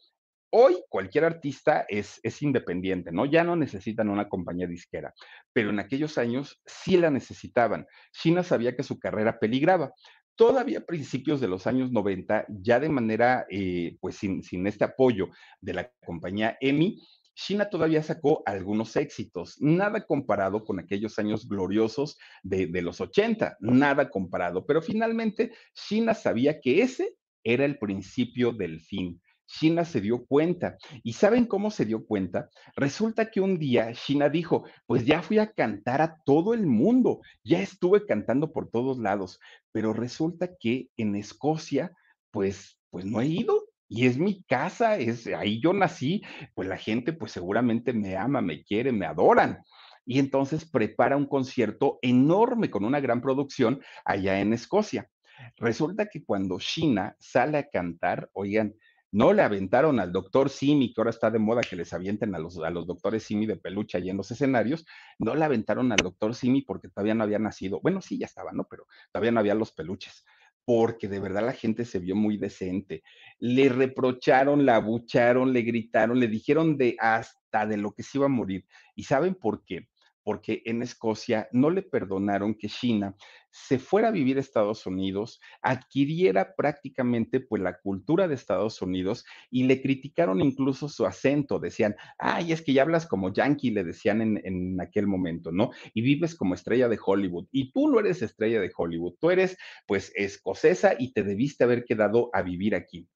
Hoy 0.53 0.83
cualquier 0.89 1.23
artista 1.23 1.85
es, 1.87 2.19
es, 2.23 2.41
independiente, 2.41 3.13
¿no? 3.13 3.25
Ya 3.25 3.45
no 3.45 3.55
necesitan 3.55 4.09
una 4.09 4.27
compañía 4.27 4.67
disquera, 4.67 5.13
pero 5.53 5.69
en 5.69 5.79
aquellos 5.79 6.17
años 6.17 6.61
sí 6.65 6.97
la 6.97 7.09
necesitaban. 7.09 7.87
China 8.11 8.43
sabía 8.43 8.75
que 8.75 8.83
su 8.83 8.99
carrera 8.99 9.39
peligraba. 9.39 9.93
todavía 10.35 10.79
a 10.79 10.85
principios 10.85 11.39
de 11.39 11.47
los 11.47 11.67
años 11.67 11.91
90, 11.91 12.47
ya 12.49 12.79
de 12.81 12.89
manera, 12.89 13.45
eh, 13.49 13.97
pues 14.01 14.15
sin, 14.17 14.43
sin 14.43 14.67
este 14.67 14.83
apoyo 14.83 15.29
de 15.61 15.73
la 15.73 15.91
compañía 16.05 16.57
EMI, 16.59 17.01
China 17.33 17.69
todavía 17.69 18.03
sacó 18.03 18.43
algunos 18.45 18.95
éxitos, 18.97 19.55
nada 19.61 20.05
comparado 20.05 20.65
con 20.65 20.79
aquellos 20.79 21.17
años 21.17 21.47
gloriosos 21.47 22.17
de, 22.43 22.67
de, 22.67 22.81
los 22.81 22.99
80, 22.99 23.57
nada 23.61 24.09
comparado, 24.09 24.65
pero 24.65 24.81
finalmente 24.81 25.53
China 25.73 26.13
sabía 26.13 26.59
que 26.59 26.81
ese 26.81 27.15
era 27.43 27.63
el 27.63 27.77
principio 27.77 28.51
del 28.51 28.81
fin. 28.81 29.21
China 29.59 29.85
se 29.85 30.01
dio 30.01 30.25
cuenta. 30.25 30.77
¿Y 31.03 31.13
saben 31.13 31.45
cómo 31.45 31.71
se 31.71 31.85
dio 31.85 32.05
cuenta? 32.05 32.49
Resulta 32.75 33.29
que 33.29 33.41
un 33.41 33.57
día 33.57 33.93
China 33.93 34.29
dijo, 34.29 34.65
pues 34.85 35.05
ya 35.05 35.21
fui 35.21 35.39
a 35.39 35.51
cantar 35.51 36.01
a 36.01 36.17
todo 36.25 36.53
el 36.53 36.65
mundo, 36.65 37.21
ya 37.43 37.61
estuve 37.61 38.05
cantando 38.05 38.51
por 38.51 38.69
todos 38.69 38.97
lados, 38.97 39.39
pero 39.71 39.93
resulta 39.93 40.49
que 40.59 40.89
en 40.97 41.15
Escocia, 41.15 41.91
pues, 42.31 42.79
pues 42.89 43.05
no 43.05 43.21
he 43.21 43.27
ido. 43.27 43.67
Y 43.87 44.05
es 44.05 44.17
mi 44.17 44.41
casa, 44.43 44.97
es 44.97 45.27
ahí 45.27 45.59
yo 45.61 45.73
nací, 45.73 46.21
pues 46.53 46.65
la 46.65 46.77
gente 46.77 47.11
pues 47.11 47.33
seguramente 47.33 47.91
me 47.91 48.15
ama, 48.15 48.39
me 48.39 48.63
quiere, 48.63 48.93
me 48.93 49.05
adoran 49.05 49.59
y 50.05 50.19
entonces 50.19 50.65
prepara 50.65 51.17
un 51.17 51.25
concierto 51.25 51.99
enorme 52.01 52.69
con 52.69 52.85
una 52.85 52.99
gran 52.99 53.21
producción 53.21 53.81
allá 54.05 54.39
en 54.39 54.53
Escocia. 54.53 55.09
Resulta 55.57 56.07
que 56.07 56.23
cuando 56.23 56.59
China 56.59 57.15
sale 57.19 57.57
a 57.57 57.69
cantar, 57.69 58.29
oigan, 58.33 58.73
no 59.11 59.33
le 59.33 59.41
aventaron 59.41 59.99
al 59.99 60.11
doctor 60.11 60.49
Simi, 60.49 60.93
que 60.93 61.01
ahora 61.01 61.09
está 61.11 61.29
de 61.31 61.39
moda 61.39 61.61
que 61.61 61.75
les 61.75 61.93
avienten 61.93 62.33
a 62.35 62.39
los, 62.39 62.57
a 62.59 62.69
los 62.69 62.87
doctores 62.87 63.23
Simi 63.23 63.45
de 63.45 63.57
peluche 63.57 63.97
allí 63.97 64.09
en 64.09 64.17
los 64.17 64.31
escenarios, 64.31 64.85
no 65.19 65.35
le 65.35 65.43
aventaron 65.45 65.91
al 65.91 66.01
doctor 66.01 66.35
Simi 66.35 66.61
porque 66.61 66.89
todavía 66.89 67.15
no 67.15 67.23
había 67.23 67.39
nacido. 67.39 67.79
Bueno, 67.81 68.01
sí, 68.01 68.17
ya 68.17 68.25
estaba, 68.25 68.51
¿no? 68.53 68.65
Pero 68.69 68.87
todavía 69.11 69.31
no 69.31 69.39
había 69.39 69.55
los 69.55 69.71
peluches 69.73 70.23
porque 70.63 71.07
de 71.07 71.19
verdad 71.19 71.45
la 71.45 71.53
gente 71.53 71.85
se 71.85 71.99
vio 71.99 72.15
muy 72.15 72.37
decente. 72.37 73.03
Le 73.39 73.69
reprocharon, 73.69 74.65
la 74.65 74.77
abucharon, 74.77 75.53
le 75.53 75.61
gritaron, 75.63 76.19
le 76.19 76.27
dijeron 76.27 76.77
de 76.77 76.95
hasta 76.99 77.65
de 77.65 77.77
lo 77.77 77.93
que 77.93 78.03
se 78.03 78.17
iba 78.17 78.25
a 78.27 78.29
morir. 78.29 78.65
¿Y 78.95 79.03
saben 79.03 79.35
por 79.35 79.63
qué? 79.65 79.87
Porque 80.23 80.61
en 80.65 80.81
Escocia 80.81 81.47
no 81.51 81.69
le 81.69 81.81
perdonaron 81.81 82.55
que 82.55 82.67
China 82.67 83.15
se 83.51 83.79
fuera 83.79 84.07
a 84.07 84.11
vivir 84.11 84.37
a 84.37 84.39
Estados 84.39 84.85
Unidos, 84.85 85.41
adquiriera 85.61 86.55
prácticamente 86.55 87.41
pues 87.41 87.61
la 87.61 87.77
cultura 87.79 88.27
de 88.27 88.35
Estados 88.35 88.81
Unidos 88.81 89.25
y 89.49 89.63
le 89.63 89.81
criticaron 89.81 90.41
incluso 90.41 90.87
su 90.87 91.05
acento, 91.05 91.59
decían, 91.59 91.95
ay, 92.17 92.53
es 92.53 92.61
que 92.61 92.73
ya 92.73 92.83
hablas 92.83 93.05
como 93.05 93.33
yankee, 93.33 93.71
le 93.71 93.83
decían 93.83 94.21
en, 94.21 94.41
en 94.45 94.79
aquel 94.79 95.05
momento, 95.05 95.51
¿no? 95.51 95.71
Y 95.93 96.01
vives 96.01 96.35
como 96.35 96.53
estrella 96.53 96.87
de 96.87 96.99
Hollywood 97.03 97.47
y 97.51 97.71
tú 97.71 97.89
no 97.89 97.99
eres 97.99 98.21
estrella 98.21 98.61
de 98.61 98.71
Hollywood, 98.75 99.15
tú 99.19 99.31
eres 99.31 99.57
pues 99.85 100.13
escocesa 100.15 100.95
y 100.97 101.13
te 101.13 101.23
debiste 101.23 101.63
haber 101.63 101.83
quedado 101.83 102.29
a 102.33 102.41
vivir 102.41 102.75
aquí. 102.75 103.07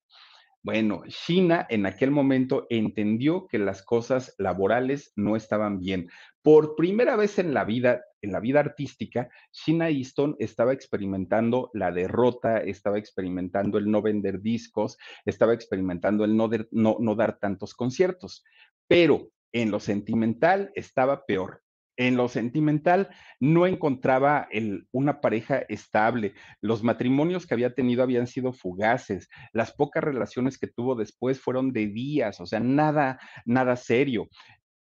Bueno, 0.66 1.03
China 1.09 1.68
en 1.70 1.86
aquel 1.86 2.09
momento 2.09 2.66
entendió 2.72 3.45
que 3.45 3.59
las 3.59 3.84
cosas 3.84 4.34
laborales 4.39 5.13
no 5.16 5.36
estaban 5.36 5.80
bien. 5.80 6.09
Por 6.41 6.76
primera 6.76 7.16
vez 7.16 7.38
en 7.38 7.53
la 7.53 7.66
vida, 7.66 8.01
en 8.24 8.32
la 8.32 8.39
vida 8.39 8.61
artística, 8.61 9.30
China 9.51 9.91
Easton 9.91 10.36
estaba 10.39 10.74
experimentando 10.74 11.70
la 11.76 11.91
derrota, 11.91 12.57
estaba 12.57 12.97
experimentando 12.97 13.78
el 13.78 13.91
no 13.91 14.01
vender 14.01 14.41
discos, 14.41 14.97
estaba 15.24 15.53
experimentando 15.53 16.26
el 16.26 16.36
no, 16.36 16.49
no 16.72 17.16
dar 17.16 17.38
tantos 17.38 17.76
conciertos. 17.76 18.43
Pero 18.88 19.30
en 19.51 19.70
lo 19.70 19.80
sentimental 19.80 20.72
estaba 20.74 21.28
peor 21.28 21.61
en 21.97 22.17
lo 22.17 22.27
sentimental 22.27 23.09
no 23.39 23.65
encontraba 23.65 24.47
una 24.91 25.21
pareja 25.21 25.59
estable. 25.69 26.33
Los 26.61 26.83
matrimonios 26.83 27.45
que 27.45 27.53
había 27.53 27.73
tenido 27.73 28.03
habían 28.03 28.27
sido 28.27 28.53
fugaces. 28.53 29.29
Las 29.53 29.73
pocas 29.73 30.03
relaciones 30.03 30.57
que 30.57 30.67
tuvo 30.67 30.95
después 30.95 31.39
fueron 31.39 31.71
de 31.71 31.87
días, 31.87 32.39
o 32.41 32.45
sea, 32.45 32.59
nada, 32.59 33.19
nada 33.45 33.75
serio. 33.75 34.29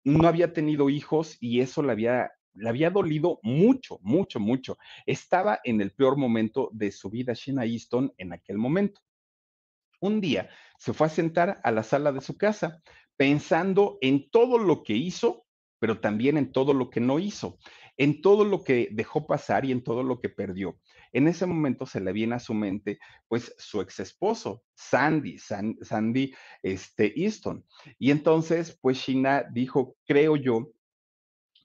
No 0.03 0.27
había 0.27 0.53
tenido 0.53 0.89
hijos 0.89 1.37
y 1.39 1.61
eso 1.61 1.83
le 1.83 1.91
había, 1.91 2.31
le 2.53 2.69
había 2.69 2.89
dolido 2.89 3.39
mucho, 3.43 3.99
mucho, 4.01 4.39
mucho. 4.39 4.77
Estaba 5.05 5.59
en 5.63 5.81
el 5.81 5.91
peor 5.91 6.17
momento 6.17 6.69
de 6.73 6.91
su 6.91 7.09
vida, 7.09 7.33
Sheena 7.33 7.65
Easton, 7.65 8.13
en 8.17 8.33
aquel 8.33 8.57
momento. 8.57 9.01
Un 10.01 10.21
día 10.21 10.49
se 10.77 10.93
fue 10.93 11.07
a 11.07 11.09
sentar 11.09 11.59
a 11.63 11.71
la 11.71 11.83
sala 11.83 12.11
de 12.11 12.21
su 12.21 12.37
casa 12.37 12.81
pensando 13.17 13.97
en 13.99 14.29
todo 14.29 14.57
lo 14.57 14.81
que 14.81 14.93
hizo 14.93 15.45
pero 15.79 15.99
también 15.99 16.37
en 16.37 16.51
todo 16.51 16.73
lo 16.73 16.89
que 16.89 16.99
no 16.99 17.19
hizo, 17.19 17.57
en 17.97 18.21
todo 18.21 18.45
lo 18.45 18.63
que 18.63 18.89
dejó 18.91 19.25
pasar 19.25 19.65
y 19.65 19.71
en 19.71 19.83
todo 19.83 20.03
lo 20.03 20.19
que 20.19 20.29
perdió. 20.29 20.79
En 21.11 21.27
ese 21.27 21.45
momento 21.45 21.85
se 21.85 21.99
le 21.99 22.13
viene 22.13 22.35
a 22.35 22.39
su 22.39 22.53
mente, 22.53 22.99
pues, 23.27 23.53
su 23.57 23.81
ex 23.81 23.99
esposo, 23.99 24.63
Sandy, 24.75 25.37
San, 25.37 25.77
Sandy 25.81 26.33
este, 26.61 27.19
Easton. 27.19 27.65
Y 27.97 28.11
entonces, 28.11 28.77
pues, 28.81 28.97
Sheena 28.97 29.45
dijo, 29.51 29.97
creo 30.05 30.35
yo, 30.35 30.71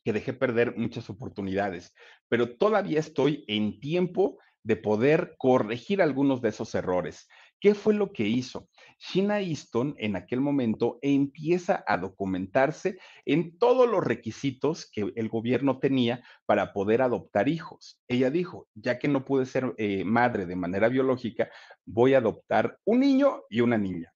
que 0.05 0.13
dejé 0.13 0.35
perder 0.35 0.77
muchas 0.77 1.09
oportunidades, 1.09 1.95
pero 2.29 2.57
todavía 2.57 3.01
estoy 3.01 3.45
en 3.49 3.81
tiempo 3.81 4.39
de 4.63 4.77
poder 4.77 5.35
corregir 5.39 6.03
algunos 6.03 6.43
de 6.43 6.51
esos 6.51 6.75
errores. 6.75 7.29
¿Qué 7.61 7.75
fue 7.75 7.95
lo 7.95 8.13
que 8.13 8.27
hizo? 8.27 8.69
Sheena 8.99 9.41
Easton 9.41 9.95
en 9.99 10.17
aquel 10.17 10.41
momento 10.41 10.99
empieza 11.03 11.85
a 11.87 11.99
documentarse 11.99 12.99
en 13.25 13.59
todos 13.59 13.89
los 13.89 14.05
requisitos 14.05 14.91
que 14.91 15.13
el 15.15 15.29
gobierno 15.29 15.79
tenía 15.79 16.23
para 16.47 16.73
poder 16.73 17.03
adoptar 17.03 17.49
hijos. 17.49 18.01
Ella 18.09 18.31
dijo, 18.31 18.69
ya 18.75 18.99
que 18.99 19.09
no 19.09 19.25
pude 19.25 19.47
ser 19.47 19.75
eh, 19.79 20.05
madre 20.05 20.47
de 20.47 20.57
manera 20.57 20.89
biológica, 20.89 21.51
voy 21.85 22.15
a 22.15 22.19
adoptar 22.19 22.79
un 22.85 23.01
niño 23.01 23.43
y 23.51 23.61
una 23.61 23.79
niña 23.79 24.15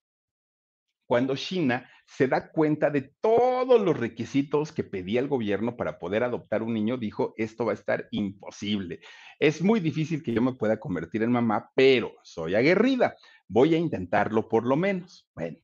cuando 1.08 1.34
China 1.36 1.90
se 2.08 2.26
da 2.26 2.50
cuenta 2.50 2.88
de 2.90 3.12
todos 3.20 3.80
los 3.80 3.96
requisitos 3.96 4.72
que 4.72 4.82
pedía 4.82 5.20
el 5.20 5.28
gobierno 5.28 5.76
para 5.76 5.98
poder 5.98 6.24
adoptar 6.24 6.62
un 6.62 6.72
niño, 6.72 6.96
dijo, 6.96 7.34
esto 7.36 7.66
va 7.66 7.72
a 7.72 7.74
estar 7.74 8.08
imposible. 8.10 9.00
Es 9.38 9.62
muy 9.62 9.78
difícil 9.78 10.22
que 10.22 10.32
yo 10.32 10.40
me 10.40 10.54
pueda 10.54 10.80
convertir 10.80 11.22
en 11.22 11.30
mamá, 11.30 11.70
pero 11.74 12.14
soy 12.22 12.54
aguerrida. 12.54 13.14
Voy 13.46 13.74
a 13.74 13.78
intentarlo 13.78 14.48
por 14.48 14.66
lo 14.66 14.74
menos. 14.74 15.28
Bueno, 15.34 15.58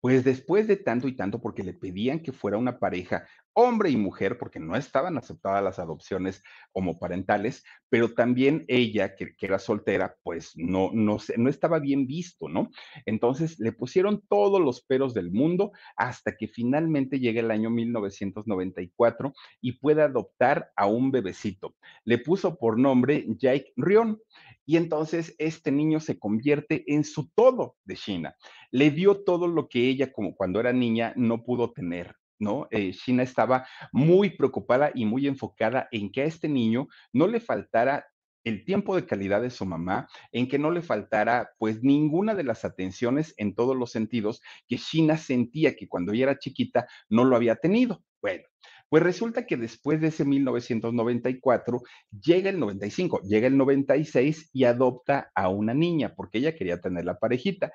pues 0.00 0.24
después 0.24 0.66
de 0.66 0.76
tanto 0.76 1.06
y 1.06 1.16
tanto, 1.16 1.40
porque 1.40 1.62
le 1.62 1.72
pedían 1.72 2.20
que 2.20 2.32
fuera 2.32 2.58
una 2.58 2.78
pareja, 2.80 3.26
hombre 3.58 3.88
y 3.88 3.96
mujer, 3.96 4.36
porque 4.36 4.60
no 4.60 4.76
estaban 4.76 5.16
aceptadas 5.16 5.64
las 5.64 5.78
adopciones 5.78 6.42
homoparentales, 6.72 7.64
pero 7.88 8.12
también 8.12 8.66
ella, 8.68 9.16
que, 9.16 9.34
era 9.40 9.58
soltera, 9.58 10.14
pues 10.22 10.52
no, 10.56 10.90
no, 10.92 11.16
no 11.38 11.48
estaba 11.48 11.78
bien 11.78 12.06
visto, 12.06 12.50
¿no? 12.50 12.70
Entonces 13.06 13.58
le 13.58 13.72
pusieron 13.72 14.22
todos 14.28 14.60
los 14.60 14.82
peros 14.82 15.14
del 15.14 15.32
mundo 15.32 15.72
hasta 15.96 16.36
que 16.36 16.48
finalmente 16.48 17.18
llega 17.18 17.40
el 17.40 17.50
año 17.50 17.70
1994 17.70 19.32
y 19.62 19.72
puede 19.72 20.02
adoptar 20.02 20.70
a 20.76 20.86
un 20.86 21.10
bebecito. 21.10 21.74
Le 22.04 22.18
puso 22.18 22.58
por 22.58 22.78
nombre 22.78 23.24
Jake 23.38 23.72
Rion. 23.76 24.20
Y 24.68 24.76
entonces 24.76 25.34
este 25.38 25.70
niño 25.72 26.00
se 26.00 26.18
convierte 26.18 26.84
en 26.92 27.04
su 27.04 27.30
todo 27.30 27.76
de 27.84 27.94
China. 27.96 28.36
Le 28.70 28.90
dio 28.90 29.22
todo 29.22 29.46
lo 29.46 29.68
que 29.68 29.88
ella, 29.88 30.12
como 30.12 30.34
cuando 30.34 30.60
era 30.60 30.72
niña, 30.72 31.14
no 31.16 31.42
pudo 31.44 31.72
tener. 31.72 32.16
¿No? 32.38 32.68
Eh, 32.70 32.92
China 32.92 33.22
estaba 33.22 33.66
muy 33.92 34.30
preocupada 34.30 34.90
y 34.94 35.04
muy 35.04 35.26
enfocada 35.26 35.88
en 35.90 36.10
que 36.10 36.22
a 36.22 36.24
este 36.26 36.48
niño 36.48 36.88
no 37.12 37.26
le 37.26 37.40
faltara 37.40 38.06
el 38.46 38.64
tiempo 38.64 38.94
de 38.94 39.06
calidad 39.06 39.42
de 39.42 39.50
su 39.50 39.66
mamá, 39.66 40.08
en 40.30 40.48
que 40.48 40.58
no 40.58 40.70
le 40.70 40.80
faltara 40.80 41.50
pues 41.58 41.82
ninguna 41.82 42.34
de 42.34 42.44
las 42.44 42.64
atenciones 42.64 43.34
en 43.38 43.56
todos 43.56 43.76
los 43.76 43.90
sentidos 43.90 44.40
que 44.68 44.78
China 44.78 45.16
sentía 45.16 45.74
que 45.74 45.88
cuando 45.88 46.12
ella 46.12 46.24
era 46.24 46.38
chiquita 46.38 46.86
no 47.08 47.24
lo 47.24 47.34
había 47.34 47.56
tenido. 47.56 48.04
Bueno, 48.22 48.44
pues 48.88 49.02
resulta 49.02 49.46
que 49.46 49.56
después 49.56 50.00
de 50.00 50.08
ese 50.08 50.24
1994 50.24 51.82
llega 52.22 52.50
el 52.50 52.60
95, 52.60 53.22
llega 53.22 53.48
el 53.48 53.56
96 53.56 54.50
y 54.52 54.62
adopta 54.62 55.32
a 55.34 55.48
una 55.48 55.74
niña 55.74 56.14
porque 56.14 56.38
ella 56.38 56.54
quería 56.54 56.80
tener 56.80 57.04
la 57.04 57.18
parejita. 57.18 57.72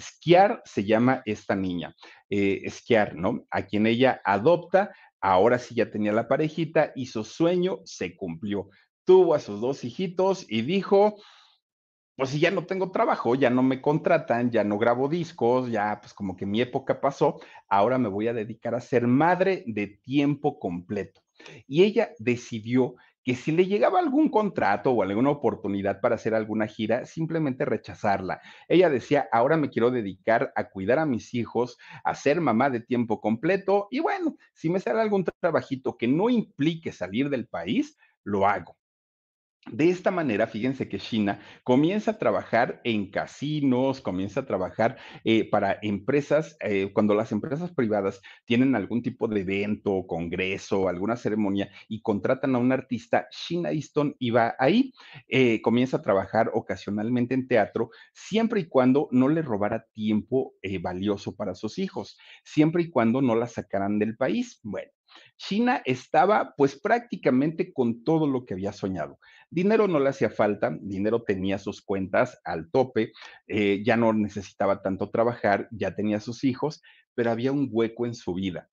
Skiar 0.00 0.62
se 0.64 0.84
llama 0.84 1.22
esta 1.24 1.54
niña, 1.54 1.94
eh, 2.30 2.68
Skiar, 2.70 3.14
¿no? 3.14 3.44
A 3.50 3.62
quien 3.62 3.86
ella 3.86 4.20
adopta, 4.24 4.92
ahora 5.20 5.58
sí 5.58 5.74
ya 5.74 5.90
tenía 5.90 6.12
la 6.12 6.28
parejita 6.28 6.92
y 6.94 7.06
su 7.06 7.24
sueño 7.24 7.80
se 7.84 8.16
cumplió. 8.16 8.68
Tuvo 9.04 9.34
a 9.34 9.40
sus 9.40 9.60
dos 9.60 9.84
hijitos 9.84 10.46
y 10.48 10.62
dijo, 10.62 11.16
pues 12.16 12.30
si 12.30 12.40
ya 12.40 12.50
no 12.50 12.66
tengo 12.66 12.90
trabajo, 12.90 13.34
ya 13.34 13.50
no 13.50 13.62
me 13.62 13.80
contratan, 13.80 14.50
ya 14.50 14.64
no 14.64 14.78
grabo 14.78 15.08
discos, 15.08 15.70
ya 15.70 15.98
pues 16.00 16.12
como 16.12 16.36
que 16.36 16.46
mi 16.46 16.60
época 16.60 17.00
pasó, 17.00 17.40
ahora 17.68 17.98
me 17.98 18.08
voy 18.08 18.28
a 18.28 18.32
dedicar 18.32 18.74
a 18.74 18.80
ser 18.80 19.06
madre 19.06 19.64
de 19.66 19.86
tiempo 19.86 20.58
completo. 20.58 21.22
Y 21.66 21.82
ella 21.82 22.10
decidió 22.18 22.94
que 23.24 23.34
si 23.34 23.52
le 23.52 23.66
llegaba 23.66 23.98
algún 23.98 24.28
contrato 24.28 24.90
o 24.90 25.02
alguna 25.02 25.30
oportunidad 25.30 26.00
para 26.00 26.16
hacer 26.16 26.34
alguna 26.34 26.66
gira, 26.66 27.04
simplemente 27.04 27.64
rechazarla. 27.64 28.40
Ella 28.68 28.90
decía, 28.90 29.28
ahora 29.32 29.56
me 29.56 29.70
quiero 29.70 29.90
dedicar 29.90 30.52
a 30.56 30.70
cuidar 30.70 30.98
a 30.98 31.06
mis 31.06 31.34
hijos, 31.34 31.78
a 32.04 32.14
ser 32.14 32.40
mamá 32.40 32.70
de 32.70 32.80
tiempo 32.80 33.20
completo 33.20 33.88
y 33.90 34.00
bueno, 34.00 34.36
si 34.54 34.70
me 34.70 34.80
sale 34.80 35.00
algún 35.00 35.24
trabajito 35.40 35.96
que 35.96 36.08
no 36.08 36.30
implique 36.30 36.92
salir 36.92 37.30
del 37.30 37.46
país, 37.46 37.96
lo 38.24 38.46
hago. 38.46 38.81
De 39.70 39.88
esta 39.88 40.10
manera, 40.10 40.48
fíjense 40.48 40.88
que 40.88 40.98
China 40.98 41.38
comienza 41.62 42.10
a 42.12 42.18
trabajar 42.18 42.80
en 42.82 43.12
casinos, 43.12 44.00
comienza 44.00 44.40
a 44.40 44.44
trabajar 44.46 44.96
eh, 45.22 45.48
para 45.48 45.78
empresas, 45.82 46.56
eh, 46.60 46.90
cuando 46.92 47.14
las 47.14 47.30
empresas 47.30 47.70
privadas 47.72 48.20
tienen 48.44 48.74
algún 48.74 49.02
tipo 49.02 49.28
de 49.28 49.40
evento, 49.40 50.04
congreso, 50.08 50.88
alguna 50.88 51.14
ceremonia 51.14 51.70
y 51.88 52.02
contratan 52.02 52.56
a 52.56 52.58
un 52.58 52.72
artista, 52.72 53.28
China 53.30 53.70
Easton 53.70 54.16
iba 54.18 54.56
ahí, 54.58 54.92
eh, 55.28 55.62
comienza 55.62 55.98
a 55.98 56.02
trabajar 56.02 56.50
ocasionalmente 56.52 57.34
en 57.34 57.46
teatro, 57.46 57.90
siempre 58.12 58.62
y 58.62 58.68
cuando 58.68 59.08
no 59.12 59.28
le 59.28 59.42
robara 59.42 59.86
tiempo 59.92 60.54
valioso 60.80 61.36
para 61.36 61.54
sus 61.54 61.78
hijos, 61.78 62.18
siempre 62.44 62.82
y 62.82 62.90
cuando 62.90 63.22
no 63.22 63.36
la 63.36 63.46
sacaran 63.46 64.00
del 64.00 64.16
país. 64.16 64.58
Bueno. 64.64 64.90
China 65.48 65.82
estaba 65.84 66.54
pues 66.56 66.78
prácticamente 66.78 67.72
con 67.72 68.04
todo 68.04 68.28
lo 68.28 68.46
que 68.46 68.54
había 68.54 68.72
soñado. 68.72 69.18
Dinero 69.50 69.88
no 69.88 69.98
le 69.98 70.10
hacía 70.10 70.30
falta, 70.30 70.78
dinero 70.80 71.24
tenía 71.24 71.58
sus 71.58 71.82
cuentas 71.82 72.40
al 72.44 72.70
tope, 72.70 73.12
eh, 73.48 73.82
ya 73.84 73.96
no 73.96 74.12
necesitaba 74.12 74.82
tanto 74.82 75.10
trabajar, 75.10 75.68
ya 75.72 75.96
tenía 75.96 76.20
sus 76.20 76.44
hijos, 76.44 76.80
pero 77.14 77.32
había 77.32 77.50
un 77.50 77.68
hueco 77.72 78.06
en 78.06 78.14
su 78.14 78.34
vida. 78.34 78.68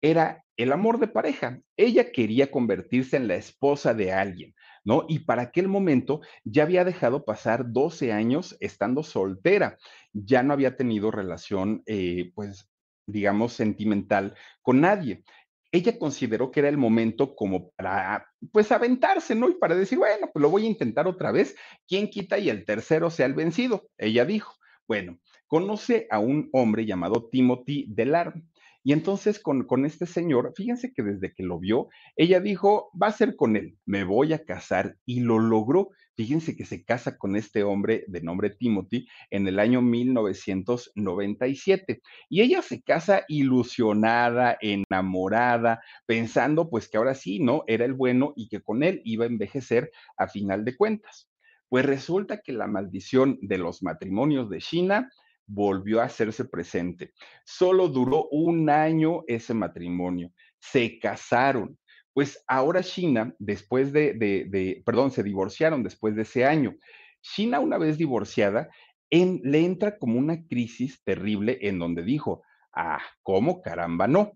Era 0.00 0.44
el 0.56 0.72
amor 0.72 0.98
de 0.98 1.08
pareja. 1.08 1.60
Ella 1.76 2.10
quería 2.10 2.50
convertirse 2.50 3.18
en 3.18 3.28
la 3.28 3.34
esposa 3.34 3.92
de 3.92 4.12
alguien, 4.12 4.54
¿no? 4.84 5.04
Y 5.08 5.18
para 5.20 5.42
aquel 5.42 5.68
momento 5.68 6.22
ya 6.42 6.62
había 6.62 6.84
dejado 6.84 7.26
pasar 7.26 7.70
12 7.70 8.14
años 8.14 8.56
estando 8.60 9.02
soltera, 9.02 9.76
ya 10.14 10.42
no 10.42 10.54
había 10.54 10.74
tenido 10.74 11.10
relación, 11.10 11.82
eh, 11.84 12.32
pues, 12.34 12.70
digamos, 13.06 13.52
sentimental 13.52 14.34
con 14.62 14.80
nadie 14.80 15.22
ella 15.70 15.98
consideró 15.98 16.50
que 16.50 16.60
era 16.60 16.68
el 16.68 16.78
momento 16.78 17.34
como 17.34 17.70
para, 17.70 18.26
pues, 18.52 18.72
aventarse, 18.72 19.34
¿no? 19.34 19.48
Y 19.48 19.54
para 19.54 19.74
decir, 19.74 19.98
bueno, 19.98 20.28
pues 20.32 20.42
lo 20.42 20.50
voy 20.50 20.64
a 20.64 20.70
intentar 20.70 21.06
otra 21.06 21.30
vez, 21.30 21.54
¿quién 21.86 22.08
quita 22.08 22.38
y 22.38 22.48
el 22.48 22.64
tercero 22.64 23.10
sea 23.10 23.26
el 23.26 23.34
vencido? 23.34 23.88
Ella 23.98 24.24
dijo, 24.24 24.54
bueno, 24.86 25.18
conoce 25.46 26.06
a 26.10 26.18
un 26.18 26.48
hombre 26.52 26.86
llamado 26.86 27.28
Timothy 27.30 27.86
Delarme. 27.88 28.44
Y 28.82 28.92
entonces 28.92 29.38
con, 29.38 29.64
con 29.64 29.84
este 29.84 30.06
señor, 30.06 30.52
fíjense 30.56 30.92
que 30.94 31.02
desde 31.02 31.34
que 31.34 31.42
lo 31.42 31.58
vio, 31.58 31.88
ella 32.16 32.40
dijo, 32.40 32.90
va 33.00 33.08
a 33.08 33.12
ser 33.12 33.36
con 33.36 33.56
él, 33.56 33.76
me 33.84 34.04
voy 34.04 34.32
a 34.32 34.44
casar 34.44 34.96
y 35.04 35.20
lo 35.20 35.38
logró. 35.38 35.90
Fíjense 36.18 36.54
que 36.56 36.64
se 36.64 36.84
casa 36.84 37.16
con 37.16 37.36
este 37.36 37.62
hombre 37.62 38.04
de 38.08 38.20
nombre 38.20 38.50
Timothy 38.50 39.06
en 39.30 39.46
el 39.46 39.60
año 39.60 39.80
1997 39.82 42.02
y 42.28 42.40
ella 42.40 42.60
se 42.60 42.82
casa 42.82 43.24
ilusionada, 43.28 44.58
enamorada, 44.60 45.80
pensando 46.06 46.70
pues 46.70 46.88
que 46.88 46.96
ahora 46.96 47.14
sí, 47.14 47.38
¿no? 47.38 47.62
Era 47.68 47.84
el 47.84 47.94
bueno 47.94 48.32
y 48.34 48.48
que 48.48 48.60
con 48.60 48.82
él 48.82 49.00
iba 49.04 49.26
a 49.26 49.28
envejecer 49.28 49.92
a 50.16 50.26
final 50.26 50.64
de 50.64 50.76
cuentas. 50.76 51.30
Pues 51.68 51.86
resulta 51.86 52.40
que 52.40 52.50
la 52.50 52.66
maldición 52.66 53.38
de 53.40 53.58
los 53.58 53.84
matrimonios 53.84 54.50
de 54.50 54.58
China 54.58 55.12
volvió 55.46 56.00
a 56.00 56.06
hacerse 56.06 56.46
presente. 56.46 57.12
Solo 57.44 57.86
duró 57.86 58.26
un 58.32 58.70
año 58.70 59.22
ese 59.28 59.54
matrimonio. 59.54 60.32
Se 60.58 60.98
casaron. 60.98 61.78
Pues 62.18 62.42
ahora 62.48 62.82
China, 62.82 63.32
después 63.38 63.92
de, 63.92 64.12
de, 64.12 64.82
perdón, 64.84 65.12
se 65.12 65.22
divorciaron 65.22 65.84
después 65.84 66.16
de 66.16 66.22
ese 66.22 66.44
año. 66.44 66.74
China, 67.20 67.60
una 67.60 67.78
vez 67.78 67.96
divorciada, 67.96 68.70
en, 69.08 69.40
le 69.44 69.64
entra 69.64 69.98
como 69.98 70.18
una 70.18 70.44
crisis 70.48 71.00
terrible 71.04 71.58
en 71.60 71.78
donde 71.78 72.02
dijo, 72.02 72.42
ah, 72.74 72.98
¿cómo 73.22 73.62
caramba 73.62 74.08
no? 74.08 74.32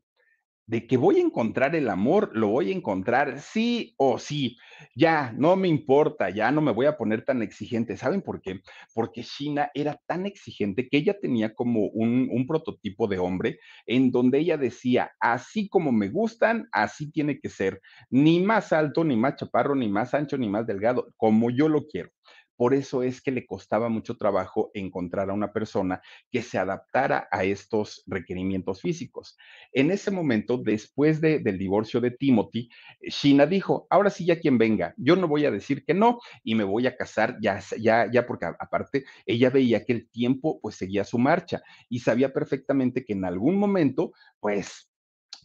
De 0.73 0.87
que 0.87 0.97
voy 0.97 1.19
a 1.19 1.21
encontrar 1.21 1.77
el 1.77 1.91
amor, 1.91 2.31
lo 2.33 2.49
voy 2.49 2.71
a 2.73 2.75
encontrar 2.75 3.41
sí 3.41 3.93
o 3.99 4.19
sí. 4.19 4.57
Ya, 4.97 5.31
no 5.37 5.55
me 5.55 5.69
importa, 5.69 6.31
ya 6.31 6.51
no 6.51 6.63
me 6.63 6.73
voy 6.73 6.87
a 6.87 6.97
poner 6.97 7.27
tan 7.27 7.43
exigente. 7.43 7.99
¿Saben 7.99 8.23
por 8.23 8.41
qué? 8.41 8.63
Porque 8.95 9.23
China 9.23 9.71
era 9.75 10.01
tan 10.07 10.25
exigente 10.25 10.89
que 10.89 10.97
ella 10.97 11.21
tenía 11.21 11.55
como 11.55 11.89
un, 11.89 12.27
un 12.33 12.47
prototipo 12.47 13.07
de 13.07 13.19
hombre 13.19 13.59
en 13.85 14.11
donde 14.11 14.39
ella 14.39 14.57
decía, 14.57 15.13
así 15.21 15.69
como 15.69 15.93
me 15.93 16.09
gustan, 16.09 16.71
así 16.73 17.13
tiene 17.13 17.39
que 17.39 17.51
ser. 17.51 17.83
Ni 18.09 18.41
más 18.41 18.73
alto, 18.73 19.05
ni 19.05 19.15
más 19.15 19.37
chaparro, 19.37 19.75
ni 19.75 19.91
más 19.91 20.15
ancho, 20.15 20.39
ni 20.39 20.49
más 20.49 20.67
delgado, 20.67 21.13
como 21.19 21.51
yo 21.51 21.69
lo 21.69 21.87
quiero. 21.87 22.09
Por 22.57 22.75
eso 22.75 23.03
es 23.03 23.21
que 23.21 23.31
le 23.31 23.47
costaba 23.47 23.89
mucho 23.89 24.17
trabajo 24.17 24.71
encontrar 24.75 25.31
a 25.31 25.33
una 25.33 25.53
persona 25.53 26.01
que 26.31 26.43
se 26.43 26.59
adaptara 26.59 27.29
a 27.31 27.45
estos 27.45 28.03
requerimientos 28.07 28.81
físicos. 28.81 29.37
En 29.73 29.91
ese 29.91 30.11
momento, 30.11 30.59
después 30.59 31.21
de, 31.21 31.39
del 31.39 31.59
divorcio 31.59 32.01
de 32.01 32.11
Timothy, 32.13 32.69
Sheena 33.01 33.47
dijo, 33.47 33.87
ahora 33.91 34.11
sí 34.11 34.25
ya 34.25 34.39
quien 34.39 34.59
venga, 34.59 34.95
yo 34.97 35.17
no 35.17 35.29
voy 35.29 35.45
a 35.45 35.51
decir 35.51 35.85
que 35.85 35.95
no 35.95 36.19
y 36.43 36.55
me 36.55 36.65
voy 36.65 36.87
a 36.87 36.97
casar 36.97 37.39
ya, 37.41 37.61
ya, 37.79 38.11
ya, 38.11 38.27
porque 38.27 38.47
aparte 38.47 39.05
ella 39.27 39.51
veía 39.51 39.85
que 39.85 39.93
el 39.93 40.11
tiempo 40.11 40.61
pues 40.61 40.77
seguía 40.77 41.05
su 41.05 41.19
marcha 41.19 41.63
y 41.89 42.01
sabía 42.01 42.33
perfectamente 42.33 43.05
que 43.05 43.13
en 43.13 43.25
algún 43.25 43.57
momento 43.57 44.13
pues 44.41 44.91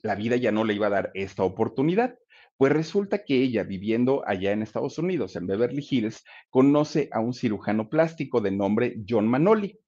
la 0.03 0.15
vida 0.15 0.35
ya 0.35 0.51
no 0.51 0.63
le 0.63 0.73
iba 0.73 0.87
a 0.87 0.91
dar 0.91 1.11
esta 1.13 1.43
oportunidad. 1.43 2.17
Pues 2.57 2.73
resulta 2.73 3.23
que 3.23 3.35
ella, 3.35 3.63
viviendo 3.63 4.23
allá 4.27 4.51
en 4.51 4.63
Estados 4.63 4.97
Unidos, 4.97 5.35
en 5.35 5.45
Beverly 5.45 5.85
Hills, 5.87 6.23
conoce 6.49 7.07
a 7.11 7.19
un 7.19 7.33
cirujano 7.33 7.89
plástico 7.89 8.41
de 8.41 8.51
nombre 8.51 8.97
John 9.07 9.27
Manoli. 9.27 9.79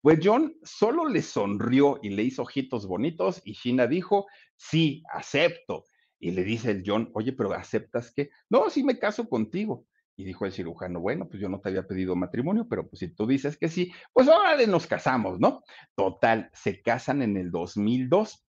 Pues 0.00 0.18
John 0.22 0.54
solo 0.62 1.08
le 1.08 1.22
sonrió 1.22 1.98
y 2.02 2.10
le 2.10 2.24
hizo 2.24 2.42
ojitos 2.42 2.86
bonitos 2.86 3.40
y 3.44 3.52
Sheena 3.52 3.86
dijo, 3.86 4.26
sí, 4.56 5.02
acepto. 5.12 5.84
Y 6.20 6.32
le 6.32 6.42
dice 6.42 6.72
el 6.72 6.82
John, 6.84 7.10
oye, 7.14 7.32
pero 7.32 7.52
¿aceptas 7.52 8.12
qué? 8.12 8.30
No, 8.50 8.68
sí 8.70 8.82
me 8.82 8.98
caso 8.98 9.28
contigo. 9.28 9.86
Y 10.16 10.24
dijo 10.24 10.46
el 10.46 10.52
cirujano, 10.52 10.98
bueno, 10.98 11.28
pues 11.28 11.40
yo 11.40 11.48
no 11.48 11.60
te 11.60 11.68
había 11.68 11.86
pedido 11.86 12.16
matrimonio, 12.16 12.66
pero 12.68 12.88
pues 12.88 12.98
si 12.98 13.14
tú 13.14 13.24
dices 13.24 13.56
que 13.56 13.68
sí, 13.68 13.92
pues 14.12 14.28
ahora 14.28 14.56
nos 14.66 14.88
casamos, 14.88 15.38
¿no? 15.38 15.62
Total, 15.94 16.50
se 16.52 16.82
casan 16.82 17.22
en 17.22 17.36
el 17.36 17.52
2002. 17.52 18.44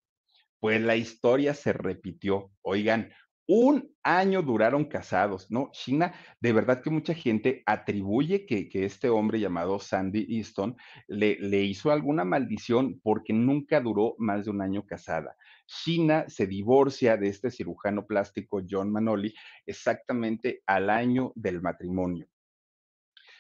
Pues 0.60 0.81
la 0.81 0.95
historia 0.95 1.53
se 1.53 1.73
repitió. 1.73 2.52
Oigan, 2.61 3.11
un 3.48 3.90
año 4.03 4.41
duraron 4.41 4.86
casados, 4.86 5.49
¿no? 5.49 5.69
China, 5.72 6.14
de 6.41 6.52
verdad 6.52 6.82
que 6.82 6.90
mucha 6.90 7.14
gente 7.14 7.64
atribuye 7.65 8.45
que, 8.45 8.68
que 8.68 8.86
este 8.86 9.10
hombre 9.10 9.40
llamado 9.40 9.80
Sandy 9.80 10.26
Easton 10.30 10.76
le, 11.07 11.38
le, 11.40 11.64
hizo 11.64 11.91
alguna 11.91 12.26
maldición 12.26 12.99
porque 13.02 13.34
nunca 13.34 13.80
duró 13.80 14.15
más 14.18 14.45
de 14.45 14.52
un 14.52 14.61
año 14.61 14.86
casada. 14.86 15.36
China 15.65 16.26
se 16.28 16.45
divorcia 16.45 17.15
de 17.15 17.30
este 17.30 17.49
cirujano 17.49 18.06
plástico 18.06 18.61
John 18.69 18.91
Manoli 18.91 19.34
exactamente 19.65 20.61
al 20.65 20.90
año 20.90 21.32
del 21.36 21.61
matrimonio. 21.61 22.28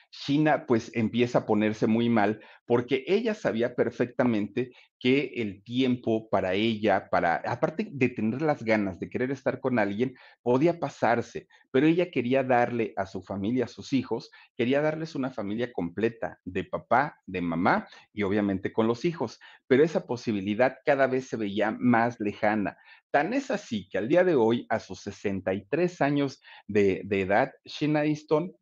China 0.09 0.65
pues 0.67 0.91
empieza 0.93 1.39
a 1.39 1.45
ponerse 1.45 1.87
muy 1.87 2.09
mal 2.09 2.41
porque 2.65 3.03
ella 3.07 3.33
sabía 3.33 3.75
perfectamente 3.75 4.71
que 4.99 5.31
el 5.35 5.63
tiempo 5.63 6.29
para 6.29 6.53
ella, 6.53 7.09
para, 7.09 7.35
aparte 7.45 7.87
de 7.91 8.09
tener 8.09 8.41
las 8.41 8.63
ganas 8.63 8.99
de 8.99 9.09
querer 9.09 9.31
estar 9.31 9.59
con 9.59 9.79
alguien, 9.79 10.15
podía 10.41 10.79
pasarse, 10.79 11.47
pero 11.71 11.87
ella 11.87 12.09
quería 12.09 12.43
darle 12.43 12.93
a 12.97 13.05
su 13.05 13.21
familia, 13.21 13.65
a 13.65 13.69
sus 13.69 13.93
hijos, 13.93 14.31
quería 14.55 14.81
darles 14.81 15.15
una 15.15 15.29
familia 15.29 15.71
completa, 15.71 16.39
de 16.43 16.63
papá, 16.63 17.19
de 17.25 17.41
mamá 17.41 17.87
y 18.11 18.23
obviamente 18.23 18.73
con 18.73 18.87
los 18.87 19.05
hijos, 19.05 19.39
pero 19.67 19.83
esa 19.83 20.05
posibilidad 20.05 20.77
cada 20.85 21.07
vez 21.07 21.27
se 21.27 21.37
veía 21.37 21.71
más 21.79 22.19
lejana. 22.19 22.77
Tan 23.11 23.33
es 23.33 23.51
así 23.51 23.87
que 23.89 23.97
al 23.97 24.07
día 24.07 24.23
de 24.23 24.35
hoy, 24.35 24.65
a 24.69 24.79
sus 24.79 25.01
63 25.01 26.01
años 26.01 26.41
de, 26.67 27.05
edad, 27.09 27.51
Sheena 27.65 28.05
Easton 28.05 28.53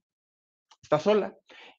está 0.86 0.99
sola 0.99 1.36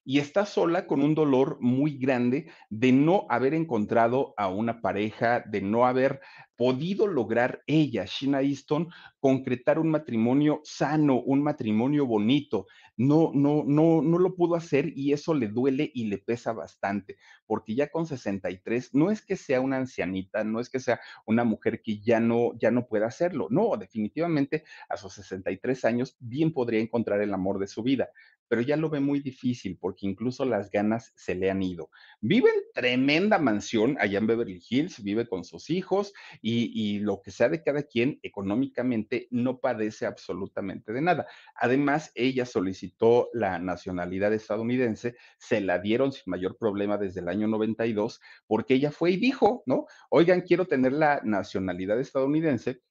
y 0.09 0.19
está 0.19 0.45
sola 0.45 0.87
con 0.87 1.03
un 1.03 1.15
dolor 1.15 1.57
muy 1.59 1.97
grande 1.97 2.49
de 2.69 2.93
no 2.93 3.25
haber 3.29 3.53
encontrado 3.53 4.33
a 4.37 4.47
una 4.47 4.79
pareja, 4.79 5.41
de 5.41 5.59
no 5.59 5.85
haber 5.85 6.21
podido 6.55 7.07
lograr 7.07 7.61
ella, 7.67 8.05
Sheena 8.05 8.41
Easton, 8.41 8.87
concretar 9.19 9.77
un 9.79 9.89
matrimonio 9.89 10.61
sano, 10.63 11.19
un 11.19 11.43
matrimonio 11.43 12.05
bonito. 12.05 12.67
No, 12.95 13.31
no, 13.33 13.63
no, 13.67 14.01
no 14.01 14.17
lo 14.17 14.33
pudo 14.35 14.55
hacer 14.55 14.91
y 14.95 15.11
eso 15.11 15.35
le 15.35 15.49
duele 15.49 15.91
y 15.93 16.05
le 16.05 16.17
pesa 16.17 16.51
bastante, 16.53 17.17
porque 17.45 17.75
ya 17.75 17.89
con 17.89 18.07
63 18.07 18.95
no 18.95 19.11
es 19.11 19.21
que 19.21 19.35
sea 19.35 19.61
una 19.61 19.77
ancianita, 19.77 20.43
no 20.43 20.59
es 20.59 20.69
que 20.69 20.79
sea 20.79 20.99
una 21.25 21.43
mujer 21.43 21.81
que 21.83 21.99
ya 21.99 22.19
no, 22.19 22.57
ya 22.57 22.71
no 22.71 22.87
pueda 22.87 23.07
hacerlo. 23.07 23.47
No, 23.51 23.75
definitivamente 23.77 24.63
a 24.89 24.95
sus 24.97 25.13
63 25.13 25.85
años 25.85 26.15
bien 26.19 26.53
podría 26.53 26.79
encontrar 26.79 27.21
el 27.21 27.33
amor 27.33 27.59
de 27.59 27.67
su 27.67 27.83
vida, 27.83 28.09
pero 28.47 28.61
ya 28.61 28.77
lo 28.77 28.89
ve 28.89 28.99
muy 28.99 29.19
difícil 29.19 29.77
porque 29.79 29.96
incluso 30.05 30.45
las 30.45 30.69
ganas 30.69 31.13
se 31.15 31.33
le 31.33 31.49
han 31.49 31.63
ido. 31.63 31.89
Vive 32.19 32.49
en 32.49 32.61
tremenda 32.73 33.39
mansión 33.39 33.97
allá 33.99 34.19
en 34.19 34.27
Beverly 34.27 34.61
Hills, 34.69 35.01
vive 35.03 35.27
con 35.27 35.43
sus 35.43 35.69
hijos 35.69 36.13
y, 36.41 36.71
y, 36.73 36.99
lo 36.99 37.21
que 37.21 37.31
sea 37.31 37.49
de 37.49 37.63
cada 37.63 37.83
quien 37.83 38.19
económicamente 38.21 39.27
no 39.31 39.59
padece 39.59 40.05
absolutamente 40.05 40.93
de 40.93 41.01
nada. 41.01 41.27
Además, 41.55 42.11
ella 42.13 42.45
solicitó 42.45 43.29
la 43.33 43.59
nacionalidad 43.59 44.33
estadounidense, 44.33 45.15
se 45.37 45.61
la 45.61 45.79
dieron 45.79 46.11
sin 46.11 46.29
mayor 46.31 46.57
problema 46.57 46.97
desde 46.97 47.21
el 47.21 47.29
año 47.29 47.47
92 47.47 48.19
porque 48.45 48.75
ella 48.75 48.91
fue 48.91 49.11
y 49.11 49.17
dijo, 49.17 49.63
¿no? 49.65 49.85
Oigan, 50.09 50.41
quiero 50.41 50.65
tener 50.65 50.93
la 50.93 51.21
nacionalidad 51.23 51.99
estadounidense 51.99 52.81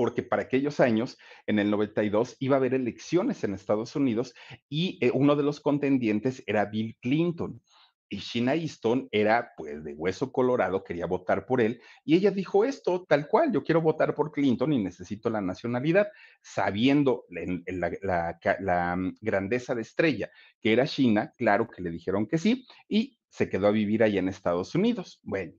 porque 0.00 0.22
para 0.22 0.40
aquellos 0.40 0.80
años, 0.80 1.18
en 1.46 1.58
el 1.58 1.70
92, 1.70 2.38
iba 2.38 2.56
a 2.56 2.58
haber 2.58 2.72
elecciones 2.72 3.44
en 3.44 3.52
Estados 3.52 3.94
Unidos 3.96 4.32
y 4.66 4.96
eh, 5.04 5.10
uno 5.12 5.36
de 5.36 5.42
los 5.42 5.60
contendientes 5.60 6.42
era 6.46 6.64
Bill 6.64 6.96
Clinton. 7.02 7.60
Y 8.08 8.16
Sheena 8.16 8.54
Easton 8.54 9.10
era 9.12 9.52
pues 9.58 9.84
de 9.84 9.92
hueso 9.92 10.32
colorado, 10.32 10.84
quería 10.84 11.04
votar 11.04 11.44
por 11.44 11.60
él, 11.60 11.82
y 12.02 12.16
ella 12.16 12.30
dijo 12.30 12.64
esto 12.64 13.04
tal 13.06 13.28
cual, 13.28 13.52
yo 13.52 13.62
quiero 13.62 13.82
votar 13.82 14.14
por 14.14 14.32
Clinton 14.32 14.72
y 14.72 14.82
necesito 14.82 15.28
la 15.28 15.42
nacionalidad, 15.42 16.08
sabiendo 16.40 17.26
la, 17.28 18.96
mm, 18.96 19.16
grandeza 19.20 19.74
de 19.74 19.82
estrella 19.82 20.30
que 20.62 20.72
era 20.72 20.86
Sheena, 20.86 21.34
claro 21.36 21.68
que 21.68 21.82
le 21.82 21.90
dijeron 21.90 22.26
que 22.26 22.38
sí, 22.38 22.66
y 22.88 23.18
se 23.28 23.50
quedó 23.50 23.66
a 23.66 23.70
vivir 23.70 24.02
allá 24.02 24.20
en 24.20 24.28
Estados 24.28 24.74
Unidos. 24.74 25.20
Bueno, 25.22 25.52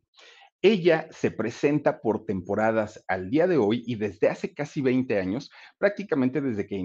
ella 0.62 1.08
se 1.12 1.32
presenta 1.32 2.02
por 2.02 2.26
temporadas 2.26 3.04
al 3.08 3.30
día 3.30 3.48
de 3.48 3.58
hoy 3.58 3.84
y 3.86 3.96
desde 3.96 4.30
hace 4.30 4.54
casi 4.54 4.82
20 4.82 5.20
años, 5.20 5.52
prácticamente 5.78 6.40
desde 6.42 6.68
que, 6.68 6.76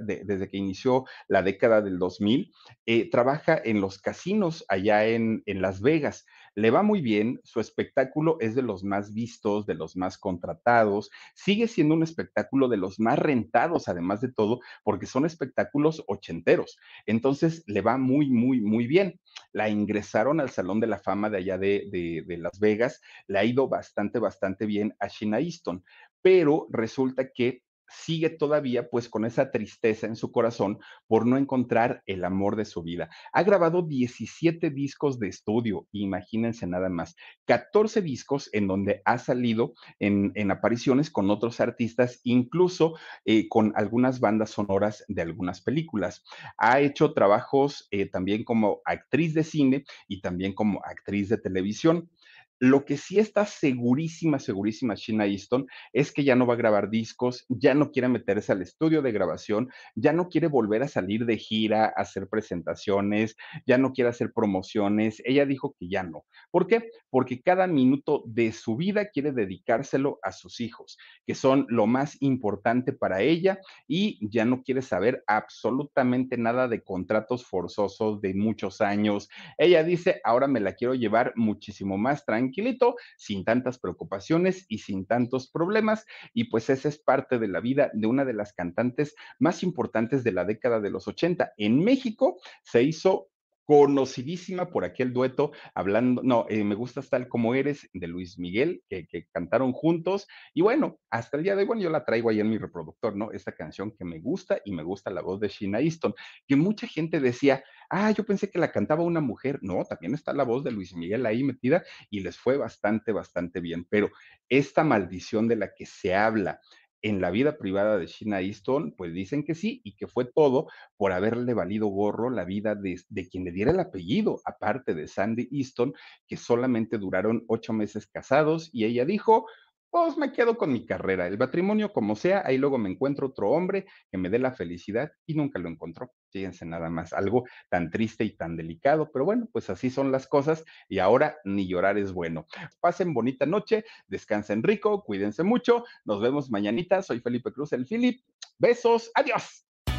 desde 0.00 0.48
que 0.48 0.56
inició 0.56 1.04
la 1.26 1.42
década 1.42 1.82
del 1.82 1.98
2000, 1.98 2.52
eh, 2.86 3.10
trabaja 3.10 3.60
en 3.64 3.80
los 3.80 3.98
casinos 3.98 4.64
allá 4.68 5.06
en, 5.06 5.42
en 5.46 5.62
Las 5.62 5.80
Vegas 5.80 6.26
le 6.54 6.70
va 6.70 6.82
muy 6.82 7.00
bien, 7.00 7.40
su 7.42 7.60
espectáculo 7.60 8.36
es 8.40 8.54
de 8.54 8.62
los 8.62 8.84
más 8.84 9.12
vistos, 9.12 9.66
de 9.66 9.74
los 9.74 9.96
más 9.96 10.18
contratados, 10.18 11.10
sigue 11.34 11.66
siendo 11.66 11.94
un 11.94 12.02
espectáculo 12.02 12.68
de 12.68 12.76
los 12.76 13.00
más 13.00 13.18
rentados, 13.18 13.88
además 13.88 14.20
de 14.20 14.32
todo, 14.32 14.60
porque 14.84 15.06
son 15.06 15.26
espectáculos 15.26 16.04
ochenteros. 16.06 16.78
Entonces, 17.06 17.64
le 17.66 17.80
va 17.80 17.98
muy, 17.98 18.30
muy, 18.30 18.60
muy 18.60 18.86
bien. 18.86 19.20
La 19.52 19.68
ingresaron 19.68 20.40
al 20.40 20.50
Salón 20.50 20.78
de 20.78 20.86
la 20.86 20.98
Fama 20.98 21.28
de 21.28 21.38
allá 21.38 21.58
de, 21.58 22.24
Las 22.38 22.60
Vegas, 22.60 23.00
le 23.26 23.38
ha 23.38 23.44
ido 23.44 23.68
bastante, 23.68 24.18
bastante 24.18 24.66
bien 24.66 24.94
a 25.00 25.08
Sheena 25.08 25.40
Easton, 25.40 25.84
pero 26.22 26.68
resulta 26.70 27.30
que 27.32 27.63
sigue 27.88 28.30
todavía 28.30 28.88
pues 28.88 29.08
con 29.08 29.24
esa 29.24 29.50
tristeza 29.50 30.06
en 30.06 30.16
su 30.16 30.32
corazón 30.32 30.78
por 31.06 31.26
no 31.26 31.36
encontrar 31.36 32.02
el 32.06 32.24
amor 32.24 32.56
de 32.56 32.64
su 32.64 32.82
vida. 32.82 33.10
Ha 33.32 33.42
grabado 33.42 33.82
17 33.82 34.70
discos 34.70 35.18
de 35.18 35.28
estudio, 35.28 35.86
imagínense 35.92 36.66
nada 36.66 36.88
más, 36.88 37.16
14 37.46 38.02
discos 38.02 38.50
en 38.52 38.66
donde 38.66 39.02
ha 39.04 39.18
salido 39.18 39.74
en, 39.98 40.32
apariciones 40.50 41.10
con 41.10 41.30
otros 41.30 41.60
artistas, 41.60 42.20
incluso 42.22 42.96
eh, 43.24 43.48
con 43.48 43.72
algunas 43.76 44.20
bandas 44.20 44.50
sonoras 44.50 45.04
de 45.08 45.22
algunas 45.22 45.60
películas. 45.62 46.22
Ha 46.58 46.80
hecho 46.80 47.12
trabajos 47.12 47.88
eh, 47.90 48.06
también 48.06 48.44
como 48.44 48.80
actriz 48.84 49.34
de 49.34 49.44
cine 49.44 49.84
y 50.08 50.20
también 50.20 50.54
como 50.54 50.80
actriz 50.84 51.28
de 51.28 51.38
televisión. 51.38 52.10
Lo 52.60 52.84
que 52.84 52.96
sí 52.96 53.18
está 53.18 53.46
segurísima, 53.46 54.38
segurísima 54.38 54.94
Sheena 54.94 55.26
Easton 55.26 55.66
es 55.92 56.12
que 56.12 56.22
ya 56.22 56.36
no 56.36 56.46
va 56.46 56.54
a 56.54 56.58
grabar 56.58 56.88
discos, 56.88 57.44
ya 57.48 57.74
no 57.74 57.90
quiere 57.90 58.08
meterse 58.08 58.52
al 58.52 58.62
estudio 58.62 59.02
de 59.02 59.10
grabación, 59.10 59.70
ya 59.96 60.12
no 60.12 60.28
quiere 60.28 60.46
volver 60.46 60.84
a 60.84 60.88
salir 60.88 61.26
de 61.26 61.36
gira, 61.36 61.86
hacer 61.86 62.28
presentaciones, 62.28 63.36
ya 63.66 63.76
no 63.76 63.92
quiere 63.92 64.10
hacer 64.10 64.32
promociones. 64.32 65.20
Ella 65.24 65.46
dijo 65.46 65.74
que 65.78 65.88
ya 65.88 66.04
no. 66.04 66.24
¿Por 66.52 66.68
qué? 66.68 66.90
Porque 67.10 67.42
cada 67.42 67.66
minuto 67.66 68.22
de 68.26 68.52
su 68.52 68.76
vida 68.76 69.10
quiere 69.10 69.32
dedicárselo 69.32 70.20
a 70.22 70.30
sus 70.30 70.60
hijos, 70.60 70.96
que 71.26 71.34
son 71.34 71.66
lo 71.68 71.86
más 71.86 72.16
importante 72.22 72.92
para 72.92 73.20
ella 73.20 73.58
y 73.88 74.18
ya 74.30 74.44
no 74.44 74.62
quiere 74.62 74.82
saber 74.82 75.24
absolutamente 75.26 76.36
nada 76.36 76.68
de 76.68 76.84
contratos 76.84 77.44
forzosos 77.44 78.20
de 78.20 78.32
muchos 78.32 78.80
años. 78.80 79.28
Ella 79.58 79.82
dice, 79.82 80.20
ahora 80.22 80.46
me 80.46 80.60
la 80.60 80.74
quiero 80.74 80.94
llevar 80.94 81.32
muchísimo 81.34 81.98
más 81.98 82.24
tranquila 82.24 82.43
tranquilito, 82.44 82.96
sin 83.16 83.44
tantas 83.44 83.78
preocupaciones 83.78 84.66
y 84.68 84.78
sin 84.78 85.06
tantos 85.06 85.50
problemas. 85.50 86.04
Y 86.32 86.44
pues 86.44 86.68
esa 86.70 86.88
es 86.88 86.98
parte 86.98 87.38
de 87.38 87.48
la 87.48 87.60
vida 87.60 87.90
de 87.94 88.06
una 88.06 88.24
de 88.24 88.34
las 88.34 88.52
cantantes 88.52 89.14
más 89.38 89.62
importantes 89.62 90.24
de 90.24 90.32
la 90.32 90.44
década 90.44 90.80
de 90.80 90.90
los 90.90 91.08
80. 91.08 91.54
En 91.56 91.82
México 91.82 92.36
se 92.62 92.82
hizo 92.82 93.28
conocidísima 93.64 94.70
por 94.70 94.84
aquel 94.84 95.12
dueto 95.12 95.52
hablando, 95.74 96.22
no, 96.22 96.46
eh, 96.48 96.64
me 96.64 96.74
gustas 96.74 97.08
tal 97.08 97.28
como 97.28 97.54
eres, 97.54 97.88
de 97.92 98.06
Luis 98.06 98.38
Miguel, 98.38 98.82
que, 98.88 99.06
cantaron 99.32 99.72
juntos. 99.72 100.26
Y 100.52 100.62
bueno, 100.62 101.00
hasta 101.10 101.36
el 101.36 101.42
día 101.42 101.54
de 101.54 101.62
hoy, 101.62 101.66
bueno, 101.66 101.82
yo 101.82 101.90
la 101.90 102.04
traigo 102.04 102.30
ahí 102.30 102.40
en 102.40 102.50
mi 102.50 102.58
reproductor, 102.58 103.16
¿no? 103.16 103.32
Esta 103.32 103.52
canción 103.52 103.92
que 103.92 104.04
me 104.04 104.20
gusta 104.20 104.58
y 104.64 104.72
me 104.72 104.82
gusta 104.82 105.10
la 105.10 105.22
voz 105.22 105.40
de 105.40 105.48
Sheena 105.48 105.80
Easton, 105.80 106.14
que 106.46 106.56
mucha 106.56 106.86
gente 106.86 107.20
decía, 107.20 107.64
ah, 107.90 108.10
yo 108.10 108.24
pensé 108.24 108.50
que 108.50 108.58
la 108.58 108.70
cantaba 108.72 109.02
una 109.02 109.20
mujer. 109.20 109.58
No, 109.62 109.84
también 109.84 110.14
está 110.14 110.32
la 110.32 110.44
voz 110.44 110.64
de 110.64 110.70
Luis 110.70 110.94
Miguel 110.94 111.26
ahí 111.26 111.42
metida 111.42 111.84
y 112.10 112.20
les 112.20 112.36
fue 112.36 112.56
bastante, 112.56 113.12
bastante 113.12 113.60
bien. 113.60 113.86
Pero 113.88 114.10
esta 114.48 114.84
maldición 114.84 115.48
de 115.48 115.56
la 115.56 115.74
que 115.74 115.86
se 115.86 116.14
habla, 116.14 116.60
en 117.04 117.20
la 117.20 117.30
vida 117.30 117.58
privada 117.58 117.98
de 117.98 118.06
Sheena 118.06 118.40
Easton, 118.40 118.94
pues 118.96 119.12
dicen 119.12 119.44
que 119.44 119.54
sí 119.54 119.82
y 119.84 119.94
que 119.94 120.06
fue 120.06 120.24
todo 120.24 120.68
por 120.96 121.12
haberle 121.12 121.52
valido 121.52 121.86
gorro 121.88 122.30
la 122.30 122.46
vida 122.46 122.74
de, 122.74 122.98
de, 123.10 123.28
quien 123.28 123.44
le 123.44 123.52
diera 123.52 123.72
el 123.72 123.78
apellido, 123.78 124.40
aparte 124.46 124.94
de 124.94 125.06
Sandy 125.06 125.46
Easton, 125.52 125.92
que 126.26 126.38
solamente 126.38 126.96
duraron 126.96 127.44
ocho 127.46 127.74
meses 127.74 128.06
casados 128.06 128.70
y 128.72 128.86
ella 128.86 129.04
dijo, 129.04 129.46
pues 129.94 130.16
me 130.16 130.32
quedo 130.32 130.58
con 130.58 130.72
mi 130.72 130.84
carrera, 130.84 131.28
el 131.28 131.38
matrimonio 131.38 131.92
como 131.92 132.16
sea, 132.16 132.42
ahí 132.44 132.58
luego 132.58 132.78
me 132.78 132.90
encuentro 132.90 133.28
otro 133.28 133.50
hombre 133.50 133.86
que 134.10 134.18
me 134.18 134.28
dé 134.28 134.40
la 134.40 134.50
felicidad 134.50 135.12
y 135.24 135.34
nunca 135.34 135.60
lo 135.60 135.68
encontró. 135.68 136.10
Fíjense 136.30 136.66
nada 136.66 136.90
más, 136.90 137.12
algo 137.12 137.44
tan 137.70 137.92
triste 137.92 138.24
y 138.24 138.36
tan 138.36 138.56
delicado, 138.56 139.12
pero 139.12 139.24
bueno, 139.24 139.48
pues 139.52 139.70
así 139.70 139.90
son 139.90 140.10
las 140.10 140.26
cosas 140.26 140.64
y 140.88 140.98
ahora 140.98 141.36
ni 141.44 141.68
llorar 141.68 141.96
es 141.96 142.12
bueno. 142.12 142.44
Pasen 142.80 143.14
bonita 143.14 143.46
noche, 143.46 143.84
descansen 144.08 144.64
rico, 144.64 145.04
cuídense 145.04 145.44
mucho, 145.44 145.84
nos 146.04 146.20
vemos 146.20 146.50
mañanita, 146.50 147.00
soy 147.00 147.20
Felipe 147.20 147.52
Cruz, 147.52 147.72
el 147.72 147.86
Philip, 147.86 148.20
besos, 148.58 149.12
adiós. 149.14 149.64